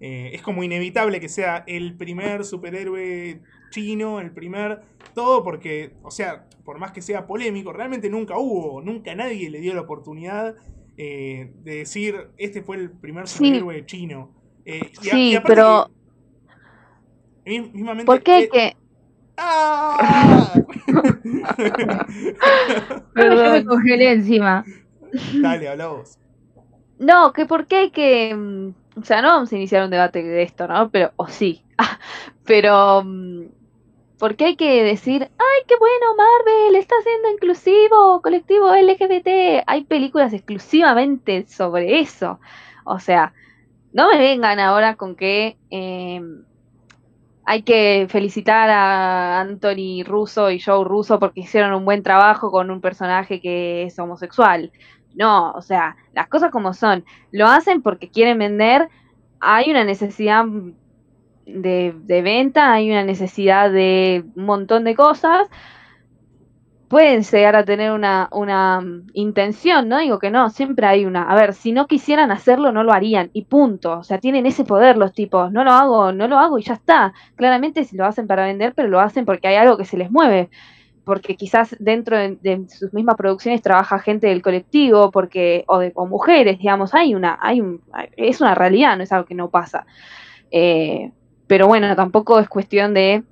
Eh, 0.00 0.30
es 0.32 0.42
como 0.42 0.64
inevitable 0.64 1.20
que 1.20 1.28
sea 1.28 1.62
el 1.66 1.96
primer 1.96 2.44
superhéroe 2.44 3.40
chino, 3.70 4.18
el 4.20 4.32
primer 4.32 4.80
todo, 5.14 5.44
porque, 5.44 5.92
o 6.02 6.10
sea, 6.10 6.46
por 6.64 6.78
más 6.78 6.90
que 6.92 7.02
sea 7.02 7.26
polémico, 7.26 7.72
realmente 7.72 8.08
nunca 8.10 8.36
hubo, 8.38 8.80
nunca 8.82 9.14
nadie 9.14 9.48
le 9.50 9.60
dio 9.60 9.74
la 9.74 9.82
oportunidad 9.82 10.56
eh, 10.96 11.52
de 11.62 11.76
decir, 11.76 12.30
este 12.36 12.62
fue 12.62 12.76
el 12.76 12.90
primer 12.90 13.26
Sí. 13.28 13.36
superhéroe 13.38 13.86
chino. 13.86 14.34
Eh, 14.64 14.90
y 15.02 15.08
a- 15.08 15.12
Sí, 15.12 15.30
y 15.30 15.34
aparte 15.36 15.54
pero 15.54 15.90
mismamente, 17.44 18.04
¿por 18.06 18.22
qué 18.22 18.48
que...? 18.52 18.76
¡Ah! 19.42 20.52
Yo 23.14 23.50
me 23.52 23.64
congelé 23.64 24.12
encima. 24.12 24.64
Dale, 25.40 25.68
habla 25.68 25.88
vos. 25.88 26.18
No, 26.98 27.32
que 27.32 27.46
por 27.46 27.66
qué 27.66 27.76
hay 27.76 27.90
que... 27.90 28.34
mm, 28.34 29.00
O 29.00 29.04
sea, 29.04 29.22
no 29.22 29.28
vamos 29.28 29.52
a 29.52 29.56
iniciar 29.56 29.84
un 29.84 29.90
debate 29.90 30.22
de 30.22 30.42
esto, 30.42 30.68
¿no? 30.68 30.90
Pero, 30.90 31.12
o 31.16 31.28
sí. 31.28 31.64
Pero... 32.44 33.02
mm, 33.04 33.46
¿Por 34.18 34.36
qué 34.36 34.44
hay 34.46 34.56
que 34.56 34.84
decir, 34.84 35.22
ay, 35.22 35.62
qué 35.66 35.74
bueno, 35.78 36.14
Marvel, 36.16 36.76
está 36.76 36.94
siendo 37.02 37.30
inclusivo, 37.30 38.20
colectivo 38.22 38.70
LGBT? 38.74 39.64
Hay 39.66 39.84
películas 39.84 40.32
exclusivamente 40.34 41.46
sobre 41.46 42.00
eso. 42.00 42.38
O 42.84 42.98
sea, 42.98 43.32
no 43.92 44.10
me 44.10 44.18
vengan 44.18 44.60
ahora 44.60 44.96
con 44.96 45.16
que 45.16 45.58
eh, 45.70 46.20
hay 47.50 47.62
que 47.62 48.06
felicitar 48.08 48.70
a 48.70 49.40
Anthony 49.40 50.04
Russo 50.04 50.52
y 50.52 50.60
Joe 50.60 50.84
Russo 50.84 51.18
porque 51.18 51.40
hicieron 51.40 51.74
un 51.74 51.84
buen 51.84 52.04
trabajo 52.04 52.52
con 52.52 52.70
un 52.70 52.80
personaje 52.80 53.40
que 53.40 53.82
es 53.82 53.98
homosexual. 53.98 54.70
No, 55.16 55.50
o 55.50 55.60
sea, 55.60 55.96
las 56.12 56.28
cosas 56.28 56.52
como 56.52 56.74
son. 56.74 57.04
Lo 57.32 57.48
hacen 57.48 57.82
porque 57.82 58.08
quieren 58.08 58.38
vender. 58.38 58.88
Hay 59.40 59.68
una 59.68 59.82
necesidad 59.82 60.44
de, 61.44 61.92
de 62.04 62.22
venta, 62.22 62.72
hay 62.72 62.88
una 62.88 63.02
necesidad 63.02 63.72
de 63.72 64.24
un 64.36 64.44
montón 64.44 64.84
de 64.84 64.94
cosas. 64.94 65.48
Pueden 66.90 67.22
llegar 67.22 67.54
a 67.54 67.64
tener 67.64 67.92
una, 67.92 68.28
una 68.32 68.80
mm, 68.80 69.10
intención, 69.14 69.88
no 69.88 69.98
digo 69.98 70.18
que 70.18 70.32
no, 70.32 70.50
siempre 70.50 70.86
hay 70.88 71.04
una. 71.04 71.22
A 71.30 71.36
ver, 71.36 71.54
si 71.54 71.70
no 71.70 71.86
quisieran 71.86 72.32
hacerlo, 72.32 72.72
no 72.72 72.82
lo 72.82 72.92
harían, 72.92 73.30
y 73.32 73.44
punto. 73.44 74.00
O 74.00 74.02
sea, 74.02 74.18
tienen 74.18 74.44
ese 74.44 74.64
poder 74.64 74.96
los 74.96 75.12
tipos. 75.12 75.52
No 75.52 75.62
lo 75.62 75.70
hago, 75.70 76.12
no 76.12 76.26
lo 76.26 76.36
hago 76.38 76.58
y 76.58 76.64
ya 76.64 76.74
está. 76.74 77.12
Claramente 77.36 77.84
si 77.84 77.96
lo 77.96 78.06
hacen 78.06 78.26
para 78.26 78.44
vender, 78.44 78.74
pero 78.74 78.88
lo 78.88 78.98
hacen 78.98 79.24
porque 79.24 79.46
hay 79.46 79.54
algo 79.54 79.76
que 79.76 79.84
se 79.84 79.96
les 79.96 80.10
mueve 80.10 80.50
porque 81.04 81.36
quizás 81.36 81.76
dentro 81.78 82.16
de, 82.16 82.66
sus 82.68 82.92
mismas 82.92 83.16
producciones 83.16 83.62
trabaja 83.62 83.98
gente 83.98 84.28
del 84.28 84.42
colectivo, 84.42 85.10
porque 85.10 85.64
o 85.66 85.78
de 85.78 85.92
o 85.94 86.06
mujeres, 86.06 86.58
digamos, 86.58 86.94
hay 86.94 87.14
una, 87.14 87.38
hay 87.40 87.60
un, 87.60 87.80
es 88.16 88.40
una 88.40 88.54
realidad, 88.54 88.96
no 88.96 89.02
es 89.04 89.12
algo 89.12 89.26
que 89.26 89.34
no 89.34 89.50
pasa. 89.50 89.86
Eh, 90.50 91.10
pero 91.46 91.66
bueno, 91.66 91.96
tampoco 91.96 92.38
es 92.38 92.48
cuestión 92.48 92.94
de, 92.94 93.24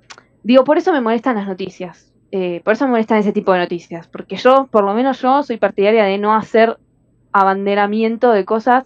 digo, 0.43 0.63
por 0.65 0.77
eso 0.77 0.91
me 0.91 1.01
molestan 1.01 1.35
las 1.35 1.47
noticias, 1.47 2.08
eh, 2.31 2.61
por 2.63 2.73
eso 2.73 2.85
me 2.85 2.91
molestan 2.91 3.17
ese 3.19 3.33
tipo 3.33 3.53
de 3.53 3.59
noticias, 3.59 4.07
porque 4.07 4.35
yo, 4.35 4.67
por 4.71 4.83
lo 4.83 4.93
menos 4.93 5.21
yo, 5.21 5.43
soy 5.43 5.57
partidaria 5.57 6.03
de 6.05 6.17
no 6.17 6.35
hacer 6.35 6.77
abanderamiento 7.31 8.31
de 8.31 8.45
cosas 8.45 8.85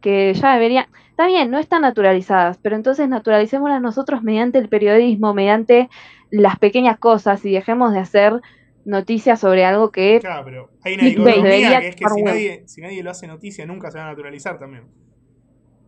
que 0.00 0.34
ya 0.34 0.54
deberían, 0.54 0.86
está 1.10 1.26
bien, 1.26 1.50
no 1.50 1.58
están 1.58 1.82
naturalizadas, 1.82 2.58
pero 2.58 2.76
entonces 2.76 3.08
naturalicémoslas 3.08 3.80
nosotros 3.82 4.22
mediante 4.22 4.58
el 4.58 4.68
periodismo, 4.68 5.34
mediante 5.34 5.88
las 6.30 6.58
pequeñas 6.58 6.98
cosas 6.98 7.44
y 7.44 7.52
dejemos 7.52 7.92
de 7.92 8.00
hacer 8.00 8.40
noticias 8.84 9.40
sobre 9.40 9.64
algo 9.64 9.90
que 9.90 10.20
Claro, 10.20 10.44
pero 10.44 10.70
hay 10.82 10.94
una 10.94 11.04
dicotomía 11.04 11.80
que 11.80 11.88
es 11.88 11.96
que 11.96 12.04
si 12.08 12.22
nadie, 12.22 12.62
si 12.68 12.80
nadie 12.80 13.02
lo 13.02 13.10
hace 13.10 13.26
noticia, 13.26 13.66
nunca 13.66 13.90
se 13.90 13.98
va 13.98 14.04
a 14.04 14.08
naturalizar 14.08 14.58
también. 14.58 14.84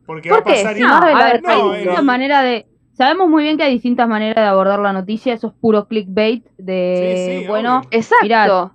Porque 0.04 0.30
¿Por 0.30 0.38
va 0.38 0.40
a 0.42 0.44
pasar 0.44 0.76
y- 0.76 0.80
No, 0.80 0.94
a 0.96 1.04
ver, 1.06 1.42
no, 1.42 1.48
hay 1.50 1.60
el- 1.60 1.72
distintas 1.74 2.04
maneras 2.04 2.42
de. 2.42 2.66
Sabemos 2.98 3.28
muy 3.28 3.44
bien 3.44 3.56
que 3.56 3.62
hay 3.62 3.72
distintas 3.72 4.08
maneras 4.08 4.34
de 4.36 4.42
abordar 4.48 4.80
la 4.80 4.92
noticia. 4.92 5.32
Eso 5.32 5.46
es 5.46 5.52
puro 5.54 5.86
clickbait. 5.86 6.44
De 6.58 7.14
Sí, 7.38 7.42
sí, 7.42 7.46
bueno, 7.48 7.78
obvio. 7.78 7.88
exacto. 7.92 8.24
Mirá, 8.24 8.72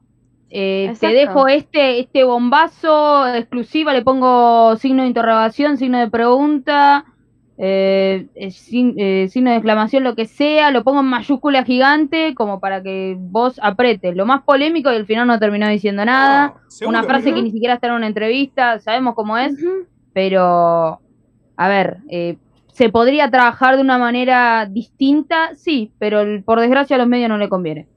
eh, 0.49 0.93
te 0.99 1.07
dejo 1.13 1.47
este 1.47 1.99
este 1.99 2.23
bombazo 2.23 3.27
exclusiva. 3.35 3.91
Le 3.93 4.01
pongo 4.01 4.75
signo 4.77 5.01
de 5.01 5.09
interrogación, 5.09 5.77
signo 5.77 5.99
de 5.99 6.09
pregunta, 6.09 7.05
eh, 7.57 8.27
eh, 8.35 8.51
sin- 8.51 8.95
eh, 8.97 9.27
signo 9.29 9.49
de 9.51 9.57
exclamación, 9.57 10.03
lo 10.05 10.15
que 10.15 10.25
sea. 10.25 10.71
Lo 10.71 10.83
pongo 10.83 11.01
en 11.01 11.07
mayúscula 11.07 11.63
gigante 11.65 12.33
como 12.33 12.59
para 12.61 12.81
que 12.81 13.15
vos 13.19 13.59
apretes. 13.61 14.15
Lo 14.15 14.25
más 14.25 14.43
polémico 14.43 14.91
y 14.91 14.95
al 14.95 15.05
final 15.05 15.27
no 15.27 15.37
terminó 15.37 15.67
diciendo 15.67 16.05
nada. 16.05 16.53
Una 16.87 17.01
frase 17.03 17.25
que 17.35 17.41
ni 17.43 17.51
siquiera 17.51 17.73
está 17.75 17.87
en 17.87 17.93
una 17.93 18.07
entrevista. 18.07 18.79
Sabemos 18.79 19.15
cómo 19.15 19.37
es. 19.37 19.53
Pero, 20.13 21.01
a 21.57 21.67
ver, 21.67 21.97
eh, 22.09 22.37
¿Se 22.73 22.89
podría 22.89 23.29
trabajar 23.29 23.75
de 23.75 23.81
una 23.81 23.97
manera 23.97 24.65
distinta? 24.69 25.55
Sí, 25.55 25.93
pero 25.99 26.21
el- 26.21 26.43
por 26.43 26.59
desgracia 26.59 26.95
a 26.95 26.99
los 26.99 27.07
medios 27.07 27.29
no 27.29 27.37
le 27.37 27.47
conviene. 27.49 27.87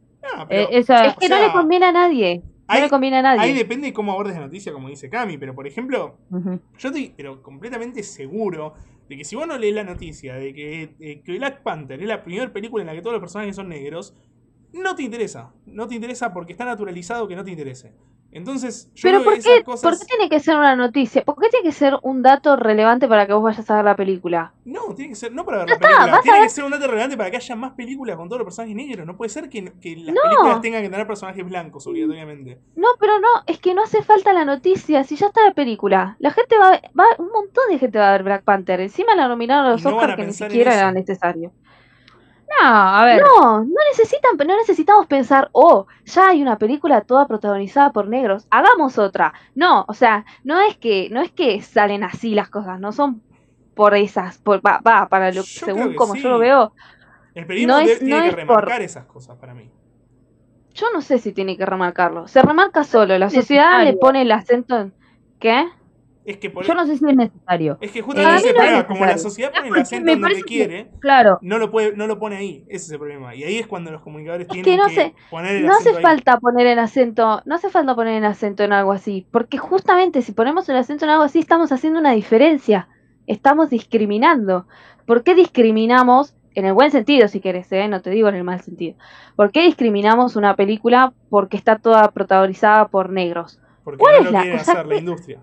Pero 0.49 0.63
Eh, 0.65 0.79
esa, 0.79 1.07
Es 1.07 1.17
que 1.17 1.29
no 1.29 1.37
sea, 1.37 1.47
le 1.47 1.53
conviene 1.53 1.87
a 1.87 1.93
nadie. 1.93 2.43
No 2.45 2.53
ahí- 2.69 2.83
le 2.83 2.89
conviene 2.91 3.17
a 3.19 3.23
nadie. 3.23 3.41
Ahí 3.41 3.53
depende 3.55 3.87
de 3.89 3.93
cómo 3.93 4.13
abordes 4.13 4.35
la 4.35 4.41
noticia, 4.43 4.73
como 4.73 4.89
dice 4.89 5.09
Cami, 5.09 5.39
pero 5.39 5.55
por 5.55 5.67
ejemplo, 5.67 6.19
yo 6.31 6.89
estoy 6.89 7.15
pero 7.17 7.43
completamente 7.43 8.03
seguro 8.03 8.75
de 9.09 9.17
que 9.17 9.25
si 9.25 9.37
vos 9.37 9.47
no 9.47 9.57
lees 9.57 9.75
la 9.75 9.85
noticia 9.85 10.35
de 10.35 10.53
que, 10.53 11.23
que 11.25 11.39
Black 11.39 11.63
Panther 11.63 12.01
es 12.03 12.09
la 12.09 12.23
primera 12.25 12.53
película 12.53 12.83
en 12.83 12.89
la 12.89 12.95
que 12.95 13.03
todos 13.03 13.13
los 13.15 13.21
personajes 13.21 13.55
son 13.55 13.69
negros, 13.69 14.15
no 14.73 14.95
te 14.97 15.05
interesa. 15.05 15.53
No 15.65 15.87
te 15.87 15.95
interesa 15.95 16.33
porque 16.35 16.53
está 16.53 16.65
naturalizado 16.65 17.29
que 17.29 17.37
no 17.37 17.45
te 17.45 17.53
interese. 17.53 17.93
Entonces, 18.33 18.91
yo 18.95 19.09
Pero 19.09 19.25
¿por 19.25 19.39
qué, 19.41 19.63
cosas... 19.65 19.83
¿por 19.83 19.99
qué 19.99 20.05
tiene 20.05 20.29
que 20.29 20.41
ser 20.41 20.57
una 20.57 20.77
noticia? 20.77 21.23
¿Por 21.25 21.37
qué 21.37 21.49
tiene 21.49 21.65
que 21.65 21.73
ser 21.73 21.95
un 22.03 22.23
dato 22.23 22.57
relevante 22.57 23.09
para 23.09 23.27
que 23.27 23.33
vos 23.33 23.43
vayas 23.43 23.71
a 23.71 23.77
ver 23.77 23.85
la 23.87 23.97
película? 23.97 24.53
No, 24.67 24.95
tiene 24.95 25.11
que 25.11 25.15
ser, 25.17 25.33
no 25.33 25.45
para 25.47 25.59
ver 25.59 25.69
Ya 25.69 25.75
la 25.75 25.79
película, 25.81 26.07
vas 26.07 26.19
a 26.19 26.23
tiene 26.23 26.39
ver- 26.41 26.47
que 26.49 26.55
ser 26.55 26.65
un 26.65 26.71
dato 26.73 26.87
relevante 26.87 27.17
para 27.17 27.31
que 27.31 27.37
haya 27.39 27.57
más 27.57 27.73
películas 27.73 28.17
con 28.17 28.29
todos 28.29 28.41
los 28.41 28.47
personajes 28.47 28.77
negros. 28.77 29.07
No 29.07 29.17
puede 29.17 29.31
ser 29.31 29.49
que, 29.49 29.73
que 29.81 29.97
las 29.97 30.15
No. 30.15 30.21
películas 30.23 30.61
tengan 30.61 30.83
que 30.83 30.91
tener 30.91 31.07
personajes 31.07 31.45
blancos, 31.47 31.87
obligatoriamente. 31.87 32.59
No, 32.75 32.89
pero 33.01 33.19
no, 33.21 33.29
es 33.47 33.59
que 33.59 33.73
no 33.75 33.85
hace 33.85 34.03
falta 34.03 34.33
la 34.35 34.45
noticia, 34.45 35.03
si 35.05 35.17
ya 35.17 35.29
está 35.29 35.43
la 35.47 35.55
película. 35.55 36.17
La 36.19 36.31
gente 36.31 36.59
va, 36.59 36.73
va 36.99 37.05
un 37.19 37.29
montón 37.29 37.65
de 37.71 37.79
gente 37.79 37.99
va 37.99 38.09
a 38.11 38.13
ver 38.13 38.23
Black 38.25 38.45
Panther. 38.45 38.81
Encima 38.81 39.15
la 39.15 39.29
nominaron 39.29 39.67
a 39.67 39.71
los 39.71 39.81
Y 39.81 39.85
no 39.85 39.97
Oscars 39.97 40.17
que 40.17 40.27
ni 40.27 40.33
siquiera 40.35 40.75
era 40.75 40.93
necesario. 40.93 41.53
No, 42.49 42.67
a 42.69 43.05
ver. 43.05 43.23
No, 43.23 43.61
no 43.61 43.75
necesitan, 43.91 44.37
no 44.37 44.57
necesitamos 44.57 45.07
pensar, 45.07 45.49
oh, 45.53 45.87
ya 46.05 46.29
hay 46.29 46.43
una 46.43 46.59
película 46.59 47.01
toda 47.01 47.27
protagonizada 47.27 47.91
por 47.93 48.09
negros, 48.09 48.47
hagamos 48.51 48.99
otra. 48.99 49.35
No, 49.55 49.85
o 49.89 49.95
sea, 49.95 50.25
no 50.45 50.61
es 50.61 50.77
que, 50.77 51.09
no 51.11 51.21
es 51.23 51.33
que 51.33 51.61
salen 51.61 52.05
así 52.05 52.35
las 52.35 52.49
cosas, 52.49 52.79
no 52.81 52.93
son 52.93 53.21
por 53.75 53.95
esas, 53.95 54.39
por, 54.39 54.65
va, 54.67 54.81
va, 54.87 55.09
para 55.09 55.29
lo, 55.31 55.43
Yo 55.43 55.67
según 55.67 55.95
como 55.95 56.15
sí. 56.15 56.23
yo 56.23 56.29
lo 56.31 56.39
veo, 56.39 56.73
El 57.35 57.47
periodismo 57.47 57.75
No 57.75 57.81
es- 57.81 57.99
tiene 57.99 58.15
no 58.17 58.23
que 58.23 58.29
es 58.29 58.35
por- 58.35 58.47
remarcar 58.49 58.83
esas 58.83 59.05
cosas 59.07 59.37
para 59.37 59.53
mí. 59.53 59.69
yo 60.73 60.87
no 60.95 61.03
sé 61.03 61.19
si 61.19 61.33
tiene 61.33 61.57
que 61.57 61.67
remarcarlo. 61.67 62.29
Se 62.29 62.41
remarca 62.43 62.85
solo, 62.85 63.19
la 63.19 63.27
Es 63.27 63.35
sociedad 63.35 63.83
le 63.85 63.95
pone 63.95 64.23
el 64.23 64.33
acento 64.33 64.79
en 64.79 64.95
¿qué? 65.41 65.67
Es 66.27 66.39
que 66.39 66.51
por 66.51 66.65
Yo 66.65 66.75
no 66.75 66.85
sé 66.87 66.97
si 66.99 67.05
es 67.09 67.15
necesario. 67.17 67.79
Es 67.81 67.93
que 67.93 68.03
Para 68.03 68.37
justamente 68.37 68.73
no 68.73 68.87
como 68.89 69.07
la 69.07 69.17
sociedad 69.17 69.53
pone 69.55 69.69
el 69.69 69.77
acento 69.77 70.11
donde 70.11 70.35
que- 70.35 70.43
quiere, 70.43 70.91
Claro, 70.99 71.39
no 71.41 71.57
lo 71.59 71.71
puede, 71.71 71.97
no 71.97 72.07
lo 72.09 72.19
pone 72.19 72.37
ahí. 72.37 72.65
Ese 72.69 72.87
es 72.87 72.91
el 72.91 72.99
problema. 72.99 73.35
Y 73.37 73.45
ahí 73.45 73.59
es 73.59 73.67
cuando 73.69 73.93
los 73.93 74.03
comunicadores 74.03 74.47
Es 74.49 74.53
tienen 74.53 74.65
que 74.65 74.77
no 74.77 74.89
que 74.89 75.15
poner 75.31 75.57
el 75.57 75.67
No 75.67 75.73
hace 75.73 75.91
acento 75.91 75.99
ahí. 75.99 76.03
falta 76.03 76.39
poner 76.41 76.67
el 76.67 76.79
acento, 76.81 77.43
no 77.45 77.55
hace 77.55 77.71
falta 77.71 77.95
poner 77.95 78.15
el 78.19 78.25
acento 78.25 78.65
en 78.65 78.73
algo 78.73 78.91
así, 78.93 79.27
porque 79.31 79.57
justamente 79.57 80.21
si 80.21 80.33
ponemos 80.33 80.69
el 80.69 80.77
acento 80.77 81.05
en 81.05 81.13
algo 81.13 81.23
así 81.25 81.39
estamos 81.39 81.71
haciendo 81.71 82.01
una 82.01 82.11
diferencia, 82.13 82.89
estamos 83.29 83.71
discriminando. 83.71 84.67
¿Por 85.07 85.23
qué 85.23 85.37
discriminamos, 85.37 86.35
en 86.57 86.65
el 86.65 86.73
buen 86.73 86.91
sentido 86.91 87.29
si 87.29 87.39
querés, 87.41 87.71
eh? 87.71 87.87
no 87.87 88.03
te 88.03 88.11
digo 88.11 88.29
en 88.29 88.35
el 88.35 88.43
mal 88.45 88.61
sentido, 88.63 88.97
¿por 89.37 89.53
qué 89.53 89.63
discriminamos 89.63 90.35
una 90.37 90.57
película 90.57 91.13
porque 91.31 91.57
está 91.57 91.79
toda 91.79 92.11
protagonizada 92.11 92.89
por 92.89 93.11
negros? 93.11 93.61
Porque 93.85 93.99
¿Cuál 93.99 94.15
no 94.15 94.19
es 94.21 94.25
lo 94.27 94.31
la- 94.33 94.43
quiere 94.43 94.57
hacer 94.57 94.87
la 94.87 94.97
industria. 94.97 95.41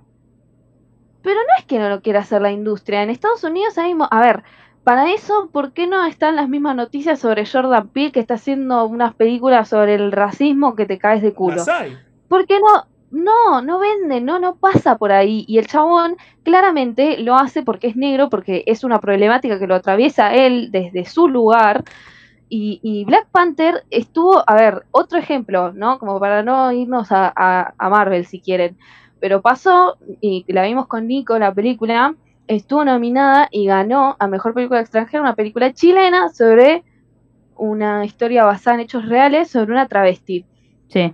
Pero 1.23 1.35
no 1.39 1.47
es 1.57 1.65
que 1.65 1.79
no 1.79 1.89
lo 1.89 2.01
quiera 2.01 2.19
hacer 2.19 2.41
la 2.41 2.51
industria, 2.51 3.01
en 3.01 3.09
Estados 3.09 3.43
Unidos 3.43 3.77
hay, 3.77 3.95
a 4.11 4.19
ver, 4.21 4.43
para 4.83 5.11
eso, 5.11 5.49
¿por 5.51 5.71
qué 5.71 5.87
no 5.87 6.05
están 6.05 6.35
las 6.35 6.49
mismas 6.49 6.75
noticias 6.75 7.19
sobre 7.19 7.45
Jordan 7.45 7.87
Peele 7.87 8.11
que 8.11 8.19
está 8.19 8.33
haciendo 8.35 8.85
unas 8.85 9.15
películas 9.15 9.69
sobre 9.69 9.95
el 9.95 10.11
racismo 10.11 10.75
que 10.75 10.85
te 10.85 10.97
caes 10.99 11.21
de 11.21 11.33
culo? 11.33 11.63
Hay. 11.71 11.97
Porque 12.27 12.59
no, 12.59 12.85
no, 13.11 13.61
no 13.61 13.79
vende, 13.79 14.19
no, 14.19 14.39
no 14.39 14.55
pasa 14.55 14.97
por 14.97 15.13
ahí. 15.13 15.45
Y 15.47 15.57
el 15.59 15.67
chabón 15.67 16.17
claramente 16.43 17.17
lo 17.19 17.35
hace 17.35 17.63
porque 17.63 17.87
es 17.87 17.95
negro, 17.95 18.29
porque 18.29 18.63
es 18.65 18.83
una 18.83 18.99
problemática 18.99 19.57
que 19.57 19.67
lo 19.67 19.75
atraviesa 19.75 20.33
él 20.35 20.69
desde 20.71 21.05
su 21.05 21.29
lugar. 21.29 21.85
Y, 22.49 22.79
y 22.83 23.05
Black 23.05 23.27
Panther 23.31 23.83
estuvo, 23.89 24.43
a 24.45 24.55
ver, 24.55 24.83
otro 24.91 25.17
ejemplo, 25.17 25.71
¿no? 25.71 25.97
Como 25.97 26.19
para 26.19 26.43
no 26.43 26.71
irnos 26.71 27.11
a, 27.11 27.31
a- 27.35 27.73
a 27.77 27.89
Marvel 27.89 28.25
si 28.25 28.41
quieren. 28.41 28.77
Pero 29.23 29.41
pasó, 29.41 29.97
y 30.21 30.43
la 30.51 30.63
vimos 30.63 30.87
con 30.87 31.07
Nico, 31.07 31.39
la 31.39 31.53
película, 31.53 32.13
estuvo 32.47 32.83
nominada 32.83 33.47
y 33.51 33.67
ganó 33.67 34.17
a 34.19 34.27
Mejor 34.27 34.53
Película 34.53 34.81
Extranjera 34.81 35.21
una 35.23 35.35
película 35.35 35.73
chilena 35.73 36.27
sobre 36.29 36.83
una 37.55 38.05
historia 38.05 38.45
basada 38.45 38.75
en 38.75 38.81
hechos 38.81 39.07
reales 39.07 39.49
sobre 39.49 39.71
una 39.73 39.87
travesti 39.87 40.45
sí. 40.89 41.13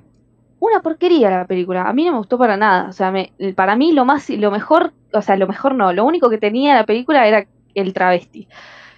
una 0.60 0.82
porquería 0.82 1.30
la 1.30 1.48
película. 1.48 1.84
A 1.90 1.94
mí 1.94 2.06
no 2.06 2.14
me 2.14 2.18
gustó 2.20 2.38
para 2.38 2.58
nada. 2.58 2.90
O 2.90 2.94
sea, 2.94 3.12
me- 3.12 3.34
para 3.56 3.76
mí 3.76 3.94
lo 3.94 4.06
más, 4.06 4.30
lo 4.30 4.52
mejor, 4.52 4.94
o 5.14 5.22
sea, 5.22 5.38
lo 5.38 5.48
mejor 5.48 5.76
no. 5.76 5.94
Lo 5.94 6.06
único 6.06 6.30
que 6.30 6.38
tenía 6.40 6.76
la 6.76 6.86
película 6.86 7.28
era 7.28 7.48
el 7.76 7.94
travesti. 7.94 8.48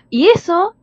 Y 0.10 0.28
eso 0.30 0.76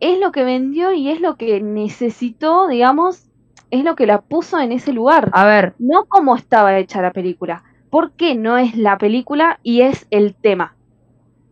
es 0.00 0.18
lo 0.20 0.32
que 0.32 0.44
vendió 0.44 0.92
y 0.92 1.10
es 1.10 1.20
lo 1.20 1.36
que 1.36 1.60
necesitó, 1.60 2.68
digamos, 2.68 3.27
es 3.70 3.84
lo 3.84 3.96
que 3.96 4.06
la 4.06 4.20
puso 4.22 4.58
en 4.60 4.72
ese 4.72 4.92
lugar. 4.92 5.30
A 5.32 5.44
ver, 5.46 5.74
No 5.78 6.04
como 6.06 6.36
estaba 6.36 6.76
hecha 6.78 7.02
la 7.02 7.12
película. 7.12 7.64
¿Por 7.90 8.12
qué 8.12 8.34
no 8.34 8.58
es 8.58 8.76
la 8.76 8.98
película 8.98 9.60
y 9.62 9.82
es 9.82 10.06
el 10.10 10.34
tema? 10.34 10.76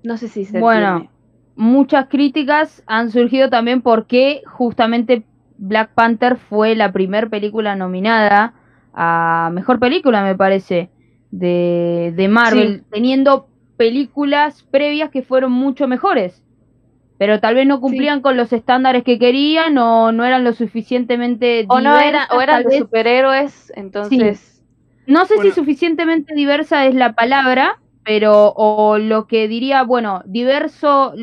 No 0.02 0.16
sé 0.16 0.28
si 0.28 0.44
se 0.44 0.60
Bueno, 0.60 0.88
entiende. 0.88 1.10
muchas 1.56 2.06
críticas 2.08 2.82
han 2.86 3.10
surgido 3.10 3.48
también 3.50 3.82
porque 3.82 4.42
justamente 4.46 5.26
Black 5.58 5.90
Panther 5.94 6.36
fue 6.36 6.74
la 6.76 6.92
primer 6.92 7.30
película 7.30 7.76
nominada 7.76 8.54
a 8.94 9.50
mejor 9.52 9.78
película, 9.78 10.22
me 10.22 10.34
parece, 10.36 10.90
de, 11.30 12.12
de 12.16 12.28
Marvel, 12.28 12.84
teniendo 12.90 13.48
películas 13.76 14.62
previas 14.70 15.10
que 15.10 15.22
fueron 15.22 15.52
mucho 15.52 15.86
mejores. 15.88 16.42
Pero 17.18 17.40
tal 17.40 17.54
vez 17.54 17.66
no 17.66 17.80
cumplían 17.80 18.20
con 18.20 18.36
los 18.36 18.52
estándares 18.52 19.02
que 19.02 19.18
querían 19.18 19.78
o 19.78 20.12
no 20.12 20.24
eran 20.24 20.44
lo 20.44 20.52
suficientemente 20.52 21.64
O 21.68 21.80
no 21.80 21.98
eran, 21.98 22.12
diversas, 22.12 22.36
o 22.36 22.40
eran 22.42 22.64
de 22.64 22.78
superhéroes, 22.78 23.72
entonces. 23.74 24.62
No 25.06 25.24
sé 25.24 25.36
Bueno. 25.36 25.50
si 25.50 25.54
suficientemente 25.54 26.34
diversa 26.34 26.84
es 26.86 26.94
la 26.94 27.14
palabra, 27.14 27.78
pero 28.04 28.52
o 28.56 28.98
lo 28.98 29.26
que 29.26 29.48
diría, 29.48 29.82
bueno, 29.82 30.22
diverso, 30.26 31.14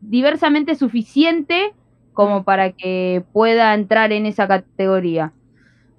diversamente 0.00 0.74
suficiente 0.74 1.72
como 2.12 2.44
para 2.44 2.72
que 2.72 3.24
pueda 3.32 3.74
entrar 3.74 4.12
en 4.12 4.26
esa 4.26 4.48
categoría. 4.48 5.32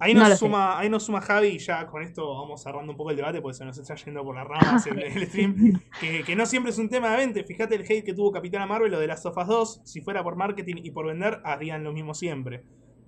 Ahí 0.00 0.14
No 0.14 0.20
nos, 0.20 0.28
sé. 0.30 0.36
suma, 0.36 0.78
ahí 0.78 0.88
nos 0.88 1.02
suma 1.04 1.20
Javi 1.20 1.48
y 1.48 1.58
ya 1.58 1.86
con 1.86 2.02
esto 2.02 2.32
vamos 2.38 2.62
cerrando 2.62 2.92
un 2.92 2.96
poco 2.96 3.10
el 3.10 3.16
debate 3.16 3.40
porque 3.40 3.56
se 3.58 3.64
nos 3.64 3.76
está 3.78 3.96
yendo 3.96 4.22
por 4.22 4.36
las 4.36 4.46
ramas 4.46 4.86
el, 4.86 4.98
el 5.02 5.26
stream. 5.26 5.80
Que, 6.00 6.22
que 6.22 6.36
no 6.36 6.46
siempre 6.46 6.70
es 6.70 6.78
un 6.78 6.88
tema 6.88 7.10
de 7.10 7.16
venta. 7.16 7.40
Fíjate 7.44 7.74
el 7.74 7.82
hate 7.82 8.04
que 8.04 8.14
tuvo 8.14 8.30
Capitana 8.30 8.64
Marvel 8.66 8.94
o 8.94 9.00
de 9.00 9.06
las 9.08 9.22
Sofas 9.22 9.48
2. 9.48 9.80
Si 9.84 10.00
fuera 10.00 10.22
por 10.22 10.36
marketing 10.36 10.76
y 10.84 10.92
por 10.92 11.06
vender, 11.06 11.40
harían 11.44 11.82
lo 11.82 11.92
mismo 11.92 12.14
siempre. 12.14 12.62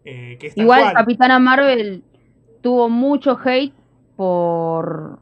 Eh, 0.04 0.36
que 0.40 0.52
Igual 0.56 0.80
cual. 0.82 0.94
Capitana 0.94 1.38
Marvel 1.38 2.02
tuvo 2.62 2.88
mucho 2.88 3.38
hate 3.44 3.72
por 4.16 5.20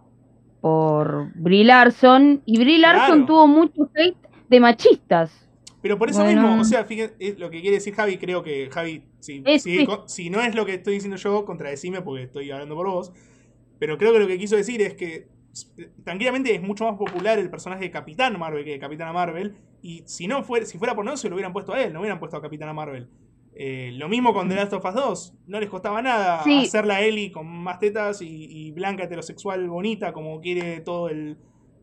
por 0.61 1.31
Brie 1.37 1.64
Larson 1.64 2.43
y 2.45 2.59
Brie 2.59 2.79
Larson 2.79 3.07
Claro. 3.19 3.27
tuvo 3.27 3.47
mucho 3.47 3.89
hate 3.95 4.16
de 4.49 4.61
machistas. 4.61 5.48
Pero 5.81 5.97
por 5.99 6.11
eso 6.11 6.22
Bueno. 6.24 6.43
mismo, 6.43 6.61
o 6.61 6.64
sea, 6.64 6.85
fíjate, 6.85 7.14
es 7.20 7.39
lo 7.39 7.51
que 7.51 7.61
quiere 7.61 7.76
decir 7.76 7.95
Javi, 7.95 8.18
creo 8.18 8.43
que 8.43 8.68
Javi, 8.70 9.05
si, 9.20 9.43
Es- 9.47 9.62
si, 10.07 10.29
no 10.31 10.41
es 10.43 10.55
lo 10.55 10.66
que 10.66 10.74
estoy 10.74 10.95
diciendo 10.95 11.16
yo, 11.16 11.45
contradecime 11.45 12.03
porque 12.03 12.24
estoy 12.24 12.51
hablando 12.51 12.74
por 12.74 12.89
vos. 12.89 13.12
Pero 13.78 13.97
creo 13.97 14.12
que 14.12 14.19
lo 14.19 14.27
que 14.27 14.39
quiso 14.39 14.57
decir 14.57 14.82
es 14.82 14.94
que 14.94 15.28
tranquilamente 16.05 16.55
es 16.55 16.62
mucho 16.62 16.85
más 16.85 16.97
popular 16.98 17.39
el 17.39 17.51
personaje 17.51 17.85
de 17.85 17.90
Capitán 17.90 18.39
Marvel 18.39 18.65
que 18.65 18.73
de 18.73 18.78
Capitana 18.78 19.12
Marvel. 19.12 19.55
Y 19.82 20.03
si 20.07 20.27
no 20.27 20.43
fuera, 20.43 20.66
si 20.66 20.78
fuera 20.78 20.94
por 20.97 21.05
no, 21.05 21.16
se 21.16 21.28
lo 21.28 21.36
hubieran 21.36 21.53
puesto 21.53 21.73
a 21.73 21.82
él, 21.82 21.93
no 21.93 22.01
hubieran 22.01 22.19
puesto 22.19 22.36
a 22.36 22.43
Capitana 22.43 22.73
Marvel. 22.73 23.09
Eh, 23.55 23.90
lo 23.94 24.09
mismo 24.09 24.32
con 24.32 24.48
The 24.48 24.55
Last 24.57 24.73
of 24.73 24.85
Us 24.85 24.94
2. 24.94 25.35
No 25.47 25.61
les 25.61 25.69
costaba 25.69 26.03
nada 26.03 26.43
Sí. 26.44 26.65
hacerla 26.65 27.01
Ellie 27.03 27.31
con 27.32 27.47
más 27.47 27.78
tetas 27.78 28.20
y, 28.23 28.47
y 28.51 28.73
blanca, 28.73 29.05
heterosexual, 29.05 29.69
bonita, 29.69 30.12
como 30.12 30.40
quiere 30.40 30.81
todo 30.81 31.09
el, 31.09 31.36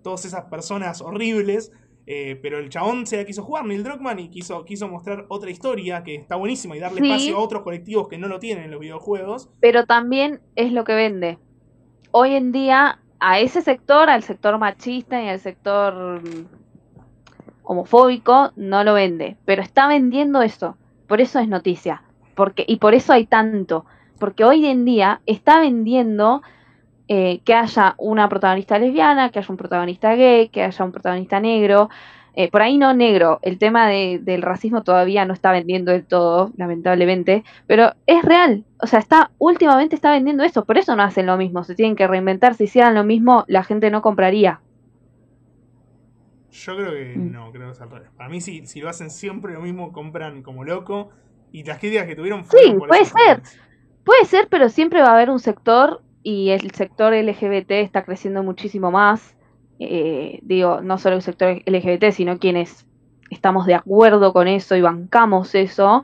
todas 0.04 0.26
esas 0.26 0.46
personas 0.46 1.02
horribles. 1.02 1.72
Eh, 2.08 2.38
pero 2.42 2.60
el 2.60 2.70
chabón 2.70 3.08
se 3.08 3.18
la 3.18 3.26
quiso 3.26 3.42
jugar, 3.44 3.66
Neil 3.66 3.84
Druckmann, 3.84 4.20
y 4.20 4.30
quiso, 4.30 4.64
quiso 4.64 4.88
mostrar 4.88 5.26
otra 5.28 5.50
historia 5.50 6.04
que 6.04 6.14
está 6.16 6.36
buenísima 6.36 6.78
y 6.78 6.80
darle 6.80 7.02
Sí. 7.02 7.08
espacio 7.12 7.38
a 7.38 7.40
otros 7.40 7.64
colectivos 7.64 8.08
que 8.08 8.18
no 8.20 8.28
lo 8.28 8.38
tienen 8.40 8.66
en 8.66 8.72
los 8.72 8.80
videojuegos. 8.80 9.50
pero 9.60 9.86
también 9.86 10.40
es 10.56 10.72
lo 10.72 10.84
que 10.84 10.94
vende. 10.94 11.40
Hoy 12.12 12.36
en 12.36 12.52
día, 12.52 13.00
a 13.20 13.40
ese 13.40 13.62
sector, 13.62 14.10
al 14.10 14.22
sector 14.24 14.58
machista 14.60 15.22
y 15.24 15.30
al 15.30 15.40
sector 15.40 16.22
homofóbico, 17.64 18.52
no 18.56 18.84
lo 18.84 18.94
vende. 18.94 19.38
Pero 19.46 19.62
está 19.62 19.88
vendiendo 19.88 20.42
eso. 20.42 20.78
Por 21.08 21.22
eso 21.22 21.40
es 21.40 21.48
noticia. 21.48 22.04
Porque, 22.36 22.64
y 22.68 22.78
por 22.78 22.94
eso 22.94 23.14
hay 23.14 23.26
tanto. 23.26 23.86
Porque 24.20 24.44
hoy 24.44 24.66
en 24.66 24.86
día 24.86 25.22
está 25.26 25.60
vendiendo 25.60 26.42
eh, 27.08 27.42
que 27.46 27.54
haya 27.54 27.96
una 27.98 28.30
protagonista 28.30 28.80
lesbiana, 28.80 29.30
que 29.32 29.40
haya 29.40 29.48
un 29.50 29.58
protagonista 29.58 30.16
gay, 30.16 30.50
que 30.50 30.64
haya 30.64 30.86
un 30.86 30.92
protagonista 30.92 31.40
negro. 31.40 31.90
Eh, 32.38 32.52
por 32.52 32.62
ahí 32.62 32.78
no 32.78 32.94
negro, 32.94 33.40
el 33.44 33.58
tema 33.60 33.88
de- 33.88 34.20
del 34.22 34.42
racismo 34.42 34.84
todavía 34.84 35.24
no 35.26 35.34
está 35.34 35.52
vendiendo 35.54 35.92
del 35.94 36.06
todo, 36.06 36.52
lamentablemente, 36.58 37.46
pero 37.66 37.94
es 38.08 38.24
real, 38.26 38.66
o 38.82 38.88
sea, 38.88 39.00
está 39.00 39.32
últimamente 39.38 39.96
está 39.96 40.12
vendiendo 40.12 40.44
esto, 40.44 40.66
por 40.66 40.78
eso 40.78 40.96
no 40.98 41.04
hacen 41.04 41.28
lo 41.28 41.38
mismo, 41.38 41.64
se 41.64 41.76
tienen 41.76 41.96
que 41.96 42.08
reinventar, 42.08 42.54
si 42.56 42.66
hicieran 42.66 42.94
lo 42.94 43.06
mismo 43.06 43.46
la 43.48 43.64
gente 43.64 43.90
no 43.90 44.02
compraría. 44.02 44.60
Yo 46.52 46.76
creo 46.76 46.92
que 46.92 47.16
Mm. 47.18 47.32
no, 47.32 47.52
creo 47.52 47.68
que 47.68 47.72
es 47.74 47.82
al 47.82 47.90
revés. 47.92 48.10
Para 48.18 48.30
mí, 48.30 48.42
si, 48.42 48.66
si 48.66 48.80
lo 48.80 48.90
hacen 48.90 49.10
siempre 49.10 49.54
lo 49.54 49.62
mismo, 49.62 49.92
compran 49.92 50.42
como 50.42 50.64
loco. 50.64 51.10
Y 51.52 51.64
las 51.64 51.80
críticas 51.80 52.08
que 52.08 52.16
tuvieron 52.16 52.44
Sí, 52.46 52.58
fueron 52.58 52.78
por 52.80 52.88
puede 52.90 53.06
ser. 53.06 53.42
Puede 54.04 54.26
ser, 54.26 54.48
pero 54.50 54.70
siempre 54.70 55.02
va 55.02 55.10
a 55.10 55.14
haber 55.14 55.30
un 55.30 55.40
sector 55.40 56.02
y 56.28 56.50
el 56.50 56.72
sector 56.72 57.14
LGBT 57.14 57.70
está 57.70 58.04
creciendo 58.04 58.42
muchísimo 58.42 58.90
más. 58.90 59.38
Eh, 59.78 60.40
digo, 60.42 60.82
no 60.82 60.98
solo 60.98 61.18
el 61.18 61.22
sector 61.22 61.62
LGBT, 61.68 62.10
sino 62.10 62.40
quienes 62.40 62.88
estamos 63.30 63.68
de 63.68 63.76
acuerdo 63.76 64.34
con 64.34 64.48
eso 64.48 64.76
y 64.76 64.82
bancamos 64.82 65.54
eso. 65.54 66.02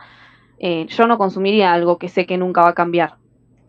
Eh, 0.59 0.85
yo 0.89 1.07
no 1.07 1.17
consumiría 1.17 1.73
algo 1.73 1.97
que 1.97 2.07
sé 2.07 2.27
que 2.27 2.37
nunca 2.37 2.61
va 2.61 2.69
a 2.69 2.75
cambiar. 2.75 3.15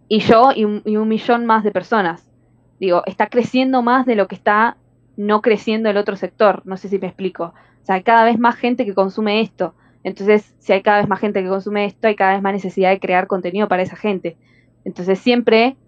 Y 0.08 0.18
yo 0.18 0.50
y 0.54 0.66
un, 0.66 0.82
y 0.84 0.98
un 0.98 1.08
millón 1.08 1.46
más 1.46 1.64
de 1.64 1.70
personas. 1.70 2.30
Digo, 2.78 3.02
está 3.06 3.28
creciendo 3.28 3.80
más 3.80 4.04
de 4.04 4.14
lo 4.14 4.28
que 4.28 4.34
está 4.34 4.76
no 5.16 5.40
creciendo 5.40 5.88
el 5.88 5.96
otro 5.96 6.16
sector. 6.16 6.60
No 6.66 6.76
sé 6.76 6.90
si 6.90 6.98
me 6.98 7.06
explico. 7.06 7.54
O 7.82 7.86
sea, 7.86 7.94
hay 7.94 8.02
cada 8.02 8.24
vez 8.24 8.38
más 8.38 8.56
gente 8.56 8.84
que 8.84 8.92
consume 8.92 9.40
esto. 9.40 9.74
Entonces, 10.04 10.54
si 10.58 10.74
hay 10.74 10.82
cada 10.82 10.98
vez 10.98 11.08
más 11.08 11.18
gente 11.18 11.42
que 11.42 11.48
consume 11.48 11.86
esto, 11.86 12.08
hay 12.08 12.14
cada 12.14 12.34
vez 12.34 12.42
más 12.42 12.52
necesidad 12.52 12.90
de 12.90 13.00
crear 13.00 13.26
contenido 13.26 13.68
para 13.68 13.80
esa 13.80 13.96
gente. 13.96 14.36
Entonces, 14.84 15.18
siempre 15.18 15.78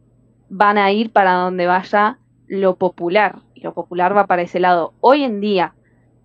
van 0.48 0.78
a 0.78 0.92
ir 0.92 1.10
para 1.10 1.34
donde 1.34 1.66
vaya 1.66 2.18
lo 2.46 2.76
popular. 2.76 3.40
Y 3.54 3.60
lo 3.60 3.74
popular 3.74 4.16
va 4.16 4.26
para 4.26 4.42
ese 4.42 4.60
lado. 4.60 4.94
Hoy 5.00 5.24
en 5.24 5.40
día, 5.40 5.74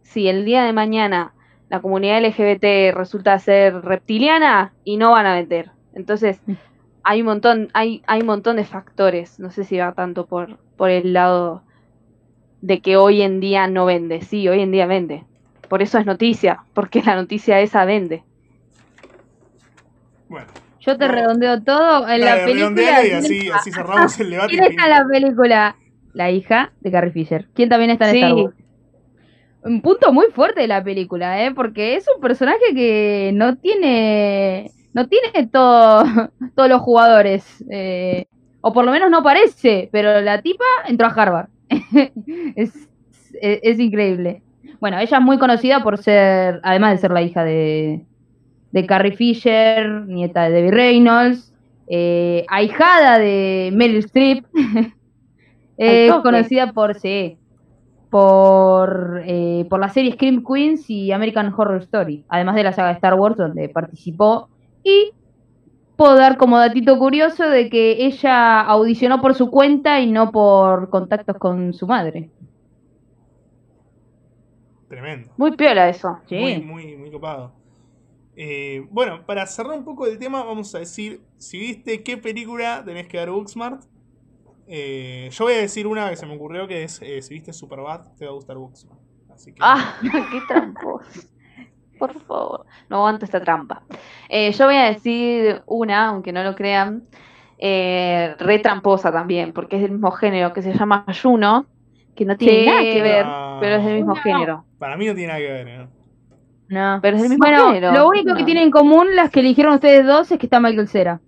si 0.02 0.28
el 0.28 0.46
día 0.46 0.64
de 0.64 0.74
mañana 0.74 1.34
la 1.70 1.82
comunidad 1.82 2.24
LGBT 2.26 2.96
resulta 2.96 3.38
ser 3.40 3.82
reptiliana 3.82 4.74
y 4.84 4.98
no 4.98 5.12
van 5.12 5.28
a 5.28 5.36
vender. 5.36 5.72
Entonces, 5.94 6.42
hay 7.04 7.22
un 7.22 7.28
montón, 7.28 7.70
hay, 7.74 8.02
hay 8.08 8.22
un 8.22 8.28
montón 8.28 8.56
de 8.56 8.66
factores. 8.66 9.40
No 9.40 9.52
sé 9.52 9.64
si 9.64 9.78
va 9.78 9.94
tanto 9.94 10.26
por, 10.26 10.58
por 10.78 10.90
el 10.90 11.14
lado 11.14 11.64
de 12.62 12.82
que 12.82 12.98
hoy 12.98 13.22
en 13.22 13.40
día 13.40 13.68
no 13.68 13.86
vende. 13.86 14.22
Sí, 14.22 14.48
hoy 14.48 14.62
en 14.62 14.72
día 14.72 14.88
vende. 14.88 15.26
Por 15.70 15.84
eso 15.84 16.00
es 16.00 16.06
noticia, 16.08 16.64
porque 16.74 17.04
la 17.04 17.16
noticia 17.16 17.60
esa 17.60 17.86
vende. 17.86 18.24
Bueno, 20.28 20.48
Yo 20.82 20.98
te 20.98 21.08
No. 21.08 21.12
redondeo 21.14 21.62
todo. 21.64 22.08
En 22.10 22.22
la 22.22 22.46
película. 22.46 23.04
y 23.06 23.10
¿quién 23.10 23.54
así, 23.54 23.72
cerramos 23.72 24.20
el 24.20 24.30
debate. 24.32 24.50
¿Quién 24.54 24.64
está 24.64 24.84
en 24.86 24.90
la 24.92 25.06
película? 25.08 25.76
La 26.14 26.32
hija 26.32 26.72
de 26.82 26.92
Carrie 26.92 27.12
Fisher. 27.12 27.48
¿Quién 27.54 27.70
también 27.70 27.92
está 27.92 28.06
en 28.10 28.12
Sí. 28.14 28.20
Star 28.22 28.34
Wars? 28.34 28.56
Un 29.64 29.82
punto 29.82 30.14
muy 30.14 30.28
fuerte 30.34 30.62
de 30.62 30.68
la 30.68 30.82
película, 30.84 31.44
¿eh? 31.46 31.52
Porque 31.54 31.96
es 31.96 32.06
un 32.16 32.22
personaje 32.22 32.74
que 32.74 33.32
no 33.34 33.58
tiene. 33.58 34.72
No 34.94 35.08
tiene 35.08 35.48
todo, 35.52 36.04
todos 36.56 36.70
los 36.70 36.82
jugadores. 36.82 37.64
eh, 37.70 38.26
o 38.62 38.74
por 38.74 38.84
lo 38.86 38.92
menos 38.92 39.10
no 39.12 39.22
parece. 39.24 39.90
Pero 39.92 40.22
la 40.22 40.42
tipa 40.42 40.64
entró 40.88 41.08
a 41.08 41.12
Harvard. 41.12 41.50
es, 42.56 42.74
es, 43.42 43.60
es 43.64 43.80
increíble. 43.80 44.42
Bueno, 44.80 44.98
ella 44.98 45.18
es 45.18 45.24
muy 45.24 45.38
conocida 45.38 45.84
por 45.84 45.98
ser. 46.02 46.60
Además 46.64 46.92
de 46.94 46.98
ser 46.98 47.12
la 47.12 47.22
hija 47.22 47.44
de. 47.44 48.06
De 48.72 48.86
Carrie 48.86 49.16
Fisher, 49.16 49.90
nieta 50.06 50.44
de 50.44 50.52
Debbie 50.52 50.72
Reynolds, 50.72 51.54
eh, 51.88 52.46
ahijada 52.48 53.18
de 53.18 53.72
Meryl 53.74 53.98
Streep. 53.98 54.46
es 55.78 56.14
conocida 56.22 56.72
por 56.74 57.00
sí, 57.00 57.38
por, 58.10 59.22
eh, 59.26 59.66
por 59.70 59.80
la 59.80 59.90
serie 59.90 60.14
Scream 60.14 60.44
Queens 60.44 60.90
y 60.90 61.12
American 61.12 61.54
Horror 61.56 61.82
Story, 61.82 62.26
además 62.30 62.56
de 62.56 62.64
la 62.64 62.74
saga 62.74 62.90
de 62.90 62.96
Star 62.96 63.16
Wars 63.16 63.38
donde 63.38 63.70
participó. 63.70 64.50
Y 64.84 65.14
puedo 65.96 66.16
dar 66.16 66.38
como 66.38 66.58
datito 66.58 66.98
curioso 66.98 67.50
de 67.50 67.70
que 67.70 68.06
ella 68.06 68.62
audicionó 68.62 69.22
por 69.22 69.36
su 69.36 69.50
cuenta 69.50 70.00
y 70.00 70.12
no 70.12 70.32
por 70.32 70.90
contactos 70.90 71.38
con 71.38 71.74
su 71.74 71.88
madre. 71.88 72.30
Tremendo. 74.88 75.30
Muy 75.38 75.56
piola 75.56 75.88
eso. 75.88 76.20
Sí. 76.28 76.36
Muy, 76.36 76.62
muy, 76.62 76.98
muy 76.98 77.12
copado. 77.12 77.59
Eh, 78.42 78.86
bueno, 78.90 79.26
para 79.26 79.46
cerrar 79.48 79.78
un 79.78 79.84
poco 79.84 80.08
el 80.08 80.18
tema, 80.18 80.42
vamos 80.46 80.74
a 80.74 80.80
decir, 80.80 81.20
si 81.38 81.60
viste 81.60 82.04
qué 82.04 82.16
película 82.16 82.82
tenés 82.86 83.06
que 83.08 83.18
dar 83.18 83.30
Booksmart. 83.30 83.82
Eh, 84.66 85.28
yo 85.30 85.44
voy 85.44 85.56
a 85.56 85.58
decir 85.58 85.86
una 85.88 86.10
que 86.10 86.16
se 86.16 86.26
me 86.26 86.36
ocurrió 86.36 86.66
que 86.66 86.84
es, 86.84 87.02
eh, 87.02 87.22
si 87.22 87.34
viste 87.34 87.52
Superbad, 87.52 88.14
te 88.18 88.24
va 88.24 88.32
a 88.32 88.36
gustar 88.36 88.56
Booksmart. 88.56 88.98
Así 89.30 89.52
que, 89.52 89.60
Ah, 89.62 89.94
qué 90.32 90.40
tramposo. 90.48 91.20
Por 91.98 92.14
favor, 92.22 92.66
no 92.88 92.98
aguanto 93.00 93.26
esta 93.26 93.42
trampa. 93.42 93.84
Eh, 94.30 94.54
yo 94.54 94.66
voy 94.68 94.76
a 94.78 94.86
decir 94.86 95.62
una, 95.66 96.06
aunque 96.08 96.32
no 96.32 96.42
lo 96.42 96.56
crean, 96.56 97.04
eh, 97.58 98.36
re 98.40 98.60
tramposa 98.60 99.12
también, 99.12 99.52
porque 99.52 99.76
es 99.76 99.82
del 99.82 99.92
mismo 99.92 100.12
género, 100.12 100.54
que 100.54 100.62
se 100.62 100.74
llama 100.74 101.06
Juno, 101.22 101.66
que 102.16 102.24
no 102.24 102.38
tiene 102.38 102.60
Sí. 102.62 102.66
nada 102.68 102.82
que 102.84 103.02
ver, 103.02 103.26
Ah. 103.28 103.58
pero 103.60 103.76
es 103.76 103.84
del 103.84 103.96
mismo 103.96 104.16
No. 104.16 104.22
género. 104.22 104.66
para 104.78 104.96
mí 104.96 105.08
no 105.08 105.14
tiene 105.14 105.28
nada 105.28 105.40
que 105.40 105.52
ver. 105.52 105.68
¿eh? 105.68 105.88
No. 106.70 107.00
Pero 107.02 107.18
es 107.18 107.24
del 107.24 107.32
mismo 107.32 107.46
Bueno, 107.46 107.68
género. 107.74 107.92
lo 107.94 108.08
único 108.08 108.36
que 108.36 108.44
tienen 108.44 108.64
en 108.66 108.72
común 108.72 109.16
las 109.16 109.32
que 109.32 109.40
eligieron 109.42 109.74
ustedes 109.76 110.06
dos 110.06 110.32
es 110.32 110.38
que 110.40 110.46
está 110.46 110.60
Michael 110.60 110.88
Cera. 110.88 111.20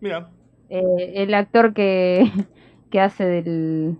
Mira, 0.00 0.28
Eh, 0.68 1.14
el 1.16 1.34
actor 1.34 1.72
que, 1.74 2.30
que 2.90 3.00
hace 3.00 3.24
del... 3.24 3.96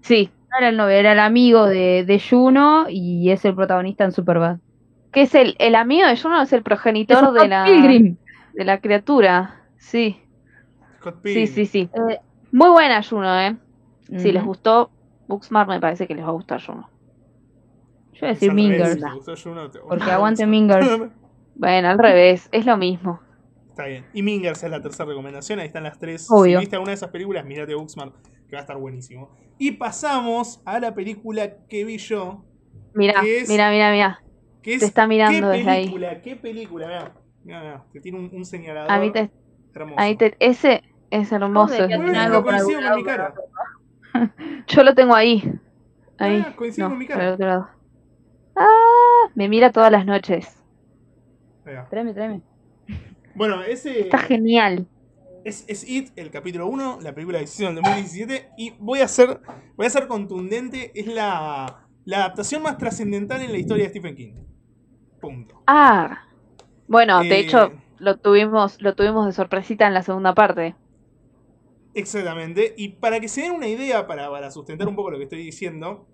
Sí, 0.00 0.30
No 0.50 0.58
era 0.58 0.68
el 0.70 0.76
novio, 0.76 0.94
era 0.96 1.12
el 1.12 1.20
amigo 1.20 1.66
de, 1.66 2.04
de 2.04 2.20
Juno 2.20 2.86
y 2.88 3.30
es 3.30 3.44
el 3.44 3.54
protagonista 3.54 4.04
en 4.04 4.12
Superbad. 4.12 4.58
que 5.12 5.22
es 5.22 5.34
el, 5.34 5.54
el 5.58 5.74
amigo 5.74 6.06
de 6.06 6.16
Juno, 6.16 6.40
es 6.42 6.52
el 6.52 6.62
progenitor 6.62 7.24
Es 7.24 7.42
de 7.42 7.48
la, 7.48 7.64
Pilgrim. 7.64 8.16
de 8.54 8.64
la 8.64 8.80
criatura. 8.80 9.62
Sí, 9.76 10.20
Scott 11.00 11.20
sí, 11.24 11.46
sí, 11.46 11.66
sí. 11.66 11.88
Eh, 11.94 12.18
Muy 12.52 12.70
buena 12.70 13.02
Juno, 13.02 13.38
¿eh? 13.40 13.56
Si 14.16 14.32
les 14.32 14.42
gustó 14.44 14.90
Booksmart, 15.28 15.68
me 15.68 15.80
parece 15.80 16.06
que 16.06 16.14
les 16.14 16.24
va 16.24 16.28
a 16.28 16.32
gustar 16.32 16.60
Juno. 16.64 16.88
Yo 18.18 18.26
voy 18.26 18.28
a 18.28 18.32
Es 18.32 18.40
decir 18.40 18.52
Mingers. 18.52 18.98
Porque 19.88 20.04
aguante 20.10 20.46
Mingers. 20.46 20.86
Bueno, 21.60 21.88
al 21.88 21.98
revés, 21.98 22.48
es 22.52 22.66
lo 22.66 22.76
mismo. 22.76 23.18
Está 23.68 23.86
bien. 23.86 24.06
Y 24.12 24.22
Mingers 24.22 24.62
es 24.62 24.70
la 24.70 24.80
tercera 24.80 25.08
recomendación. 25.08 25.58
Ahí 25.58 25.66
están 25.66 25.82
las 25.82 25.98
tres. 25.98 26.28
Obvio. 26.30 26.58
Si 26.58 26.60
viste 26.60 26.76
alguna 26.76 26.90
de 26.92 26.94
esas 26.94 27.10
películas, 27.10 27.44
mirate 27.44 27.74
Booksmart, 27.74 28.14
que 28.48 28.54
va 28.54 28.58
a 28.58 28.60
estar 28.60 28.76
buenísimo. 28.76 29.30
Y 29.58 29.72
pasamos 29.72 30.62
a 30.64 30.78
la 30.78 30.94
película 30.94 31.56
que 31.68 31.84
vi 31.84 31.98
yo. 31.98 32.44
Mira, 32.94 33.14
¿Qué 33.22 33.40
es? 33.40 33.48
mira, 33.48 33.70
mira, 33.72 33.90
mira. 33.90 34.22
Que 34.62 34.74
es 34.74 34.80
Te 34.80 34.86
está 34.86 35.08
mirando 35.08 35.50
¿qué 35.50 35.56
desde 35.58 35.70
ahí. 35.70 35.80
película? 35.86 36.22
¿Qué 36.22 36.36
película? 36.36 36.86
Mirá, 36.86 37.12
mirá, 37.42 37.60
mirá, 37.60 37.84
Te 37.92 38.00
tiene 38.00 38.18
un, 38.18 38.30
un 38.32 38.44
señalador 38.44 38.92
A 38.92 39.00
mí 39.00 39.10
te, 39.10 39.28
hermoso. 39.74 40.00
ahí 40.00 40.16
te, 40.16 40.36
ese 40.38 40.84
es 41.10 41.32
hermoso. 41.32 41.74
Joder, 41.74 41.88
tiene 41.88 42.04
bien, 42.04 42.14
algo 42.14 42.44
coincido 42.44 42.80
con 42.82 42.96
mi 42.98 43.02
cara. 43.04 43.34
Yo 44.68 44.84
lo 44.84 44.94
tengo 44.94 45.14
ahí. 45.16 45.42
Ahí. 46.18 46.44
Ah, 46.46 46.52
coincide 46.54 46.84
no, 46.84 46.90
con 46.90 46.98
mi 46.98 47.06
cara. 47.06 47.26
el 47.26 47.34
otro 47.34 47.46
lado. 47.48 47.68
Ah, 48.58 49.30
me 49.34 49.48
mira 49.48 49.72
todas 49.72 49.92
las 49.92 50.04
noches. 50.06 50.46
Tráeme, 51.90 52.14
tráeme. 52.14 52.42
Bueno, 53.34 53.62
ese 53.62 54.00
Está 54.00 54.18
genial. 54.18 54.86
es, 55.44 55.64
es 55.68 55.88
It, 55.88 56.10
el 56.16 56.30
capítulo 56.30 56.66
1, 56.66 57.00
la 57.02 57.14
película 57.14 57.38
en 57.40 57.46
el 57.68 57.74
2017. 57.76 58.50
Y 58.56 58.70
voy 58.78 59.00
a 59.00 59.08
ser, 59.08 59.40
voy 59.76 59.86
a 59.86 59.90
ser 59.90 60.08
contundente. 60.08 60.92
Es 60.98 61.06
la, 61.06 61.88
la 62.04 62.16
adaptación 62.18 62.62
más 62.62 62.78
trascendental 62.78 63.42
en 63.42 63.52
la 63.52 63.58
historia 63.58 63.84
de 63.84 63.90
Stephen 63.90 64.16
King. 64.16 64.34
Punto. 65.20 65.66
Ah. 65.66 66.24
Bueno, 66.88 67.22
Eh, 67.22 67.28
de 67.28 67.38
hecho, 67.40 67.72
lo 67.98 68.18
tuvimos, 68.18 68.80
lo 68.82 68.94
tuvimos 68.94 69.26
de 69.26 69.32
sorpresita 69.32 69.86
en 69.86 69.94
la 69.94 70.02
segunda 70.02 70.34
parte. 70.34 70.76
Exactamente. 71.94 72.74
Y 72.76 72.90
para 72.90 73.20
que 73.20 73.28
se 73.28 73.42
den 73.42 73.52
una 73.52 73.68
idea, 73.68 74.06
para, 74.06 74.30
para 74.30 74.50
sustentar 74.50 74.88
un 74.88 74.96
poco 74.96 75.10
lo 75.10 75.18
que 75.18 75.24
estoy 75.24 75.42
diciendo, 75.42 76.08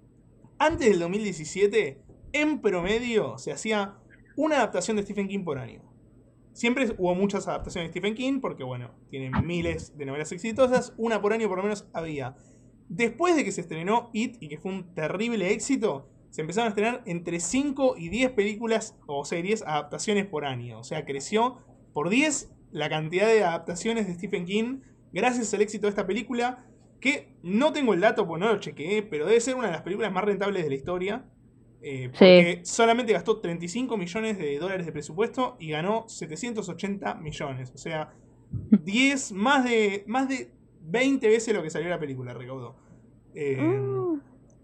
antes 0.59 0.89
del 0.89 1.01
2017, 1.01 2.04
en 2.35 2.61
promedio, 2.61 3.39
se 3.39 3.53
hacía 3.53 3.95
una 4.37 4.57
adaptación 4.57 4.97
de 4.97 5.05
Stephen 5.05 5.29
King 5.29 5.45
por 5.45 5.59
año. 5.59 5.81
Siempre 6.53 6.95
hubo 6.99 7.15
muchas 7.15 7.49
adaptaciones 7.49 7.89
de 7.89 7.93
Stephen 7.93 8.15
King, 8.15 8.41
porque 8.41 8.63
bueno, 8.63 8.91
tiene 9.09 9.31
miles 9.43 9.97
de 9.97 10.05
novelas 10.05 10.31
exitosas, 10.33 10.93
una 10.99 11.23
por 11.23 11.33
año 11.33 11.49
por 11.49 11.57
lo 11.57 11.63
menos 11.63 11.89
había. 11.93 12.37
Después 12.89 13.35
de 13.35 13.45
que 13.45 13.53
se 13.53 13.63
estrenó 13.63 14.11
It 14.13 14.37
y 14.41 14.49
que 14.49 14.59
fue 14.59 14.73
un 14.73 14.95
terrible 14.95 15.53
éxito, 15.53 16.11
se 16.31 16.43
empezaron 16.43 16.67
a 16.67 16.69
estrenar 16.71 17.03
entre 17.07 17.41
5 17.41 17.95
y 17.97 18.09
10 18.09 18.33
películas 18.33 18.99
o 19.07 19.25
series, 19.25 19.63
adaptaciones 19.63 20.27
por 20.27 20.45
año. 20.45 20.81
O 20.81 20.85
sea, 20.85 21.05
creció 21.05 21.59
por 21.93 22.09
10 22.11 22.53
la 22.73 22.89
cantidad 22.89 23.27
de 23.27 23.45
adaptaciones 23.45 24.07
de 24.09 24.15
Stephen 24.15 24.45
King 24.45 24.81
gracias 25.13 25.55
al 25.55 25.63
éxito 25.63 25.87
de 25.87 25.91
esta 25.91 26.07
película, 26.07 26.67
que 27.01 27.37
no 27.43 27.73
tengo 27.73 27.95
el 27.95 28.01
dato, 28.01 28.27
pues 28.27 28.41
no 28.41 28.49
lo 28.49 28.59
chequeé, 28.59 29.03
pero 29.03 29.27
debe 29.27 29.41
ser 29.41 29.55
una 29.55 29.67
de 29.67 29.73
las 29.73 29.83
películas 29.83 30.13
más 30.13 30.25
rentables 30.25 30.65
de 30.65 30.69
la 30.69 30.75
historia. 30.75 31.25
Eh, 31.85 32.09
porque 32.11 32.61
solamente 32.65 33.13
gastó 33.13 33.41
35 33.41 33.97
millones 33.97 34.39
de 34.39 34.59
dólares 34.59 34.87
de 34.87 34.93
presupuesto 34.93 35.57
y 35.61 35.71
ganó 35.71 36.05
780 36.09 37.17
millones. 37.17 37.73
O 37.75 37.79
sea, 37.79 38.15
10, 38.71 39.33
más 39.33 39.65
de, 39.65 40.05
más 40.07 40.29
de 40.29 40.53
20 40.81 41.29
veces 41.29 41.55
lo 41.55 41.63
que 41.63 41.71
salió 41.71 41.89
la 41.91 41.99
película, 42.01 42.35
recaudó. 42.35 42.77
Eh, 43.35 43.59
Mm, 43.61 44.21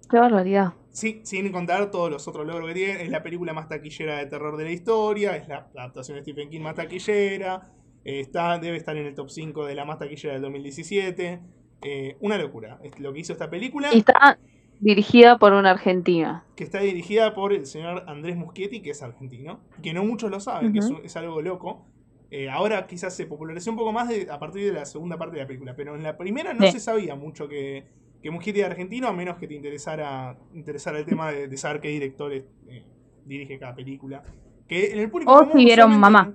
qué 0.09 0.19
barbaridad. 0.19 0.75
Sí, 0.91 1.21
sin 1.25 1.51
contar 1.53 1.91
todos 1.91 2.11
los 2.11 2.27
otros 2.29 2.47
logros 2.47 2.69
que 2.69 2.75
tiene. 2.75 3.03
Es 3.03 3.11
la 3.11 3.23
película 3.23 3.53
más 3.53 3.69
taquillera 3.69 4.19
de 4.19 4.27
terror 4.27 4.57
de 4.57 4.65
la 4.65 4.71
historia. 4.73 5.37
Es 5.37 5.49
la 5.49 5.71
adaptación 5.77 6.17
de 6.17 6.23
Stephen 6.23 6.51
King 6.51 6.61
más 6.63 6.75
taquillera. 6.75 7.73
eh, 8.05 8.21
está, 8.21 8.59
debe 8.59 8.77
estar 8.77 8.97
en 8.97 9.07
el 9.07 9.15
top 9.15 9.31
5 9.31 9.67
de 9.67 9.75
la 9.75 9.85
más 9.85 9.99
taquillera 9.99 10.35
del 10.35 10.43
2017. 10.43 11.41
eh, 11.83 12.17
una 12.21 12.37
locura. 12.39 12.79
Es 12.83 12.99
lo 13.01 13.13
que 13.13 13.21
hizo 13.21 13.33
esta 13.33 13.49
película. 13.51 13.89
Y 13.95 13.99
está, 13.99 14.39
dirigida 14.81 15.39
por 15.39 15.53
un 15.53 15.67
argentino. 15.67 16.43
que 16.57 16.65
está 16.65 16.81
dirigida 16.81 17.35
por 17.35 17.53
el 17.53 17.65
señor 17.67 18.05
Andrés 18.07 18.37
Muschietti, 18.37 18.81
que 18.83 18.91
es 18.91 19.03
argentino, 19.03 19.61
que 19.83 19.95
no 19.95 20.05
muchos 20.05 20.31
lo 20.31 20.41
saben, 20.41 20.73
que 20.73 20.81
es, 21.05 21.17
algo 21.17 21.41
loco. 21.41 21.87
Eh, 22.31 22.49
ahora 22.51 22.87
quizás 22.87 23.15
se 23.17 23.27
popularizó 23.27 23.71
un 23.71 23.77
poco 23.79 23.93
más 23.93 24.09
de- 24.09 24.29
a 24.31 24.39
partir 24.39 24.65
de 24.65 24.73
la 24.73 24.85
segunda 24.85 25.17
parte 25.17 25.37
de 25.37 25.43
la 25.43 25.47
película, 25.47 25.75
pero 25.75 25.97
en 25.97 26.03
la 26.03 26.17
primera 26.17 26.53
no 26.55 26.67
Sí. 26.67 26.73
se 26.73 26.81
sabía 26.81 27.15
mucho 27.17 27.49
que, 27.49 27.87
que 28.23 28.31
Muschietti 28.31 28.61
era 28.61 28.69
argentino, 28.69 29.09
a 29.09 29.13
menos 29.13 29.37
que 29.39 29.49
te 29.49 29.55
interesara, 29.55 30.39
interesara 30.55 30.99
el 30.99 31.07
tema 31.07 31.33
de, 31.33 31.49
de 31.49 31.57
saber 31.57 31.81
qué 31.81 31.89
directores 31.89 32.45
eh, 32.69 32.85
dirige 33.25 33.59
cada 33.59 33.75
película. 33.75 34.23
Que 34.69 34.93
en 34.93 35.01
el 35.01 35.11
público 35.11 35.33
O 35.33 35.51
si 35.51 35.65
vieron 35.65 35.99
Mamá. 35.99 36.35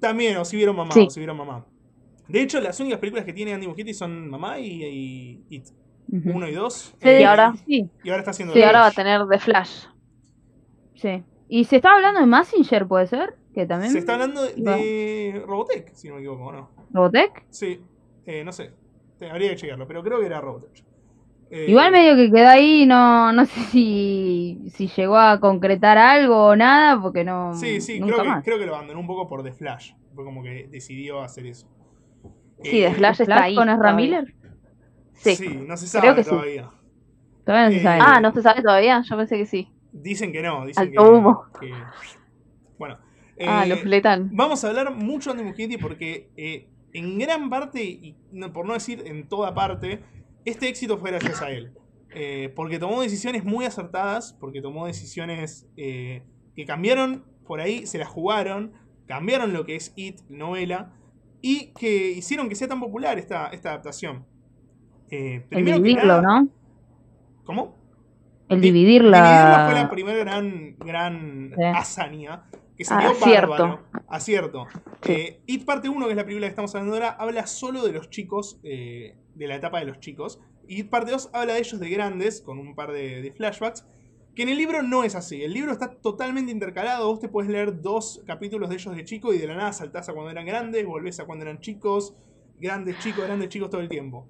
También, 0.00 0.36
o 0.38 0.44
si 0.44 0.56
vieron 0.56 0.76
Mamá, 0.76 0.92
Sí. 0.92 1.04
o 1.06 1.10
si 1.10 1.20
vieron 1.20 1.36
Mamá. 1.36 1.66
De 2.28 2.40
hecho, 2.42 2.60
las 2.60 2.78
únicas 2.80 2.98
películas 2.98 3.24
que 3.24 3.32
tiene 3.32 3.52
Andy 3.52 3.66
Muschietti 3.68 3.94
son 3.94 4.28
Mamá 4.28 4.58
y, 4.58 4.82
y 4.84 5.44
It. 5.50 5.66
Ujú. 6.12 6.30
Uno 6.36 6.48
y 6.48 6.52
dos. 6.52 6.94
Sí, 7.00 7.08
Eh, 7.08 7.20
y 7.20 7.24
ahora- 7.24 7.54
Sí, 7.66 7.88
y 8.02 8.08
ahora 8.10 8.20
está 8.20 8.30
haciendo 8.32 8.52
Y 8.54 8.60
The 8.60 8.66
ahora 8.66 8.80
va 8.80 8.86
a 8.86 8.90
tener 8.92 9.20
The 9.28 9.38
Flash. 9.38 9.86
sí. 10.94 11.22
Y 11.48 11.64
se 11.64 11.76
estaba 11.76 11.96
hablando 11.96 12.20
de 12.20 12.26
Massinger, 12.26 12.86
¿puede 12.86 13.06
ser? 13.06 13.36
Que 13.54 13.66
también. 13.66 13.92
Se 13.92 13.98
está 13.98 14.14
hablando 14.14 14.42
de, 14.42 15.42
Robotech, 15.46 15.92
si 15.94 16.08
no 16.08 16.14
me 16.14 16.20
equivoco, 16.20 16.44
¿o 16.46 16.52
no? 16.52 16.70
¿Robotech? 16.90 17.44
Sí, 17.50 17.80
eh, 18.26 18.42
no 18.44 18.50
sé. 18.52 18.72
Te- 19.18 19.30
Habría 19.30 19.50
que 19.50 19.56
checarlo, 19.56 19.86
pero 19.86 20.02
creo 20.02 20.18
que 20.20 20.26
era 20.26 20.40
Robotech. 20.40 20.82
Eh, 21.50 21.66
Igual 21.68 21.92
medio 21.92 22.16
que 22.16 22.32
quedó 22.32 22.48
ahí, 22.48 22.86
no, 22.86 23.32
no 23.32 23.44
sé 23.44 23.60
si, 23.70 24.58
si 24.74 24.88
llegó 24.88 25.16
a 25.18 25.38
concretar 25.38 25.98
algo 25.98 26.46
o 26.48 26.56
nada, 26.56 27.00
porque 27.00 27.22
no. 27.22 27.54
Sí, 27.54 27.80
sí, 27.80 28.00
nunca 28.00 28.14
creo 28.14 28.24
que, 28.24 28.30
más. 28.30 28.44
creo 28.44 28.58
que 28.58 28.66
lo 28.66 28.74
abandonó 28.74 28.98
un 29.00 29.06
poco 29.06 29.28
por 29.28 29.44
The 29.44 29.52
Flash. 29.52 29.92
Fue 30.14 30.24
como 30.24 30.42
que 30.42 30.66
decidió 30.70 31.20
hacer 31.20 31.46
eso. 31.46 31.68
Sí, 32.62 32.82
Eh, 32.82 32.88
The 32.88 32.94
Flash 32.94 33.20
está 33.20 33.24
¿Flash 33.36 33.42
ahí. 33.42 33.54
con 33.54 33.68
Ezra. 33.68 33.92
Miller? 33.92 34.34
Sí. 35.14 35.36
Sí, 35.36 35.48
no 35.66 35.76
se 35.76 35.86
sabe 35.86 36.02
Creo 36.02 36.14
que 36.16 36.24
sí. 36.24 36.30
todavía. 36.30 36.70
Todavía 37.44 37.66
no 37.66 37.70
se 37.72 37.76
Eh, 37.78 37.82
sabe. 37.82 38.00
Ah, 38.02 38.20
¿no 38.20 38.32
se 38.32 38.42
sabe 38.42 38.62
todavía? 38.62 39.02
Yo 39.08 39.16
pensé 39.16 39.36
que 39.36 39.46
sí. 39.46 39.68
Dicen 39.92 40.32
que 40.32 40.42
no, 40.42 40.66
dicen 40.66 40.90
que, 40.90 40.98
humo. 40.98 41.44
que- 41.60 41.72
Bueno. 42.78 42.98
Ah, 43.46 43.64
eh, 43.64 43.68
lo 43.68 43.76
fletan. 43.76 44.30
Vamos 44.32 44.64
a 44.64 44.68
hablar 44.68 44.94
mucho 44.94 45.30
de 45.32 45.38
Andy 45.40 45.50
Muschietti 45.50 45.76
porque 45.78 46.30
eh, 46.36 46.68
en 46.92 47.18
gran 47.18 47.50
parte, 47.50 47.82
y 47.82 48.16
no- 48.32 48.52
por 48.52 48.66
no 48.66 48.74
decir 48.74 49.02
en 49.06 49.28
toda 49.28 49.54
parte, 49.54 50.02
este 50.44 50.68
éxito 50.68 50.98
fue 50.98 51.10
gracias 51.10 51.42
a 51.42 51.50
él. 51.50 51.72
Eh, 52.16 52.52
porque 52.54 52.78
tomó 52.78 53.00
decisiones 53.02 53.44
muy 53.44 53.64
acertadas, 53.64 54.36
porque 54.40 54.60
tomó 54.62 54.86
decisiones 54.86 55.66
eh, 55.76 56.22
que 56.54 56.64
cambiaron 56.64 57.24
por 57.44 57.60
ahí, 57.60 57.86
se 57.86 57.98
las 57.98 58.08
jugaron, 58.08 58.72
cambiaron 59.06 59.52
lo 59.52 59.66
que 59.66 59.74
es 59.76 59.92
It, 59.96 60.20
novela, 60.28 60.92
y 61.42 61.72
que 61.78 62.10
hicieron 62.12 62.48
que 62.48 62.54
sea 62.54 62.68
tan 62.68 62.78
popular 62.80 63.18
esta, 63.18 63.48
esta 63.48 63.70
adaptación. 63.70 64.24
Eh, 65.16 65.46
El 65.50 65.64
dividirlo, 65.64 66.20
nada- 66.22 66.40
¿no? 66.42 66.48
¿Cómo? 67.44 67.76
El 68.48 68.60
Di- 68.60 68.70
dividirla. 68.70 69.18
Dividirla 69.22 69.64
fue 69.66 69.74
la 69.74 69.90
primera 69.90 70.18
gran, 70.18 70.76
gran 70.78 71.52
Sí. 71.56 71.62
hazaña. 71.62 72.44
Que 72.76 72.84
salió 72.84 73.10
Acierto. 73.10 73.50
bárbaro. 73.50 73.80
Acierto. 74.08 74.66
Sí. 75.02 75.12
Eh, 75.12 75.40
It 75.46 75.64
parte 75.64 75.88
1, 75.88 76.06
que 76.06 76.10
es 76.12 76.16
la 76.16 76.24
película 76.24 76.46
que 76.46 76.50
estamos 76.50 76.74
hablando 76.74 76.94
ahora, 76.94 77.10
habla 77.10 77.46
solo 77.46 77.84
de 77.84 77.92
los 77.92 78.10
chicos, 78.10 78.58
eh, 78.64 79.16
de 79.34 79.46
la 79.46 79.54
etapa 79.56 79.78
de 79.78 79.84
los 79.86 80.00
chicos. 80.00 80.40
Y 80.66 80.80
It 80.80 80.90
parte 80.90 81.12
2 81.12 81.30
habla 81.32 81.52
de 81.54 81.60
ellos 81.60 81.78
de 81.78 81.88
grandes, 81.88 82.40
con 82.40 82.58
un 82.58 82.74
par 82.74 82.90
de, 82.92 83.22
de 83.22 83.30
flashbacks. 83.32 83.86
Que 84.34 84.42
en 84.42 84.48
el 84.48 84.58
libro 84.58 84.82
no 84.82 85.04
es 85.04 85.14
así. 85.14 85.42
El 85.44 85.52
libro 85.52 85.70
está 85.70 85.90
totalmente 85.94 86.50
intercalado. 86.50 87.06
Vos 87.08 87.20
te 87.20 87.28
puedes 87.28 87.48
leer 87.48 87.80
dos 87.80 88.20
capítulos 88.26 88.68
de 88.68 88.74
ellos 88.74 88.96
de 88.96 89.04
chico 89.04 89.32
y 89.32 89.38
de 89.38 89.46
la 89.46 89.54
nada 89.54 89.72
saltás 89.72 90.08
a 90.08 90.12
cuando 90.12 90.32
eran 90.32 90.44
grandes, 90.44 90.84
volvés 90.84 91.20
a 91.20 91.24
cuando 91.26 91.44
eran 91.44 91.60
chicos, 91.60 92.16
grandes 92.58 92.98
chicos, 92.98 93.24
grandes 93.24 93.48
chicos 93.50 93.70
todo 93.70 93.80
el 93.80 93.88
tiempo. 93.88 94.26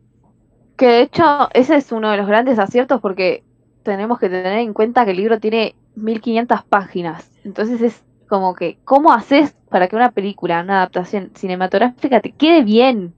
Que 0.77 0.87
de 0.87 1.03
hecho, 1.03 1.49
ese 1.53 1.77
es 1.77 1.93
uno 1.93 2.11
de 2.11 2.17
los 2.17 2.27
grandes 2.27 2.59
aciertos 2.59 3.01
porque 3.01 3.45
tenemos 3.83 4.19
que 4.19 4.29
tener 4.29 4.59
en 4.59 4.75
cuenta 4.75 5.05
que 5.05 5.13
el 5.13 5.19
libro 5.19 5.39
tiene 5.39 5.77
1500 5.95 6.65
páginas. 6.65 7.31
Entonces 7.45 7.81
es 7.81 8.05
como 8.29 8.55
que, 8.55 8.79
¿cómo 8.85 9.13
haces 9.13 9.55
para 9.69 9.89
que 9.89 9.97
una 9.97 10.11
película, 10.11 10.63
una 10.63 10.79
adaptación 10.79 11.31
cinematográfica 11.35 12.21
te 12.21 12.33
quede 12.33 12.65
bien 12.65 13.15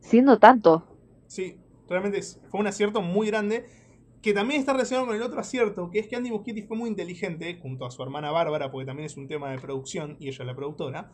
siendo 0.00 0.38
tanto? 0.38 0.86
Sí, 1.26 1.58
realmente 1.88 2.20
fue 2.50 2.60
un 2.60 2.66
acierto 2.66 3.02
muy 3.02 3.26
grande. 3.26 3.66
Que 4.22 4.32
también 4.32 4.58
está 4.58 4.72
relacionado 4.72 5.06
con 5.06 5.14
el 5.14 5.22
otro 5.22 5.38
acierto, 5.38 5.88
que 5.88 6.00
es 6.00 6.08
que 6.08 6.16
Andy 6.16 6.32
Muschietti 6.32 6.62
fue 6.62 6.76
muy 6.76 6.88
inteligente, 6.88 7.60
junto 7.62 7.86
a 7.86 7.92
su 7.92 8.02
hermana 8.02 8.32
Bárbara, 8.32 8.72
porque 8.72 8.86
también 8.86 9.06
es 9.06 9.16
un 9.16 9.28
tema 9.28 9.52
de 9.52 9.58
producción 9.58 10.16
y 10.18 10.26
ella 10.26 10.38
es 10.40 10.46
la 10.46 10.56
productora, 10.56 11.12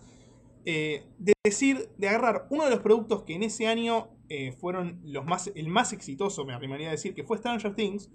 eh, 0.65 1.05
de 1.19 1.35
decir, 1.45 1.91
de 1.99 2.09
agarrar 2.09 2.47
uno 2.49 2.65
de 2.65 2.71
los 2.71 2.81
productos 2.81 3.25
que 3.25 3.35
en 3.35 3.43
ese 3.43 3.67
año 3.67 4.09
eh, 4.35 4.53
fueron 4.53 4.99
los 5.05 5.27
más, 5.27 5.53
el 5.55 5.69
más 5.69 5.93
exitoso, 5.93 6.47
me 6.47 6.55
arrimaría 6.55 6.89
a 6.89 6.93
decir, 6.93 7.13
que 7.13 7.23
fue 7.23 7.37
Stranger 7.37 7.75
Things, 7.75 8.11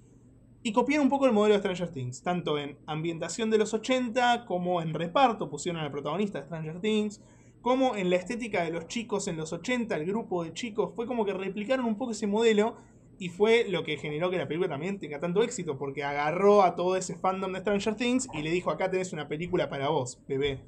y 0.64 0.72
copiar 0.72 1.00
un 1.00 1.10
poco 1.10 1.28
el 1.28 1.32
modelo 1.32 1.54
de 1.54 1.60
Stranger 1.60 1.92
Things, 1.92 2.24
tanto 2.24 2.58
en 2.58 2.76
ambientación 2.88 3.52
de 3.52 3.60
los 3.60 3.76
80 3.76 4.46
como 4.46 4.82
en 4.82 4.96
reparto, 4.96 5.48
pusieron 5.48 5.80
al 5.80 5.92
protagonista 5.92 6.40
de 6.40 6.46
Stranger 6.46 6.80
Things, 6.82 7.22
como 7.62 7.96
en 7.96 8.10
la 8.10 8.16
estética 8.16 8.64
de 8.64 8.72
los 8.72 8.88
chicos 8.88 9.28
en 9.28 9.38
los 9.38 9.54
80, 9.54 9.96
el 9.96 10.08
grupo 10.08 10.44
de 10.44 10.54
chicos, 10.54 10.92
fue 10.96 11.06
como 11.06 11.24
que 11.24 11.34
replicaron 11.34 11.86
un 11.86 11.98
poco 12.00 12.14
ese 12.14 12.26
modelo 12.26 12.78
y 13.20 13.30
fue 13.30 13.68
lo 13.70 13.84
que 13.84 13.98
generó 13.98 14.32
que 14.32 14.38
la 14.38 14.48
película 14.48 14.70
también 14.70 14.98
tenga 14.98 15.20
tanto 15.20 15.44
éxito, 15.44 15.78
porque 15.78 16.04
agarró 16.04 16.64
a 16.64 16.76
todo 16.76 16.96
ese 16.96 17.16
fandom 17.16 17.54
de 17.54 17.60
Stranger 17.60 17.96
Things 17.96 18.28
y 18.34 18.42
le 18.42 18.50
dijo, 18.50 18.72
acá 18.72 18.90
tenés 18.90 19.14
una 19.14 19.28
película 19.28 19.70
para 19.70 19.90
vos, 19.90 20.20
bebé. 20.28 20.64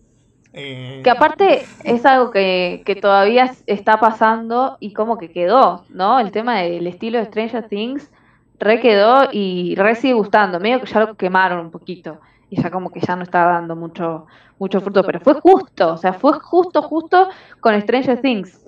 Eh, 0.53 1.01
Que 1.03 1.09
aparte 1.11 1.65
es 1.83 2.05
algo 2.05 2.31
que, 2.31 2.81
que 2.85 2.95
todavía 2.95 3.53
está 3.67 3.99
pasando 3.99 4.77
y 4.79 4.93
como 4.93 5.17
que 5.17 5.31
quedó, 5.31 5.85
¿no? 5.89 6.19
El 6.19 6.31
tema 6.31 6.59
del 6.61 6.87
estilo 6.87 7.19
de 7.19 7.25
Stranger 7.25 7.67
Things 7.67 8.11
re 8.59 8.79
quedó 8.81 9.29
y 9.31 9.75
re 9.75 9.95
sigue 9.95 10.13
gustando. 10.13 10.59
Medio 10.59 10.81
que 10.81 10.87
ya 10.87 11.01
lo 11.01 11.15
quemaron 11.15 11.59
un 11.59 11.71
poquito 11.71 12.19
y 12.49 12.61
ya 12.61 12.71
como 12.71 12.91
que 12.91 12.99
ya 12.99 13.15
no 13.15 13.23
está 13.23 13.45
dando 13.45 13.75
mucho, 13.75 14.25
mucho 14.57 14.81
fruto, 14.81 15.05
pero 15.05 15.19
fue 15.21 15.35
justo, 15.35 15.93
o 15.93 15.97
sea, 15.97 16.13
fue 16.13 16.33
justo, 16.39 16.81
justo 16.81 17.29
con 17.61 17.79
Stranger 17.79 18.19
Things. 18.21 18.59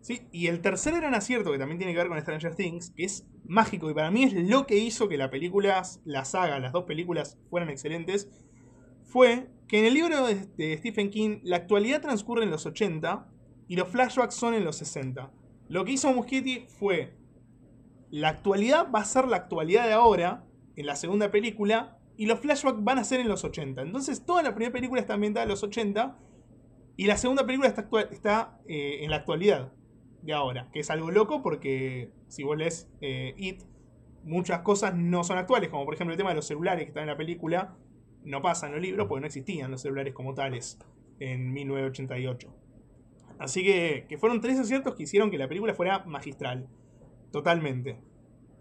Sí, 0.00 0.26
y 0.32 0.46
el 0.46 0.60
tercer 0.62 0.94
gran 0.94 1.14
acierto 1.14 1.52
que 1.52 1.58
también 1.58 1.78
tiene 1.78 1.92
que 1.92 1.98
ver 1.98 2.08
con 2.08 2.20
Stranger 2.20 2.54
Things, 2.54 2.90
que 2.90 3.04
es 3.04 3.26
mágico 3.44 3.90
y 3.90 3.94
para 3.94 4.10
mí 4.10 4.24
es 4.24 4.32
lo 4.34 4.66
que 4.66 4.76
hizo 4.78 5.08
que 5.08 5.18
la 5.18 5.30
película, 5.30 5.82
la 6.04 6.24
saga, 6.24 6.58
las 6.58 6.72
dos 6.72 6.84
películas 6.84 7.38
fueran 7.50 7.68
excelentes, 7.68 8.28
fue 9.04 9.50
que 9.70 9.78
en 9.78 9.84
el 9.84 9.94
libro 9.94 10.26
de, 10.26 10.76
Stephen 10.78 11.10
King 11.10 11.38
la 11.44 11.58
actualidad 11.58 12.02
transcurre 12.02 12.42
en 12.42 12.50
los 12.50 12.66
80 12.66 13.28
y 13.68 13.76
los 13.76 13.86
flashbacks 13.86 14.34
son 14.34 14.54
en 14.54 14.64
los 14.64 14.74
60. 14.78 15.30
Lo 15.68 15.84
que 15.84 15.92
hizo 15.92 16.12
Muschietti 16.12 16.66
fue, 16.66 17.14
la 18.10 18.30
actualidad 18.30 18.90
va 18.92 18.98
a 18.98 19.04
ser 19.04 19.28
la 19.28 19.36
actualidad 19.36 19.86
de 19.86 19.92
ahora, 19.92 20.44
en 20.74 20.86
la 20.86 20.96
segunda 20.96 21.30
película, 21.30 22.00
y 22.16 22.26
los 22.26 22.40
flashbacks 22.40 22.82
van 22.82 22.98
a 22.98 23.04
ser 23.04 23.20
en 23.20 23.28
los 23.28 23.44
80. 23.44 23.82
Entonces 23.82 24.26
toda 24.26 24.42
la 24.42 24.56
primera 24.56 24.72
película 24.72 25.00
está 25.00 25.14
ambientada 25.14 25.44
en 25.44 25.50
los 25.50 25.62
80 25.62 26.18
y 26.96 27.06
la 27.06 27.16
segunda 27.16 27.46
película 27.46 27.72
está 28.10 28.58
eh, 28.66 29.04
en 29.04 29.10
la 29.10 29.18
actualidad 29.18 29.72
de 30.22 30.32
ahora, 30.32 30.68
que 30.72 30.80
es 30.80 30.90
algo 30.90 31.12
loco 31.12 31.44
porque 31.44 32.10
si 32.26 32.42
vos 32.42 32.58
lees 32.58 32.90
eh, 33.02 33.34
It, 33.36 33.62
muchas 34.24 34.62
cosas 34.62 34.96
no 34.96 35.22
son 35.22 35.38
actuales, 35.38 35.70
como 35.70 35.84
por 35.84 35.94
ejemplo 35.94 36.12
el 36.12 36.18
tema 36.18 36.30
de 36.30 36.36
los 36.36 36.46
celulares 36.48 36.82
que 36.82 36.88
están 36.88 37.04
en 37.04 37.10
la 37.10 37.16
película, 37.16 37.76
no 38.24 38.42
pasa 38.42 38.66
en 38.66 38.72
los 38.72 38.82
libros 38.82 39.06
porque 39.08 39.20
no 39.20 39.26
existían 39.26 39.70
los 39.70 39.82
celulares 39.82 40.12
como 40.14 40.34
tales 40.34 40.78
en 41.18 41.52
1988. 41.52 42.48
Así 43.38 43.64
que, 43.64 44.04
que 44.08 44.18
fueron 44.18 44.40
tres 44.40 44.58
aciertos 44.58 44.94
que 44.94 45.04
hicieron 45.04 45.30
que 45.30 45.38
la 45.38 45.48
película 45.48 45.74
fuera 45.74 46.04
magistral, 46.04 46.68
totalmente. 47.32 47.98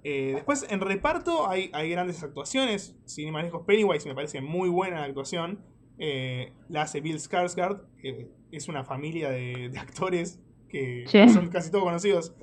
Eh, 0.04 0.32
después 0.36 0.66
en 0.70 0.80
reparto 0.80 1.50
hay, 1.50 1.70
hay 1.74 1.90
grandes 1.90 2.24
actuaciones, 2.24 2.96
sin 3.06 3.34
lejos 3.34 3.64
Pennywise 3.68 4.08
me 4.08 4.16
parece 4.16 4.40
muy 4.42 4.70
buena 4.70 5.00
la 5.02 5.06
actuación, 5.06 5.60
Eh, 6.02 6.54
la 6.70 6.84
hace 6.84 7.02
Bill 7.02 7.18
Skarsgård, 7.20 7.82
que 8.02 8.30
es 8.54 8.70
una 8.70 8.86
familia 8.86 9.30
de, 9.30 9.68
de 9.70 9.78
actores 9.80 10.40
que 10.70 11.04
Sí. 11.08 11.28
son 11.28 11.50
casi 11.50 11.70
todos 11.72 11.84
conocidos. 11.84 12.34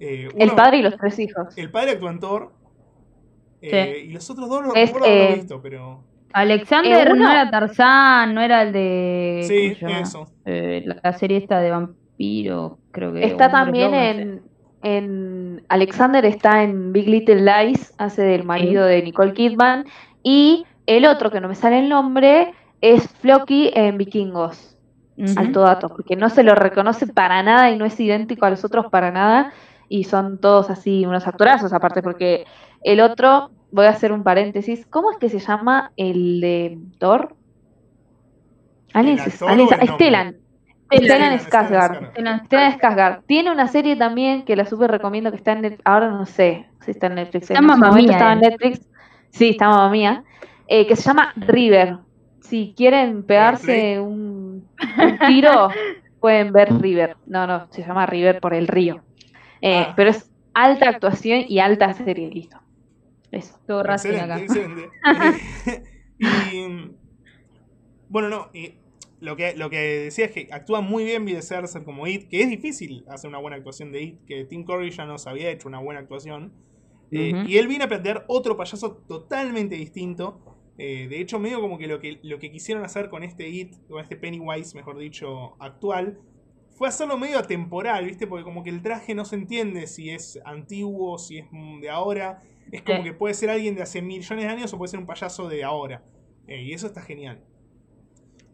Eh, 0.00 0.28
El 0.36 0.50
padre 0.56 0.78
y 0.78 0.82
los 0.82 0.96
tres 0.96 1.16
hijos. 1.20 1.56
el 1.56 1.70
padre 1.70 1.92
actúa 1.92 2.10
en 2.10 2.18
Thor. 2.18 2.52
Y 3.62 4.10
los 4.10 4.28
otros 4.28 4.48
dos 4.48 4.62
no 4.66 4.74
Es, 4.74 4.92
eh, 5.04 5.34
visto, 5.36 5.62
pero. 5.62 6.04
Alexander 6.36 7.08
Eh, 7.08 7.12
uno- 7.12 7.24
no 7.24 7.30
era 7.30 7.50
Tarzán, 7.50 8.34
no 8.34 8.40
era 8.42 8.62
el 8.62 8.72
de. 8.72 9.44
Sí, 9.48 9.76
eso. 9.86 10.26
Eh, 10.44 10.82
la, 10.84 10.98
la 11.02 11.12
serie 11.14 11.38
esta 11.38 11.60
de 11.60 11.70
vampiro, 11.70 12.78
creo 12.90 13.12
que. 13.12 13.24
Está 13.24 13.50
también 13.50 13.90
Lobo, 13.90 14.02
en, 14.02 14.42
en 14.82 15.64
Alexander 15.68 16.24
está 16.26 16.62
en 16.62 16.92
Big 16.92 17.08
Little 17.08 17.42
Lies, 17.42 17.94
hace 17.98 18.22
del 18.22 18.44
marido 18.44 18.84
de 18.84 19.02
Nicole 19.02 19.32
Kidman, 19.32 19.86
y 20.22 20.66
el 20.86 21.06
otro 21.06 21.30
que 21.30 21.40
no 21.40 21.48
me 21.48 21.54
sale 21.54 21.78
el 21.78 21.88
nombre 21.88 22.52
es 22.82 23.08
Floki 23.20 23.70
en 23.74 23.96
Vikingos, 23.96 24.76
Ujú. 25.16 25.32
alto 25.36 25.60
dato, 25.62 25.88
porque 25.88 26.16
no 26.16 26.28
se 26.28 26.42
lo 26.42 26.54
reconoce 26.54 27.06
para 27.06 27.42
nada 27.42 27.70
y 27.70 27.76
no 27.78 27.86
es 27.86 27.98
idéntico 27.98 28.44
a 28.44 28.50
los 28.50 28.64
otros 28.64 28.86
para 28.90 29.10
nada, 29.10 29.52
y 29.88 30.04
son 30.04 30.38
todos 30.38 30.68
así 30.68 31.06
unos 31.06 31.26
actorazos 31.26 31.72
aparte, 31.72 32.02
porque 32.02 32.44
el 32.82 33.00
otro, 33.00 33.50
voy 33.70 33.86
a 33.86 33.90
hacer 33.90 34.12
un 34.12 34.22
paréntesis, 34.22 34.86
¿cómo 34.86 35.10
es 35.10 35.18
que 35.18 35.28
se 35.28 35.38
llama 35.38 35.92
el 35.96 36.40
de 36.40 36.78
Thor? 36.98 37.36
Alguien 38.92 39.18
¿El 39.18 39.24
se-? 39.30 39.86
Stellan. 39.88 40.36
Stellan 40.92 41.38
Skarsgård. 41.38 42.10
Stellan 42.12 42.78
Skarsgård. 42.78 43.22
Tiene 43.26 43.50
una 43.50 43.68
serie 43.68 43.96
también 43.96 44.44
que 44.44 44.56
la 44.56 44.64
súper 44.64 44.90
recomiendo 44.90 45.30
que 45.30 45.36
está 45.36 45.52
en 45.52 45.62
Netflix. 45.62 45.82
Ahora 45.84 46.10
no 46.10 46.26
sé 46.26 46.66
si 46.84 46.92
está 46.92 47.08
en 47.08 47.16
Netflix. 47.16 47.50
Está 47.50 47.58
en 47.58 47.66
momento 47.66 47.92
Mía, 47.92 48.12
estaba 48.12 48.32
en 48.32 48.44
eh. 48.44 48.48
Netflix. 48.50 48.88
Sí, 49.30 49.50
está 49.50 49.68
mamá 49.68 49.90
mía. 49.90 50.24
eh, 50.68 50.86
que 50.86 50.96
se 50.96 51.02
llama 51.02 51.32
River. 51.36 51.98
Si 52.40 52.74
quieren 52.76 53.24
pegarse 53.24 54.00
un, 54.00 54.68
un 54.98 55.18
tiro, 55.26 55.68
pueden 56.20 56.52
ver 56.52 56.72
River. 56.80 57.16
No, 57.26 57.46
no, 57.46 57.66
se 57.70 57.82
llama 57.84 58.06
River 58.06 58.40
por 58.40 58.54
el 58.54 58.68
río. 58.68 59.02
Eh, 59.60 59.88
Ah. 59.88 59.92
Pero 59.96 60.10
es 60.10 60.30
alta 60.54 60.88
actuación 60.90 61.44
y 61.48 61.58
alta 61.58 61.92
serie, 61.94 62.30
listo. 62.30 62.58
Eso. 63.30 63.58
Todo 63.66 63.82
Racing 63.82 64.14
acá. 64.14 64.38
excelente. 64.38 64.88
y 66.18 66.92
bueno, 68.08 68.28
no, 68.28 68.50
y 68.54 68.74
lo 69.20 69.36
que, 69.36 69.56
lo 69.56 69.70
que 69.70 69.78
decía 69.78 70.26
es 70.26 70.32
que 70.32 70.48
actúa 70.52 70.80
muy 70.80 71.04
bien 71.04 71.24
Bill 71.24 71.38
Skarsgård 71.38 71.84
como 71.84 72.06
It, 72.06 72.28
que 72.28 72.42
es 72.42 72.50
difícil 72.50 73.04
hacer 73.08 73.28
una 73.28 73.38
buena 73.38 73.56
actuación 73.56 73.92
de 73.92 74.02
It, 74.02 74.24
que 74.26 74.44
Tim 74.44 74.64
Curry 74.64 74.90
ya 74.90 75.06
nos 75.06 75.26
había 75.26 75.50
hecho 75.50 75.68
una 75.68 75.80
buena 75.80 76.00
actuación. 76.00 76.52
Eh. 77.10 77.44
Y 77.46 77.56
él 77.56 77.68
viene 77.68 77.84
a 77.84 77.88
plantear 77.88 78.24
otro 78.28 78.56
payaso 78.56 78.96
totalmente 79.08 79.76
distinto. 79.76 80.40
Eh, 80.78 81.06
de 81.08 81.20
hecho, 81.20 81.38
medio 81.38 81.60
como 81.60 81.78
que 81.78 81.86
lo, 81.86 82.00
que 82.00 82.18
lo 82.22 82.38
que 82.38 82.50
quisieron 82.50 82.84
hacer 82.84 83.08
con 83.08 83.22
este 83.22 83.48
It, 83.48 83.74
con 83.88 84.00
este 84.00 84.16
Pennywise, 84.16 84.76
mejor 84.76 84.98
dicho, 84.98 85.56
actual, 85.60 86.18
fue 86.72 86.88
hacerlo 86.88 87.16
medio 87.16 87.38
atemporal, 87.38 88.04
¿viste? 88.04 88.26
Porque 88.26 88.44
como 88.44 88.62
que 88.62 88.70
el 88.70 88.82
traje 88.82 89.14
no 89.14 89.24
se 89.24 89.36
entiende 89.36 89.86
si 89.86 90.10
es 90.10 90.38
antiguo, 90.44 91.18
si 91.18 91.38
es 91.38 91.46
de 91.80 91.88
ahora. 91.88 92.42
Es 92.72 92.82
como 92.82 93.02
que 93.02 93.12
puede 93.12 93.34
ser 93.34 93.50
alguien 93.50 93.74
de 93.74 93.82
hace 93.82 94.02
millones 94.02 94.44
de 94.44 94.50
años 94.50 94.72
o 94.72 94.78
puede 94.78 94.90
ser 94.90 95.00
un 95.00 95.06
payaso 95.06 95.48
de 95.48 95.64
ahora. 95.64 96.02
Eh, 96.46 96.62
y 96.62 96.72
eso 96.72 96.86
está 96.86 97.02
genial. 97.02 97.40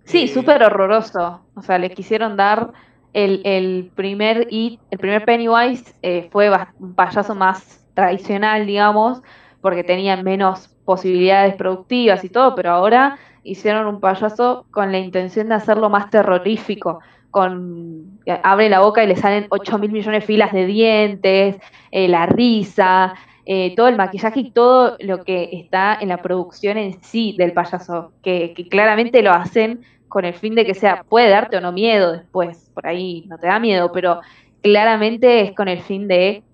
Sí, 0.04 0.24
Eh, 0.24 0.28
súper 0.28 0.62
horroroso. 0.62 1.46
O 1.54 1.62
sea, 1.62 1.78
le 1.78 1.90
quisieron 1.90 2.36
dar 2.36 2.72
el, 3.12 3.42
el 3.44 3.90
primer 3.94 4.48
el 4.50 4.98
primer 4.98 5.24
Pennywise 5.24 5.94
eh, 6.02 6.28
fue 6.30 6.50
un 6.78 6.94
payaso 6.94 7.34
más 7.34 7.86
tradicional, 7.94 8.66
digamos, 8.66 9.22
porque 9.60 9.84
tenía 9.84 10.16
menos 10.22 10.68
posibilidades 10.84 11.54
productivas 11.54 12.24
y 12.24 12.28
todo, 12.28 12.54
pero 12.54 12.70
ahora 12.70 13.18
hicieron 13.44 13.86
un 13.86 14.00
payaso 14.00 14.66
con 14.70 14.92
la 14.92 14.98
intención 14.98 15.48
de 15.48 15.54
hacerlo 15.54 15.90
más 15.90 16.10
terrorífico. 16.10 17.00
Con, 17.30 18.20
abre 18.42 18.68
la 18.68 18.80
boca 18.80 19.02
y 19.02 19.06
le 19.06 19.16
salen 19.16 19.46
8 19.48 19.78
mil 19.78 19.90
millones 19.90 20.20
de 20.20 20.26
filas 20.26 20.52
de 20.52 20.66
dientes, 20.66 21.56
eh, 21.90 22.06
la 22.06 22.26
risa, 22.26 23.14
eh, 23.44 23.74
todo 23.74 23.88
el 23.88 23.96
maquillaje 23.96 24.40
y 24.40 24.50
todo 24.52 24.96
lo 25.00 25.24
que 25.24 25.50
está 25.52 25.98
en 26.00 26.08
la 26.08 26.22
producción 26.22 26.78
en 26.78 27.02
sí 27.02 27.34
del 27.36 27.52
payaso, 27.52 28.12
que, 28.22 28.54
claramente 28.70 29.22
lo 29.22 29.32
hacen 29.32 29.82
con 30.08 30.24
el 30.24 30.34
fin 30.34 30.54
de 30.54 30.64
que 30.64 30.74
sea, 30.74 31.04
puede 31.08 31.28
darte 31.28 31.56
o 31.56 31.60
no 31.60 31.72
miedo 31.72 32.12
después, 32.12 32.70
por 32.74 32.86
ahí 32.86 33.24
no 33.28 33.38
te 33.38 33.48
da 33.48 33.58
miedo, 33.58 33.90
pero 33.92 34.20
claramente 34.62 35.40
es 35.40 35.52
con 35.56 35.68
el 35.68 35.80
fin 35.80 36.06
de 36.06 36.44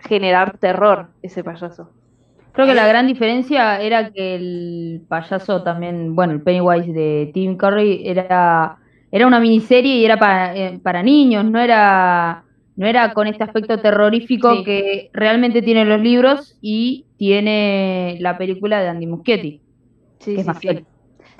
generar 0.00 0.58
terror 0.58 1.08
ese 1.22 1.42
payaso. 1.42 1.90
Creo 2.52 2.66
que 2.66 2.74
la 2.74 2.86
gran 2.86 3.06
diferencia 3.06 3.80
era 3.80 4.10
que 4.10 4.34
el 4.34 5.02
payaso 5.08 5.62
también, 5.62 6.14
bueno, 6.14 6.32
el 6.32 6.42
Pennywise 6.42 6.92
de 6.92 7.30
Tim 7.32 7.56
Curry 7.56 8.02
era, 8.06 8.78
era 9.10 9.26
una 9.26 9.40
miniserie 9.40 9.96
y 9.96 10.04
era 10.04 10.18
para, 10.18 10.56
eh, 10.56 10.80
para 10.82 11.02
niños, 11.02 11.44
no 11.44 11.60
era, 11.60 12.45
no 12.76 12.86
era 12.86 13.12
con 13.14 13.26
este 13.26 13.44
aspecto 13.44 13.80
terrorífico 13.80 14.56
Sí. 14.56 14.64
que 14.64 15.10
realmente 15.12 15.62
tiene 15.62 15.84
los 15.84 16.00
libros 16.00 16.56
y 16.60 17.06
tiene 17.16 18.16
la 18.20 18.38
película 18.38 18.80
de 18.80 18.88
Andy 18.88 19.06
Muschietti, 19.06 19.60
Sí, 20.20 20.34
que 20.34 20.40
es 20.40 20.46
más 20.46 20.58
fiel. 20.58 20.86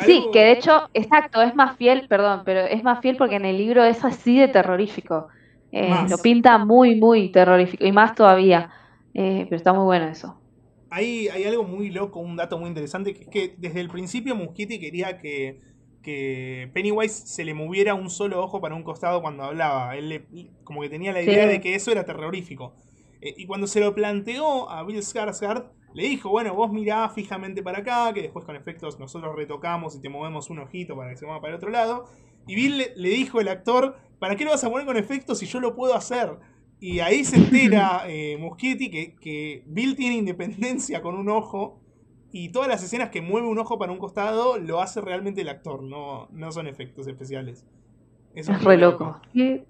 Sí, 0.00 0.24
que 0.32 0.40
de 0.40 0.52
hecho, 0.52 0.90
exacto, 0.92 1.40
es 1.42 1.54
más 1.54 1.76
fiel, 1.76 2.06
perdón, 2.08 2.42
pero 2.44 2.60
es 2.60 2.82
más 2.84 3.00
fiel 3.00 3.16
porque 3.16 3.36
en 3.36 3.46
el 3.46 3.56
libro 3.56 3.82
es 3.84 4.04
así 4.04 4.38
de 4.38 4.48
terrorífico. 4.48 5.28
Eh, 5.72 5.90
lo 6.08 6.18
pinta 6.18 6.58
muy, 6.58 6.96
muy 6.96 7.30
terrorífico 7.30 7.84
y 7.86 7.92
más 7.92 8.14
todavía. 8.14 8.70
Eh, 9.14 9.46
pero 9.48 9.56
está 9.56 9.72
muy 9.72 9.84
bueno 9.84 10.06
eso. 10.08 10.38
Hay, 10.90 11.28
hay 11.28 11.44
algo 11.44 11.64
muy 11.64 11.90
loco, 11.90 12.20
un 12.20 12.36
dato 12.36 12.58
muy 12.58 12.68
interesante, 12.68 13.14
que 13.14 13.22
es 13.24 13.28
que 13.28 13.54
desde 13.58 13.80
el 13.80 13.88
principio 13.88 14.36
Muschietti 14.36 14.78
quería 14.78 15.18
que, 15.18 15.60
que 16.06 16.70
Pennywise 16.72 17.26
se 17.26 17.44
le 17.44 17.52
moviera 17.52 17.94
un 17.94 18.08
solo 18.08 18.40
ojo 18.42 18.60
para 18.60 18.76
un 18.76 18.84
costado 18.84 19.20
cuando 19.20 19.42
hablaba. 19.42 19.96
Él 19.96 20.08
le- 20.08 20.26
como 20.64 20.80
que 20.82 20.88
tenía 20.88 21.12
la 21.12 21.20
Sí. 21.22 21.30
idea 21.30 21.46
de 21.48 21.60
que 21.60 21.74
eso 21.74 21.90
era 21.90 22.04
terrorífico. 22.04 22.74
Eh, 23.20 23.34
y 23.36 23.46
cuando 23.46 23.66
se 23.66 23.80
lo 23.80 23.92
planteó 23.94 24.70
a 24.70 24.84
Bill 24.84 25.02
Skarsgård, 25.02 25.66
le 25.94 26.08
dijo, 26.08 26.30
bueno, 26.30 26.54
vos 26.54 26.70
mirá 26.72 27.08
fijamente 27.08 27.62
para 27.62 27.78
acá, 27.78 28.12
que 28.14 28.22
después 28.22 28.44
con 28.44 28.54
efectos 28.54 29.00
nosotros 29.00 29.34
retocamos 29.34 29.96
y 29.96 30.00
te 30.00 30.08
movemos 30.08 30.48
un 30.48 30.60
ojito 30.60 30.94
para 30.96 31.10
que 31.10 31.16
se 31.16 31.26
mueva 31.26 31.40
para 31.40 31.54
el 31.54 31.56
otro 31.56 31.70
lado. 31.70 32.04
Y 32.46 32.54
Bill 32.54 32.78
le, 32.78 32.92
le 32.96 33.08
dijo 33.08 33.40
el 33.40 33.48
actor, 33.48 33.96
¿para 34.20 34.36
qué 34.36 34.44
lo 34.44 34.52
vas 34.52 34.62
a 34.62 34.70
poner 34.70 34.86
con 34.86 34.96
efectos 34.96 35.38
si 35.40 35.46
yo 35.46 35.58
lo 35.60 35.74
puedo 35.74 35.94
hacer? 35.94 36.36
Y 36.78 37.00
ahí 37.00 37.24
se 37.24 37.36
entera 37.36 38.02
eh, 38.08 38.36
Muschietti 38.38 38.90
que, 38.90 39.16
que 39.16 39.64
Bill 39.66 39.96
tiene 39.96 40.16
independencia 40.16 41.02
con 41.02 41.14
un 41.16 41.28
ojo 41.30 41.80
y 42.32 42.50
todas 42.50 42.68
las 42.68 42.82
escenas 42.82 43.10
que 43.10 43.22
mueve 43.22 43.46
un 43.46 43.58
ojo 43.58 43.78
para 43.78 43.92
un 43.92 43.98
costado 43.98 44.58
lo 44.58 44.80
hace 44.80 45.00
realmente 45.00 45.40
el 45.40 45.48
actor, 45.48 45.82
no, 45.82 46.28
no 46.32 46.52
son 46.52 46.66
efectos 46.66 47.06
especiales. 47.06 47.64
Eso 48.34 48.52
Es 48.52 48.58
muy 48.58 48.66
re 48.66 48.76
loco. 48.76 49.20
Sí. 49.32 49.64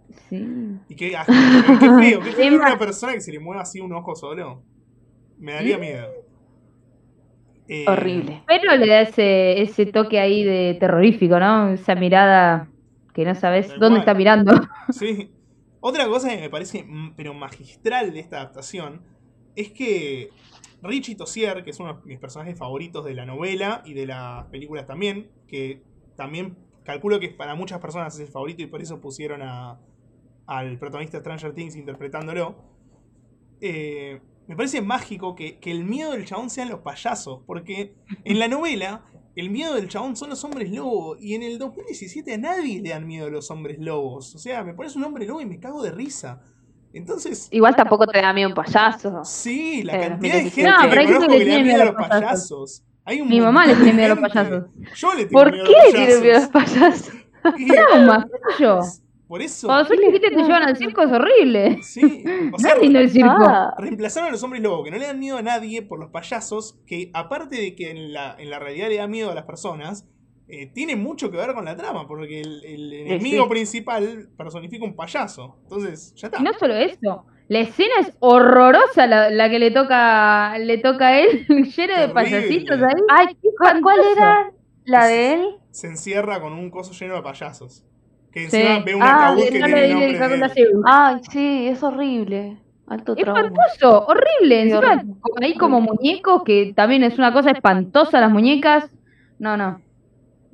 Y 0.89 0.97
qué, 0.97 1.11
qué 1.11 1.91
feo, 2.01 2.21
qué 2.21 2.33
feo 2.33 2.57
una 2.57 2.79
persona 2.79 3.13
que 3.13 3.21
se 3.21 3.31
le 3.31 3.39
mueva 3.39 3.63
así 3.63 3.81
un 3.81 3.93
ojo 3.93 4.17
solo. 4.17 4.63
Me 5.39 5.53
daría 5.53 5.79
miedo. 5.79 6.09
Eh, 7.69 7.85
Horrible. 7.89 8.43
Pero 8.47 8.77
le 8.77 8.87
da 8.89 9.01
ese, 9.03 9.61
ese 9.61 9.87
toque 9.87 10.19
ahí 10.19 10.45
de 10.45 10.77
terrorífico, 10.81 11.39
¿no? 11.39 11.71
Esa 11.71 11.95
mirada 11.95 12.69
que 13.13 13.25
no 13.25 13.35
sabes 13.35 13.69
dónde 13.69 13.89
cual. 13.89 13.99
está 14.01 14.15
mirando. 14.15 14.53
Sí. 14.91 15.31
Otra 15.81 16.07
cosa 16.09 16.31
que 16.31 16.39
me 16.39 16.51
parece, 16.51 16.83
mm, 16.83 17.15
pero 17.17 17.35
magistral 17.35 18.13
de 18.13 18.21
esta 18.21 18.39
adaptación, 18.39 19.03
es 19.55 19.71
que 19.71 20.31
Richie 20.83 21.17
Tossier, 21.17 21.65
que 21.65 21.71
es 21.71 21.81
uno 21.81 21.95
de 21.95 22.01
mis 22.05 22.19
personajes 22.19 22.59
favoritos 22.59 23.05
de 23.05 23.15
la 23.15 23.27
novela 23.27 23.83
y 23.85 23.95
de 23.95 24.07
las 24.07 24.47
películas 24.47 24.87
también, 24.87 25.31
que 25.49 25.83
también 26.17 26.57
calculo 26.85 27.19
que 27.19 27.31
para 27.31 27.55
muchas 27.55 27.81
personas 27.81 28.15
es 28.15 28.21
el 28.21 28.29
favorito 28.29 28.63
y 28.63 28.67
por 28.67 28.81
eso 28.81 29.01
pusieron 29.01 29.43
a, 29.43 29.81
al 30.47 30.79
protagonista 30.79 31.19
Stranger 31.19 31.55
Things 31.55 31.77
interpretándolo, 31.77 32.57
eh, 33.61 34.21
me 34.47 34.55
parece 34.55 34.81
mágico 34.81 35.35
que, 35.35 35.59
que 35.59 35.73
el 35.73 35.85
miedo 35.85 36.13
del 36.13 36.25
chabón 36.25 36.51
sean 36.51 36.69
los 36.69 36.81
payasos, 36.81 37.43
porque 37.47 37.97
en 38.25 38.39
la 38.39 38.47
novela 38.47 39.05
el 39.37 39.51
miedo 39.51 39.75
del 39.75 39.89
chabón 39.89 40.17
son 40.17 40.31
los 40.31 40.43
hombres 40.45 40.71
lobos. 40.73 41.19
Y 41.21 41.35
en 41.35 41.43
el 41.43 41.59
2017 41.59 42.35
a 42.35 42.39
nadie 42.39 42.81
le 42.81 42.89
dan 42.89 43.07
miedo 43.07 43.27
a 43.27 43.31
los 43.31 43.51
hombres 43.51 43.79
lobos. 43.79 44.35
O 44.35 44.39
sea, 44.39 44.65
me 44.65 44.73
pones 44.73 44.97
un 44.97 45.05
hombre 45.05 45.27
lobo 45.27 45.43
y 45.43 45.47
me 45.47 45.61
cago 45.61 45.83
de 45.83 45.91
risa. 45.91 46.43
Entonces, 46.97 47.49
Igual 47.51 47.77
tampoco 47.77 48.07
te 48.07 48.21
da 48.21 48.33
miedo 48.33 48.49
un 48.49 48.55
payaso. 48.55 49.25
sí, 49.25 49.83
la 49.83 49.97
Eh, 49.97 50.01
cantidad 50.01 50.35
de 50.35 50.43
2017. 50.45 50.51
gente 50.51 50.71
No, 50.71 50.83
que 50.83 50.89
pero 50.89 51.01
hay 51.01 51.07
gente 51.09 51.27
conozco 51.27 51.33
que 51.33 51.39
que 51.39 51.39
le 51.39 51.45
tiene 51.45 51.65
miedo 51.65 51.83
a 51.83 51.85
los 51.87 51.95
payasos. 51.95 52.83
Hay 53.05 53.21
un 53.21 53.29
Mi 53.29 53.41
mamá 53.41 53.67
le 53.67 53.75
tiene 53.77 53.93
miedo 53.93 54.13
a 54.13 54.17
los 54.17 54.19
payasos. 54.33 54.65
Yo 54.97 55.15
le 55.15 55.27
tengo 55.27 55.41
¿Por 55.41 55.53
miedo 55.53 55.65
qué 55.67 55.75
a 55.77 55.85
los 55.85 55.93
tiene 55.95 56.21
miedo 56.21 56.37
a 56.37 56.41
los 56.41 56.49
payasos. 56.49 57.13
payasos? 57.43 57.67
Trauma, 57.69 58.27
yo. 58.59 58.81
Por 59.29 59.43
eso, 59.43 59.67
Cuando 59.67 59.89
sos 59.89 59.97
chiquita 59.97 60.29
te 60.29 60.37
llevan 60.37 60.63
al 60.63 60.77
circo 60.77 61.03
es 61.03 61.11
horrible. 61.13 61.79
sí. 61.83 62.25
O 62.53 62.59
sea, 62.59 62.75
No 62.83 62.99
el 63.01 63.11
circo. 63.11 63.29
Ah, 63.41 63.75
Reemplazaron 63.77 64.29
a 64.29 64.33
los 64.33 64.43
hombres 64.45 64.63
lobo, 64.63 64.85
que 64.85 64.91
no 64.93 64.99
le 64.99 65.07
dan 65.07 65.19
miedo 65.19 65.37
a 65.37 65.43
nadie 65.43 65.83
por 65.83 65.99
los 65.99 66.11
payasos, 66.11 66.79
que 66.87 67.11
aparte 67.13 67.57
de 67.57 67.75
que 67.75 67.91
en 67.91 68.13
la, 68.13 68.37
en 68.39 68.51
la 68.51 68.59
realidad 68.61 68.89
le 68.89 68.97
da 68.99 69.07
miedo 69.09 69.31
a 69.31 69.35
las 69.35 69.45
personas, 69.45 70.07
eh, 70.49 70.67
tiene 70.73 70.97
mucho 70.97 71.31
que 71.31 71.37
ver 71.37 71.53
con 71.55 71.65
la 71.65 71.77
trama, 71.77 72.07
porque 72.07 72.41
el, 72.41 72.65
el 72.65 72.93
enemigo 72.93 73.45
sí. 73.45 73.51
principal 73.51 74.29
personifica 74.37 74.85
un 74.85 74.95
payaso. 74.95 75.57
Entonces, 75.65 76.15
ya 76.17 76.29
está. 76.29 76.41
Y 76.41 76.43
no 76.45 76.53
solo 76.55 76.75
eso, 76.77 77.25
la 77.49 77.61
escena 77.61 77.95
es 78.01 78.13
horrorosa 78.21 79.07
la, 79.07 79.31
la 79.31 79.49
que 79.51 79.59
le 79.59 79.71
toca 79.71 80.59
le 80.59 80.79
toca 80.79 81.09
a 81.09 81.21
él, 81.21 81.47
lleno 81.77 81.99
de 81.99 82.09
payasitos 82.09 82.81
ahí. 82.83 83.03
Ay, 83.09 83.37
¿cuál, 83.59 83.83
cuál 83.83 84.01
era 84.13 84.51
la 84.85 85.07
de 85.07 85.35
él? 85.35 85.47
Se 85.71 85.89
encierra 85.89 86.41
con 86.41 86.53
un 86.53 86.71
coso 86.71 86.93
lleno 86.93 87.15
de 87.17 87.23
payasos. 87.23 87.85
Que 88.33 88.51
Sí. 88.51 88.57
encima 88.59 88.81
ve 88.85 88.95
un 88.95 89.03
Ah, 89.03 89.29
ataúd 89.29 89.49
que 89.49 89.59
No 89.59 89.67
tiene 89.67 89.85
el 89.85 90.19
de 90.19 90.63
él. 90.63 90.73
Ay, 90.85 91.17
sí, 91.31 91.69
es 91.69 91.83
horrible. 91.83 92.59
Alto 92.87 93.17
trauma. 93.17 93.41
Espantoso, 93.41 94.07
horrible. 94.07 94.63
Encima, 94.63 95.03
ahí 95.41 95.55
como 95.55 95.81
muñecos, 95.81 96.43
que 96.45 96.73
también 96.77 97.03
es 97.03 97.19
una 97.19 97.33
cosa 97.33 97.51
espantosa 97.51 98.21
las 98.21 98.31
muñecas. 98.31 98.91
No, 99.39 99.57
no. 99.57 99.81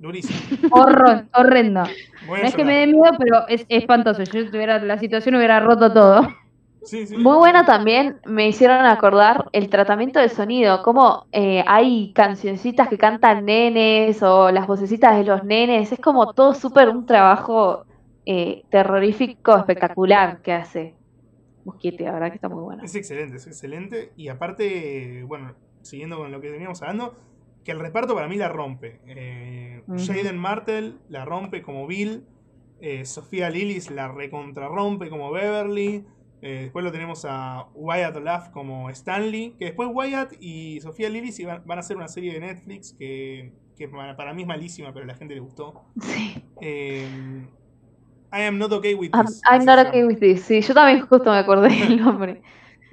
Durísimo. 0.03 0.69
Horror, 0.73 1.27
horrendo. 1.33 1.85
No 2.27 2.37
es 2.37 2.55
que 2.55 2.65
me 2.65 2.79
dé 2.79 2.87
miedo, 2.87 3.11
pero 3.19 3.49
es 3.49 3.67
espantoso. 3.69 4.23
Yo 4.23 4.49
tuviera 4.49 4.79
la 4.79 4.97
situación 4.97 5.35
hubiera 5.35 5.59
roto 5.59 5.93
todo. 5.93 6.29
Sí, 6.85 7.05
sí. 7.05 7.17
Muy 7.17 7.37
buena 7.37 7.65
también, 7.65 8.21
me 8.25 8.47
hicieron 8.47 8.87
acordar 8.87 9.49
el 9.53 9.69
tratamiento 9.69 10.21
del 10.21 10.31
sonido, 10.31 10.83
como 10.83 11.27
eh, 11.33 11.65
hay 11.67 12.13
cancioncitas 12.13 12.89
que 12.89 12.97
cantan 12.97 13.45
nenes 13.45 14.23
o 14.23 14.53
las 14.53 14.69
vocecitas 14.69 15.17
de 15.17 15.25
los 15.25 15.45
nenes, 15.45 15.91
es 15.91 15.99
como 15.99 16.33
todo 16.33 16.55
súper 16.55 16.89
un 16.89 17.07
trabajo 17.07 17.85
eh, 18.25 18.63
terrorífico 18.71 19.57
espectacular 19.57 20.43
que 20.43 20.53
hace 20.53 20.95
Mosquete, 21.65 22.05
la 22.05 22.13
verdad 22.13 22.29
que 22.29 22.37
está 22.37 22.49
muy 22.49 22.63
bueno. 22.63 22.83
Es 22.85 22.95
excelente, 22.95 23.37
es 23.37 23.47
excelente. 23.47 24.13
Y 24.17 24.29
aparte, 24.29 25.25
bueno, 25.25 25.55
siguiendo 25.83 26.19
con 26.19 26.33
lo 26.33 26.41
que 26.41 26.51
veníamos 26.51 26.83
hablando, 26.83 27.15
que 27.65 27.73
el 27.73 27.81
reparto 27.81 28.15
para 28.15 28.29
mí 28.29 28.37
la 28.37 28.49
rompe. 28.49 29.01
Eh. 29.07 29.83
Jaden 29.97 30.37
Martel 30.39 30.99
la 31.09 31.25
rompe 31.25 31.63
como 31.63 31.87
Bill. 31.87 32.25
Eh, 32.81 33.05
Sofía 33.05 33.49
Lillis 33.51 33.91
la 33.91 34.09
recontrarrompe 34.09 35.09
como 35.09 35.31
Beverly. 35.31 36.05
Eh, 36.43 36.63
después 36.63 36.85
lo 36.85 36.91
tenemos 36.91 37.25
a 37.29 37.67
Wyatt 37.75 38.17
Olaf 38.17 38.49
como 38.49 38.91
Stanley. 38.91 39.55
Que 39.59 39.67
después 39.67 39.89
Wyatt 39.93 40.33
y 40.41 40.81
Sofía 40.81 41.09
Lillis 41.09 41.39
iban- 41.39 41.63
van 41.65 41.79
a 41.79 41.81
hacer 41.81 41.97
una 41.97 42.09
serie 42.09 42.33
de 42.33 42.41
Netflix 42.41 42.95
que, 42.99 43.53
que 43.77 43.89
para 43.89 44.35
mí 44.35 44.43
es 44.43 44.49
malísima, 44.49 44.93
pero 44.93 45.05
a 45.05 45.09
la 45.09 45.15
gente 45.15 45.35
le 45.35 45.41
gustó. 45.41 45.85
Sí. 46.01 46.43
Eh, 46.61 47.07
I 48.33 48.43
am 48.43 48.59
not 48.59 48.73
okay 48.73 48.95
with 48.95 49.11
I'm, 49.15 49.27
this. 49.27 49.41
I'm 49.51 49.65
not 49.65 49.79
okay 49.87 50.05
with 50.05 50.19
this. 50.19 50.43
Sí, 50.43 50.61
yo 50.63 50.75
también 50.75 51.07
justo 51.07 51.31
me 51.31 51.37
acordé 51.39 51.69
del 51.69 52.01
nombre. 52.01 52.41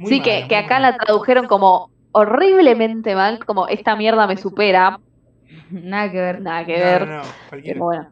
Sí, 0.05 0.21
que, 0.21 0.31
mala, 0.31 0.47
que 0.47 0.55
muy 0.55 0.63
acá 0.65 0.73
mala. 0.75 0.91
la 0.91 0.97
tradujeron 0.97 1.47
como 1.47 1.89
horriblemente 2.19 3.15
mal, 3.15 3.43
como 3.45 3.67
esta 3.67 3.95
mierda 3.95 4.27
me 4.27 4.37
supera. 4.37 4.99
Nada 5.71 6.11
que 6.11 6.17
ver. 6.19 6.41
Nada 6.41 6.65
que 6.65 6.77
No, 6.77 6.83
ver. 6.83 7.07
no, 7.07 7.17
no, 7.17 7.23
cualquiera. 7.49 7.79
Bueno. 7.79 8.09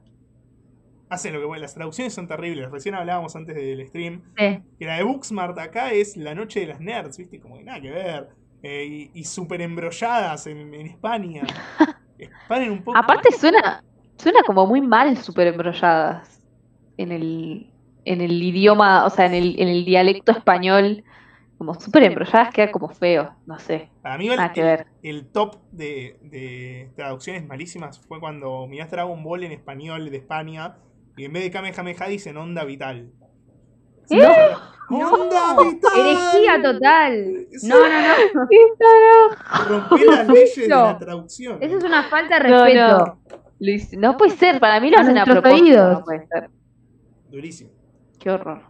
Hacen 1.09 1.33
lo 1.33 1.39
que 1.39 1.45
pueden. 1.47 1.61
Las 1.61 1.73
traducciones 1.73 2.13
son 2.13 2.27
terribles. 2.27 2.69
Recién 2.69 2.95
hablábamos 2.95 3.35
antes 3.35 3.55
del 3.55 3.85
stream 3.87 4.21
Sí. 4.37 4.59
que 4.77 4.85
la 4.85 4.97
de 4.97 5.03
Booksmart 5.03 5.57
acá 5.57 5.91
es 5.91 6.17
la 6.17 6.35
noche 6.35 6.59
de 6.61 6.67
las 6.67 6.79
nerds, 6.81 7.17
¿viste? 7.17 7.39
Como 7.39 7.57
que 7.57 7.63
nada 7.63 7.79
que 7.79 7.91
ver. 7.91 8.29
Eh, 8.63 9.09
y, 9.13 9.19
y 9.19 9.23
súper 9.23 9.61
embrolladas 9.61 10.47
en, 10.47 10.73
en 10.73 10.87
España. 10.87 11.43
Un 12.71 12.83
poco. 12.83 12.97
Aparte 12.97 13.31
suena, 13.31 13.83
suena 14.17 14.39
como 14.45 14.65
muy 14.65 14.81
mal 14.81 15.15
súper 15.17 15.47
embrolladas 15.47 16.41
en 16.97 17.11
el, 17.11 17.71
en 18.05 18.21
el 18.21 18.41
idioma, 18.41 19.05
o 19.05 19.09
sea, 19.11 19.27
en 19.27 19.35
el, 19.35 19.59
en 19.61 19.67
el 19.67 19.85
dialecto 19.85 20.31
español. 20.31 21.03
Como 21.57 21.73
súper 21.73 22.03
embrolladas 22.03 22.53
queda 22.53 22.71
como 22.71 22.89
feo, 22.89 23.33
no 23.47 23.57
sé. 23.57 23.89
Para 24.03 24.17
mí, 24.19 24.27
Nada 24.27 24.53
que 24.53 24.61
el, 24.61 24.65
ver. 24.67 24.85
el 25.01 25.27
top 25.31 25.55
de, 25.71 26.19
de 26.21 26.91
traducciones 26.95 27.47
malísimas 27.47 27.99
fue 27.99 28.19
cuando 28.19 28.67
mirás 28.67 28.91
Dragon 28.91 29.23
Ball 29.23 29.43
en 29.43 29.51
español 29.53 30.09
de 30.11 30.17
España 30.17 30.77
y 31.15 31.25
en 31.25 31.33
vez 31.33 31.43
de 31.43 31.51
Kamehameha 31.51 32.07
dicen 32.07 32.37
Onda 32.37 32.63
Vital. 32.63 33.11
¿Eh? 34.11 34.21
¡Onda 34.89 35.55
Vital! 35.63 35.91
Herejía 35.99 36.61
total. 36.61 37.47
Eso- 37.51 37.67
No, 37.67 37.75
no, 37.79 38.01
no. 38.01 39.67
Rompé 39.89 40.05
las 40.05 40.27
leyes 40.29 40.55
de 40.57 40.67
No. 40.67 40.83
la 40.83 40.97
traducción. 40.99 41.57
Eso 41.61 41.77
es 41.77 41.83
una 41.83 42.03
falta 42.03 42.39
de 42.39 42.49
No, 42.49 42.63
respeto. 42.65 42.97
no. 42.97 43.99
No 43.99 44.17
puede 44.17 44.31
ser, 44.37 44.59
para 44.59 44.79
mí 44.79 44.91
lo 44.91 44.99
hacen 44.99 45.17
a 45.17 45.25
propósito. 45.25 45.91
No 45.91 46.03
puede 46.03 46.27
ser. 46.27 46.49
Durísimo. 47.29 47.71
Qué 48.19 48.29
horror. 48.29 48.61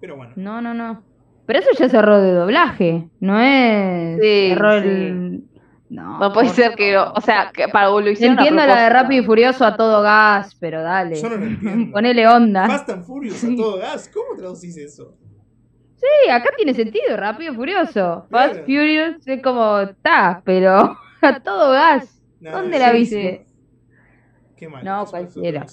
Pero 0.00 0.16
bueno. 0.16 0.32
No, 0.36 0.60
no, 0.60 0.72
no. 0.72 1.02
Pero 1.46 1.58
eso 1.58 1.70
ya 1.78 1.86
es 1.86 1.94
error 1.94 2.20
de 2.22 2.32
doblaje, 2.32 3.08
no 3.20 3.38
es 3.40 4.20
Sí, 4.20 4.50
error. 4.52 4.82
sí. 4.82 5.44
No, 5.90 6.18
No 6.18 6.32
puede 6.32 6.48
ser 6.48 6.74
que, 6.74 6.96
o 6.96 7.20
sea, 7.20 7.50
que 7.54 7.68
para 7.68 7.86
a 7.88 7.98
Entiendo 7.98 8.66
la 8.66 8.82
de. 8.84 8.90
Rápido 8.90 9.22
y 9.22 9.26
Furioso 9.26 9.64
a 9.64 9.76
todo 9.76 10.02
gas, 10.02 10.56
pero 10.58 10.82
dale. 10.82 11.14
Yo 11.20 11.28
no 11.28 11.36
lo 11.36 11.44
entiendo. 11.46 11.92
Ponele 11.92 12.26
onda. 12.26 12.66
Fast 12.66 12.90
and 12.90 13.04
Furious 13.04 13.44
a 13.44 13.48
todo 13.54 13.78
gas. 13.78 14.10
¿Cómo 14.12 14.36
traducís 14.36 14.76
eso? 14.76 15.14
Sí, 15.96 16.30
acá 16.30 16.50
tiene 16.56 16.74
sentido, 16.74 17.16
Rápido 17.16 17.52
y 17.52 17.56
Furioso. 17.56 18.26
Fast 18.30 18.52
Claro. 18.54 18.64
Furious 18.66 19.28
es 19.28 19.42
como 19.42 19.78
está, 19.80 20.42
pero 20.44 20.96
a 21.22 21.40
todo 21.40 21.70
gas. 21.72 22.20
¿Dónde 22.40 22.78
la 22.78 22.90
viste? 22.90 23.46
Qué 24.56 24.68
mal. 24.68 24.84
No, 24.84 25.04
cualquiera. 25.06 25.64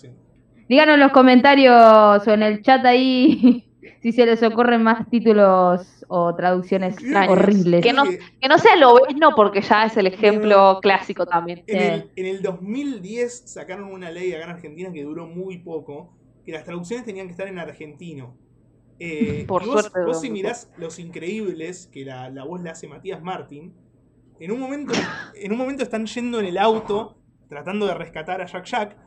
Díganos 0.70 0.94
en 0.96 1.00
los 1.00 1.12
comentarios 1.12 2.28
o 2.28 2.32
en 2.32 2.44
el 2.44 2.62
chat 2.62 2.86
ahí 2.86 3.66
si 4.02 4.12
se 4.12 4.26
les 4.26 4.42
ocurren 4.44 4.84
más 4.84 5.10
títulos 5.10 6.06
o 6.08 6.36
traducciones 6.36 6.96
horribles. 7.30 7.84
Que 7.84 7.94
no, 7.94 8.04
que 8.06 8.48
no 8.48 8.58
sea 8.58 8.76
lo 8.76 8.96
ves, 8.96 9.16
no, 9.20 9.36
porque 9.36 9.62
ya 9.62 9.86
es 9.86 9.98
el 9.98 10.08
ejemplo 10.08 10.80
clásico 10.82 11.26
también. 11.26 11.64
En 11.68 11.80
Sí. 11.80 11.86
el, 11.86 12.12
en 12.16 12.26
el 12.36 12.42
2010 12.42 13.44
sacaron 13.46 13.92
una 13.92 14.12
ley 14.12 14.34
acá 14.34 14.46
en 14.46 14.50
Argentina 14.52 14.92
que 14.92 15.04
duró 15.04 15.28
muy 15.28 15.60
poco, 15.60 16.14
que 16.46 16.52
las 16.52 16.64
traducciones 16.64 17.06
tenían 17.06 17.28
que 17.28 17.32
estar 17.32 17.48
en 17.48 17.60
argentino. 17.60 18.36
Eh, 19.00 19.46
Por 19.48 19.64
y 19.64 19.66
vos, 19.66 19.82
suerte 19.82 20.00
vos 20.06 20.22
si 20.22 20.30
mirás 20.30 20.72
Los 20.78 21.00
Increíbles, 21.00 21.88
que 21.92 22.06
la, 22.06 22.30
la 22.30 22.44
voz 22.44 22.62
la 22.62 22.72
hace 22.72 22.88
Matías 22.88 23.22
Martín, 23.24 23.74
en 24.40 24.52
un, 24.52 24.60
momento, 24.60 24.94
en 25.36 25.52
un 25.52 25.58
momento 25.58 25.84
están 25.84 26.06
yendo 26.06 26.40
en 26.40 26.46
el 26.48 26.58
auto 26.58 27.18
tratando 27.48 27.86
de 27.88 27.94
rescatar 27.94 28.42
a 28.42 28.46
Jack 28.46 28.66
Jack 28.66 28.98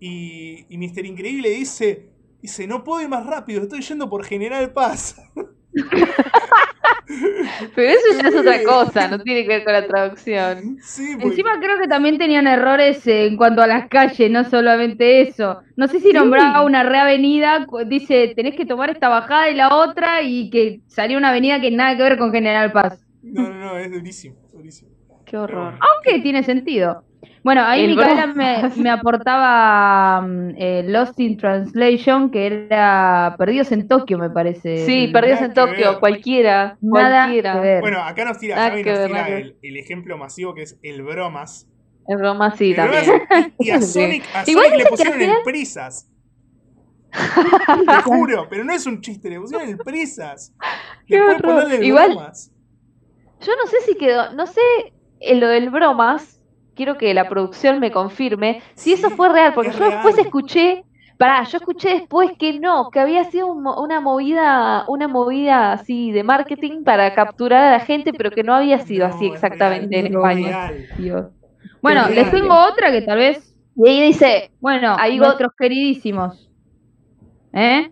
y, 0.00 0.66
y 0.68 0.78
Mr. 0.78 1.04
Increíble 1.04 1.50
dice, 1.50 2.09
dice, 2.42 2.66
no 2.66 2.82
puedo 2.84 3.02
ir 3.02 3.08
más 3.08 3.26
rápido, 3.26 3.62
estoy 3.62 3.80
yendo 3.82 4.08
por 4.08 4.24
General 4.24 4.72
Paz. 4.72 5.16
Pero 7.74 7.90
eso 7.90 8.22
ya 8.22 8.28
es 8.28 8.34
otra 8.36 8.62
cosa, 8.62 9.08
no 9.08 9.18
tiene 9.20 9.42
que 9.42 9.48
ver 9.48 9.64
con 9.64 9.72
la 9.72 9.86
traducción. 9.86 10.78
sí, 10.80 11.10
porque- 11.14 11.28
Encima 11.28 11.58
creo 11.60 11.78
que 11.80 11.88
también 11.88 12.18
tenían 12.18 12.46
errores 12.46 13.04
en 13.06 13.36
cuanto 13.36 13.62
a 13.62 13.66
las 13.66 13.88
calles, 13.88 14.30
no 14.30 14.44
solamente 14.44 15.22
eso. 15.22 15.60
No 15.76 15.88
sé 15.88 15.98
si 16.00 16.12
nombraba 16.12 16.62
una 16.62 16.82
reavenida, 16.84 17.66
dice, 17.86 18.32
tenés 18.36 18.54
que 18.56 18.64
tomar 18.66 18.90
esta 18.90 19.08
bajada 19.08 19.50
y 19.50 19.54
la 19.56 19.74
otra, 19.74 20.22
y 20.22 20.50
que 20.50 20.80
salió 20.86 21.18
una 21.18 21.30
avenida 21.30 21.60
que 21.60 21.70
nada 21.70 21.96
que 21.96 22.02
ver 22.04 22.18
con 22.18 22.30
General 22.32 22.70
Paz. 22.72 23.04
No, 23.22 23.42
no, 23.48 23.54
no, 23.54 23.76
es 23.78 23.90
durísimo, 23.90 24.36
es 24.46 24.52
durísimo. 24.52 24.90
Qué 25.26 25.36
horror. 25.36 25.74
Aunque 25.80 26.20
tiene 26.22 26.42
sentido. 26.42 27.04
Bueno, 27.42 27.62
ahí 27.64 27.84
El 27.84 27.90
Micaela 27.96 28.26
me, 28.28 28.68
me 28.76 28.90
aportaba 28.90 30.20
mm, 30.22 30.50
eh, 30.56 30.82
Lost 30.86 31.18
in 31.20 31.36
Translation, 31.38 32.30
que 32.30 32.46
era 32.66 33.34
Perdidos 33.38 33.72
en 33.72 33.88
Tokio, 33.88 34.18
me 34.18 34.30
parece. 34.30 34.84
Sí, 34.84 35.04
El- 35.04 35.12
perdidos 35.12 35.40
en 35.40 35.48
Nada 35.48 35.66
Tokio, 35.66 35.76
ver. 35.76 35.84
Nada 35.86 36.00
cualquiera, 36.00 36.76
que 36.80 36.88
cualquiera. 36.88 37.60
ver. 37.60 37.80
Bueno, 37.80 38.02
acá 38.02 38.24
nos 38.24 38.38
tira, 38.38 38.56
Nada 38.56 38.70
Javi 38.70 38.84
que 38.84 38.90
nos 38.90 39.06
tira 39.06 39.18
nada 39.18 39.28
ver. 39.30 39.40
el, 39.42 39.56
el 39.62 39.76
ejemplo 39.76 40.18
masivo 40.18 40.54
que 40.54 40.62
es 40.62 40.78
el 40.82 41.02
bromas. 41.02 41.66
Es 42.08 42.18
broma, 42.18 42.56
sí, 42.56 42.70
El 42.70 42.76
también. 42.76 43.04
bromas 43.06 43.50
y 43.58 43.70
a 43.70 43.80
Sí. 43.80 43.86
Sonic, 44.00 44.24
a 44.34 44.44
Igual 44.46 44.66
Sonic 44.66 44.78
le 44.84 44.90
pusieron 44.90 45.22
el 45.22 45.32
prisas. 45.44 46.06
Te 47.12 48.02
juro, 48.02 48.46
pero 48.48 48.64
no 48.64 48.72
es 48.72 48.86
un 48.86 49.00
chiste, 49.00 49.28
le 49.30 49.40
pusieron 49.40 49.68
el 49.68 49.78
prisas. 49.78 50.54
Qué 51.06 51.16
Después 51.16 51.42
ponerle 51.42 51.76
el 51.76 51.84
Igual- 51.84 52.10
bromas. 52.14 52.52
Yo 53.40 53.52
no 53.56 53.66
sé 53.70 53.80
si 53.86 53.96
quedó, 53.96 54.32
no 54.34 54.46
sé, 54.46 54.60
en 55.20 55.40
lo 55.40 55.48
del 55.48 55.70
bromas, 55.70 56.39
quiero 56.74 56.96
que 56.98 57.14
la 57.14 57.28
producción 57.28 57.80
me 57.80 57.90
confirme 57.90 58.62
si 58.74 58.92
eso 58.92 59.10
fue 59.10 59.28
real, 59.28 59.52
porque 59.54 59.70
es 59.70 59.78
yo 59.78 59.84
después 59.84 60.16
escuché, 60.18 60.84
pará, 61.18 61.42
yo 61.44 61.58
escuché 61.58 61.90
después 61.94 62.30
que 62.38 62.58
no, 62.58 62.90
que 62.90 63.00
había 63.00 63.24
sido 63.24 63.48
un 63.48 63.62
mo- 63.62 63.80
una 63.82 64.00
movida, 64.00 64.84
una 64.88 65.08
movida 65.08 65.72
así 65.72 66.12
de 66.12 66.22
marketing 66.24 66.84
para 66.84 67.14
capturar 67.14 67.64
a 67.64 67.70
la 67.72 67.80
gente, 67.80 68.12
pero 68.12 68.30
que 68.30 68.42
no 68.42 68.54
había 68.54 68.78
sido 68.80 69.06
No, 69.06 69.14
así 69.14 69.26
es 69.26 69.32
exactamente 69.34 69.94
real, 69.94 70.06
en 70.06 70.06
es 70.06 70.12
España. 70.14 70.58
Bueno, 71.82 72.08
Qué 72.08 72.14
les 72.14 72.30
tengo 72.30 72.54
otra 72.66 72.90
que 72.92 73.02
tal 73.02 73.18
vez, 73.18 73.56
Y 73.76 73.88
ahí 73.88 74.02
dice, 74.08 74.50
bueno, 74.60 74.96
Ahí 74.98 75.18
go- 75.18 75.26
nuestros 75.26 75.52
queridísimos. 75.58 76.50
¿Eh? 77.52 77.90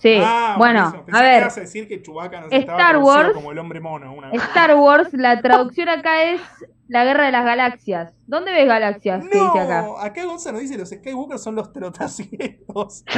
Sí. 0.00 0.16
Ah, 0.18 0.54
bueno, 0.56 1.04
a 1.12 1.20
ver, 1.22 1.44
a 1.44 1.48
decir 1.50 1.86
que 1.86 2.00
Chewbacca 2.00 2.40
nos 2.40 2.52
Star 2.52 2.96
Wars- 2.96 3.32
como 3.34 3.52
el 3.52 3.58
hombre 3.58 3.80
mono. 3.80 4.12
Una 4.14 4.30
Star 4.32 4.74
Wars, 4.74 5.10
la 5.12 5.40
traducción 5.42 5.90
acá 5.90 6.22
es 6.24 6.40
la 6.88 7.04
guerra 7.04 7.26
de 7.26 7.32
las 7.32 7.44
galaxias. 7.44 8.12
¿Dónde 8.26 8.50
ves 8.50 8.66
galaxias? 8.66 9.22
¿Qué 9.30 9.38
dice 9.38 9.58
acá? 9.58 9.82
No, 9.82 9.98
acá 9.98 10.24
Gonza 10.24 10.52
nos 10.52 10.62
dice 10.62 10.78
los 10.78 10.88
Skywalker 10.88 11.38
son 11.38 11.54
los 11.54 11.70
trotacielos. 11.72 13.04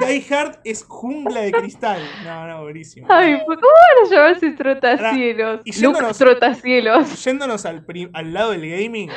Die 0.00 0.24
Hard 0.34 0.60
es 0.64 0.84
jungla 0.84 1.40
de 1.40 1.50
cristal. 1.52 2.00
No, 2.24 2.46
no, 2.46 2.62
buenísimo. 2.62 3.08
Ay, 3.10 3.38
¿cómo 3.44 3.56
van 3.56 4.06
a 4.06 4.10
llamarse 4.10 4.50
trotacielos? 4.52 5.60
y 5.64 5.82
Luke 5.82 5.98
yéndonos- 5.98 6.18
trotacielos. 6.18 7.24
Yéndonos 7.24 7.66
al, 7.66 7.84
al 8.12 8.32
lado 8.32 8.52
del 8.52 8.70
gaming, 8.70 9.10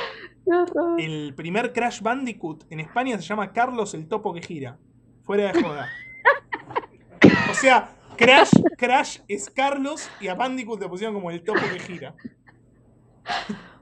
el 0.97 1.33
primer 1.35 1.73
Crash 1.73 2.01
Bandicoot 2.01 2.65
en 2.69 2.79
España 2.79 3.17
se 3.17 3.23
llama 3.23 3.51
Carlos 3.51 3.93
el 3.93 4.07
Topo 4.07 4.33
que 4.33 4.41
gira. 4.41 4.77
Fuera 5.23 5.51
de 5.51 5.61
joda. 5.61 5.89
O 7.49 7.53
sea, 7.53 7.89
Crash, 8.17 8.51
Crash 8.77 9.19
es 9.27 9.49
Carlos 9.49 10.09
y 10.19 10.27
a 10.27 10.35
Bandicoot 10.35 10.79
le 10.79 10.87
pusieron 10.87 11.13
como 11.15 11.31
el 11.31 11.43
Topo 11.43 11.61
que 11.61 11.79
gira. 11.79 12.15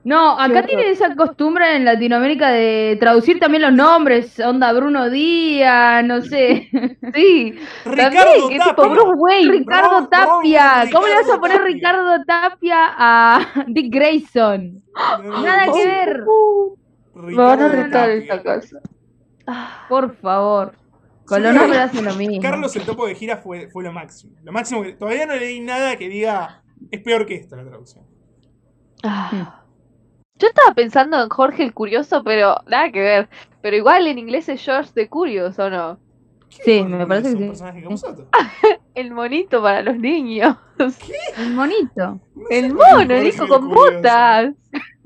No, 0.01 0.39
acá 0.39 0.65
tienen 0.65 0.87
esa 0.87 1.13
costumbre 1.15 1.75
en 1.75 1.83
Latinoamérica 1.83 2.49
de 2.51 2.97
traducir 2.99 3.37
también 3.39 3.63
los 3.63 3.73
nombres. 3.73 4.39
Onda 4.39 4.71
Bruno 4.71 5.09
Díaz, 5.09 6.03
no 6.05 6.21
sé. 6.21 6.69
Sí, 7.13 7.53
Ricardo 7.85 8.17
también, 8.17 8.59
Tapia. 8.59 8.75
tipo 8.75 8.89
Bruce 8.89 9.13
Wayne. 9.17 9.51
Ricardo 9.51 9.89
Ron- 9.99 10.09
Tapia. 10.09 10.83
Ron- 10.83 10.91
¿Cómo 10.91 11.07
le 11.07 11.13
vas 11.15 11.21
a 11.23 11.25
Ricardo 11.35 11.41
poner 11.41 11.57
Tapia. 11.57 11.73
Ricardo 11.73 12.23
Tapia 12.25 12.77
a 12.97 13.39
Dick 13.67 13.93
Grayson? 13.93 14.83
No, 15.23 15.41
Nada 15.43 15.65
no, 15.65 15.73
que 15.73 15.85
ver. 15.85 16.23
Me 17.15 17.35
van 17.35 17.61
a 17.61 17.67
Ricardo 17.67 17.83
retar 17.83 18.09
esta 18.11 18.41
casa. 18.43 18.79
Ah, 19.47 19.85
Por 19.89 20.15
favor. 20.17 20.73
Con 21.25 21.37
Sí, 21.39 21.43
los 21.43 21.53
nombres 21.55 21.79
hacen 21.81 22.05
lo 22.05 22.13
mismo. 22.15 22.41
Carlos 22.41 22.75
el 22.75 22.83
Topo 22.85 23.05
que 23.05 23.15
gira 23.15 23.37
fue, 23.37 23.69
fue 23.69 23.83
lo 23.83 23.91
máximo. 23.91 24.35
Lo 24.43 24.51
máximo 24.51 24.81
que. 24.83 24.93
Todavía 24.93 25.25
no 25.25 25.35
leí 25.35 25.59
nada 25.59 25.95
que 25.97 26.07
diga. 26.09 26.63
Es 26.89 27.01
peor 27.01 27.25
que 27.25 27.35
esto 27.35 27.55
la 27.57 27.65
traducción. 27.65 28.05
ah. 29.03 29.58
Yo 30.39 30.47
estaba 30.47 30.73
pensando 30.73 31.21
en 31.21 31.29
Jorge 31.29 31.63
el 31.63 31.73
Curioso, 31.73 32.23
pero 32.23 32.55
nada 32.67 32.91
que 32.91 33.01
ver. 33.01 33.29
Pero 33.61 33.75
igual 33.75 34.07
en 34.07 34.17
inglés 34.17 34.47
es 34.49 34.63
George 34.63 34.89
the 34.93 35.07
Curious, 35.09 35.59
¿o 35.59 35.69
no? 35.69 35.99
Sí, 36.49 36.61
¿Quién 36.63 36.97
me 36.97 37.05
parece 37.05 37.33
que 37.33 37.37
sí. 37.37 37.47
personaje 37.49 37.83
como 37.83 37.97
Soto? 37.97 38.27
El 38.95 39.11
monito 39.11 39.61
para 39.61 39.81
los 39.83 39.97
niños. 39.97 40.55
El 41.37 41.53
monito. 41.53 42.19
No 42.35 42.45
sé 42.49 42.59
El 42.59 42.73
mono, 42.73 43.01
el 43.13 43.27
hijo 43.27 43.47
con 43.47 43.69
botas. 43.69 44.53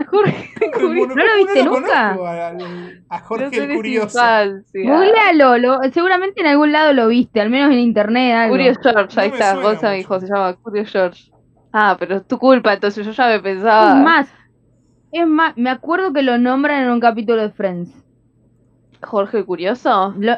Jorge 0.09 0.49
El 0.61 0.71
Curioso. 0.71 0.93
mono- 0.95 1.15
¿No 1.15 1.23
lo 1.25 1.35
viste 1.37 1.63
no 1.63 1.71
nunca? 1.71 2.11
a 3.09 3.19
Jorge 3.19 3.57
No 3.57 3.63
el 3.63 3.75
Curioso. 3.75 4.19
Googlealo, 4.73 5.57
lo- 5.57 5.79
seguramente 5.91 6.41
en 6.41 6.47
algún 6.47 6.71
lado 6.71 6.93
lo 6.93 7.07
viste, 7.07 7.41
al 7.41 7.49
menos 7.49 7.71
en 7.71 7.79
internet. 7.79 8.35
Algo. 8.35 8.55
Curious 8.55 8.77
George, 8.81 9.19
ahí 9.19 9.29
está. 9.29 9.55
mucho. 9.55 9.89
dijo, 9.89 10.19
se 10.19 10.27
llama 10.27 10.53
Curious 10.55 10.91
George. 10.91 11.31
Ah, 11.71 11.95
pero 11.99 12.17
es 12.17 12.27
tu 12.27 12.37
culpa, 12.37 12.73
entonces 12.73 13.05
yo 13.05 13.11
ya 13.11 13.27
me 13.27 13.35
Es 13.35 13.41
pensaba. 13.41 13.95
más, 13.95 14.27
es 15.13 15.27
más, 15.27 15.55
me 15.57 15.69
acuerdo 15.69 16.11
que 16.13 16.21
lo 16.23 16.37
nombran 16.37 16.83
en 16.83 16.89
un 16.89 16.99
capítulo 16.99 17.41
de 17.41 17.49
Friends. 17.51 17.91
Jorge 19.01 19.39
el 19.39 19.45
Curioso. 19.45 20.13
Lo- 20.17 20.37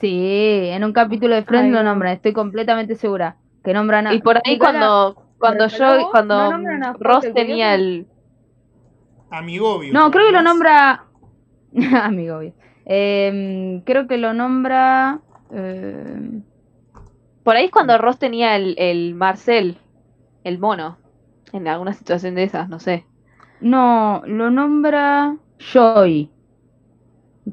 Sí, 0.00 0.68
en 0.70 0.84
un 0.84 0.92
capítulo 0.92 1.34
de 1.34 1.42
Friends 1.42 1.66
Ay, 1.66 1.70
lo 1.72 1.82
no. 1.82 1.90
nombran, 1.90 2.12
estoy 2.12 2.32
completamente 2.32 2.94
segura. 2.94 3.36
Que 3.64 3.72
nombran 3.72 4.06
a. 4.06 4.14
Y 4.14 4.20
por 4.22 4.38
ahí 4.44 4.56
cuando, 4.56 5.24
cuando 5.38 5.66
yo, 5.66 6.08
cuando 6.12 6.56
no 6.56 6.92
Ross 7.00 7.24
el 7.24 7.34
tenía 7.34 7.74
el. 7.74 8.06
Amigobio. 9.30 9.92
No, 9.92 10.06
¿te 10.06 10.12
creo 10.12 10.26
que 10.26 10.32
lo 10.32 10.42
nombra. 10.42 11.04
Amigo, 12.04 12.36
obvio. 12.36 12.52
Em, 12.84 13.80
creo 13.82 14.06
que 14.06 14.18
lo 14.18 14.32
nombra. 14.32 15.18
em, 15.50 16.42
Por 17.42 17.56
ahí 17.56 17.64
es 17.66 17.70
cuando 17.70 17.98
Ross 17.98 18.18
tenía 18.18 18.54
el, 18.56 18.74
el 18.78 19.14
Marcel, 19.14 19.78
el 20.44 20.58
mono. 20.58 20.96
En 21.52 21.66
alguna 21.66 21.92
situación 21.92 22.34
de 22.36 22.44
esas, 22.44 22.68
no 22.68 22.78
sé. 22.78 23.04
No, 23.60 24.22
lo 24.26 24.50
nombra 24.50 25.36
Joy. 25.58 26.30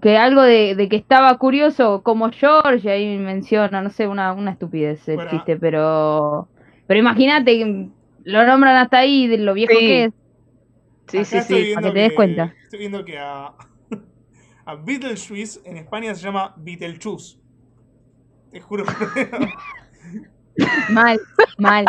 Que 0.01 0.17
algo 0.17 0.41
de, 0.41 0.75
de 0.75 0.89
que 0.89 0.97
estaba 0.97 1.37
curioso 1.37 2.03
como 2.03 2.29
George, 2.31 2.89
ahí 2.91 3.17
menciona, 3.17 3.81
no 3.81 3.89
sé, 3.89 4.07
una, 4.07 4.33
una 4.33 4.51
estupidez 4.51 5.07
el 5.07 5.15
Bueno. 5.15 5.31
chiste, 5.31 5.57
pero. 5.57 6.49
Pero 6.87 6.99
imagínate 6.99 7.57
que 7.57 7.89
lo 8.25 8.45
nombran 8.45 8.75
hasta 8.75 8.99
ahí, 8.99 9.27
de 9.27 9.37
lo 9.37 9.53
viejo 9.53 9.73
Sí. 9.73 9.79
que 9.79 10.03
es. 10.05 10.13
Sí, 11.07 11.17
Acá 11.19 11.25
sí, 11.25 11.41
sí. 11.41 11.71
para 11.75 11.87
que 11.87 11.93
te 11.93 11.99
des 11.99 12.13
cuenta. 12.13 12.53
Estoy 12.63 12.79
viendo 12.79 13.05
que 13.05 13.17
a, 13.17 13.53
a 14.65 14.75
Beetlejuice 14.75 15.61
en 15.65 15.77
España 15.77 16.13
se 16.15 16.23
llama 16.23 16.53
Beetlejuice. 16.57 17.37
Te 18.51 18.59
juro. 18.59 18.85
Mal, 20.89 21.19
mal. 21.57 21.85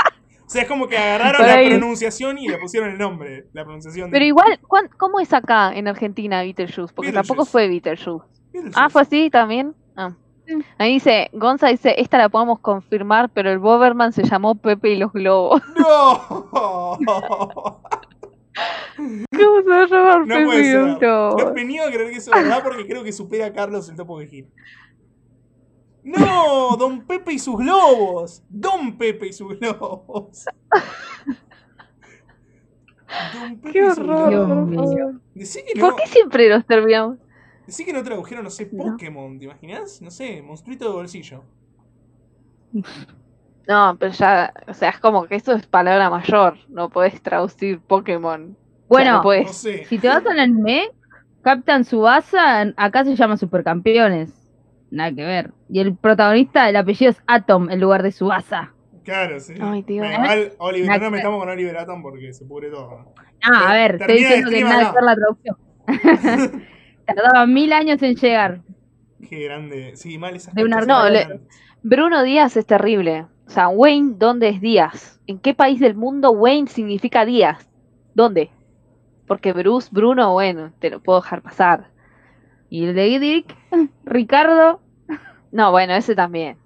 O 0.46 0.48
sea, 0.48 0.62
es 0.62 0.68
como 0.68 0.86
que 0.88 0.96
agarraron 0.96 1.38
Por 1.38 1.46
la 1.46 1.54
ahí. 1.54 1.68
pronunciación 1.70 2.38
y 2.38 2.48
le 2.48 2.58
pusieron 2.58 2.90
el 2.90 2.98
nombre. 2.98 3.46
La 3.52 3.64
pronunciación 3.64 4.10
de 4.10 4.12
Pero 4.14 4.24
igual, 4.24 4.58
¿cuán- 4.66 4.88
¿cómo 4.96 5.18
es 5.20 5.32
acá 5.32 5.72
en 5.74 5.88
Argentina 5.88 6.42
Beetlejuice? 6.42 6.94
Porque 6.94 7.08
Beetlejuice. 7.08 7.14
tampoco 7.28 7.44
fue 7.44 7.68
Beetlejuice. 7.68 8.24
Beetlejuice. 8.52 8.78
Ah, 8.80 8.88
fue 8.88 9.02
así 9.02 9.28
también. 9.30 9.74
Ah. 9.96 10.12
Ahí 10.78 10.92
dice, 10.94 11.28
Gonza 11.32 11.66
dice, 11.66 11.94
esta 12.00 12.18
la 12.18 12.28
podemos 12.28 12.60
confirmar, 12.60 13.28
pero 13.30 13.50
el 13.50 13.58
Boberman 13.58 14.12
se 14.12 14.22
llamó 14.22 14.54
Pepe 14.54 14.90
y 14.90 14.96
los 14.96 15.12
Globos. 15.12 15.60
¡No! 15.76 16.20
¿Cómo 18.96 19.60
se 19.62 19.68
va 19.68 19.82
a 19.82 19.86
llamar 19.86 20.26
No 20.26 20.34
Pepe 20.34 20.60
y 20.60 20.72
los. 20.72 20.98
Globos? 20.98 21.44
No 21.44 21.52
me 21.52 21.64
niego 21.64 21.86
a 21.86 21.90
creer 21.90 22.10
que 22.10 22.16
eso 22.18 22.30
es 22.34 22.42
verdad 22.42 22.62
porque 22.62 22.86
creo 22.86 23.02
que 23.04 23.12
supera 23.12 23.46
a 23.46 23.52
Carlos 23.52 23.88
el 23.88 23.96
topo 23.96 24.18
de 24.18 24.26
Gil. 24.28 24.46
¡No! 26.06 26.76
¡Don 26.76 27.04
Pepe 27.06 27.32
y 27.34 27.38
sus 27.38 27.56
globos! 27.58 28.42
¡Don 28.48 28.96
Pepe 28.96 29.28
y 29.28 29.32
sus 29.32 29.58
globos! 29.58 30.44
Don 33.32 33.60
Pepe 33.60 33.72
¡Qué 33.72 33.86
y 33.86 33.90
sus 33.90 33.98
horror! 33.98 34.30
Globos. 34.30 35.16
Decí 35.34 35.60
que 35.64 35.74
no, 35.78 35.88
¿Por 35.88 35.96
qué 35.96 36.06
siempre 36.06 36.48
los 36.48 36.64
terminamos? 36.66 37.18
decí 37.66 37.84
que 37.84 37.92
no 37.92 38.02
tradujeron, 38.04 38.44
no 38.44 38.50
sé, 38.50 38.68
No. 38.72 38.92
Pokémon, 38.92 39.38
¿te 39.38 39.44
imaginas? 39.46 40.00
No 40.02 40.10
sé, 40.10 40.42
monstruito 40.42 40.84
de 40.86 40.92
bolsillo. 40.94 41.42
No, 43.68 43.96
pero 43.98 44.12
ya, 44.12 44.52
o 44.68 44.74
sea, 44.74 44.90
es 44.90 44.98
como 45.00 45.26
que 45.26 45.36
eso 45.36 45.52
es 45.54 45.66
palabra 45.66 46.08
mayor. 46.10 46.58
No 46.68 46.88
podés 46.90 47.20
traducir 47.22 47.80
Pokémon. 47.80 48.56
O 48.88 48.94
sea, 48.96 49.10
Bueno, 49.10 49.10
no 49.12 49.22
No 49.22 49.22
podés. 49.22 49.56
sé. 49.56 49.84
Si 49.86 49.98
te 49.98 50.08
vas 50.08 50.24
al 50.26 50.38
anime, 50.38 50.90
Captain 51.42 51.84
Subasa, 51.84 52.60
acá 52.76 53.04
se 53.04 53.16
llama 53.16 53.36
Supercampeones. 53.36 54.35
Nada 54.96 55.12
que 55.12 55.24
ver. 55.24 55.52
Y 55.68 55.80
el 55.80 55.94
protagonista, 55.94 56.68
el 56.68 56.76
apellido 56.76 57.10
es 57.10 57.22
Atom 57.26 57.70
en 57.70 57.80
lugar 57.80 58.02
de 58.02 58.12
Subasa. 58.12 58.72
Claro, 59.04 59.38
sí. 59.38 59.54
Ay, 59.60 59.82
Dios. 59.82 60.06
Bueno, 60.06 60.24
igual, 60.24 60.52
Oliver, 60.58 60.86
Nada 60.88 60.98
no 60.98 61.04
no 61.04 61.06
que 61.08 61.10
me 61.12 61.16
estamos 61.18 61.38
con 61.40 61.48
Oliver 61.50 61.76
Atom 61.76 62.02
porque 62.02 62.32
se 62.32 62.44
pudre 62.46 62.70
todo. 62.70 63.12
Ah, 63.42 63.70
a 63.70 63.74
ver, 63.74 63.96
estoy 64.00 64.16
diciendo 64.16 64.50
que 64.50 64.64
nada 64.64 64.88
que 64.88 64.94
ver 64.94 65.04
la 65.04 65.14
traducción. 65.16 65.56
Tardaba 67.04 67.46
mil 67.46 67.72
años 67.72 68.02
en 68.02 68.16
llegar. 68.16 68.60
Qué 69.28 69.44
grande. 69.44 69.92
Sí, 69.96 70.18
mal 70.18 70.34
esas 70.34 70.54
De 70.54 70.64
un 70.64 70.70
cachas 70.70 70.88
arco- 70.88 70.94
son 71.02 71.04
No, 71.04 71.10
le-. 71.10 71.40
Bruno 71.82 72.22
Díaz 72.22 72.56
es 72.56 72.66
terrible. 72.66 73.26
O 73.46 73.50
sea, 73.50 73.68
Wayne, 73.68 74.14
¿dónde 74.16 74.48
es 74.48 74.60
Díaz? 74.60 75.20
¿En 75.26 75.38
qué 75.38 75.54
país 75.54 75.78
del 75.78 75.94
mundo 75.94 76.30
Wayne 76.32 76.68
significa 76.68 77.24
Díaz? 77.24 77.68
¿Dónde? 78.14 78.50
Porque 79.28 79.52
Bruce, 79.52 79.88
Bruno, 79.92 80.32
bueno, 80.32 80.72
te 80.80 80.90
lo 80.90 81.00
puedo 81.00 81.20
dejar 81.20 81.42
pasar. 81.42 81.90
Y 82.70 82.86
el 82.86 82.94
de 82.96 83.18
Dick, 83.20 83.54
Ricardo, 84.04 84.80
No, 85.56 85.70
bueno, 85.70 85.94
ese 85.94 86.14
también. 86.14 86.58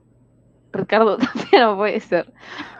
Ricardo 0.72 1.16
también 1.18 1.62
no 1.62 1.76
puede 1.76 2.00
ser. 2.00 2.32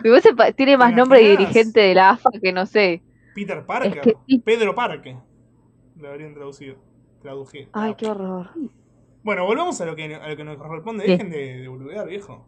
Ese 0.03 0.35
tiene 0.55 0.77
más 0.77 0.91
¿Te 0.91 0.97
nombre 0.97 1.23
de 1.23 1.31
dirigente 1.37 1.81
de 1.81 1.95
la 1.95 2.11
AFA 2.11 2.31
que 2.43 2.53
no 2.53 2.67
sé. 2.67 3.03
Peter 3.35 3.65
Parker. 3.65 4.01
que 4.01 4.17
sí. 4.27 4.39
Pedro 4.41 4.75
Parque. 4.75 5.17
Lo 5.97 6.09
habrían 6.11 6.35
traducido. 6.35 6.77
Traduje. 7.23 7.69
Ay, 7.73 7.95
qué 7.95 8.09
horror. 8.09 8.51
Bueno, 9.23 9.45
volvamos 9.45 9.81
a 9.81 9.85
lo 9.85 9.95
que, 9.95 10.15
a 10.15 10.29
lo 10.29 10.37
que 10.37 10.45
nos 10.45 10.57
corresponde. 10.57 11.05
Sí. 11.05 11.11
Dejen 11.13 11.31
de, 11.31 11.59
de 11.59 11.69
boludear, 11.69 12.09
viejo. 12.09 12.45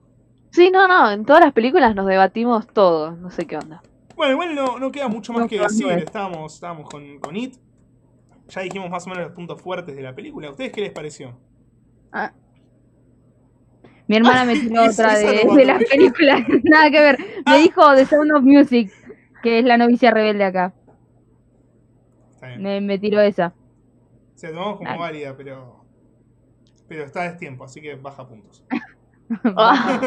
Sí, 0.51 0.71
no, 0.71 0.89
no, 0.89 1.11
en 1.11 1.25
todas 1.25 1.43
las 1.45 1.53
películas 1.53 1.95
nos 1.95 2.07
debatimos 2.07 2.67
todo. 2.67 3.13
No 3.13 3.31
sé 3.31 3.47
qué 3.47 3.57
onda. 3.59 3.81
Bueno, 4.17 4.33
igual 4.33 4.55
no, 4.55 4.79
no 4.79 4.91
queda 4.91 5.09
mucho 5.09 5.33
más 5.33 5.43
No, 5.43 5.49
que 5.49 5.57
no 5.59 5.63
decir. 5.65 5.87
es. 5.91 6.03
Estábamos, 6.05 6.55
estábamos 6.55 6.89
con, 6.91 7.19
con 7.21 7.37
It. 7.37 7.57
Ya 8.49 8.63
dijimos 8.63 8.91
más 8.91 9.07
o 9.07 9.11
menos 9.11 9.25
los 9.25 9.33
puntos 9.33 9.61
fuertes 9.63 9.95
de 9.95 10.03
la 10.03 10.15
película. 10.15 10.49
¿A 10.49 10.51
ustedes 10.51 10.73
qué 10.73 10.81
les 10.81 10.93
pareció? 10.93 11.39
Ah. 12.13 12.33
Mi 14.09 14.17
hermana 14.17 14.45
me 14.45 14.55
tiró 14.61 14.85
otra 14.85 15.17
de, 15.19 15.65
las 15.65 15.85
películas. 15.85 16.43
Nada 16.65 16.91
que 16.91 17.01
ver. 17.01 17.19
Me 17.19 17.43
Ah. 17.45 17.57
dijo 17.57 17.95
The 17.95 18.07
Sound 18.07 18.33
of 18.33 18.43
Music, 18.43 18.93
que 19.43 19.59
es 19.61 19.65
la 19.65 19.77
novicia 19.77 20.11
rebelde 20.11 20.45
acá. 20.45 20.73
Está 22.35 22.49
bien. 22.49 22.63
Me, 22.63 22.81
me 22.81 22.99
tiró 22.99 23.21
esa. 23.21 23.55
Se 24.35 24.49
la 24.49 24.55
tomamos 24.55 24.77
como 24.79 24.89
Dale. 24.91 25.01
válida, 25.01 25.37
pero. 25.37 25.85
Pero 26.89 27.05
está 27.05 27.25
a 27.25 27.37
tiempo, 27.37 27.65
así 27.65 27.81
que 27.81 27.95
baja 27.95 28.27
puntos. 28.27 28.65
Ah. 29.57 29.99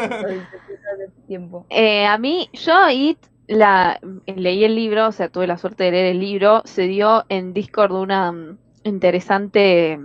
tiempo. 1.28 1.66
Eh, 1.70 2.06
a 2.06 2.18
mí, 2.20 2.48
yo 2.54 2.74
It 2.92 3.18
la, 3.48 4.00
leí 4.28 4.64
el 4.66 4.76
libro, 4.76 5.08
o 5.08 5.12
sea, 5.12 5.30
tuve 5.30 5.48
la 5.48 5.58
suerte 5.58 5.86
de 5.86 5.92
leer 5.92 6.06
el 6.08 6.20
libro. 6.20 6.62
Se 6.66 6.84
dio 6.84 7.26
en 7.30 7.54
Discord 7.54 7.92
una 7.94 8.32
mm, 8.32 8.58
interesante, 8.84 10.00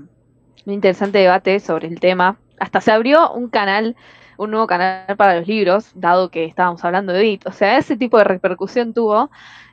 un 0.64 0.72
interesante 0.72 1.18
debate 1.18 1.60
sobre 1.60 1.88
el 1.88 2.00
tema. 2.00 2.38
Hasta 2.60 2.80
se 2.80 2.92
abrió 2.92 3.32
un 3.32 3.48
canal, 3.48 3.96
un 4.38 4.50
nuevo 4.52 4.66
canal 4.68 5.16
para 5.16 5.36
los 5.38 5.48
libros, 5.48 5.90
dado 5.94 6.30
que 6.30 6.44
estábamos 6.44 6.84
hablando 6.84 7.12
de 7.12 7.26
It. 7.26 7.46
O 7.46 7.52
sea, 7.52 7.76
ese 7.78 7.96
tipo 7.96 8.16
de 8.18 8.24
repercusión 8.24 8.94
tuvo. 8.94 9.30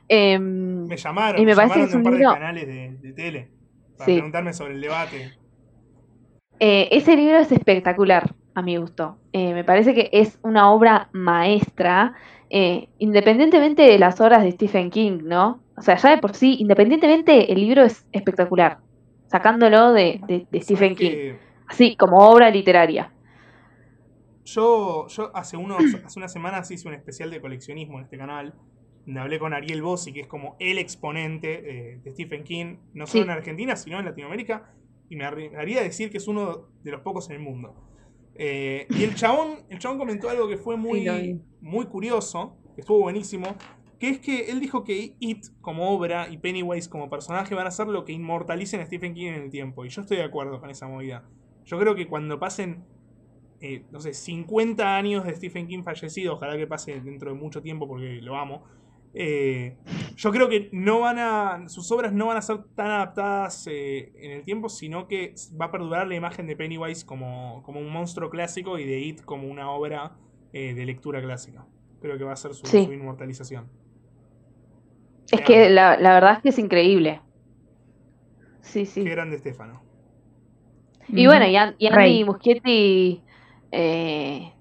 Em, 0.08 0.86
Me 0.86 0.96
llamaron, 0.96 1.40
Y 1.40 1.44
me 1.44 1.54
me 1.54 1.62
llamaron 1.62 1.86
de 1.88 1.92
un 1.92 1.96
un 1.98 2.02
par 2.02 2.12
de 2.14 2.18
libro- 2.18 2.32
canales 2.34 2.66
de, 2.66 2.96
de 3.00 3.12
tele. 3.12 3.48
Para 3.96 4.06
Sí. 4.06 4.12
preguntarme 4.14 4.52
sobre 4.52 4.74
el 4.74 4.80
debate. 4.80 5.32
Eh, 6.60 6.88
ese 6.90 7.14
libro 7.16 7.38
es 7.38 7.52
espectacular, 7.52 8.34
a 8.54 8.62
mi 8.62 8.76
gusto. 8.78 9.18
Eh, 9.32 9.54
me 9.54 9.64
parece 9.64 9.94
que 9.94 10.08
es 10.12 10.38
una 10.42 10.70
obra 10.72 11.08
maestra, 11.12 12.14
eh, 12.50 12.88
independientemente 12.98 13.82
de 13.82 13.98
las 13.98 14.20
obras 14.20 14.42
de 14.42 14.50
Stephen 14.52 14.90
King, 14.90 15.20
¿no? 15.24 15.60
O 15.76 15.82
sea, 15.82 15.96
ya 15.96 16.10
de 16.10 16.18
por 16.18 16.34
sí, 16.34 16.56
independientemente, 16.58 17.52
el 17.52 17.60
libro 17.60 17.84
es 17.84 18.04
espectacular, 18.12 18.78
sacándolo 19.28 19.92
de, 19.92 20.20
Stephen 20.54 20.96
¿Sabés 20.96 20.98
King, 20.98 21.08
que 21.10 21.38
así 21.68 21.96
como 21.96 22.18
obra 22.18 22.50
literaria. 22.50 23.12
Yo, 24.44 25.06
yo 25.08 25.30
hace, 25.34 25.56
unos, 25.56 25.78
hace 26.04 26.18
unas 26.18 26.32
semanas 26.32 26.70
hice 26.70 26.88
un 26.88 26.94
especial 26.94 27.30
de 27.30 27.40
coleccionismo 27.40 27.98
en 27.98 28.04
este 28.04 28.18
canal. 28.18 28.54
Donde 29.06 29.20
hablé 29.20 29.38
con 29.38 29.54
Ariel 29.54 29.80
Bossi, 29.82 30.12
que 30.12 30.20
es 30.20 30.26
como 30.26 30.56
el 30.58 30.76
exponente 30.78 31.92
eh, 31.94 32.00
de 32.04 32.10
Stephen 32.12 32.44
King, 32.44 32.76
no 32.92 33.06
solo 33.06 33.24
Sí. 33.24 33.30
en 33.30 33.30
Argentina, 33.30 33.74
sino 33.76 33.98
en 33.98 34.04
Latinoamérica. 34.04 34.70
Y 35.08 35.16
me 35.16 35.24
arriesgaría 35.24 35.80
a 35.80 35.82
decir 35.82 36.10
que 36.10 36.18
es 36.18 36.28
uno 36.28 36.68
de 36.82 36.90
los 36.90 37.00
pocos 37.00 37.30
en 37.30 37.36
el 37.36 37.42
mundo. 37.42 37.74
Eh, 38.34 38.86
y 38.90 39.04
el 39.04 39.14
chabón, 39.14 39.60
el 39.70 39.78
chabón 39.78 39.98
comentó 39.98 40.28
algo 40.28 40.46
que 40.46 40.58
fue 40.58 40.76
muy, 40.76 41.40
muy 41.62 41.86
curioso, 41.86 42.56
que 42.74 42.82
estuvo 42.82 43.00
buenísimo, 43.00 43.56
que 43.98 44.10
es 44.10 44.18
que 44.20 44.50
él 44.50 44.60
dijo 44.60 44.84
que 44.84 45.16
It 45.18 45.46
como 45.62 45.90
obra 45.90 46.28
y 46.28 46.36
Pennywise 46.36 46.88
como 46.90 47.08
personaje 47.08 47.54
van 47.54 47.66
a 47.66 47.70
ser 47.70 47.88
lo 47.88 48.04
que 48.04 48.12
inmortalicen 48.12 48.80
a 48.80 48.86
Stephen 48.86 49.14
King 49.14 49.28
en 49.28 49.42
el 49.44 49.50
tiempo. 49.50 49.86
Y 49.86 49.88
yo 49.88 50.02
estoy 50.02 50.18
de 50.18 50.24
acuerdo 50.24 50.60
con 50.60 50.68
esa 50.70 50.86
movida. 50.86 51.24
Yo 51.68 51.78
creo 51.78 51.94
que 51.94 52.06
cuando 52.08 52.38
pasen, 52.40 52.82
eh, 53.60 53.84
no 53.90 54.00
sé, 54.00 54.14
50 54.14 54.96
años 54.96 55.24
de 55.24 55.34
Stephen 55.36 55.66
King 55.68 55.82
fallecido, 55.82 56.34
ojalá 56.34 56.56
que 56.56 56.66
pase 56.66 56.98
dentro 57.00 57.30
de 57.30 57.38
mucho 57.38 57.60
tiempo 57.60 57.86
porque 57.86 58.20
lo 58.22 58.36
amo. 58.36 58.64
eh, 59.14 59.76
yo 60.16 60.30
creo 60.32 60.48
que 60.48 60.68
no 60.72 61.00
van 61.00 61.18
a. 61.18 61.68
Sus 61.68 61.90
obras 61.92 62.12
no 62.12 62.26
van 62.26 62.36
a 62.38 62.42
ser 62.42 62.62
tan 62.74 62.86
adaptadas 62.90 63.66
eh, 63.70 64.12
en 64.16 64.30
el 64.32 64.44
tiempo, 64.44 64.68
sino 64.68 65.06
que 65.08 65.34
va 65.60 65.66
a 65.66 65.70
perdurar 65.70 66.08
la 66.08 66.14
imagen 66.14 66.46
de 66.46 66.56
Pennywise 66.56 67.04
como, 67.04 67.62
como 67.64 67.80
un 67.80 67.90
monstruo 67.90 68.30
clásico 68.30 68.78
y 68.78 68.84
de 68.86 69.00
It 69.00 69.22
como 69.24 69.46
una 69.48 69.70
obra 69.70 70.16
eh, 70.54 70.72
de 70.74 70.84
lectura 70.86 71.20
clásica. 71.22 71.66
Creo 72.00 72.16
que 72.16 72.24
va 72.24 72.32
a 72.32 72.36
ser 72.36 72.54
su, 72.54 72.66
Sí. 72.66 72.84
su 72.86 72.92
inmortalización. 72.92 73.68
Es 75.30 75.40
que 75.42 75.68
la, 75.68 75.98
la 75.98 76.14
verdad 76.14 76.32
es 76.36 76.42
que 76.42 76.48
es 76.50 76.58
increíble. 76.58 77.20
Sí, 78.62 78.86
sí. 78.86 79.04
Qué 79.04 79.10
grande 79.10 79.36
Estefano. 79.36 79.82
Y 81.08 81.26
bueno, 81.26 81.46
y, 81.46 81.56
An- 81.56 81.74
y 81.78 81.86
Andy 81.86 81.96
Rey. 81.96 82.24
Muschietti 82.24 83.22
eh, 83.72 84.52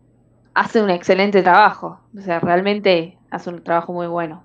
hace 0.54 0.82
un 0.82 0.90
excelente 0.90 1.42
trabajo. 1.44 2.00
O 2.18 2.22
sea, 2.22 2.40
realmente 2.40 3.18
hace 3.30 3.50
un 3.50 3.64
trabajo 3.64 3.94
muy 3.94 4.08
bueno. 4.08 4.44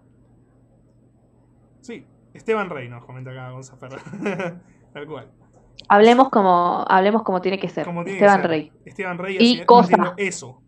Sí, 1.80 2.04
Esteban 2.34 2.70
Rey 2.70 2.88
nos 2.88 3.04
comenta 3.04 3.30
acá 3.30 3.50
Gonza 3.50 3.76
Ferrer. 3.76 4.00
Tal 4.92 5.06
cual. 5.06 5.30
Hablemos 5.88 6.28
como, 6.30 6.84
hablemos 6.88 7.22
como 7.22 7.40
tiene 7.40 7.58
que 7.58 7.68
ser. 7.68 7.84
Como 7.86 8.04
tiene 8.04 8.18
que 8.18 8.24
Esteban 8.24 8.42
ser. 8.42 8.50
Rey. 8.50 8.72
Esteban 8.84 9.18
Rey 9.18 9.36
Y 9.40 9.60
haci- 9.60 9.66
cosa. 9.66 10.14
eso. 10.16 10.58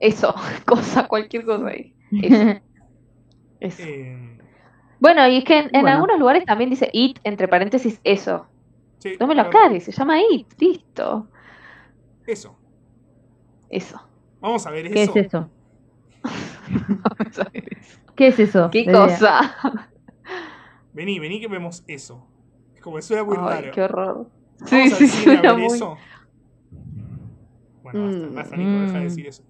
Eso, 0.00 0.34
cosa, 0.66 1.06
cualquier 1.08 1.44
cosa 1.44 1.68
ahí. 1.68 1.94
Eso, 2.22 2.60
eso. 3.60 3.82
Eh, 3.82 4.38
Bueno, 5.00 5.26
y 5.28 5.38
es 5.38 5.44
que 5.44 5.58
en, 5.58 5.64
en 5.66 5.70
Bueno. 5.82 5.88
algunos 5.90 6.18
lugares 6.18 6.44
también 6.44 6.70
dice 6.70 6.90
it, 6.92 7.18
entre 7.24 7.48
paréntesis, 7.48 8.00
eso. 8.04 8.46
Sí, 8.98 9.16
No 9.20 9.26
me 9.26 9.34
lo 9.34 9.42
aclares, 9.42 9.84
se 9.84 9.92
llama 9.92 10.20
it, 10.30 10.46
listo. 10.58 11.28
Eso. 12.26 12.56
Eso. 13.68 14.00
Vamos 14.40 14.66
a 14.66 14.70
ver 14.70 14.90
¿Qué 14.90 15.02
eso. 15.02 15.12
es 15.16 15.26
eso? 15.26 15.50
Vamos 16.24 17.38
a 17.38 17.44
ver 17.52 17.64
eso. 17.78 18.00
¿Qué 18.14 18.26
es 18.28 18.38
eso? 18.38 18.70
¿Qué 18.70 18.84
cosa? 18.90 19.54
Vení, 20.92 21.18
vení 21.18 21.40
que 21.40 21.48
vemos 21.48 21.84
eso. 21.86 22.26
Es 22.74 22.80
como 22.80 22.96
que 22.96 23.02
suena 23.02 23.24
muy 23.24 23.36
Ay, 23.38 23.62
raro. 23.62 23.70
qué 23.72 23.82
horror. 23.82 24.30
Vamos 24.58 24.70
Sí, 24.70 24.90
sí, 24.90 25.08
suena 25.08 25.54
muy. 25.54 25.64
eso. 25.66 25.96
Bueno, 27.82 28.02
basta, 28.04 28.26
Mm. 28.26 28.34
basta, 28.34 28.56
Nico, 28.56 28.80
deja 28.80 28.92
de 28.94 29.00
Mm. 29.00 29.02
decir 29.04 29.26
eso. 29.26 29.42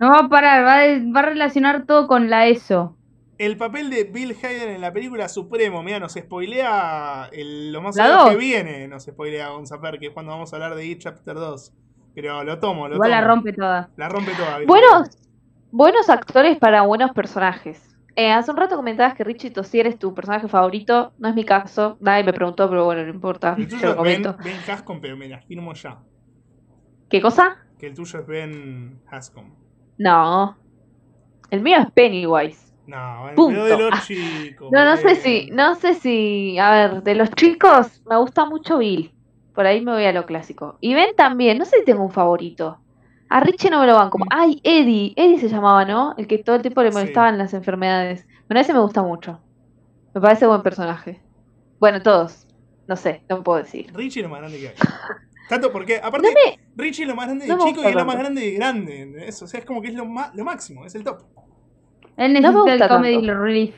No 0.00 0.10
va 0.10 0.18
a 0.20 0.28
parar, 0.28 0.64
va 0.64 0.76
a, 0.76 0.80
de- 0.80 1.12
va 1.12 1.20
a 1.20 1.22
relacionar 1.24 1.86
todo 1.86 2.06
con 2.06 2.30
la 2.30 2.46
ESO. 2.46 2.96
El 3.38 3.56
papel 3.56 3.90
de 3.90 4.04
Bill 4.04 4.36
Hader 4.42 4.68
en 4.68 4.80
la 4.80 4.92
película 4.92 5.28
Supremo, 5.28 5.82
mira, 5.82 5.98
nos 5.98 6.12
spoilea 6.12 7.28
el- 7.32 7.72
lo 7.72 7.82
más 7.82 7.96
La 7.96 8.26
que 8.30 8.36
viene, 8.36 8.86
nos 8.86 9.04
spoilea 9.04 9.48
Gonzaper, 9.48 9.98
que 9.98 10.06
es 10.06 10.12
cuando 10.12 10.32
vamos 10.32 10.52
a 10.52 10.56
hablar 10.56 10.74
de 10.76 10.86
It 10.86 11.00
Chapter 11.00 11.34
2. 11.34 11.72
Pero 12.14 12.44
lo 12.44 12.60
tomo, 12.60 12.86
lo 12.88 12.94
Igual 12.94 13.10
la 13.10 13.20
rompe 13.22 13.52
toda. 13.52 13.90
La 13.96 14.08
rompe 14.08 14.32
toda. 14.36 14.58
Bill 14.58 14.68
Buenos, 14.68 15.18
buenos 15.72 16.08
actores 16.08 16.58
para 16.58 16.82
buenos 16.82 17.10
personajes. 17.10 17.90
Eh, 18.14 18.30
hace 18.30 18.52
un 18.52 18.56
rato 18.56 18.76
comentabas 18.76 19.14
que 19.14 19.24
Richie 19.24 19.50
Tossier 19.50 19.88
es 19.88 19.98
tu 19.98 20.14
personaje 20.14 20.46
favorito. 20.46 21.12
No 21.18 21.28
es 21.28 21.34
mi 21.34 21.44
caso. 21.44 21.96
Nadie 22.00 22.22
me 22.22 22.32
preguntó, 22.32 22.68
pero 22.70 22.84
bueno, 22.84 23.02
no 23.02 23.08
importa. 23.10 23.56
El 23.58 23.68
lo 23.68 23.76
es 23.76 23.82
Ben, 23.82 23.96
comento. 23.96 24.36
ben 24.44 24.56
Hascom, 24.68 25.00
pero 25.00 25.16
me 25.16 25.28
la 25.28 25.40
firmo 25.40 25.74
ya. 25.74 25.98
¿Qué 27.10 27.20
cosa? 27.20 27.56
Que 27.80 27.88
el 27.88 27.94
tuyo 27.94 28.20
es 28.20 28.26
Ben 28.28 29.00
Hascom. 29.10 29.50
No. 29.98 30.56
El 31.50 31.60
mío 31.62 31.78
es 31.80 31.90
Pennywise. 31.90 32.63
No, 32.86 33.30
Punto. 33.34 33.62
pero 33.64 33.76
de 33.78 33.84
Ah. 33.84 33.90
los 33.90 34.06
chicos. 34.06 34.70
No, 34.72 34.84
no 34.84 34.96
sé 34.96 35.14
si, 35.16 35.50
no 35.52 35.74
sé 35.74 35.94
si, 35.94 36.58
a 36.58 36.70
ver, 36.70 37.02
de 37.02 37.14
los 37.14 37.30
chicos 37.30 38.02
me 38.08 38.16
gusta 38.18 38.44
mucho 38.44 38.78
Bill. 38.78 39.12
Por 39.54 39.66
ahí 39.66 39.80
me 39.80 39.92
voy 39.92 40.04
a 40.04 40.12
lo 40.12 40.26
clásico. 40.26 40.76
Y 40.80 40.94
Ben 40.94 41.14
también, 41.16 41.58
no 41.58 41.64
sé 41.64 41.78
si 41.78 41.84
tengo 41.84 42.02
un 42.02 42.10
favorito. 42.10 42.78
A 43.30 43.40
Richie 43.40 43.70
no 43.70 43.80
me 43.80 43.86
lo 43.86 43.94
van 43.94 44.10
como, 44.10 44.26
ay, 44.30 44.60
Eddie, 44.64 45.12
Eddie 45.16 45.38
se 45.38 45.48
llamaba, 45.48 45.84
¿no? 45.84 46.14
El 46.18 46.26
que 46.26 46.38
todo 46.38 46.56
el 46.56 46.62
tiempo 46.62 46.82
le 46.82 46.90
Sí. 46.90 46.98
molestaban 46.98 47.38
las 47.38 47.54
enfermedades. 47.54 48.26
Bueno, 48.48 48.60
ese 48.60 48.72
me 48.74 48.80
gusta 48.80 49.02
mucho. 49.02 49.40
Me 50.14 50.20
parece 50.20 50.46
buen 50.46 50.62
personaje. 50.62 51.20
Bueno, 51.80 52.02
todos. 52.02 52.46
No 52.86 52.96
sé, 52.96 53.22
no 53.28 53.42
puedo 53.42 53.58
decir. 53.58 53.90
Richie 53.94 54.20
es 54.20 54.24
lo 54.24 54.28
más 54.30 54.40
grande 54.40 54.58
que 54.60 54.68
hay. 54.68 54.74
Tanto 55.48 55.72
porque, 55.72 56.00
aparte, 56.02 56.28
Richie 56.76 57.02
es 57.04 57.08
lo 57.08 57.14
más 57.14 57.26
grande 57.26 57.46
de 57.46 57.52
no 57.52 57.58
me 57.64 57.70
chico 57.70 57.82
y 57.82 57.86
es 57.86 57.94
lo 57.94 58.04
más 58.04 58.16
grande 58.18 58.40
de 58.42 58.50
grande. 58.52 59.26
O 59.28 59.46
sea, 59.46 59.60
es 59.60 59.66
como 59.66 59.80
que 59.82 59.88
es 59.88 59.94
lo, 59.94 60.04
ma- 60.06 60.30
lo 60.34 60.44
máximo, 60.44 60.84
es 60.84 60.94
el 60.94 61.04
top. 61.04 61.22
Él 62.16 62.32
No 62.34 62.40
me 62.40 62.40
necesita 62.40 62.60
gusta 62.60 62.72
el 62.84 62.88
comedy 62.88 63.26
tanto. 63.26 63.42
relief. 63.42 63.74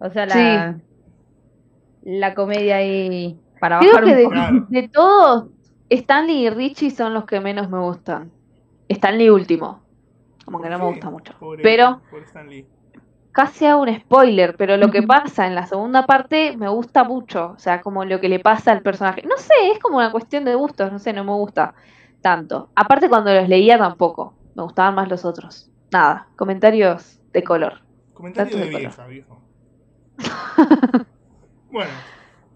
O 0.00 0.10
sea, 0.10 0.26
la, 0.26 0.78
la 2.02 2.34
comedia 2.34 2.76
ahí 2.76 3.38
para 3.60 3.78
Creo 3.78 3.92
bajar 3.92 4.04
que 4.04 4.10
un 4.10 4.16
de, 4.16 4.24
poco. 4.24 4.66
De 4.70 4.88
todos, 4.88 5.44
Stanley 5.88 6.46
y 6.46 6.50
Richie 6.50 6.90
son 6.90 7.14
los 7.14 7.24
que 7.24 7.40
menos 7.40 7.70
me 7.70 7.78
gustan. 7.80 8.30
Stanley 8.88 9.30
último. 9.30 9.80
Como 10.44 10.60
que 10.60 10.68
no 10.68 10.78
me 10.78 10.84
gusta 10.86 11.08
mucho. 11.10 11.32
pobre- 11.38 11.62
Pero 11.62 12.00
pobre 12.10 12.66
casi 13.32 13.66
hago 13.66 13.82
un 13.82 13.94
spoiler, 14.00 14.56
pero 14.56 14.76
lo 14.76 14.90
que 14.90 15.02
pasa 15.02 15.46
en 15.46 15.54
la 15.54 15.66
segunda 15.66 16.04
parte 16.06 16.56
me 16.56 16.68
gusta 16.68 17.02
mucho. 17.02 17.52
O 17.56 17.58
sea, 17.58 17.80
como 17.80 18.04
lo 18.04 18.20
que 18.20 18.28
le 18.28 18.38
pasa 18.40 18.70
al 18.72 18.82
personaje. 18.82 19.22
No 19.22 19.36
sé, 19.38 19.54
es 19.72 19.78
como 19.78 19.96
una 19.96 20.12
cuestión 20.12 20.44
de 20.44 20.54
gustos, 20.54 20.92
no 20.92 20.98
sé, 20.98 21.12
no 21.12 21.24
me 21.24 21.32
gusta 21.32 21.74
tanto. 22.20 22.68
Aparte 22.76 23.08
cuando 23.08 23.32
los 23.32 23.48
leía 23.48 23.78
tampoco, 23.78 24.34
me 24.54 24.62
gustaban 24.64 24.94
más 24.94 25.08
los 25.08 25.24
otros. 25.24 25.70
Nada, 25.90 26.28
comentarios 26.36 27.20
de 27.34 27.42
color. 27.44 27.82
Comentario 28.14 28.56
de 28.56 28.64
de 28.64 28.70
vieja, 28.78 29.06
viejo. 29.06 29.42
bueno. 31.70 31.90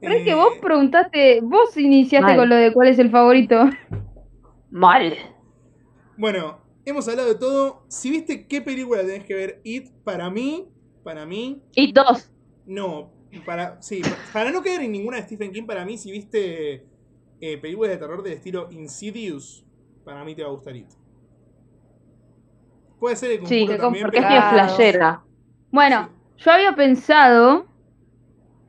Pero 0.00 0.14
es 0.14 0.22
que 0.22 0.30
eh, 0.30 0.34
vos 0.34 0.54
preguntaste, 0.62 1.40
vos 1.42 1.76
iniciaste 1.76 2.28
Mal. 2.28 2.36
con 2.36 2.48
lo 2.48 2.54
de 2.54 2.72
cuál 2.72 2.88
es 2.88 2.98
el 3.00 3.10
favorito. 3.10 3.68
Mal. 4.70 5.14
Bueno, 6.16 6.60
hemos 6.84 7.08
hablado 7.08 7.28
de 7.28 7.34
todo. 7.34 7.82
Si 7.88 8.08
viste 8.10 8.46
qué 8.46 8.62
película 8.62 9.00
tenés 9.00 9.24
que 9.24 9.34
ver, 9.34 9.60
It, 9.64 9.90
para 10.04 10.30
mí, 10.30 10.68
para 11.02 11.26
mí, 11.26 11.60
Y 11.74 11.92
dos. 11.92 12.30
no. 12.64 13.16
Para, 13.44 13.82
sí, 13.82 14.00
para 14.32 14.50
no 14.50 14.62
caer 14.62 14.80
en 14.80 14.92
ninguna 14.92 15.18
de 15.18 15.24
Stephen 15.24 15.52
King, 15.52 15.66
para 15.66 15.84
mí, 15.84 15.98
si 15.98 16.10
viste 16.10 16.86
eh, 17.42 17.58
películas 17.58 17.90
de 17.90 17.98
terror 17.98 18.22
del 18.22 18.32
estilo 18.32 18.68
Insidious, 18.70 19.66
para 20.02 20.24
mí 20.24 20.34
te 20.34 20.42
va 20.42 20.48
a 20.48 20.52
gustar 20.52 20.74
It. 20.74 20.88
Puede 22.98 23.16
ser 23.16 23.30
el 23.40 23.46
Sí, 23.46 23.60
conjuro 23.66 23.78
también, 23.82 24.04
porque 24.04 24.18
es 24.18 24.24
pero- 24.24 24.36
Claro. 24.40 24.50
flashera. 24.68 25.22
Bueno, 25.70 26.08
yo 26.38 26.50
había 26.52 26.74
pensado 26.74 27.66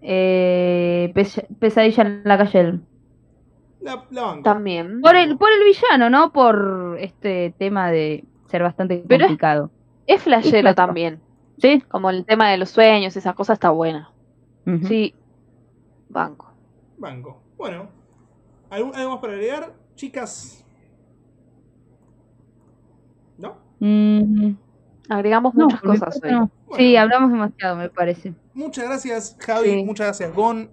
eh, 0.02 1.12
Pes- 1.14 1.46
Pesadilla 1.60 2.04
en 2.04 2.22
la 2.24 2.38
calle. 2.38 2.80
La, 3.82 4.06
la. 4.12 4.40
También. 4.44 5.02
Por 5.02 5.16
el, 5.16 5.38
por 5.38 5.50
el 5.52 5.64
villano, 5.64 6.10
¿no? 6.10 6.32
Por 6.32 6.98
este 7.00 7.54
tema 7.58 7.92
de 7.92 8.24
ser 8.48 8.64
bastante 8.64 9.04
Pero 9.08 9.26
es- 9.26 9.28
complicado. 9.30 9.72
Es 10.08 10.22
flashera 10.24 10.60
Y 10.60 10.62
clásico. 10.62 10.76
también. 10.88 11.22
¿Sí? 11.58 11.82
Como 11.90 12.10
el 12.10 12.26
tema 12.26 12.50
de 12.50 12.58
los 12.58 12.70
sueños, 12.70 13.16
esa 13.18 13.34
cosa 13.34 13.54
está 13.54 13.70
buena. 13.72 14.12
Sí. 14.88 15.14
Banco. 16.10 16.54
Banco. 16.98 17.42
Bueno, 17.58 17.90
¿algo, 18.70 18.94
algo 18.96 19.12
más 19.12 19.20
para 19.20 19.34
agregar? 19.34 19.74
Chicas. 19.96 20.66
¿No? 23.38 23.58
Mm, 23.80 24.54
Agregamos 25.10 25.56
no, 25.56 25.66
muchas 25.66 25.82
cosas 25.82 26.20
hoy. 26.24 26.32
no. 26.32 26.52
Bueno. 26.68 26.78
Sí, 26.78 26.96
hablamos 26.96 27.32
demasiado, 27.32 27.76
me 27.76 27.90
parece. 27.90 28.34
Muchas 28.54 28.86
gracias, 28.86 29.38
Javi. 29.40 29.70
Sí. 29.70 29.84
Muchas 29.84 30.08
gracias, 30.08 30.34
Gon, 30.36 30.72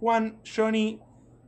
Juan, 0.00 0.38
Johnny, 0.44 1.00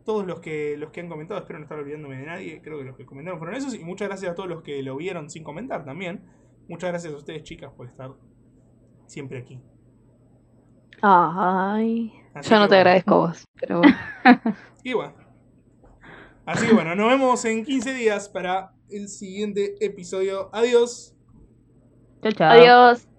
todos 0.04 0.24
los 0.26 0.38
que, 0.40 0.76
los 0.78 0.90
que 0.90 1.00
han 1.00 1.08
comentado. 1.08 1.40
Espero 1.40 1.58
no 1.58 1.64
estar 1.64 1.78
olvidándome 1.78 2.18
de 2.18 2.26
nadie. 2.26 2.60
Creo 2.62 2.78
que 2.78 2.84
los 2.84 2.96
que 2.96 3.04
comentaron 3.04 3.38
fueron 3.40 3.56
esos. 3.56 3.74
Y 3.74 3.80
muchas 3.80 4.08
gracias 4.08 4.30
a 4.30 4.34
todos 4.34 4.48
los 4.48 4.62
que 4.62 4.82
lo 4.82 4.96
vieron 4.96 5.28
sin 5.28 5.42
comentar 5.42 5.84
también. 5.84 6.22
Muchas 6.68 6.90
gracias 6.90 7.12
a 7.12 7.16
ustedes, 7.16 7.42
chicas, 7.42 7.72
por 7.76 7.86
estar 7.88 8.12
siempre 9.06 9.38
aquí. 9.38 9.60
Ay. 11.02 12.12
Así 12.34 12.50
Yo 12.50 12.56
no 12.58 12.62
te 12.68 12.74
bueno. 12.74 12.80
agradezco 12.80 13.14
a 13.14 13.18
vos. 13.18 13.44
Pero 13.60 13.78
bueno. 13.78 13.96
Y 14.84 14.92
bueno. 14.92 15.14
Así 16.46 16.66
que 16.66 16.74
bueno, 16.74 16.94
nos 16.94 17.08
vemos 17.08 17.42
en 17.46 17.64
15 17.64 17.94
días 17.94 18.28
para 18.28 18.73
el 18.90 19.08
siguiente 19.08 19.76
episodio. 19.80 20.50
Adiós. 20.52 21.14
Chao, 22.22 22.32
chao. 22.32 22.50
Adiós. 22.50 23.13